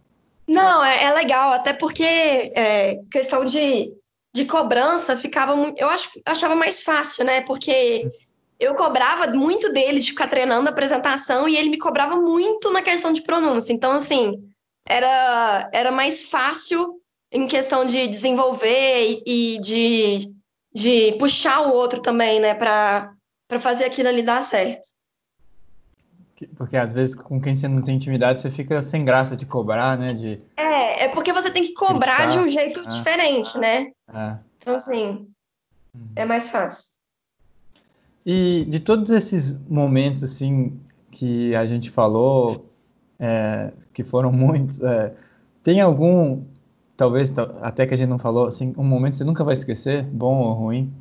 Não, 0.48 0.82
é, 0.82 1.04
é 1.04 1.12
legal, 1.12 1.52
até 1.52 1.72
porque 1.72 2.04
é, 2.04 3.00
questão 3.10 3.44
de, 3.44 3.92
de 4.34 4.44
cobrança 4.44 5.16
ficava. 5.16 5.52
Eu 5.76 5.88
acho, 5.88 6.08
achava 6.24 6.54
mais 6.54 6.82
fácil, 6.82 7.24
né? 7.24 7.42
Porque 7.42 8.10
eu 8.58 8.74
cobrava 8.74 9.26
muito 9.32 9.70
dele 9.72 9.98
de 9.98 10.10
ficar 10.10 10.28
treinando 10.28 10.68
a 10.68 10.72
apresentação 10.72 11.48
e 11.48 11.56
ele 11.56 11.68
me 11.68 11.78
cobrava 11.78 12.16
muito 12.16 12.70
na 12.70 12.80
questão 12.80 13.12
de 13.12 13.22
pronúncia. 13.22 13.72
Então, 13.72 13.92
assim, 13.92 14.42
era, 14.86 15.68
era 15.72 15.90
mais 15.90 16.24
fácil 16.24 17.00
em 17.30 17.46
questão 17.46 17.84
de 17.84 18.06
desenvolver 18.06 19.20
e, 19.26 19.54
e 19.54 19.60
de, 19.60 20.32
de 20.76 21.12
puxar 21.12 21.62
o 21.62 21.72
outro 21.72 22.02
também, 22.02 22.38
né, 22.38 22.54
para 22.54 23.10
fazer 23.58 23.84
aquilo 23.84 24.10
ali 24.10 24.22
dar 24.22 24.42
certo. 24.42 24.88
Porque 26.54 26.76
às 26.76 26.92
vezes 26.92 27.14
com 27.14 27.40
quem 27.40 27.54
você 27.54 27.66
não 27.66 27.80
tem 27.80 27.96
intimidade, 27.96 28.42
você 28.42 28.50
fica 28.50 28.82
sem 28.82 29.02
graça 29.02 29.34
de 29.34 29.46
cobrar, 29.46 29.96
né? 29.96 30.12
De... 30.12 30.38
É, 30.54 31.04
é 31.04 31.08
porque 31.08 31.32
você 31.32 31.50
tem 31.50 31.62
que 31.62 31.72
cobrar 31.72 32.26
de 32.26 32.38
um 32.38 32.46
jeito 32.46 32.80
é. 32.80 32.86
diferente, 32.88 33.56
né? 33.56 33.90
É. 34.12 34.36
Então, 34.58 34.76
assim, 34.76 35.26
é 36.14 36.26
mais 36.26 36.50
fácil. 36.50 36.90
E 38.26 38.66
de 38.68 38.78
todos 38.80 39.10
esses 39.10 39.58
momentos 39.66 40.22
assim 40.22 40.78
que 41.10 41.54
a 41.54 41.64
gente 41.64 41.90
falou, 41.90 42.70
é, 43.18 43.72
que 43.94 44.04
foram 44.04 44.30
muitos, 44.32 44.78
é, 44.82 45.14
tem 45.62 45.80
algum, 45.80 46.44
talvez 46.96 47.32
até 47.60 47.86
que 47.86 47.94
a 47.94 47.96
gente 47.96 48.08
não 48.08 48.18
falou, 48.18 48.46
assim, 48.46 48.72
um 48.76 48.84
momento 48.84 49.12
que 49.12 49.18
você 49.18 49.24
nunca 49.24 49.44
vai 49.44 49.54
esquecer, 49.54 50.02
bom 50.04 50.40
ou 50.40 50.52
ruim? 50.52 50.92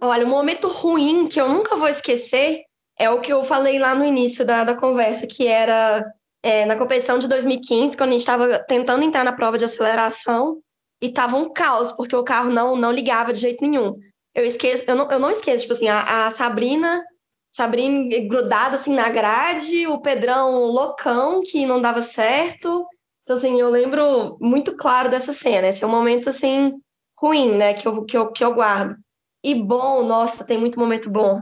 Olha, 0.00 0.26
um 0.26 0.30
momento 0.30 0.68
ruim 0.68 1.28
que 1.28 1.40
eu 1.40 1.48
nunca 1.48 1.76
vou 1.76 1.88
esquecer 1.88 2.62
é 2.98 3.08
o 3.10 3.20
que 3.20 3.32
eu 3.32 3.42
falei 3.42 3.78
lá 3.78 3.94
no 3.94 4.04
início 4.04 4.44
da, 4.44 4.64
da 4.64 4.74
conversa, 4.74 5.26
que 5.26 5.46
era 5.46 6.04
é, 6.42 6.64
na 6.66 6.76
competição 6.76 7.18
de 7.18 7.26
2015, 7.26 7.96
quando 7.96 8.10
a 8.10 8.12
gente 8.12 8.20
estava 8.20 8.58
tentando 8.58 9.02
entrar 9.02 9.24
na 9.24 9.32
prova 9.32 9.56
de 9.56 9.64
aceleração 9.64 10.58
e 11.00 11.08
tava 11.08 11.36
um 11.36 11.52
caos, 11.52 11.90
porque 11.92 12.14
o 12.14 12.24
carro 12.24 12.50
não, 12.50 12.76
não 12.76 12.92
ligava 12.92 13.32
de 13.32 13.40
jeito 13.40 13.62
nenhum 13.62 13.98
eu 14.34 14.44
esqueço, 14.44 14.84
eu 14.86 14.96
não, 14.96 15.10
eu 15.10 15.18
não 15.18 15.30
esqueço, 15.30 15.62
tipo 15.62 15.74
assim, 15.74 15.88
a, 15.88 16.26
a 16.26 16.30
Sabrina, 16.32 17.04
Sabrina 17.52 18.18
grudada 18.26 18.76
assim 18.76 18.92
na 18.92 19.08
grade, 19.08 19.86
o 19.86 20.00
Pedrão 20.00 20.64
loucão 20.66 21.40
que 21.40 21.64
não 21.64 21.80
dava 21.80 22.02
certo. 22.02 22.84
Então, 23.24 23.36
assim, 23.36 23.58
eu 23.58 23.70
lembro 23.70 24.36
muito 24.40 24.76
claro 24.76 25.10
dessa 25.10 25.32
cena. 25.32 25.68
Esse 25.68 25.82
é 25.82 25.86
um 25.86 25.90
momento, 25.90 26.28
assim, 26.28 26.74
ruim, 27.18 27.56
né, 27.56 27.72
que 27.74 27.88
eu, 27.88 28.04
que 28.04 28.16
eu, 28.16 28.30
que 28.30 28.44
eu 28.44 28.54
guardo. 28.54 28.96
E 29.42 29.54
bom, 29.54 30.04
nossa, 30.04 30.44
tem 30.44 30.58
muito 30.58 30.78
momento 30.78 31.10
bom. 31.10 31.40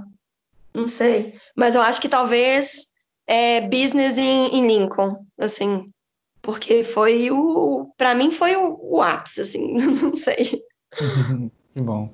Não 0.72 0.88
sei. 0.88 1.34
Mas 1.56 1.74
eu 1.74 1.82
acho 1.82 2.00
que 2.00 2.08
talvez 2.08 2.86
é 3.26 3.60
business 3.60 4.16
em, 4.16 4.66
Lincoln, 4.66 5.24
assim. 5.38 5.90
Porque 6.40 6.82
foi 6.82 7.30
o. 7.30 7.92
Pra 7.96 8.14
mim 8.14 8.30
foi 8.30 8.56
o, 8.56 8.78
o 8.80 9.02
ápice, 9.02 9.40
assim. 9.40 9.74
Não 10.02 10.14
sei. 10.14 10.62
que 11.74 11.80
bom. 11.80 12.10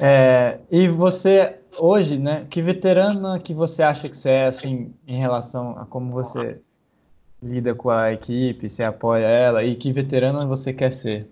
É, 0.00 0.60
e 0.70 0.88
você, 0.88 1.58
hoje, 1.78 2.18
né, 2.18 2.46
que 2.48 2.62
veterana 2.62 3.38
que 3.38 3.54
você 3.54 3.82
acha 3.82 4.08
que 4.08 4.16
você 4.16 4.30
é, 4.30 4.46
assim, 4.46 4.94
em 5.06 5.18
relação 5.18 5.78
a 5.78 5.84
como 5.84 6.12
você 6.12 6.60
lida 7.42 7.74
com 7.74 7.90
a 7.90 8.12
equipe, 8.12 8.68
você 8.68 8.84
apoia 8.84 9.26
ela, 9.26 9.64
e 9.64 9.74
que 9.74 9.92
veterana 9.92 10.46
você 10.46 10.72
quer 10.72 10.92
ser? 10.92 11.28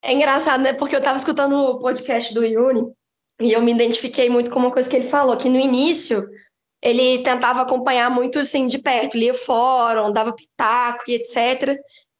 É 0.00 0.12
engraçado, 0.12 0.62
né, 0.62 0.72
porque 0.72 0.94
eu 0.94 1.00
estava 1.00 1.18
escutando 1.18 1.54
o 1.56 1.78
podcast 1.80 2.32
do 2.32 2.44
Yuri, 2.44 2.92
e 3.40 3.52
eu 3.52 3.60
me 3.60 3.72
identifiquei 3.72 4.30
muito 4.30 4.50
com 4.50 4.58
uma 4.58 4.70
coisa 4.70 4.88
que 4.88 4.96
ele 4.96 5.08
falou, 5.08 5.36
que 5.36 5.48
no 5.48 5.58
início 5.58 6.28
ele 6.80 7.22
tentava 7.22 7.60
acompanhar 7.60 8.10
muito, 8.10 8.38
assim, 8.38 8.66
de 8.66 8.78
perto, 8.78 9.18
lia 9.18 9.34
fórum, 9.34 10.12
dava 10.12 10.32
pitaco 10.32 11.04
e 11.08 11.14
etc., 11.14 11.76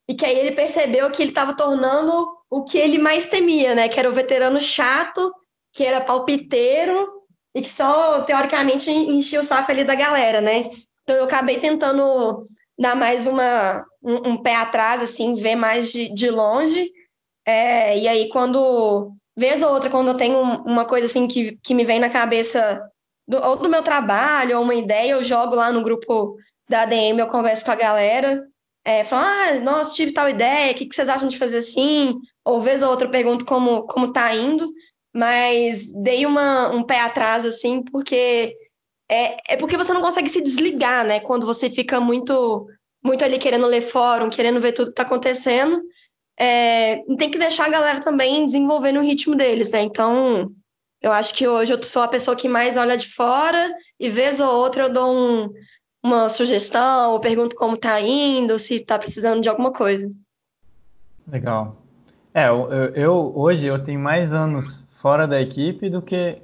e 0.09 0.15
que 0.15 0.25
aí 0.25 0.39
ele 0.39 0.53
percebeu 0.53 1.11
que 1.11 1.23
ele 1.23 1.31
estava 1.31 1.55
tornando 1.55 2.27
o 2.49 2.65
que 2.65 2.79
ele 2.79 2.97
mais 2.97 3.27
temia, 3.27 3.75
né? 3.75 3.89
Que 3.89 4.01
era 4.01 4.09
o 4.09 4.15
veterano 4.15 4.59
chato, 4.59 5.31
que 5.71 5.85
era 5.85 6.01
palpiteiro 6.01 7.07
e 7.55 7.61
que 7.61 7.69
só, 7.69 8.23
teoricamente, 8.23 8.91
enchia 8.91 9.41
o 9.41 9.45
saco 9.45 9.71
ali 9.71 9.85
da 9.85 9.95
galera, 9.95 10.41
né? 10.41 10.71
Então 11.09 11.17
eu 11.17 11.25
acabei 11.25 11.59
tentando 11.59 12.45
dar 12.79 12.95
mais 12.95 13.27
uma, 13.27 13.83
um, 14.03 14.33
um 14.33 14.43
pé 14.43 14.57
atrás, 14.57 15.03
assim, 15.03 15.37
ver 15.37 15.57
mais 15.57 15.91
de, 15.91 16.13
de 16.13 16.29
longe. 16.29 16.93
É, 17.47 17.99
e 17.99 18.07
aí, 18.07 18.29
quando, 18.29 19.11
vez 19.35 19.63
ou 19.63 19.73
outra, 19.73 19.89
quando 19.89 20.09
eu 20.09 20.17
tenho 20.19 20.39
uma 20.39 20.85
coisa 20.85 21.07
assim 21.07 21.27
que, 21.27 21.59
que 21.63 21.73
me 21.73 21.83
vem 21.83 21.99
na 21.99 22.11
cabeça, 22.11 22.79
do, 23.27 23.39
ou 23.39 23.57
do 23.57 23.71
meu 23.71 23.83
trabalho, 23.83 24.59
ou 24.59 24.63
uma 24.63 24.75
ideia, 24.75 25.13
eu 25.13 25.23
jogo 25.23 25.55
lá 25.55 25.73
no 25.73 25.83
grupo 25.83 26.37
da 26.69 26.83
ADM, 26.83 27.19
eu 27.19 27.29
converso 27.29 27.65
com 27.65 27.71
a 27.71 27.75
galera. 27.75 28.45
é, 28.85 29.03
falam, 29.03 29.25
ah, 29.25 29.61
nossa, 29.61 29.95
tive 29.95 30.13
tal 30.13 30.29
ideia, 30.29 30.73
o 30.73 30.75
que, 30.75 30.85
que 30.85 30.95
vocês 30.95 31.09
acham 31.09 31.27
de 31.27 31.39
fazer 31.39 31.59
assim? 31.59 32.19
Ou 32.45 32.61
vez 32.61 32.83
ou 32.83 32.91
outra 32.91 33.07
eu 33.07 33.11
pergunto 33.11 33.47
como, 33.47 33.85
como 33.85 34.13
tá 34.13 34.35
indo, 34.35 34.71
mas 35.15 35.91
dei 35.91 36.27
uma, 36.27 36.69
um 36.69 36.83
pé 36.83 37.01
atrás, 37.01 37.47
assim, 37.47 37.83
porque 37.83 38.55
é, 39.11 39.55
é 39.55 39.57
porque 39.57 39.77
você 39.77 39.93
não 39.93 40.03
consegue 40.03 40.29
se 40.29 40.41
desligar, 40.41 41.05
né? 41.05 41.21
Quando 41.21 41.47
você 41.47 41.71
fica 41.71 41.99
muito, 41.99 42.67
muito 43.03 43.25
ali 43.25 43.39
querendo 43.39 43.67
ler 43.67 43.81
fórum, 43.81 44.29
querendo 44.29 44.61
ver 44.61 44.73
tudo 44.73 44.91
que 44.91 44.97
tá 44.97 45.03
acontecendo. 45.03 45.83
É, 46.39 46.97
tem 47.19 47.31
que 47.31 47.39
deixar 47.39 47.67
a 47.67 47.71
galera 47.71 48.01
também 48.01 48.45
desenvolver 48.45 48.93
no 48.93 49.03
ritmo 49.03 49.35
deles, 49.35 49.71
né? 49.71 49.81
Então, 49.81 50.53
eu 51.01 51.11
acho 51.11 51.35
que 51.35 51.49
hoje 51.49 51.73
eu 51.73 51.83
sou 51.83 52.03
a 52.03 52.09
pessoa 52.09 52.37
que 52.37 52.49
mais 52.49 52.77
olha 52.77 52.97
de 52.97 53.13
fora 53.13 53.73
e 53.99 54.11
vez 54.11 54.39
ou 54.41 54.49
outra 54.49 54.85
eu 54.85 54.93
dou 54.93 55.13
um, 55.13 55.53
uma 56.03 56.29
sugestão, 56.29 57.13
ou 57.13 57.21
pergunto 57.21 57.57
como 57.57 57.77
tá 57.77 58.01
indo, 58.01 58.59
se 58.59 58.81
tá 58.81 58.99
precisando 58.99 59.41
de 59.41 59.49
alguma 59.49 59.73
coisa. 59.73 60.09
Legal. 61.27 61.77
É, 62.33 62.49
eu, 62.49 62.69
eu 62.95 63.33
hoje 63.35 63.67
eu 63.67 63.83
tenho 63.83 63.99
mais 63.99 64.33
anos 64.33 64.85
fora 65.01 65.27
da 65.27 65.41
equipe 65.41 65.89
do 65.89 66.03
que 66.03 66.41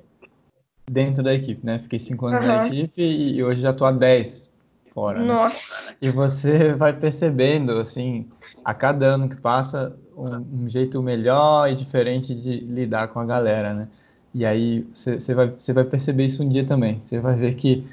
dentro 0.86 1.22
da 1.22 1.34
equipe, 1.34 1.64
né? 1.64 1.78
Fiquei 1.78 1.98
cinco 1.98 2.26
anos 2.26 2.46
uhum. 2.46 2.54
na 2.54 2.66
equipe 2.66 3.02
e 3.02 3.42
hoje 3.42 3.60
já 3.60 3.72
tô 3.72 3.84
há 3.84 3.92
10 3.92 4.52
fora. 4.94 5.20
Né? 5.20 5.26
Nossa. 5.26 5.92
Né? 5.92 5.96
E 6.02 6.10
você 6.10 6.72
vai 6.76 6.92
percebendo, 6.92 7.80
assim, 7.80 8.26
a 8.64 8.72
cada 8.72 9.06
ano 9.06 9.28
que 9.28 9.36
passa, 9.36 9.94
um, 10.16 10.64
um, 10.64 10.70
jeito 10.70 11.02
melhor 11.02 11.68
e 11.70 11.74
diferente 11.74 12.34
de 12.34 12.60
lidar 12.60 13.08
com 13.08 13.18
a 13.18 13.24
galera, 13.24 13.74
né? 13.74 13.88
E 14.32 14.44
aí 14.44 14.86
você, 14.92 15.34
vai, 15.34 15.52
vai 15.74 15.84
perceber 15.84 16.24
isso 16.24 16.42
um 16.42 16.48
dia 16.48 16.64
também. 16.64 17.00
Você 17.00 17.20
vai 17.20 17.36
ver 17.36 17.54
que 17.54 17.86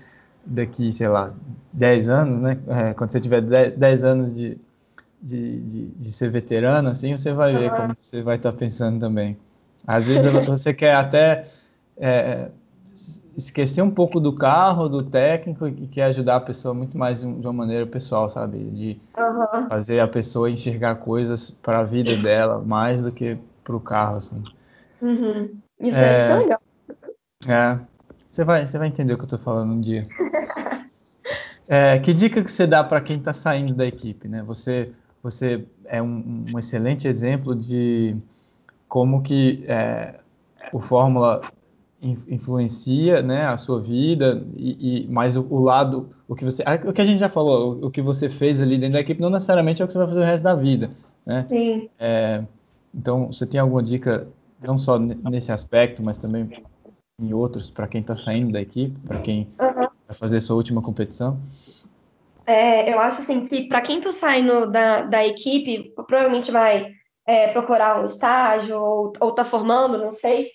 daqui, 0.43 0.91
sei 0.91 1.07
lá, 1.07 1.33
10 1.73 2.09
anos, 2.09 2.39
né? 2.39 2.57
É, 2.67 2.93
quando 2.93 3.11
você 3.11 3.19
tiver 3.19 3.41
10 3.41 4.03
anos 4.03 4.33
de, 4.33 4.57
de, 5.21 5.59
de, 5.59 5.85
de, 5.87 6.11
ser 6.11 6.31
veterano, 6.31 6.89
assim, 6.89 7.15
você 7.15 7.31
vai 7.31 7.55
ver 7.55 7.71
uhum. 7.71 7.77
como 7.77 7.97
você 7.99 8.23
vai 8.23 8.37
estar 8.37 8.51
tá 8.51 8.57
pensando 8.57 8.99
também. 8.99 9.37
Às 9.85 10.07
vezes 10.07 10.31
você 10.47 10.73
quer 10.73 10.95
até 10.95 11.47
é, 11.97 12.49
esquecer 13.35 13.81
um 13.81 13.91
pouco 13.91 14.19
do 14.19 14.33
carro, 14.33 14.89
do 14.89 15.03
técnico 15.03 15.67
e 15.67 15.87
quer 15.87 16.03
ajudar 16.05 16.37
a 16.37 16.41
pessoa 16.41 16.73
muito 16.73 16.97
mais 16.97 17.21
de 17.21 17.25
uma 17.25 17.53
maneira 17.53 17.85
pessoal, 17.85 18.29
sabe? 18.29 18.59
De 18.59 18.99
uhum. 19.17 19.67
fazer 19.69 19.99
a 19.99 20.07
pessoa 20.07 20.49
enxergar 20.49 20.95
coisas 20.95 21.49
para 21.49 21.79
a 21.79 21.83
vida 21.83 22.15
dela 22.17 22.59
mais 22.59 23.01
do 23.01 23.11
que 23.11 23.37
para 23.63 23.75
o 23.75 23.79
carro, 23.79 24.17
assim. 24.17 24.43
Uhum. 25.01 25.49
Isso 25.79 25.97
é, 25.97 26.13
é, 26.13 26.19
isso 26.19 26.31
é 26.31 26.37
legal. 26.37 26.61
É. 27.47 27.79
Você 28.29 28.43
vai, 28.43 28.65
você 28.65 28.77
vai 28.77 28.87
entender 28.87 29.13
o 29.13 29.17
que 29.17 29.23
eu 29.23 29.25
estou 29.25 29.39
falando 29.39 29.73
um 29.73 29.81
dia. 29.81 30.07
É, 31.67 31.99
que 31.99 32.13
dica 32.13 32.43
que 32.43 32.51
você 32.51 32.67
dá 32.67 32.83
para 32.83 32.99
quem 32.99 33.17
está 33.17 33.31
saindo 33.31 33.73
da 33.73 33.85
equipe, 33.85 34.27
né? 34.27 34.43
Você, 34.43 34.91
você 35.23 35.65
é 35.85 36.01
um, 36.01 36.45
um 36.53 36.59
excelente 36.59 37.07
exemplo 37.07 37.55
de 37.55 38.15
como 38.89 39.21
que 39.21 39.63
é, 39.67 40.15
o 40.73 40.81
Fórmula 40.81 41.41
influencia, 42.01 43.21
né, 43.21 43.45
a 43.45 43.55
sua 43.57 43.79
vida 43.79 44.43
e, 44.55 45.03
e 45.03 45.07
mais 45.07 45.37
o, 45.37 45.45
o, 45.49 45.59
lado, 45.59 46.09
o 46.27 46.35
que 46.35 46.43
você, 46.43 46.63
o 46.87 46.91
que 46.91 47.01
a 47.01 47.05
gente 47.05 47.19
já 47.19 47.29
falou, 47.29 47.75
o, 47.75 47.87
o, 47.87 47.91
que 47.91 48.01
você 48.01 48.27
fez 48.27 48.59
ali 48.59 48.77
dentro 48.77 48.93
da 48.93 49.01
equipe 49.01 49.21
não 49.21 49.29
necessariamente 49.29 49.81
é 49.81 49.85
o 49.85 49.87
que 49.87 49.93
você 49.93 49.99
vai 49.99 50.07
fazer 50.07 50.21
o 50.21 50.23
resto 50.23 50.43
da 50.43 50.55
vida, 50.55 50.89
né? 51.23 51.45
Sim. 51.47 51.89
É, 51.99 52.43
então, 52.93 53.27
você 53.27 53.45
tem 53.45 53.59
alguma 53.59 53.83
dica 53.83 54.27
não 54.65 54.77
só 54.77 54.97
nesse 54.97 55.51
aspecto, 55.51 56.03
mas 56.03 56.17
também 56.17 56.49
em 57.19 57.33
outros 57.33 57.69
para 57.69 57.87
quem 57.87 58.01
está 58.01 58.15
saindo 58.15 58.51
da 58.51 58.61
equipe, 58.61 58.97
para 59.07 59.19
quem 59.19 59.47
uhum. 59.59 59.87
vai 60.07 60.15
fazer 60.15 60.39
sua 60.39 60.55
última 60.55 60.81
competição? 60.81 61.39
É, 62.47 62.91
eu 62.91 62.99
acho 62.99 63.21
assim 63.21 63.45
que 63.45 63.67
para 63.67 63.81
quem 63.81 63.99
está 63.99 64.11
saindo 64.11 64.69
da, 64.71 65.03
da 65.03 65.25
equipe, 65.25 65.93
provavelmente 65.95 66.51
vai 66.51 66.91
é, 67.25 67.47
procurar 67.49 68.01
um 68.01 68.05
estágio 68.05 68.79
ou, 68.79 69.13
ou 69.19 69.31
tá 69.31 69.45
formando, 69.45 69.99
não 69.99 70.11
sei, 70.11 70.49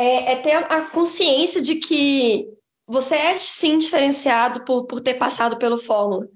é, 0.00 0.32
é, 0.32 0.36
ter 0.36 0.54
a 0.54 0.80
consciência 0.88 1.60
de 1.60 1.74
que 1.74 2.48
você 2.86 3.14
é 3.14 3.36
sim 3.36 3.76
diferenciado 3.76 4.64
por, 4.64 4.86
por 4.86 4.98
ter 4.98 5.14
passado 5.14 5.58
pelo 5.58 5.76
Fórmula. 5.76 6.26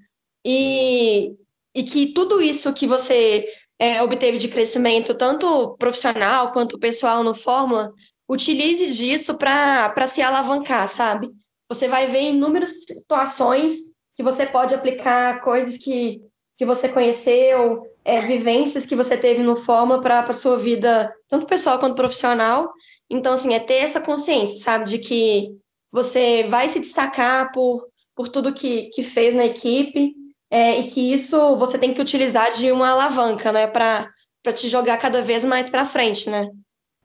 E, 0.45 1.33
e 1.73 1.83
que 1.83 2.13
tudo 2.13 2.39
isso 2.39 2.71
que 2.75 2.85
você 2.85 3.43
é, 3.79 4.03
obteve 4.03 4.37
de 4.37 4.49
crescimento, 4.49 5.15
tanto 5.15 5.75
profissional 5.79 6.53
quanto 6.53 6.77
pessoal 6.77 7.23
no 7.23 7.33
Fórmula, 7.33 7.91
utilize 8.29 8.91
disso 8.91 9.35
para 9.35 10.07
se 10.07 10.21
alavancar, 10.21 10.87
sabe? 10.87 11.31
Você 11.67 11.87
vai 11.87 12.05
ver 12.05 12.29
inúmeras 12.29 12.83
situações 12.85 13.73
que 14.15 14.21
você 14.21 14.45
pode 14.45 14.75
aplicar 14.75 15.41
coisas 15.41 15.75
que, 15.75 16.21
que 16.55 16.67
você 16.67 16.87
conheceu, 16.87 17.81
é, 18.03 18.21
vivências 18.21 18.85
que 18.85 18.95
você 18.95 19.17
teve 19.17 19.41
no 19.41 19.55
Fórmula 19.55 19.99
para 19.99 20.19
a 20.19 20.33
sua 20.33 20.59
vida, 20.59 21.11
tanto 21.27 21.47
pessoal 21.47 21.79
quanto 21.79 21.95
profissional. 21.95 22.71
Então, 23.09 23.33
assim, 23.33 23.53
é 23.53 23.59
ter 23.59 23.75
essa 23.75 24.01
consciência, 24.01 24.57
sabe, 24.57 24.85
de 24.85 24.99
que 24.99 25.49
você 25.91 26.43
vai 26.49 26.69
se 26.69 26.79
destacar 26.79 27.51
por, 27.51 27.87
por 28.15 28.27
tudo 28.29 28.53
que, 28.53 28.89
que 28.89 29.03
fez 29.03 29.33
na 29.33 29.45
equipe 29.45 30.13
é, 30.49 30.79
e 30.79 30.83
que 30.83 31.13
isso 31.13 31.55
você 31.57 31.77
tem 31.77 31.93
que 31.93 32.01
utilizar 32.01 32.51
de 32.53 32.71
uma 32.71 32.89
alavanca, 32.89 33.51
né, 33.51 33.67
para 33.67 34.09
te 34.53 34.67
jogar 34.67 34.97
cada 34.97 35.21
vez 35.21 35.45
mais 35.45 35.69
para 35.69 35.85
frente, 35.85 36.29
né? 36.29 36.49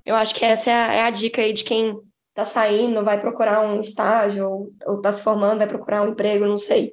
Eu 0.05 0.15
acho 0.15 0.35
que 0.35 0.45
essa 0.45 0.71
é 0.71 0.75
a, 0.75 0.93
é 0.95 1.03
a 1.03 1.11
dica 1.11 1.43
aí 1.43 1.53
de 1.53 1.65
quem 1.65 1.99
está 2.31 2.45
saindo, 2.45 3.05
vai 3.05 3.21
procurar 3.21 3.61
um 3.61 3.81
estágio 3.81 4.49
ou, 4.49 4.73
ou 4.87 5.01
tá 5.01 5.13
se 5.13 5.23
formando, 5.23 5.59
vai 5.59 5.67
procurar 5.67 6.03
um 6.03 6.11
emprego, 6.11 6.47
não 6.47 6.59
sei. 6.59 6.93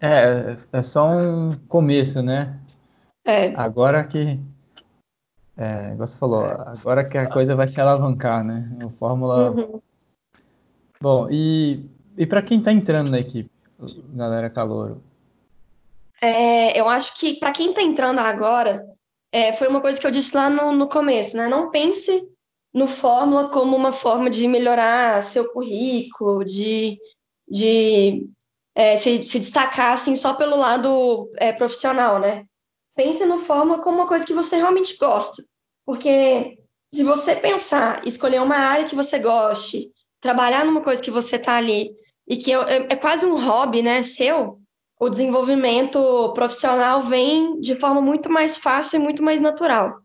É, 0.00 0.56
é 0.72 0.82
só 0.82 1.10
um 1.10 1.56
começo, 1.68 2.22
né? 2.22 2.58
É. 3.24 3.54
Agora 3.54 4.02
que. 4.04 4.40
É, 5.56 5.94
você 5.96 6.16
falou, 6.16 6.44
agora 6.44 7.04
que 7.04 7.18
a 7.18 7.28
coisa 7.28 7.54
vai 7.54 7.68
se 7.68 7.80
alavancar, 7.80 8.44
né? 8.44 8.70
O 8.84 8.90
Fórmula. 8.90 9.50
Uhum. 9.50 9.80
Bom, 11.00 11.28
e, 11.30 11.84
e 12.16 12.26
para 12.26 12.42
quem 12.42 12.58
está 12.58 12.72
entrando 12.72 13.10
na 13.10 13.18
equipe, 13.18 13.50
galera 14.14 14.50
Calouro? 14.50 15.02
É, 16.20 16.78
eu 16.78 16.88
acho 16.88 17.18
que 17.18 17.34
para 17.34 17.52
quem 17.52 17.70
está 17.70 17.82
entrando 17.82 18.18
agora, 18.18 18.86
é, 19.32 19.52
foi 19.52 19.68
uma 19.68 19.80
coisa 19.80 19.98
que 19.98 20.06
eu 20.06 20.10
disse 20.10 20.36
lá 20.36 20.50
no, 20.50 20.72
no 20.72 20.88
começo, 20.88 21.36
né? 21.36 21.48
Não 21.48 21.70
pense 21.70 22.28
no 22.72 22.86
Fórmula 22.86 23.48
como 23.48 23.76
uma 23.76 23.92
forma 23.92 24.28
de 24.28 24.46
melhorar 24.46 25.22
seu 25.22 25.50
currículo, 25.50 26.44
de, 26.44 26.98
de 27.48 28.28
é, 28.74 28.96
se, 28.98 29.26
se, 29.26 29.38
destacar 29.38 29.92
assim, 29.92 30.14
só 30.14 30.34
pelo 30.34 30.56
lado 30.56 31.30
é, 31.36 31.52
profissional, 31.52 32.18
né? 32.20 32.44
Pense 32.94 33.24
no 33.24 33.38
Fórmula 33.38 33.78
como 33.78 33.98
uma 33.98 34.06
coisa 34.06 34.24
que 34.24 34.34
você 34.34 34.56
realmente 34.56 34.96
gosta. 34.96 35.42
Porque 35.86 36.58
se 36.92 37.02
você 37.02 37.36
pensar, 37.36 38.06
escolher 38.06 38.40
uma 38.40 38.56
área 38.56 38.84
que 38.84 38.94
você 38.94 39.18
goste, 39.18 39.90
trabalhar 40.20 40.64
numa 40.64 40.80
coisa 40.80 41.02
que 41.02 41.10
você 41.10 41.36
está 41.36 41.56
ali 41.56 41.90
e 42.28 42.36
que 42.36 42.52
é, 42.52 42.56
é, 42.56 42.76
é, 42.90 42.96
quase 42.96 43.26
um 43.26 43.38
hobby, 43.38 43.82
né, 43.82 44.02
seu, 44.02 44.60
o 44.98 45.08
desenvolvimento 45.08 46.32
profissional 46.34 47.02
vem 47.02 47.60
de 47.60 47.74
forma 47.76 48.00
muito 48.00 48.30
mais 48.30 48.58
fácil 48.58 48.96
e 48.96 49.02
muito 49.02 49.22
mais 49.22 49.40
natural. 49.40 50.00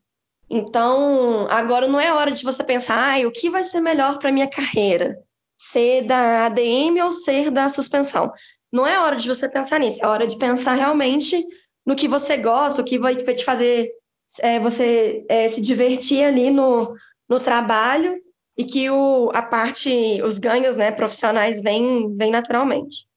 Então, 0.50 1.48
agora 1.50 1.88
não 1.88 2.00
é 2.00 2.14
hora 2.14 2.32
de 2.32 2.44
você 2.44 2.64
pensar, 2.64 3.16
ah, 3.16 3.28
o 3.28 3.32
que 3.32 3.50
vai 3.50 3.64
ser 3.64 3.82
melhor 3.82 4.20
para 4.20 4.32
minha 4.32 4.48
carreira? 4.48 5.18
Ser 5.58 6.04
da 6.04 6.46
ADM 6.46 7.02
ou 7.04 7.12
ser 7.12 7.50
da 7.50 7.68
suspensão? 7.68 8.32
Não 8.72 8.86
é 8.86 9.00
hora 9.00 9.16
de 9.16 9.28
você 9.28 9.50
pensar 9.50 9.80
nisso, 9.80 10.00
é 10.04 10.08
hora 10.08 10.28
de 10.28 10.38
pensar 10.38 10.76
realmente 10.76 11.46
no 11.86 11.96
que 11.96 12.08
você 12.08 12.38
gosta, 12.38 12.82
o 12.82 12.86
que 12.86 12.98
vai, 12.98 13.16
te 13.16 13.46
fazer 13.46 13.92
é, 14.40 14.60
você 14.60 15.26
é, 15.30 15.48
se 15.50 15.62
divertir 15.62 16.24
ali 16.24 16.50
no, 16.50 16.96
no 17.30 17.40
trabalho 17.40 18.22
e 18.58 18.64
que 18.64 18.90
o, 18.90 19.32
a 19.34 19.42
parte, 19.42 20.22
os 20.24 20.40
ganhos 20.40 20.76
né, 20.78 20.92
profissionais 20.92 21.62
vêm, 21.62 22.16
vêm 22.16 22.32
naturalmente. 22.32 23.08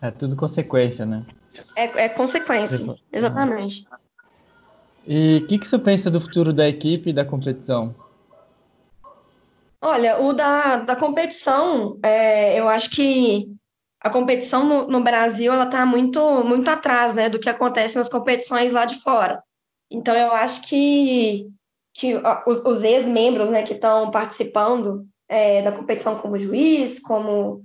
É 0.00 0.10
tudo 0.10 0.36
consequência, 0.36 1.06
né? 1.06 1.24
É, 1.74 2.04
é 2.04 2.08
consequência, 2.08 2.78
exatamente. 3.12 3.86
E 5.06 5.40
o 5.42 5.46
que, 5.46 5.58
que 5.58 5.66
você 5.66 5.78
pensa 5.78 6.10
do 6.10 6.20
futuro 6.20 6.52
da 6.52 6.68
equipe 6.68 7.10
e 7.10 7.12
da 7.12 7.24
competição? 7.24 7.94
Olha, 9.80 10.18
o 10.18 10.32
da, 10.32 10.78
da 10.78 10.96
competição, 10.96 11.98
é, 12.02 12.58
eu 12.58 12.68
acho 12.68 12.90
que 12.90 13.53
a 14.04 14.10
competição 14.10 14.64
no, 14.64 14.86
no 14.86 15.02
Brasil 15.02 15.50
ela 15.50 15.64
está 15.64 15.86
muito, 15.86 16.20
muito 16.44 16.68
atrás 16.68 17.14
né, 17.14 17.30
do 17.30 17.38
que 17.38 17.48
acontece 17.48 17.96
nas 17.96 18.10
competições 18.10 18.70
lá 18.70 18.84
de 18.84 19.00
fora. 19.00 19.42
Então, 19.90 20.14
eu 20.14 20.30
acho 20.30 20.60
que, 20.68 21.48
que 21.94 22.14
os, 22.46 22.62
os 22.66 22.82
ex-membros 22.82 23.48
né, 23.48 23.62
que 23.62 23.72
estão 23.72 24.10
participando 24.10 25.06
é, 25.26 25.62
da 25.62 25.72
competição 25.72 26.18
como 26.18 26.38
juiz, 26.38 27.00
como, 27.00 27.64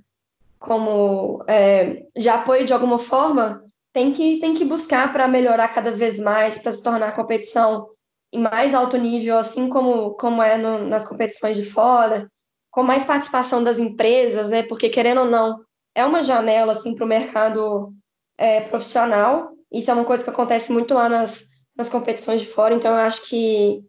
como 0.58 1.44
é, 1.46 2.06
já 2.16 2.36
apoio 2.36 2.66
de 2.66 2.72
alguma 2.72 3.00
forma, 3.00 3.62
tem 3.92 4.14
que, 4.14 4.40
tem 4.40 4.54
que 4.54 4.64
buscar 4.64 5.12
para 5.12 5.28
melhorar 5.28 5.68
cada 5.68 5.92
vez 5.92 6.18
mais, 6.18 6.58
para 6.58 6.72
se 6.72 6.82
tornar 6.82 7.10
a 7.10 7.12
competição 7.12 7.90
em 8.32 8.40
mais 8.40 8.74
alto 8.74 8.96
nível, 8.96 9.38
assim 9.38 9.68
como, 9.68 10.12
como 10.12 10.42
é 10.42 10.58
no, 10.58 10.88
nas 10.88 11.04
competições 11.04 11.58
de 11.58 11.70
fora, 11.70 12.32
com 12.72 12.82
mais 12.82 13.04
participação 13.04 13.62
das 13.62 13.78
empresas, 13.78 14.50
né? 14.50 14.64
Porque 14.64 14.88
querendo 14.88 15.22
ou 15.22 15.28
não, 15.28 15.60
é 16.00 16.06
uma 16.06 16.24
janela 16.24 16.72
assim 16.72 16.96
para 16.96 17.06
o 17.06 17.08
mercado 17.08 17.94
é, 18.38 18.62
profissional. 18.62 19.52
Isso 19.72 19.92
é 19.92 19.94
uma 19.94 20.06
coisa 20.06 20.24
que 20.24 20.30
acontece 20.30 20.72
muito 20.72 20.94
lá 20.94 21.08
nas, 21.08 21.46
nas 21.76 21.90
competições 21.90 22.42
de 22.42 22.48
fora, 22.48 22.74
então 22.74 22.92
eu 22.92 22.98
acho 22.98 23.24
que, 23.28 23.82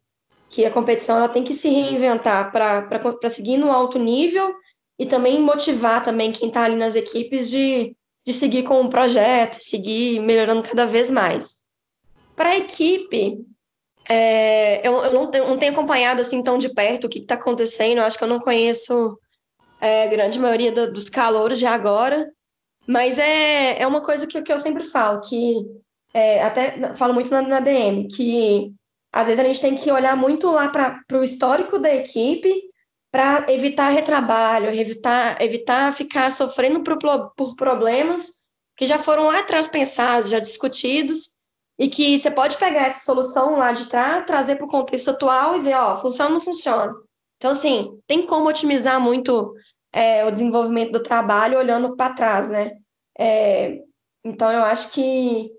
que 0.49 0.65
a 0.65 0.71
competição 0.71 1.17
ela 1.17 1.29
tem 1.29 1.43
que 1.43 1.55
se 1.55 1.69
reinventar 1.69 2.53
para 2.53 3.31
seguir 3.31 3.57
no 3.57 3.71
alto 3.73 3.99
nível 3.99 4.55
e 4.99 5.07
também 5.07 5.41
motivar 5.41 6.05
também 6.05 6.31
quem 6.31 6.49
está 6.49 6.65
ali 6.65 6.77
nas 6.77 6.95
equipes 6.95 7.49
de, 7.49 7.97
de 8.27 8.33
seguir 8.33 8.65
com 8.65 8.83
o 8.83 8.91
projeto, 8.91 9.63
seguir 9.63 10.21
melhorando 10.21 10.63
cada 10.63 10.87
vez 10.87 11.11
mais. 11.11 11.57
Para 12.37 12.51
a 12.51 12.59
equipe, 12.59 13.39
é, 14.09 14.87
eu, 14.87 14.99
eu, 14.99 15.13
não, 15.13 15.31
eu, 15.33 15.49
não, 15.49 15.59
tenho 15.59 15.73
acompanhado 15.73 16.21
assim 16.21 16.43
tão 16.43 16.59
de 16.59 16.69
perto 16.69 17.07
o 17.07 17.09
que 17.09 17.21
está 17.21 17.35
acontecendo, 17.35 17.99
eu 17.99 18.05
acho 18.05 18.19
que 18.19 18.25
eu 18.25 18.29
não 18.29 18.41
conheço 18.41 19.19
é, 19.81 20.07
grande 20.09 20.39
maioria 20.39 20.71
do, 20.71 20.93
dos 20.93 21.09
calouros 21.09 21.59
de 21.59 21.67
agora, 21.67 22.31
mas 22.87 23.19
é, 23.19 23.81
é 23.81 23.87
uma 23.87 24.01
coisa 24.01 24.27
que, 24.27 24.41
que 24.43 24.53
eu 24.53 24.59
sempre 24.59 24.85
falo, 24.85 25.21
que 25.21 25.55
é, 26.13 26.43
até 26.43 26.95
falo 26.97 27.15
muito 27.15 27.31
na, 27.31 27.43
na, 27.43 27.61
DM, 27.61 28.09
que 28.09 28.73
às 29.13 29.27
vezes 29.27 29.41
a 29.41 29.45
gente 29.45 29.61
tem 29.61 29.77
que 29.77 29.91
olhar 29.91 30.17
muito 30.17 30.51
lá 30.51 30.69
para 30.69 31.19
o 31.19 31.23
histórico 31.23 31.79
da 31.79 31.95
equipe 31.95 32.69
para 33.13 33.51
evitar 33.53 33.89
retrabalho, 33.91 34.71
evitar, 34.71 35.41
evitar 35.41 35.93
ficar 35.93 36.31
sofrendo 36.31 36.83
por, 36.83 36.97
por 37.35 37.57
problemas 37.57 38.41
que 38.77 38.87
já 38.87 38.99
foram 38.99 39.25
lá 39.25 39.41
atrás 39.41 39.67
pensados, 39.67 40.31
já 40.31 40.39
discutidos, 40.39 41.31
e 41.79 41.89
que 41.89 42.17
você 42.17 42.31
pode 42.31 42.57
pegar 42.57 42.87
essa 42.87 43.05
solução 43.05 43.57
lá 43.57 43.73
de 43.73 43.87
trás, 43.89 44.25
trazer 44.25 44.57
para 44.57 44.67
o 44.67 44.71
contexto 44.71 45.11
atual 45.11 45.57
e 45.57 45.61
ver, 45.61 45.75
ó, 45.75 45.97
funciona 45.97 46.31
ou 46.31 46.37
não 46.37 46.45
funciona. 46.45 46.95
Então, 47.37 47.51
assim, 47.51 47.99
tem 48.07 48.27
como 48.27 48.49
otimizar 48.49 49.01
muito 49.01 49.55
é, 49.93 50.25
o 50.25 50.31
desenvolvimento 50.31 50.93
do 50.93 51.03
trabalho 51.03 51.59
olhando 51.59 51.97
para 51.97 52.15
trás, 52.15 52.49
né? 52.49 52.73
É, 53.19 53.81
então, 54.25 54.51
eu 54.51 54.63
acho 54.63 54.91
que, 54.91 55.51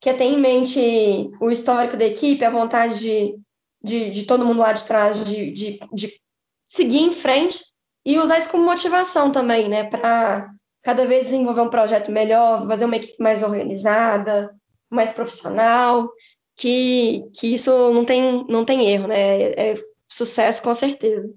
que 0.00 0.10
é 0.10 0.14
ter 0.14 0.24
em 0.24 0.38
mente 0.38 1.30
o 1.40 1.50
histórico 1.50 1.96
da 1.96 2.04
equipe, 2.04 2.44
a 2.44 2.50
vontade 2.50 2.98
de, 2.98 3.34
de, 3.82 4.10
de 4.10 4.24
todo 4.24 4.44
mundo 4.44 4.60
lá 4.60 4.72
de 4.72 4.84
trás 4.84 5.24
de, 5.24 5.52
de, 5.52 5.78
de 5.92 6.20
seguir 6.66 7.00
em 7.00 7.12
frente 7.12 7.64
e 8.04 8.18
usar 8.18 8.38
isso 8.38 8.50
como 8.50 8.64
motivação 8.64 9.32
também, 9.32 9.68
né? 9.68 9.84
Para 9.84 10.50
cada 10.82 11.04
vez 11.06 11.24
desenvolver 11.24 11.62
um 11.62 11.70
projeto 11.70 12.10
melhor, 12.10 12.66
fazer 12.66 12.84
uma 12.84 12.96
equipe 12.96 13.22
mais 13.22 13.42
organizada, 13.42 14.50
mais 14.88 15.12
profissional, 15.12 16.10
que, 16.56 17.24
que 17.34 17.52
isso 17.54 17.70
não 17.92 18.04
tem, 18.04 18.44
não 18.48 18.64
tem 18.64 18.88
erro, 18.90 19.08
né? 19.08 19.18
É, 19.18 19.72
é 19.72 19.74
sucesso 20.08 20.62
com 20.62 20.74
certeza. 20.74 21.28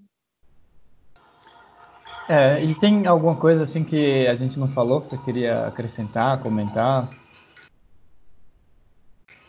É, 2.27 2.63
e 2.63 2.73
tem 2.75 3.05
alguma 3.05 3.35
coisa 3.35 3.63
assim 3.63 3.83
que 3.83 4.25
a 4.27 4.35
gente 4.35 4.57
não 4.57 4.67
falou 4.67 5.01
que 5.01 5.07
você 5.07 5.17
queria 5.17 5.67
acrescentar, 5.67 6.39
comentar? 6.39 7.09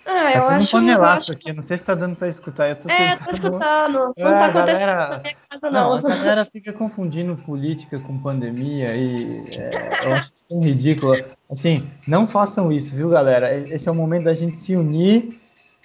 Ah, 0.07 0.33
tá 0.33 0.39
eu 0.39 0.49
acho. 0.49 0.77
um 0.77 0.81
panelaço 0.81 1.33
aqui, 1.33 1.53
não 1.53 1.63
sei 1.63 1.77
se 1.77 1.83
tá 1.83 1.95
dando 1.95 2.17
para 2.17 2.29
escutar. 2.29 2.69
Eu 2.69 2.77
tô 2.77 2.91
é, 2.91 2.97
tentando... 2.97 3.25
tô 3.25 3.31
escutando. 3.31 4.15
Não 4.19 4.29
é, 4.29 4.33
tá 4.33 4.47
acontecendo 4.47 4.79
galera... 4.81 5.09
na 5.09 5.19
minha 5.19 5.37
casa, 5.49 5.71
não. 5.71 6.01
não. 6.01 6.13
A 6.13 6.17
galera 6.17 6.45
fica 6.45 6.73
confundindo 6.73 7.37
política 7.37 7.99
com 7.99 8.19
pandemia 8.19 8.95
e 8.97 9.45
é, 9.57 10.07
eu 10.07 10.13
acho 10.13 10.33
tão 10.49 10.61
ridículo. 10.61 11.17
Assim, 11.51 11.89
não 12.07 12.27
façam 12.27 12.71
isso, 12.71 12.95
viu, 12.95 13.09
galera? 13.09 13.55
Esse 13.55 13.89
é 13.89 13.93
o 13.93 13.95
momento 13.95 14.25
da 14.25 14.35
gente 14.35 14.57
se 14.57 14.77
unir 14.77 15.41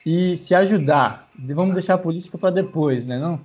e 0.06 0.38
se 0.38 0.54
ajudar. 0.54 1.30
Vamos 1.38 1.74
deixar 1.74 1.94
a 1.94 2.00
política 2.00 2.38
para 2.38 2.52
depois, 2.52 3.06
né? 3.06 3.18
Não? 3.18 3.40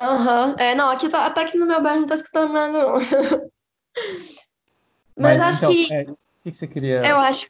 Aham. 0.00 0.56
É, 0.58 0.74
não, 0.74 0.88
aqui 0.88 1.08
tá, 1.08 1.26
até 1.26 1.42
aqui 1.42 1.58
no 1.58 1.66
meu 1.66 1.82
bairro 1.82 2.00
não 2.00 2.08
tá 2.08 2.14
escutando 2.14 2.52
nada, 2.52 2.72
não. 2.72 2.94
Mas, 5.16 5.38
Mas 5.38 5.40
acho 5.40 5.58
então, 5.58 5.70
que. 5.72 5.92
É, 5.92 6.02
o 6.02 6.16
que 6.44 6.56
você 6.56 6.66
queria. 6.66 7.04
Eu 7.04 7.18
acho. 7.18 7.48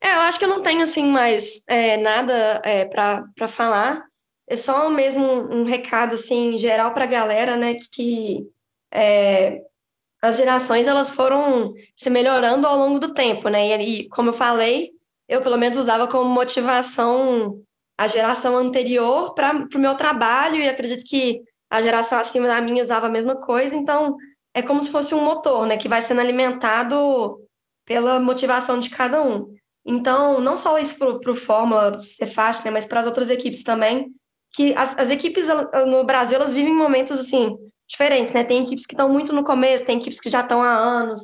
É, 0.00 0.14
eu 0.14 0.20
acho 0.20 0.38
que 0.38 0.44
eu 0.44 0.50
não 0.50 0.62
tenho 0.62 0.82
assim 0.82 1.06
mais 1.06 1.62
é, 1.66 1.96
nada 1.96 2.60
é, 2.62 2.84
para 2.84 3.48
falar. 3.48 4.04
É 4.46 4.56
só 4.56 4.90
mesmo 4.90 5.24
um, 5.24 5.60
um 5.60 5.64
recado 5.64 6.14
assim 6.14 6.58
geral 6.58 6.92
para 6.92 7.04
a 7.04 7.08
galera, 7.08 7.56
né, 7.56 7.76
que 7.90 8.46
é, 8.92 9.62
as 10.20 10.36
gerações 10.36 10.86
elas 10.86 11.08
foram 11.08 11.72
se 11.96 12.10
melhorando 12.10 12.66
ao 12.66 12.76
longo 12.76 12.98
do 12.98 13.14
tempo, 13.14 13.48
né? 13.48 13.66
E, 13.66 14.00
e 14.00 14.08
como 14.10 14.28
eu 14.28 14.34
falei, 14.34 14.90
eu 15.26 15.40
pelo 15.40 15.56
menos 15.56 15.78
usava 15.78 16.06
como 16.06 16.28
motivação 16.28 17.58
a 17.96 18.06
geração 18.06 18.56
anterior 18.56 19.34
para 19.34 19.66
o 19.74 19.78
meu 19.78 19.94
trabalho 19.94 20.56
e 20.56 20.68
acredito 20.68 21.04
que 21.04 21.40
a 21.74 21.82
geração 21.82 22.18
acima 22.20 22.46
da 22.46 22.60
minha 22.60 22.84
usava 22.84 23.08
a 23.08 23.10
mesma 23.10 23.34
coisa, 23.34 23.74
então 23.74 24.16
é 24.54 24.62
como 24.62 24.80
se 24.80 24.92
fosse 24.92 25.12
um 25.12 25.24
motor, 25.24 25.66
né, 25.66 25.76
que 25.76 25.88
vai 25.88 26.00
sendo 26.00 26.20
alimentado 26.20 27.36
pela 27.84 28.20
motivação 28.20 28.78
de 28.78 28.90
cada 28.90 29.20
um. 29.20 29.52
Então, 29.84 30.40
não 30.40 30.56
só 30.56 30.78
isso 30.78 30.96
para 30.96 31.32
o 31.32 31.34
Fórmula 31.34 32.00
ser 32.00 32.28
fácil, 32.28 32.64
né, 32.64 32.70
mas 32.70 32.86
para 32.86 33.00
as 33.00 33.06
outras 33.06 33.28
equipes 33.28 33.64
também, 33.64 34.12
que 34.52 34.72
as, 34.76 34.96
as, 34.96 35.10
equipes 35.10 35.48
no 35.88 36.04
Brasil 36.04 36.36
elas 36.36 36.54
vivem 36.54 36.72
momentos 36.72 37.18
assim 37.18 37.56
diferentes, 37.88 38.32
né? 38.32 38.44
Tem 38.44 38.62
equipes 38.62 38.86
que 38.86 38.94
estão 38.94 39.08
muito 39.08 39.32
no 39.32 39.42
começo, 39.42 39.84
tem 39.84 39.98
equipes 39.98 40.20
que 40.20 40.30
já 40.30 40.42
estão 40.42 40.62
há 40.62 40.76
anos. 40.76 41.20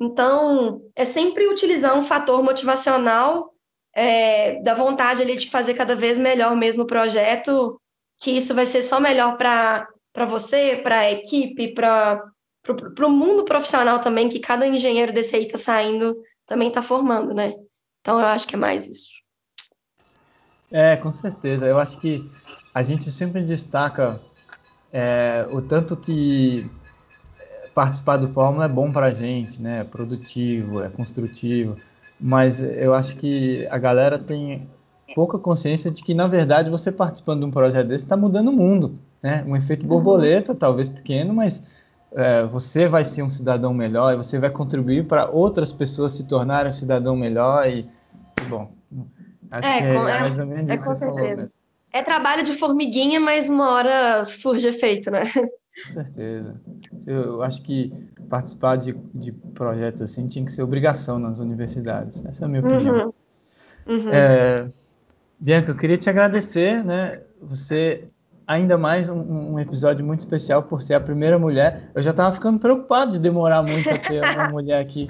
Então, 0.00 0.80
é 0.96 1.04
sempre 1.04 1.46
utilizar 1.46 1.96
um 1.96 2.02
fator 2.02 2.42
motivacional 2.42 3.52
é, 3.94 4.62
da 4.62 4.72
vontade 4.72 5.20
ali 5.20 5.36
de 5.36 5.50
fazer 5.50 5.74
cada 5.74 5.94
vez 5.94 6.16
melhor 6.16 6.56
mesmo 6.56 6.84
o 6.84 6.86
projeto, 6.86 7.78
que 8.20 8.30
isso 8.30 8.54
vai 8.54 8.66
ser 8.66 8.82
só 8.82 9.00
melhor 9.00 9.36
para 9.38 9.88
você, 10.28 10.76
para 10.76 10.98
a 10.98 11.10
equipe, 11.10 11.74
para 11.74 12.22
o 13.02 13.10
mundo 13.10 13.44
profissional 13.44 13.98
também, 13.98 14.28
que 14.28 14.38
cada 14.38 14.66
engenheiro 14.66 15.12
desse 15.12 15.34
aí 15.34 15.46
está 15.46 15.56
saindo, 15.56 16.14
também 16.46 16.68
está 16.68 16.82
formando, 16.82 17.32
né? 17.32 17.54
Então 18.00 18.20
eu 18.20 18.26
acho 18.26 18.46
que 18.46 18.54
é 18.54 18.58
mais 18.58 18.86
isso. 18.88 19.10
É, 20.70 20.96
com 20.96 21.10
certeza. 21.10 21.66
Eu 21.66 21.80
acho 21.80 21.98
que 21.98 22.30
a 22.74 22.82
gente 22.82 23.10
sempre 23.10 23.42
destaca 23.42 24.20
é, 24.92 25.48
o 25.50 25.62
tanto 25.62 25.96
que 25.96 26.70
participar 27.74 28.18
do 28.18 28.28
Fórmula 28.28 28.66
é 28.66 28.68
bom 28.68 28.92
para 28.92 29.06
a 29.06 29.14
gente, 29.14 29.60
né? 29.62 29.80
É 29.80 29.84
produtivo, 29.84 30.82
é 30.82 30.90
construtivo. 30.90 31.76
Mas 32.20 32.60
eu 32.60 32.94
acho 32.94 33.16
que 33.16 33.66
a 33.70 33.78
galera 33.78 34.18
tem 34.18 34.68
pouca 35.14 35.38
consciência 35.38 35.90
de 35.90 36.02
que, 36.02 36.14
na 36.14 36.26
verdade, 36.26 36.70
você 36.70 36.90
participando 36.90 37.40
de 37.40 37.46
um 37.46 37.50
projeto 37.50 37.88
desse 37.88 38.04
está 38.04 38.16
mudando 38.16 38.48
o 38.48 38.52
mundo. 38.52 38.98
Né? 39.22 39.44
Um 39.46 39.56
efeito 39.56 39.86
borboleta, 39.86 40.54
talvez 40.54 40.88
pequeno, 40.88 41.34
mas 41.34 41.62
é, 42.12 42.44
você 42.44 42.88
vai 42.88 43.04
ser 43.04 43.22
um 43.22 43.30
cidadão 43.30 43.72
melhor 43.72 44.12
e 44.12 44.16
você 44.16 44.38
vai 44.38 44.50
contribuir 44.50 45.06
para 45.06 45.28
outras 45.30 45.72
pessoas 45.72 46.12
se 46.12 46.26
tornarem 46.26 46.68
um 46.68 46.72
cidadão 46.72 47.16
melhor 47.16 47.68
e, 47.68 47.86
bom, 48.48 48.70
acho 49.50 49.68
é, 49.68 49.78
que 49.78 49.84
é, 49.84 49.94
é 49.94 50.20
mais 50.20 50.38
ou 50.38 50.46
menos 50.46 50.70
é, 50.70 50.74
isso 50.74 50.82
que 50.82 50.88
você 50.88 51.06
falou 51.06 51.20
mesmo. 51.20 51.48
É 51.92 52.02
trabalho 52.02 52.42
de 52.44 52.54
formiguinha, 52.54 53.18
mas 53.18 53.48
uma 53.48 53.70
hora 53.70 54.24
surge 54.24 54.68
efeito, 54.68 55.10
né? 55.10 55.22
Com 55.86 55.92
certeza. 55.92 56.60
Eu 57.06 57.42
acho 57.42 57.62
que 57.62 57.92
participar 58.28 58.76
de, 58.76 58.92
de 59.14 59.32
projetos 59.32 60.02
assim 60.02 60.26
tinha 60.26 60.44
que 60.44 60.52
ser 60.52 60.62
obrigação 60.62 61.18
nas 61.18 61.40
universidades. 61.40 62.24
Essa 62.24 62.44
é 62.44 62.46
a 62.46 62.48
minha 62.48 62.62
opinião. 62.62 63.12
Uhum. 63.86 63.96
Uhum. 63.96 64.12
É, 64.12 64.70
Bianca, 65.40 65.70
eu 65.70 65.76
queria 65.76 65.96
te 65.96 66.10
agradecer, 66.10 66.84
né? 66.84 67.22
Você 67.40 68.04
ainda 68.46 68.76
mais 68.76 69.08
um, 69.08 69.54
um, 69.54 69.58
episódio 69.58 70.04
muito 70.04 70.18
especial 70.18 70.64
por 70.64 70.82
ser 70.82 70.92
a 70.92 71.00
primeira 71.00 71.38
mulher. 71.38 71.90
Eu 71.94 72.02
já 72.02 72.10
estava 72.10 72.30
ficando 72.30 72.58
preocupado 72.58 73.12
de 73.12 73.18
demorar 73.18 73.62
muito 73.62 73.88
a 73.88 73.98
ter 73.98 74.20
uma 74.36 74.50
mulher 74.50 74.78
aqui, 74.82 75.08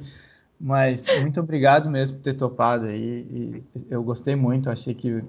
mas 0.60 1.04
muito 1.20 1.40
obrigado 1.40 1.90
mesmo 1.90 2.18
por 2.18 2.22
ter 2.22 2.34
topado 2.34 2.86
aí. 2.86 3.64
Eu 3.90 4.04
gostei 4.04 4.36
muito, 4.36 4.70
achei 4.70 4.94
que 4.94 5.24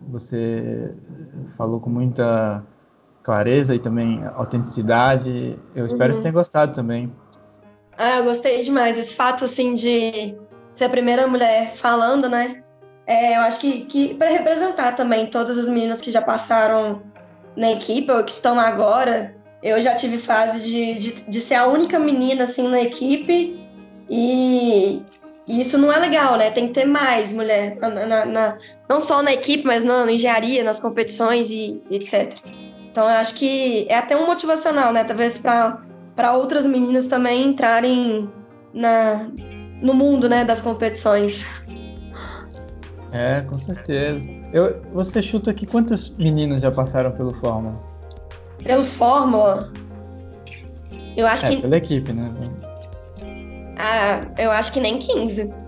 você 0.00 0.94
falou 1.58 1.78
com 1.78 1.90
muita 1.90 2.64
clareza 3.22 3.74
e 3.74 3.78
também 3.78 4.24
autenticidade. 4.34 5.58
Eu 5.74 5.84
espero 5.84 6.04
uhum. 6.04 6.08
que 6.08 6.16
você 6.16 6.22
tenha 6.22 6.32
gostado 6.32 6.72
também. 6.72 7.12
Ah, 7.98 8.20
eu 8.20 8.24
gostei 8.24 8.62
demais. 8.62 8.96
Esse 8.96 9.14
fato 9.14 9.44
assim 9.44 9.74
de 9.74 10.34
ser 10.72 10.84
a 10.84 10.88
primeira 10.88 11.26
mulher 11.26 11.74
falando, 11.76 12.30
né? 12.30 12.62
É, 13.08 13.38
eu 13.38 13.40
acho 13.40 13.58
que, 13.58 13.86
que 13.86 14.14
para 14.14 14.28
representar 14.28 14.94
também 14.94 15.24
todas 15.28 15.56
as 15.56 15.66
meninas 15.66 15.98
que 15.98 16.10
já 16.10 16.20
passaram 16.20 17.00
na 17.56 17.72
equipe, 17.72 18.12
ou 18.12 18.22
que 18.22 18.32
estão 18.32 18.60
agora. 18.60 19.34
Eu 19.62 19.80
já 19.80 19.94
tive 19.94 20.18
fase 20.18 20.60
de, 20.60 20.94
de, 20.94 21.12
de 21.22 21.40
ser 21.40 21.54
a 21.54 21.66
única 21.66 21.98
menina 21.98 22.44
assim 22.44 22.68
na 22.68 22.82
equipe 22.82 23.58
e, 24.10 25.02
e, 25.46 25.60
isso 25.60 25.78
não 25.78 25.90
é 25.90 25.98
legal, 25.98 26.36
né? 26.36 26.50
Tem 26.50 26.68
que 26.68 26.74
ter 26.74 26.84
mais 26.84 27.32
mulher, 27.32 27.76
na, 27.80 27.88
na, 27.88 28.24
na, 28.26 28.58
não 28.86 29.00
só 29.00 29.22
na 29.22 29.32
equipe, 29.32 29.64
mas 29.64 29.82
na, 29.82 30.04
na 30.04 30.12
engenharia, 30.12 30.62
nas 30.62 30.78
competições 30.78 31.50
e, 31.50 31.82
etc. 31.90 32.36
Então 32.90 33.04
eu 33.04 33.16
acho 33.16 33.34
que 33.34 33.86
é 33.88 33.96
até 33.96 34.14
um 34.16 34.26
motivacional, 34.26 34.92
né? 34.92 35.02
Talvez 35.02 35.38
para 35.38 36.32
outras 36.34 36.66
meninas 36.66 37.06
também 37.06 37.46
entrarem 37.46 38.30
na, 38.74 39.26
no 39.80 39.94
mundo 39.94 40.28
né, 40.28 40.44
das 40.44 40.60
competições. 40.60 41.42
É, 43.12 43.40
com 43.42 43.58
certeza. 43.58 44.20
Eu, 44.52 44.80
você 44.92 45.22
chuta 45.22 45.50
aqui 45.50 45.66
quantas 45.66 46.10
meninas 46.10 46.62
já 46.62 46.70
passaram 46.70 47.10
pelo 47.12 47.32
Fórmula? 47.32 47.72
Pelo 48.62 48.84
Fórmula? 48.84 49.72
Eu 51.16 51.26
acho 51.26 51.46
é, 51.46 51.48
que. 51.50 51.56
Pela 51.62 51.76
equipe, 51.76 52.12
né? 52.12 52.32
Ah, 53.78 54.20
eu 54.38 54.50
acho 54.50 54.72
que 54.72 54.80
nem 54.80 54.98
15. 54.98 55.44
pensando. 55.44 55.60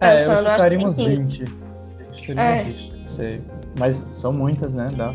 É, 0.00 0.24
eu 0.26 0.50
chutaria 0.52 0.78
acho 0.78 0.86
uns 0.88 0.96
que 0.96 1.04
sim. 1.04 1.08
20. 1.24 1.40
Eu 1.42 2.14
chutaria 2.14 2.42
É. 2.42 2.54
uns 2.54 2.62
20, 2.62 2.96
não 2.98 3.06
sei. 3.06 3.44
Mas 3.78 3.94
são 4.14 4.32
muitas, 4.32 4.72
né? 4.72 4.90
Dá. 4.96 5.14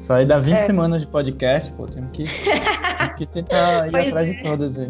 Só 0.00 0.14
aí 0.14 0.26
dá 0.26 0.38
20 0.38 0.56
É. 0.56 0.66
semanas 0.66 1.02
de 1.02 1.06
podcast, 1.08 1.70
pô, 1.72 1.86
temos 1.86 2.10
que, 2.10 2.24
temos 2.24 3.14
que 3.16 3.26
tentar 3.26 3.86
ir 3.88 3.90
Pois 3.92 4.06
atrás 4.08 4.28
é. 4.28 4.30
de 4.32 4.40
todas 4.42 4.78
aí. 4.78 4.88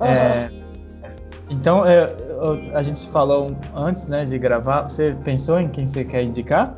Aham. 0.00 0.08
É, 0.10 0.50
então, 1.50 1.84
é, 1.86 2.04
eu- 2.27 2.27
a 2.74 2.82
gente 2.82 3.08
falou 3.08 3.48
antes, 3.74 4.06
né, 4.08 4.24
de 4.24 4.38
gravar. 4.38 4.82
Você 4.82 5.16
pensou 5.24 5.58
em 5.60 5.68
quem 5.68 5.86
você 5.86 6.04
quer 6.04 6.22
indicar? 6.22 6.74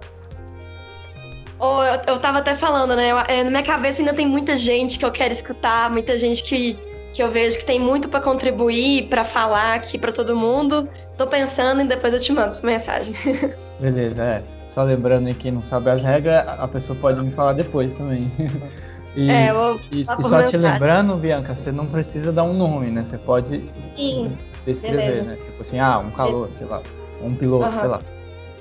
Ou 1.59 1.83
eu, 1.85 2.01
eu 2.07 2.19
tava 2.19 2.39
até 2.39 2.55
falando, 2.57 2.97
né? 2.97 3.11
eu- 3.13 3.19
é, 3.19 3.45
na 3.45 3.51
minha 3.51 3.63
cabeça 3.63 4.01
ainda 4.01 4.15
tem 4.15 4.27
muita 4.27 4.57
gente 4.57 4.99
que 4.99 5.05
eu 5.05 5.11
quero 5.13 5.33
escutar, 5.33 5.91
muita 5.91 6.17
gente 6.17 6.43
que, 6.43 6.75
que 7.13 7.23
eu 7.23 7.31
vejo 7.31 7.59
que 7.59 7.67
tem 7.67 7.79
muito 7.79 8.09
pra 8.09 8.21
contribuir, 8.21 9.09
pra 9.09 9.25
falar 9.25 9.75
aqui 9.75 9.99
pra 9.99 10.11
todo 10.13 10.35
mundo. 10.35 10.89
Tô 11.19 11.27
pensando 11.27 11.83
e 11.83 11.85
depois 11.87 12.15
eu 12.15 12.21
te 12.21 12.33
mando 12.33 12.57
mensagem. 12.63 13.15
Beleza, 13.81 14.23
é. 14.25 14.43
Só 14.71 14.83
lembrando 14.85 15.27
aí, 15.27 15.35
quem 15.35 15.51
não 15.51 15.61
sabe 15.61 15.91
as 15.91 16.03
regras, 16.03 16.47
a 16.49 16.67
pessoa 16.69 16.97
pode 16.99 17.21
me 17.21 17.31
falar 17.33 17.53
depois 17.55 17.93
também. 17.95 18.31
E, 19.17 19.29
É, 19.29 19.51
eu 19.51 19.55
vou 19.57 19.81
e, 19.91 20.03
e 20.03 20.05
só 20.05 20.15
te 20.15 20.23
mensagem. 20.23 20.61
lembrando, 20.61 21.17
Bianca, 21.17 21.53
você 21.53 21.73
não 21.73 21.85
precisa 21.85 22.31
dar 22.31 22.45
um 22.45 22.53
nome, 22.53 22.93
né? 22.93 23.05
Você 23.05 23.19
pode 23.19 23.69
Sim. 23.97 24.39
Descrever, 24.67 25.01
Beleza. 25.01 25.23
né? 25.31 25.37
Tipo 25.45 25.63
assim, 25.63 25.79
ah, 25.79 25.99
um 25.99 26.11
calor, 26.11 26.49
sei 26.57 26.67
lá, 26.67 26.81
um 27.23 27.35
piloto, 27.35 27.65
Aham. 27.67 27.81
sei 27.81 27.89
lá. 27.89 28.01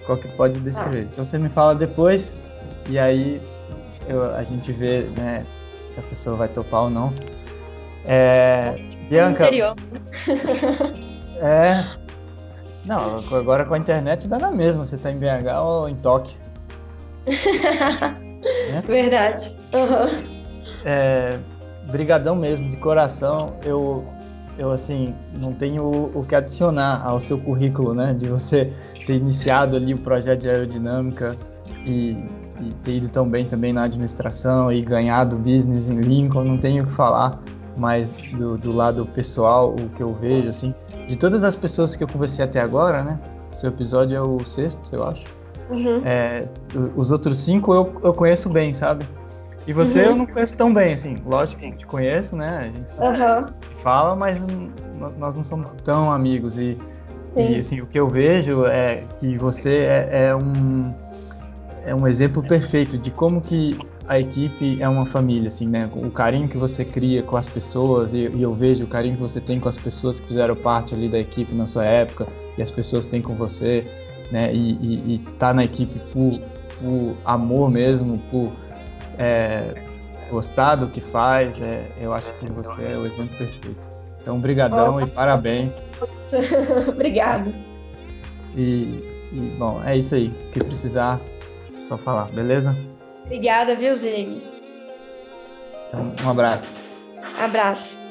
Qualquer 0.06 0.32
pode 0.36 0.60
descrever. 0.60 1.04
Tá. 1.06 1.10
Então 1.12 1.24
você 1.26 1.38
me 1.38 1.50
fala 1.50 1.76
depois 1.76 2.36
e 2.90 2.98
aí 2.98 3.42
eu- 4.08 4.34
a 4.36 4.44
gente 4.44 4.72
vê, 4.72 5.04
né, 5.18 5.44
se 5.92 6.00
a 6.00 6.04
pessoa 6.04 6.36
vai 6.36 6.48
topar 6.48 6.84
ou 6.84 6.90
não. 6.90 7.14
É, 8.06 8.76
Bianca, 9.10 9.50
é. 11.38 11.86
Não, 12.86 13.18
agora 13.36 13.66
com 13.66 13.74
a 13.76 13.78
internet 13.78 14.28
dá 14.28 14.38
na 14.40 14.52
mesma, 14.52 14.84
você 14.86 14.98
tá 14.98 15.12
em 15.12 15.18
BH 15.18 15.62
ou 15.64 15.88
em 15.90 15.96
Tóquio. 15.96 16.38
né? 17.28 18.82
Verdade. 18.86 19.52
Aham. 19.74 20.10
É, 20.86 21.38
brigadão 21.92 22.36
mesmo, 22.36 22.70
de 22.70 22.78
coração. 22.78 23.58
Eu, 23.64 24.06
eu 24.60 24.72
assim, 24.74 25.16
não 25.40 25.54
tenho 25.54 26.12
o, 26.14 26.24
que 26.28 26.36
adicionar 26.36 27.02
ao 27.06 27.20
seu 27.20 27.40
currículo, 27.40 27.94
né? 27.94 28.14
De 28.14 28.28
você 28.28 28.72
ter 29.08 29.16
iniciado 29.16 29.78
ali 29.78 29.94
o 29.94 29.98
projeto 29.98 30.42
de 30.42 30.50
aerodinâmica 30.50 31.36
e, 31.86 32.18
e 32.60 32.74
ter 32.84 32.98
ido 32.98 33.08
tão 33.08 33.28
bem 33.28 33.46
também 33.46 33.72
na 33.72 33.84
administração 33.84 34.70
e 34.70 34.82
ganhado 34.82 35.38
business 35.38 35.88
em 35.88 36.02
Lincoln. 36.02 36.44
Não 36.44 36.58
tenho 36.58 36.84
o 36.84 36.88
que 36.88 36.92
falar 36.92 37.40
mais 37.78 38.10
do, 38.38 38.58
do 38.58 38.74
lado 38.74 39.06
pessoal, 39.06 39.74
o 39.74 39.90
que 39.96 40.04
eu 40.04 40.14
vejo, 40.14 40.50
assim. 40.50 40.74
De 41.08 41.16
todas 41.16 41.46
as 41.46 41.56
pessoas 41.56 41.96
que 41.96 42.04
eu 42.04 42.08
conversei 42.08 42.44
até 42.44 42.60
agora, 42.60 43.02
né? 43.02 43.18
Seu 43.54 43.70
episódio 43.70 44.18
é 44.18 44.22
o 44.22 44.44
sexto, 44.44 44.94
eu 44.94 45.08
acho. 45.08 45.24
Uhum. 45.70 46.02
É, 46.04 46.46
os 46.98 47.12
outros 47.12 47.38
cinco 47.38 47.74
eu, 47.74 47.94
eu 48.04 48.14
conheço 48.14 48.50
bem, 48.50 48.74
sabe? 48.74 49.06
E 49.70 49.74
você 49.74 50.00
Uhum. 50.00 50.06
eu 50.06 50.16
não 50.16 50.26
conheço 50.26 50.58
tão 50.58 50.74
bem, 50.74 50.96
assim. 50.96 51.16
Lógico 51.24 51.62
que 51.62 51.72
te 51.74 51.86
conheço, 51.86 52.36
né? 52.36 52.58
A 52.58 52.64
gente 52.64 53.00
Aham. 53.00 53.46
fala, 53.84 54.16
mas 54.16 54.42
nós 55.16 55.36
não 55.36 55.44
somos 55.44 55.68
tão 55.84 56.12
amigos. 56.12 56.58
E, 56.58 56.76
e, 57.36 57.60
assim, 57.60 57.80
o 57.80 57.86
que 57.86 58.00
eu 58.00 58.10
vejo 58.10 58.66
é 58.66 59.04
que 59.20 59.38
você 59.38 59.86
é, 59.86 60.30
é 60.30 60.36
um 60.36 60.92
é 61.86 61.94
um 61.94 62.08
exemplo 62.08 62.42
perfeito 62.42 62.98
de 62.98 63.12
como 63.12 63.42
que 63.44 63.78
a 64.08 64.20
equipe 64.20 64.82
é 64.82 64.90
uma 64.90 65.06
família, 65.06 65.50
assim, 65.50 65.68
né? 65.68 65.88
O 65.94 66.10
carinho 66.10 66.50
que 66.50 66.58
você 66.58 66.84
cria 66.84 67.22
com 67.22 67.38
as 67.38 67.48
pessoas 67.48 68.12
e, 68.12 68.28
e 68.28 68.42
eu 68.42 68.56
vejo 68.56 68.86
o 68.86 68.88
carinho 68.88 69.18
que 69.18 69.22
você 69.22 69.40
tem 69.40 69.60
com 69.60 69.70
as 69.70 69.78
pessoas 69.78 70.20
que 70.20 70.30
fizeram 70.30 70.56
parte 70.56 70.96
ali 70.96 71.08
da 71.08 71.20
equipe 71.20 71.54
na 71.54 71.68
sua 71.68 71.86
época 71.86 72.26
e 72.58 72.62
as 72.64 72.72
pessoas 72.72 73.06
têm 73.06 73.22
com 73.22 73.36
você, 73.36 73.88
né? 74.32 74.52
E, 74.52 74.72
e, 74.72 75.14
e 75.14 75.18
tá 75.38 75.54
na 75.54 75.64
equipe 75.64 76.00
por, 76.12 76.40
por 76.80 77.16
amor 77.24 77.70
mesmo, 77.70 78.18
por 78.32 78.52
é, 79.20 79.74
gostar 80.30 80.76
do 80.76 80.88
que 80.88 81.02
faz, 81.02 81.62
é, 81.62 81.86
eu 82.00 82.14
acho 82.14 82.34
que 82.36 82.50
você 82.52 82.84
é 82.86 82.98
o 82.98 83.06
exemplo 83.06 83.38
perfeito. 83.38 83.88
Então, 84.22 84.40
brigadão 84.40 85.02
e 85.02 85.08
parabéns. 85.08 85.74
Obrigada. 86.88 87.52
E, 88.56 89.04
e, 89.34 89.40
bom, 89.58 89.82
é 89.84 89.98
isso 89.98 90.16
aí. 90.16 90.28
O 90.28 90.52
que 90.52 90.64
precisar, 90.64 91.20
só 91.88 91.98
falar, 91.98 92.26
beleza? 92.32 92.76
Obrigada, 93.26 93.76
viu, 93.76 93.94
Zig? 93.94 94.42
Então, 95.88 96.14
um 96.24 96.30
abraço. 96.30 96.78
Abraço. 97.38 98.09